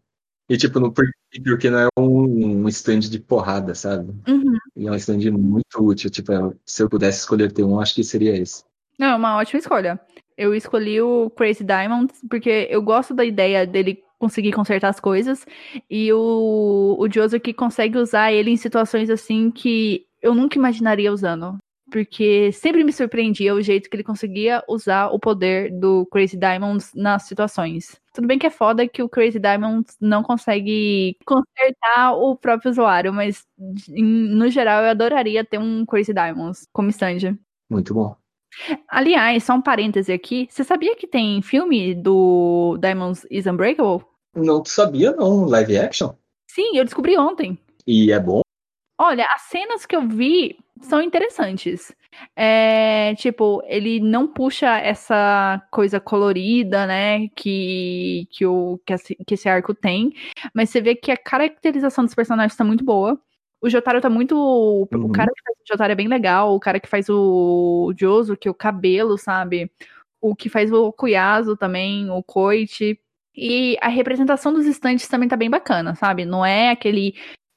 E, 0.49 0.57
tipo, 0.57 0.81
no, 0.81 0.93
porque 0.93 1.71
não 1.71 1.79
é 1.79 1.89
um, 1.99 2.34
um 2.65 2.69
stand 2.69 3.01
de 3.01 3.19
porrada, 3.19 3.75
sabe? 3.75 4.13
Uhum. 4.29 4.57
E 4.77 4.87
é 4.87 4.91
um 4.91 4.95
stand 4.95 5.31
muito 5.33 5.79
útil. 5.79 6.11
Tipo, 6.11 6.33
é, 6.33 6.53
se 6.65 6.83
eu 6.83 6.89
pudesse 6.89 7.21
escolher 7.21 7.53
ter 7.53 7.65
um, 7.65 7.81
acho 7.81 7.95
que 7.95 8.05
seria 8.05 8.37
esse. 8.37 8.65
Não, 8.99 9.09
é 9.09 9.17
uma 9.17 9.37
ótima 9.37 9.59
escolha. 9.59 10.01
Eu 10.37 10.55
escolhi 10.55 11.01
o 11.01 11.31
Crazy 11.31 11.65
Diamond 11.65 12.13
porque 12.29 12.67
eu 12.71 12.83
gosto 12.83 13.15
da 13.15 13.25
ideia 13.25 13.67
dele 13.67 14.03
conseguir 14.19 14.53
consertar 14.53 14.89
as 14.89 15.01
coisas. 15.01 15.47
E 15.91 16.13
o, 16.13 16.97
o 16.99 17.09
Joseph 17.11 17.43
que 17.43 17.53
consegue 17.53 17.99
usar 17.99 18.33
ele 18.33 18.51
em 18.51 18.57
situações 18.57 19.11
assim 19.11 19.51
que 19.51 20.07
eu 20.23 20.35
nunca 20.35 20.59
imaginaria 20.59 21.13
usando 21.13 21.59
porque 21.95 22.51
sempre 22.51 22.83
me 22.83 22.93
surpreendia 22.93 23.55
o 23.55 23.63
jeito 23.63 23.89
que 23.89 23.95
ele 23.95 24.03
conseguia 24.03 24.65
usar 24.69 25.11
o 25.11 25.19
poder 25.21 25.71
do 25.71 26.05
Crazy 26.07 26.37
Diamonds 26.37 26.91
nas 26.93 27.23
situações. 27.23 28.01
Tudo 28.13 28.27
bem 28.27 28.37
que 28.37 28.49
é 28.49 28.51
foda 28.51 28.89
que 28.89 29.01
o 29.01 29.09
Crazy 29.09 29.39
Diamonds 29.39 29.97
não 30.01 30.21
consegue 30.25 31.17
consertar 31.25 32.17
o 32.17 32.35
próprio 32.35 32.73
usuário, 32.73 33.13
mas 33.13 33.47
no 33.87 34.51
geral 34.51 34.83
eu 34.83 34.91
adoraria 34.91 35.45
ter 35.45 35.57
um 35.59 35.87
Crazy 35.87 36.13
Diamonds 36.13 36.67
como 36.73 36.91
stand. 36.91 37.39
Muito 37.71 37.95
bom. 37.95 38.17
Aliás, 38.89 39.45
só 39.45 39.55
um 39.55 39.63
parêntese 39.63 40.13
aqui. 40.13 40.49
Você 40.51 40.65
sabia 40.65 40.97
que 40.97 41.07
tem 41.07 41.41
filme 41.43 41.95
do 41.95 42.77
Diamonds 42.81 43.25
is 43.31 43.47
Unbreakable? 43.47 44.05
Não 44.35 44.65
sabia, 44.65 45.13
não. 45.13 45.45
Live 45.45 45.79
action? 45.79 46.13
Sim, 46.51 46.77
eu 46.77 46.85
descobri 46.85 47.17
ontem. 47.17 47.57
E 47.87 48.11
é 48.11 48.19
bom? 48.19 48.41
Olha, 49.01 49.27
as 49.33 49.43
cenas 49.43 49.87
que 49.87 49.95
eu 49.95 50.09
vi 50.09 50.59
são 50.85 51.03
interessantes. 51.03 51.95
É, 52.37 53.15
tipo, 53.17 53.63
ele 53.67 54.01
não 54.01 54.27
puxa 54.27 54.79
essa 54.79 55.61
coisa 55.71 55.99
colorida, 55.99 56.87
né, 56.87 57.29
que, 57.35 58.29
que, 58.31 58.47
o, 58.47 58.79
que, 58.87 58.93
esse, 58.93 59.15
que 59.27 59.35
esse 59.35 59.49
arco 59.49 59.75
tem, 59.75 60.13
mas 60.55 60.71
você 60.71 60.81
vê 60.81 60.95
que 60.95 61.11
a 61.11 61.17
caracterização 61.17 62.05
dos 62.05 62.15
personagens 62.15 62.57
tá 62.57 62.65
muito 62.65 62.85
boa. 62.85 63.19
O 63.61 63.71
Jotaro 63.71 64.01
tá 64.01 64.11
muito. 64.11 64.37
Uhum. 64.37 65.07
O 65.07 65.13
cara 65.13 65.31
que 65.35 65.43
faz 65.43 65.57
o 65.59 65.73
Jotaro 65.73 65.93
é 65.93 65.97
bem 65.97 66.07
legal, 66.09 66.55
o 66.55 66.61
cara 66.61 66.79
que 66.79 66.89
faz 66.89 67.09
o 67.09 67.95
Joso, 67.97 68.37
que 68.37 68.47
é 68.47 68.51
o 68.51 68.55
cabelo, 68.55 69.17
sabe? 69.17 69.71
O 70.21 70.37
que 70.37 70.51
faz 70.51 70.71
o 70.71 70.93
Kuyasu 70.93 71.57
também, 71.57 72.11
o 72.11 72.23
Koichi. 72.23 72.99
E 73.37 73.77
a 73.81 73.89
representação 73.89 74.53
dos 74.53 74.67
estantes 74.67 75.09
também 75.09 75.29
tá 75.29 75.37
bem 75.37 75.51
bacana, 75.51 75.95
sabe? 75.95 76.25
Não 76.25 76.45
é 76.45 76.71
aquele 76.71 77.15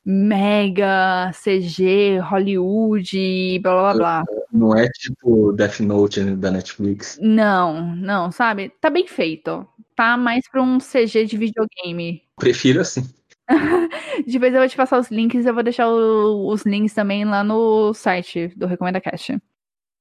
mega 0.10 1.32
CG, 1.34 2.20
Hollywood, 2.20 3.60
blá 3.60 3.74
blá 3.74 3.94
blá. 3.94 4.24
Não 4.54 4.74
é 4.74 4.88
tipo 4.88 5.52
Death 5.52 5.82
Note 5.82 6.24
da 6.24 6.50
Netflix. 6.50 7.20
Não, 7.22 7.94
não, 7.98 8.32
sabe? 8.32 8.72
Tá 8.80 8.90
bem 8.90 9.06
feito. 9.06 9.68
Tá 9.98 10.16
mais 10.16 10.50
pra 10.50 10.62
um 10.62 10.78
CG 10.78 11.26
de 11.26 11.38
videogame. 11.38 12.24
Prefiro 12.38 12.80
assim. 12.80 13.02
Depois 14.26 14.54
eu 14.54 14.60
vou 14.60 14.70
te 14.70 14.78
passar 14.78 14.98
os 14.98 15.12
links, 15.12 15.46
eu 15.46 15.54
vou 15.54 15.64
deixar 15.64 15.90
o, 15.90 16.48
os 16.50 16.66
links 16.66 16.94
também 16.94 17.26
lá 17.26 17.44
no 17.44 17.94
site 17.94 18.48
do 18.56 18.66
Recomenda 18.66 19.02
Cash. 19.02 19.32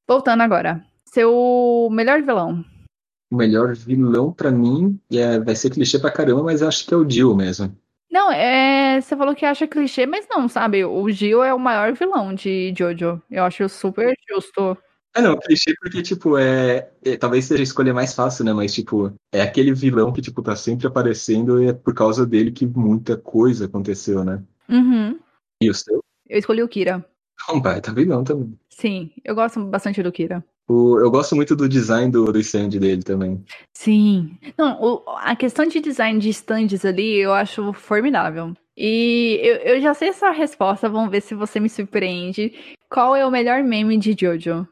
Voltando 0.06 0.42
agora. 0.42 0.84
Seu 1.04 1.88
melhor 1.90 2.22
vilão. 2.22 2.64
O 3.28 3.36
melhor 3.36 3.74
vilão 3.74 4.32
para 4.32 4.52
mim 4.52 5.00
é, 5.10 5.40
vai 5.40 5.56
ser 5.56 5.70
clichê 5.70 5.98
pra 5.98 6.12
caramba, 6.12 6.44
mas 6.44 6.62
acho 6.62 6.86
que 6.86 6.94
é 6.94 6.96
o 6.96 7.08
Jill 7.08 7.34
mesmo. 7.34 7.76
Não, 8.16 8.32
é, 8.32 8.98
você 8.98 9.14
falou 9.14 9.34
que 9.34 9.44
acha 9.44 9.66
clichê, 9.66 10.06
mas 10.06 10.26
não, 10.26 10.48
sabe? 10.48 10.82
O 10.82 11.06
Gil 11.10 11.44
é 11.44 11.52
o 11.52 11.58
maior 11.58 11.92
vilão 11.92 12.34
de 12.34 12.72
Jojo. 12.74 13.20
Eu 13.30 13.44
acho 13.44 13.68
super 13.68 14.16
justo. 14.26 14.74
Ah, 15.14 15.20
não, 15.20 15.36
clichê 15.36 15.74
porque, 15.78 16.00
tipo, 16.00 16.38
é, 16.38 16.90
é, 17.04 17.18
Talvez 17.18 17.44
seja 17.44 17.62
a 17.62 17.64
escolha 17.64 17.92
mais 17.92 18.14
fácil, 18.14 18.42
né? 18.46 18.54
Mas, 18.54 18.72
tipo, 18.72 19.12
é 19.30 19.42
aquele 19.42 19.74
vilão 19.74 20.14
que, 20.14 20.22
tipo, 20.22 20.42
tá 20.42 20.56
sempre 20.56 20.86
aparecendo 20.86 21.62
e 21.62 21.68
é 21.68 21.74
por 21.74 21.92
causa 21.92 22.24
dele 22.24 22.52
que 22.52 22.66
muita 22.66 23.18
coisa 23.18 23.66
aconteceu, 23.66 24.24
né? 24.24 24.42
Uhum. 24.66 25.20
E 25.60 25.68
o 25.68 25.74
seu? 25.74 26.02
Eu 26.26 26.38
escolhi 26.38 26.62
o 26.62 26.68
Kira. 26.68 27.04
Um 27.50 27.60
baita 27.60 27.92
vilão 27.92 28.24
também. 28.24 28.58
Sim, 28.70 29.12
eu 29.22 29.34
gosto 29.34 29.62
bastante 29.66 30.02
do 30.02 30.10
Kira. 30.10 30.42
O, 30.68 30.98
eu 30.98 31.10
gosto 31.10 31.36
muito 31.36 31.54
do 31.54 31.68
design 31.68 32.10
do, 32.10 32.32
do 32.32 32.40
stand 32.40 32.70
dele 32.70 33.02
também. 33.02 33.44
Sim. 33.72 34.36
Não, 34.58 34.80
o, 34.80 35.02
a 35.18 35.36
questão 35.36 35.66
de 35.66 35.80
design 35.80 36.18
de 36.18 36.30
stands 36.30 36.84
ali 36.84 37.18
eu 37.18 37.32
acho 37.32 37.72
formidável. 37.72 38.52
E 38.76 39.40
eu, 39.42 39.56
eu 39.56 39.80
já 39.80 39.94
sei 39.94 40.08
essa 40.08 40.30
resposta, 40.30 40.88
vamos 40.88 41.10
ver 41.10 41.22
se 41.22 41.34
você 41.34 41.60
me 41.60 41.68
surpreende. 41.68 42.52
Qual 42.90 43.14
é 43.16 43.24
o 43.24 43.30
melhor 43.30 43.62
meme 43.62 43.96
de 43.96 44.16
Jojo? 44.18 44.66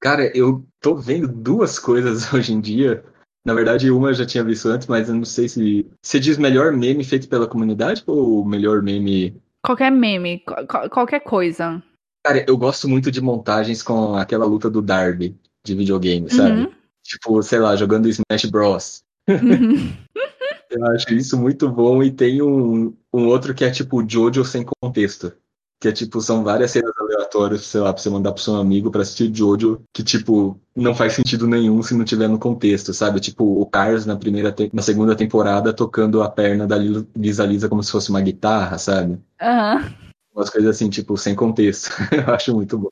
Cara, 0.00 0.30
eu 0.34 0.64
tô 0.80 0.94
vendo 0.94 1.28
duas 1.28 1.78
coisas 1.78 2.30
hoje 2.32 2.52
em 2.52 2.60
dia. 2.60 3.04
Na 3.44 3.54
verdade, 3.54 3.90
uma 3.90 4.10
eu 4.10 4.14
já 4.14 4.26
tinha 4.26 4.44
visto 4.44 4.68
antes, 4.68 4.86
mas 4.86 5.08
eu 5.08 5.14
não 5.14 5.24
sei 5.24 5.48
se. 5.48 5.86
Você 6.02 6.20
diz 6.20 6.36
melhor 6.38 6.72
meme 6.72 7.02
feito 7.02 7.28
pela 7.28 7.46
comunidade 7.46 8.02
ou 8.06 8.44
melhor 8.44 8.82
meme. 8.82 9.40
Qualquer 9.64 9.90
meme, 9.90 10.42
qualquer 10.90 11.20
coisa. 11.20 11.82
Cara, 12.24 12.44
eu 12.46 12.56
gosto 12.56 12.88
muito 12.88 13.10
de 13.10 13.20
montagens 13.20 13.82
com 13.82 14.14
aquela 14.14 14.44
luta 14.44 14.68
do 14.68 14.82
Darby 14.82 15.36
de 15.64 15.74
videogame, 15.74 16.30
sabe? 16.30 16.62
Uhum. 16.62 16.72
Tipo, 17.02 17.42
sei 17.42 17.58
lá, 17.58 17.74
jogando 17.76 18.08
Smash 18.08 18.44
Bros. 18.50 19.02
Uhum. 19.28 19.92
eu 20.70 20.86
acho 20.88 21.12
isso 21.14 21.38
muito 21.38 21.68
bom 21.68 22.02
e 22.02 22.10
tem 22.10 22.42
um, 22.42 22.94
um 23.12 23.26
outro 23.26 23.54
que 23.54 23.64
é 23.64 23.70
tipo 23.70 24.06
Jojo 24.06 24.44
sem 24.44 24.64
contexto. 24.82 25.32
Que 25.80 25.88
é 25.88 25.92
tipo, 25.92 26.20
são 26.20 26.44
várias 26.44 26.72
cenas 26.72 26.92
aleatórias, 27.00 27.62
sei 27.62 27.80
lá, 27.80 27.90
pra 27.90 28.02
você 28.02 28.10
mandar 28.10 28.32
pro 28.32 28.42
seu 28.42 28.56
amigo 28.56 28.90
pra 28.90 29.00
assistir 29.00 29.34
Jojo, 29.34 29.80
que 29.94 30.04
tipo, 30.04 30.60
não 30.76 30.94
faz 30.94 31.14
sentido 31.14 31.46
nenhum 31.46 31.82
se 31.82 31.94
não 31.94 32.04
tiver 32.04 32.28
no 32.28 32.38
contexto, 32.38 32.92
sabe? 32.92 33.18
Tipo, 33.18 33.62
o 33.62 33.64
Cars 33.64 34.04
na 34.04 34.14
primeira 34.14 34.54
na 34.74 34.82
segunda 34.82 35.16
temporada 35.16 35.72
tocando 35.72 36.22
a 36.22 36.28
perna 36.28 36.66
da 36.66 36.76
Lisa 36.76 37.46
Lisa 37.46 37.66
como 37.66 37.82
se 37.82 37.90
fosse 37.90 38.10
uma 38.10 38.20
guitarra, 38.20 38.76
sabe? 38.76 39.18
Aham. 39.40 39.76
Uhum 39.76 40.09
umas 40.34 40.50
coisas 40.50 40.76
assim, 40.76 40.88
tipo, 40.88 41.16
sem 41.16 41.34
contexto. 41.34 41.90
eu 42.26 42.34
acho 42.34 42.54
muito 42.54 42.78
bom. 42.78 42.88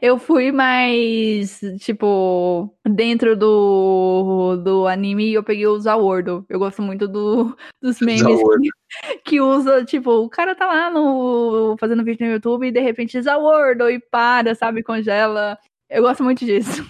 Eu 0.00 0.18
fui 0.18 0.50
mais, 0.52 1.60
tipo, 1.78 2.74
dentro 2.86 3.36
do, 3.36 4.56
do 4.56 4.86
anime 4.86 5.32
eu 5.32 5.42
peguei 5.42 5.66
o 5.66 5.78
Zawordo. 5.78 6.44
Eu 6.48 6.58
gosto 6.58 6.82
muito 6.82 7.06
do, 7.06 7.56
dos 7.80 8.00
memes 8.00 8.22
que, 8.22 9.18
que, 9.24 9.40
usa, 9.40 9.84
tipo, 9.84 10.10
o 10.10 10.28
cara 10.28 10.54
tá 10.54 10.66
lá 10.66 10.90
no, 10.90 11.76
fazendo 11.78 12.04
vídeo 12.04 12.26
no 12.26 12.32
YouTube 12.32 12.66
e 12.66 12.72
de 12.72 12.80
repente 12.80 13.20
Zawordo 13.20 13.88
e 13.90 13.98
para, 13.98 14.54
sabe, 14.54 14.82
congela. 14.82 15.58
Eu 15.88 16.02
gosto 16.02 16.22
muito 16.22 16.44
disso. 16.44 16.84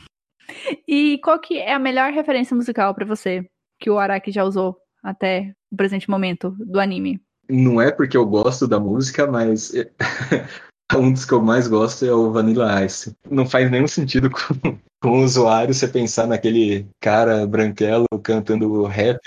E 0.87 1.19
qual 1.19 1.39
que 1.39 1.59
é 1.59 1.73
a 1.73 1.79
melhor 1.79 2.13
referência 2.13 2.57
musical 2.57 2.95
para 2.95 3.07
você 3.07 3.45
que 3.79 3.91
o 3.91 3.99
Araki 3.99 4.31
já 4.31 4.45
usou 4.45 4.77
até 5.03 5.53
o 5.71 5.77
presente 5.77 6.11
momento 6.11 6.55
do 6.59 6.81
anime? 6.81 7.21
Não 7.51 7.81
é 7.81 7.91
porque 7.91 8.17
eu 8.17 8.27
gosto 8.27 8.67
da 8.67 8.79
música, 8.79 9.27
mas 9.27 9.73
um 10.97 11.13
dos 11.13 11.25
que 11.25 11.33
eu 11.33 11.43
mais 11.43 11.69
gosto 11.69 12.05
é 12.05 12.13
o 12.13 12.33
Vanilla 12.33 12.85
Ice. 12.85 13.15
Não 13.31 13.47
faz 13.47 13.71
nenhum 13.71 13.89
sentido 13.89 14.31
com, 14.31 14.79
com 15.03 15.21
o 15.21 15.25
usuário 15.25 15.75
você 15.75 15.89
pensar 15.89 16.27
naquele 16.27 16.87
cara 17.01 17.47
branquelo 17.47 18.07
cantando 18.23 18.85
rap, 18.85 19.19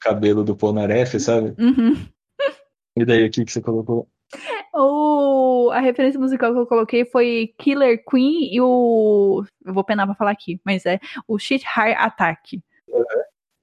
cabelo 0.00 0.44
do 0.44 0.56
Polnareff, 0.56 1.18
sabe? 1.20 1.54
Uhum. 1.58 2.06
E 2.96 3.04
daí, 3.04 3.26
o 3.26 3.30
que, 3.30 3.44
que 3.44 3.52
você 3.52 3.60
colocou? 3.60 4.06
O... 4.72 5.70
A 5.72 5.80
referência 5.80 6.20
musical 6.20 6.52
que 6.52 6.58
eu 6.58 6.66
coloquei 6.66 7.04
foi 7.04 7.52
Killer 7.58 8.04
Queen 8.08 8.54
e 8.54 8.60
o. 8.60 9.44
Eu 9.64 9.74
vou 9.74 9.82
penar 9.82 10.06
pra 10.06 10.14
falar 10.14 10.30
aqui, 10.30 10.60
mas 10.64 10.86
é 10.86 11.00
o 11.26 11.38
Shit 11.38 11.64
Heart 11.64 11.96
Attack. 11.98 12.60
Uhum. 12.88 13.04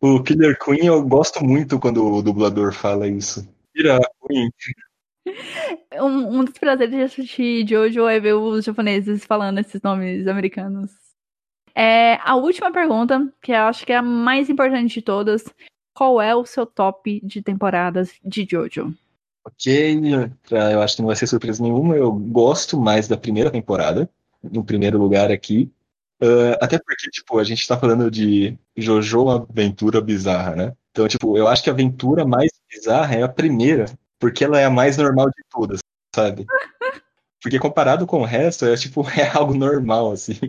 O 0.01 0.23
Killer 0.23 0.57
Queen 0.57 0.85
eu 0.87 1.01
gosto 1.07 1.43
muito 1.43 1.79
quando 1.79 2.03
o 2.03 2.21
dublador 2.21 2.73
fala 2.73 3.07
isso. 3.07 3.47
Queen. 3.73 4.51
Um, 5.93 6.39
um 6.39 6.43
dos 6.43 6.57
prazeres 6.57 6.95
de 6.95 7.03
assistir 7.03 7.67
Jojo 7.67 8.07
é 8.07 8.19
ver 8.19 8.33
os 8.33 8.65
japoneses 8.65 9.23
falando 9.23 9.59
esses 9.59 9.79
nomes 9.79 10.25
americanos. 10.27 10.89
É, 11.75 12.15
a 12.23 12.35
última 12.35 12.71
pergunta, 12.71 13.31
que 13.41 13.51
eu 13.51 13.61
acho 13.63 13.85
que 13.85 13.93
é 13.93 13.97
a 13.97 14.01
mais 14.01 14.49
importante 14.49 14.95
de 14.95 15.01
todas. 15.01 15.43
Qual 15.93 16.21
é 16.21 16.35
o 16.35 16.45
seu 16.45 16.65
top 16.65 17.21
de 17.23 17.41
temporadas 17.41 18.13
de 18.23 18.47
Jojo? 18.49 18.93
Ok, 19.43 19.99
eu 20.49 20.81
acho 20.81 20.95
que 20.95 21.01
não 21.01 21.07
vai 21.07 21.15
ser 21.15 21.27
surpresa 21.27 21.61
nenhuma. 21.61 21.95
Eu 21.95 22.11
gosto 22.11 22.79
mais 22.79 23.07
da 23.07 23.17
primeira 23.17 23.51
temporada, 23.51 24.09
no 24.41 24.63
primeiro 24.63 24.97
lugar 24.97 25.31
aqui. 25.31 25.71
Uh, 26.21 26.53
até 26.61 26.77
porque, 26.77 27.09
tipo, 27.09 27.39
a 27.39 27.43
gente 27.43 27.67
tá 27.67 27.77
falando 27.77 28.11
de 28.11 28.57
Jojo 28.77 29.29
aventura 29.29 29.99
bizarra, 29.99 30.55
né? 30.55 30.75
Então, 30.91 31.07
tipo, 31.07 31.35
eu 31.35 31.47
acho 31.47 31.63
que 31.63 31.69
a 31.69 31.73
aventura 31.73 32.25
mais 32.25 32.51
bizarra 32.71 33.15
é 33.15 33.23
a 33.23 33.29
primeira, 33.29 33.85
porque 34.19 34.43
ela 34.43 34.59
é 34.59 34.65
a 34.65 34.69
mais 34.69 34.97
normal 34.97 35.27
de 35.27 35.43
todas, 35.49 35.79
sabe? 36.15 36.45
Porque 37.41 37.59
comparado 37.59 38.05
com 38.05 38.21
o 38.21 38.25
resto, 38.25 38.65
é 38.65 38.75
tipo, 38.75 39.03
é 39.17 39.29
algo 39.35 39.53
normal, 39.53 40.11
assim. 40.11 40.39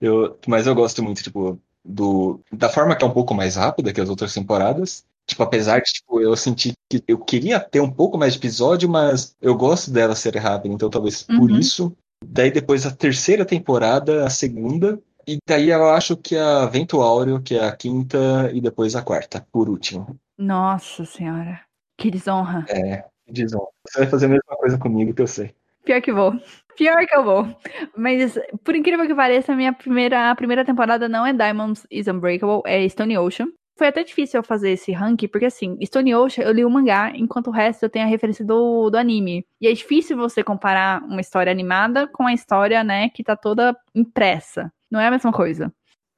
Eu, 0.00 0.38
mas 0.46 0.66
eu 0.66 0.74
gosto 0.74 1.02
muito, 1.02 1.22
tipo, 1.22 1.60
do, 1.84 2.40
da 2.52 2.68
forma 2.68 2.96
que 2.96 3.04
é 3.04 3.06
um 3.06 3.12
pouco 3.12 3.34
mais 3.34 3.56
rápida 3.56 3.92
que 3.92 4.00
as 4.00 4.08
outras 4.08 4.32
temporadas. 4.32 5.04
Tipo, 5.26 5.42
apesar 5.42 5.80
de 5.80 5.92
tipo, 5.92 6.20
eu 6.20 6.34
sentir 6.36 6.72
que 6.88 7.02
eu 7.06 7.18
queria 7.18 7.60
ter 7.60 7.80
um 7.80 7.90
pouco 7.90 8.18
mais 8.18 8.32
de 8.32 8.38
episódio, 8.38 8.88
mas 8.88 9.36
eu 9.40 9.54
gosto 9.54 9.90
dela 9.90 10.14
ser 10.16 10.36
rápida, 10.36 10.74
então 10.74 10.90
talvez 10.90 11.26
uhum. 11.28 11.38
por 11.38 11.50
isso. 11.50 11.96
Daí 12.24 12.50
depois 12.50 12.84
a 12.84 12.90
terceira 12.90 13.44
temporada, 13.44 14.26
a 14.26 14.30
segunda, 14.30 15.00
e 15.26 15.38
daí 15.46 15.70
eu 15.70 15.88
acho 15.90 16.16
que 16.16 16.36
a 16.36 16.66
Vento 16.66 17.00
Áureo, 17.00 17.40
que 17.40 17.54
é 17.54 17.64
a 17.64 17.74
quinta, 17.74 18.50
e 18.52 18.60
depois 18.60 18.96
a 18.96 19.02
quarta, 19.02 19.46
por 19.52 19.68
último. 19.68 20.18
Nossa 20.40 21.04
senhora. 21.04 21.60
Que 21.98 22.10
desonra. 22.10 22.64
É, 22.70 23.04
que 23.26 23.32
desonra. 23.32 23.68
Você 23.86 23.98
vai 23.98 24.08
fazer 24.08 24.24
a 24.24 24.28
mesma 24.30 24.56
coisa 24.56 24.78
comigo 24.78 25.12
que 25.12 25.20
eu 25.20 25.26
sei. 25.26 25.54
Pior 25.84 26.00
que 26.00 26.10
vou. 26.10 26.32
Pior 26.76 27.06
que 27.06 27.14
eu 27.14 27.22
vou. 27.22 27.56
Mas, 27.94 28.38
por 28.64 28.74
incrível 28.74 29.06
que 29.06 29.14
pareça, 29.14 29.52
a 29.52 29.56
minha 29.56 29.72
primeira, 29.72 30.30
a 30.30 30.34
primeira 30.34 30.64
temporada 30.64 31.10
não 31.10 31.26
é 31.26 31.34
Diamonds 31.34 31.86
is 31.90 32.08
Unbreakable, 32.08 32.62
é 32.64 32.88
Stone 32.88 33.18
Ocean. 33.18 33.48
Foi 33.76 33.88
até 33.88 34.02
difícil 34.02 34.40
eu 34.40 34.44
fazer 34.44 34.70
esse 34.70 34.92
ranking, 34.92 35.28
porque 35.28 35.46
assim, 35.46 35.78
Stone 35.84 36.14
Ocean 36.14 36.44
eu 36.44 36.52
li 36.52 36.64
o 36.64 36.70
mangá, 36.70 37.12
enquanto 37.14 37.48
o 37.48 37.50
resto 37.50 37.82
eu 37.82 37.90
tenho 37.90 38.06
a 38.06 38.08
referência 38.08 38.44
do, 38.44 38.88
do 38.88 38.96
anime. 38.96 39.46
E 39.60 39.68
é 39.68 39.72
difícil 39.72 40.16
você 40.16 40.42
comparar 40.42 41.02
uma 41.02 41.20
história 41.20 41.52
animada 41.52 42.06
com 42.06 42.26
a 42.26 42.32
história, 42.32 42.82
né, 42.82 43.10
que 43.10 43.22
tá 43.22 43.36
toda 43.36 43.76
impressa. 43.94 44.72
Não 44.90 45.00
é 45.00 45.06
a 45.06 45.10
mesma 45.10 45.32
coisa. 45.32 45.70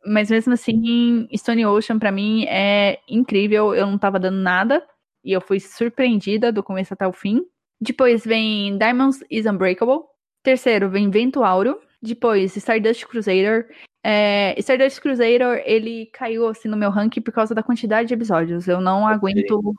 Mas 0.04 0.30
mesmo 0.30 0.52
assim, 0.52 1.28
Stone 1.36 1.64
Ocean 1.66 1.98
para 1.98 2.12
mim 2.12 2.44
é 2.48 2.98
incrível, 3.08 3.74
eu 3.74 3.86
não 3.86 3.98
tava 3.98 4.18
dando 4.18 4.38
nada. 4.38 4.82
E 5.24 5.32
eu 5.32 5.40
fui 5.40 5.60
surpreendida 5.60 6.50
do 6.50 6.62
começo 6.62 6.92
até 6.92 7.06
o 7.06 7.12
fim. 7.12 7.42
Depois 7.80 8.24
vem 8.24 8.76
Diamonds 8.76 9.22
is 9.30 9.46
Unbreakable. 9.46 10.00
Terceiro 10.42 10.90
vem 10.90 11.10
Vento 11.10 11.44
Áureo. 11.44 11.78
Depois 12.02 12.56
Stardust 12.56 13.06
Crusader. 13.06 13.68
É, 14.04 14.58
Stardust 14.58 15.00
Crusader, 15.00 15.62
ele 15.64 16.06
caiu 16.06 16.48
assim 16.48 16.68
no 16.68 16.76
meu 16.76 16.90
ranking 16.90 17.20
por 17.20 17.32
causa 17.32 17.54
da 17.54 17.62
quantidade 17.62 18.08
de 18.08 18.14
episódios. 18.14 18.66
Eu 18.66 18.80
não 18.80 19.04
okay. 19.04 19.14
aguento 19.14 19.74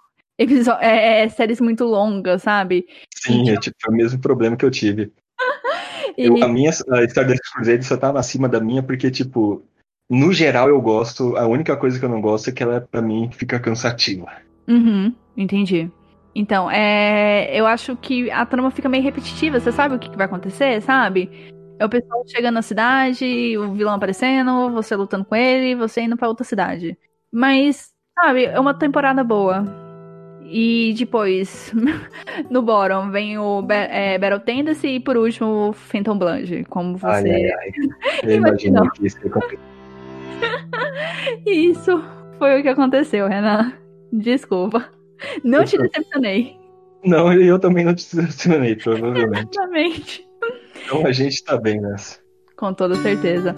é, 0.80 1.24
é, 1.24 1.30
séries 1.30 1.60
muito 1.60 1.84
longas, 1.84 2.44
sabe? 2.44 2.88
Sim, 3.14 3.50
é 3.50 3.58
tipo 3.58 3.76
é 3.86 3.90
o 3.90 3.94
mesmo 3.94 4.20
problema 4.20 4.56
que 4.56 4.66
eu 4.66 4.72
tive. 4.72 5.12
e... 6.18 6.26
eu, 6.26 6.42
a 6.44 6.48
minha 6.48 6.70
a 6.70 7.04
Stardust 7.04 7.42
Crusader 7.54 7.84
só 7.84 7.98
tava 7.98 8.20
acima 8.20 8.48
da 8.48 8.60
minha 8.60 8.82
porque, 8.82 9.12
tipo, 9.12 9.64
no 10.14 10.32
geral 10.32 10.70
eu 10.70 10.80
gosto. 10.82 11.36
A 11.38 11.48
única 11.48 11.76
coisa 11.76 12.00
que 12.00 12.06
eu 12.06 12.10
não 12.10 12.22
gosto 12.22 12.50
é 12.50 12.54
que 12.54 12.64
ela, 12.64 12.82
pra 12.82 13.02
mim, 13.02 13.30
fica 13.32 13.60
cansativa. 13.60 14.28
Uhum. 14.68 15.14
Entendi. 15.36 15.90
Então, 16.36 16.70
é, 16.70 17.50
eu 17.54 17.68
acho 17.68 17.96
que 17.96 18.30
a 18.32 18.46
trama 18.46 18.72
fica 18.72 18.90
meio 18.90 19.04
repetitiva. 19.04 19.60
Você 19.60 19.72
sabe 19.72 19.96
o 19.96 20.00
que, 20.00 20.10
que 20.10 20.18
vai 20.18 20.26
acontecer, 20.26 20.82
sabe? 20.82 21.30
É 21.80 21.86
o 21.86 21.90
pessoal 21.90 22.24
chegando 22.28 22.56
na 22.56 22.62
cidade, 22.62 23.58
o 23.58 23.74
vilão 23.74 23.96
aparecendo, 23.96 24.72
você 24.72 24.96
lutando 24.96 25.26
com 25.26 25.36
ele, 25.36 25.76
você 25.76 26.02
indo 26.02 26.18
pra 26.18 26.28
outra 26.28 26.44
cidade. 26.44 26.98
Mas, 27.32 27.92
sabe, 28.20 28.46
é 28.46 28.60
uma 28.60 28.74
temporada 28.74 29.24
boa. 29.24 29.66
E 30.46 30.94
depois, 30.98 31.74
no 32.50 32.62
bottom, 32.62 33.10
vem 33.10 33.38
o 33.38 33.66
é, 33.70 34.18
Battle 34.20 34.40
Tendency 34.40 34.88
e 34.88 35.00
por 35.00 35.18
último 35.18 35.70
o 35.70 35.74
Phantom 35.74 36.18
Blanche, 36.18 36.64
como 36.66 36.98
você. 36.98 37.30
Ai, 37.30 37.32
ai, 37.32 37.52
ai. 37.52 37.72
Eu 38.24 38.36
imagino 38.38 38.92
que 38.92 39.08
isso 39.08 39.20
Isso 41.46 42.04
foi 42.38 42.60
o 42.60 42.64
que 42.64 42.70
aconteceu, 42.70 43.28
Renan. 43.28 43.74
Desculpa. 44.12 44.90
Não 45.44 45.64
te 45.64 45.78
decepcionei. 45.78 46.58
Não, 47.04 47.34
eu 47.34 47.60
também 47.60 47.84
não 47.84 47.94
te 47.94 48.16
decepcionei, 48.16 48.76
provavelmente. 48.76 49.58
Exatamente. 49.58 50.28
Então 50.86 51.06
a 51.06 51.12
gente 51.12 51.44
tá 51.44 51.58
bem 51.58 51.82
nessa. 51.82 52.20
Com 52.56 52.74
toda 52.74 52.96
certeza. 52.96 53.56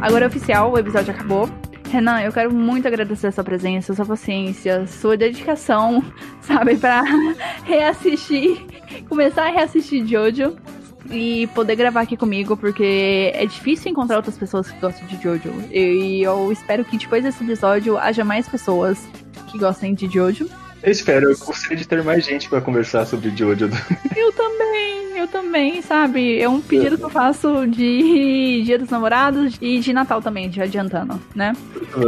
Agora 0.00 0.24
é 0.24 0.28
oficial, 0.28 0.72
o 0.72 0.78
episódio 0.78 1.12
acabou. 1.12 1.50
Renan, 1.90 2.20
eu 2.20 2.32
quero 2.32 2.52
muito 2.52 2.86
agradecer 2.86 3.28
a 3.28 3.32
sua 3.32 3.42
presença, 3.42 3.94
sua 3.94 4.04
paciência, 4.04 4.86
sua 4.86 5.16
dedicação, 5.16 6.04
sabe, 6.42 6.76
para 6.76 7.02
reassistir, 7.64 8.64
começar 9.08 9.46
a 9.46 9.50
reassistir 9.50 10.06
Jojo 10.06 10.56
e 11.10 11.46
poder 11.48 11.76
gravar 11.76 12.02
aqui 12.02 12.16
comigo, 12.16 12.56
porque 12.56 13.32
é 13.34 13.46
difícil 13.46 13.90
encontrar 13.90 14.16
outras 14.16 14.36
pessoas 14.36 14.70
que 14.70 14.78
gostam 14.78 15.06
de 15.06 15.22
Jojo. 15.22 15.50
E 15.72 16.22
eu 16.22 16.52
espero 16.52 16.84
que 16.84 16.98
depois 16.98 17.24
desse 17.24 17.42
episódio 17.42 17.96
haja 17.96 18.24
mais 18.24 18.48
pessoas 18.48 19.08
que 19.50 19.58
gostem 19.58 19.94
de 19.94 20.06
Jojo. 20.08 20.48
Eu 20.82 20.92
espero, 20.92 21.30
eu 21.30 21.38
gostaria 21.38 21.76
de 21.76 21.86
ter 21.86 22.02
mais 22.04 22.24
gente 22.24 22.48
para 22.48 22.60
conversar 22.60 23.04
sobre 23.04 23.30
Jojo. 23.36 23.68
Eu 24.16 24.32
também, 24.32 25.18
eu 25.18 25.26
também, 25.26 25.82
sabe? 25.82 26.40
É 26.40 26.48
um 26.48 26.60
pedido 26.60 26.96
que 26.96 27.04
eu 27.04 27.10
faço 27.10 27.66
de 27.66 28.62
Dia 28.64 28.78
dos 28.78 28.88
Namorados 28.88 29.56
e 29.60 29.80
de 29.80 29.92
Natal 29.92 30.22
também, 30.22 30.50
já 30.52 30.64
adiantando, 30.64 31.20
né? 31.34 31.52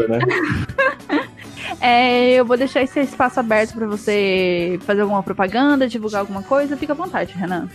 né? 0.09 0.18
É, 1.80 2.32
eu 2.32 2.44
vou 2.44 2.56
deixar 2.56 2.82
esse 2.82 3.01
espaço 3.01 3.38
aberto 3.38 3.74
para 3.74 3.86
você 3.86 4.78
fazer 4.82 5.02
alguma 5.02 5.22
propaganda, 5.22 5.88
divulgar 5.88 6.20
alguma 6.20 6.42
coisa. 6.42 6.76
Fica 6.76 6.92
à 6.92 6.97
vontade, 6.97 7.32
Renan. 7.34 7.68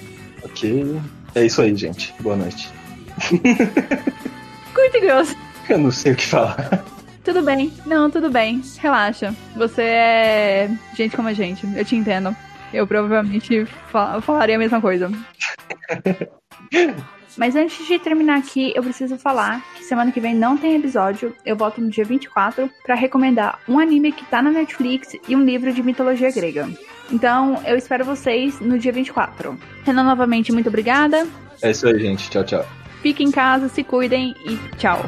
Ok. 0.44 1.00
É 1.34 1.46
isso 1.46 1.62
aí, 1.62 1.76
gente. 1.76 2.14
Boa 2.20 2.36
noite. 2.36 2.70
Curto 4.74 4.98
e 4.98 5.00
grosso. 5.00 5.36
Eu 5.70 5.78
não 5.78 5.92
sei 5.92 6.12
o 6.12 6.16
que 6.16 6.26
falar. 6.28 6.86
Tudo 7.26 7.42
bem. 7.42 7.74
Não, 7.88 8.10
tudo 8.10 8.30
bem. 8.30 8.62
Relaxa. 8.78 9.36
Você 9.56 9.82
é 9.82 10.70
gente 10.96 11.16
como 11.16 11.28
a 11.28 11.34
gente. 11.34 11.68
Eu 11.76 11.84
te 11.84 11.96
entendo. 11.96 12.36
Eu 12.72 12.86
provavelmente 12.86 13.66
fal 13.92 14.22
falaria 14.22 14.56
a 14.56 14.60
mesma 14.60 14.80
coisa. 14.80 15.12
Mas 17.36 17.56
antes 17.56 17.86
de 17.86 18.00
terminar 18.00 18.38
aqui, 18.38 18.72
eu 18.76 18.84
preciso 18.84 19.18
falar 19.18 19.62
que 19.76 19.84
semana 19.84 20.12
que 20.12 20.22
vem 20.22 20.34
não 20.34 20.56
tem 20.56 20.76
episódio. 20.76 21.36
Eu 21.46 21.56
volto 21.56 21.82
no 21.82 21.90
dia 21.90 22.06
24 22.06 22.70
para 22.86 22.96
recomendar 22.96 23.60
um 23.68 23.78
anime 23.80 24.12
que 24.12 24.24
tá 24.26 24.42
na 24.42 24.52
Netflix 24.52 25.18
e 25.28 25.36
um 25.36 25.44
livro 25.44 25.74
de 25.74 25.84
mitologia 25.84 26.32
grega. 26.32 26.70
Então, 27.12 27.62
eu 27.66 27.76
espero 27.76 28.06
vocês 28.06 28.60
no 28.62 28.80
dia 28.80 28.92
24. 28.92 29.58
Renan, 29.84 30.04
novamente, 30.04 30.52
muito 30.54 30.70
obrigada. 30.70 31.28
É 31.62 31.72
isso 31.72 31.88
aí, 31.88 32.00
gente. 32.00 32.30
Tchau, 32.30 32.44
tchau. 32.44 32.66
Fiquem 33.02 33.28
em 33.28 33.32
casa, 33.32 33.68
se 33.68 33.84
cuidem 33.84 34.34
e 34.46 34.58
tchau. 34.78 35.02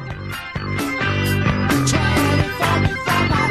bye 3.08 3.47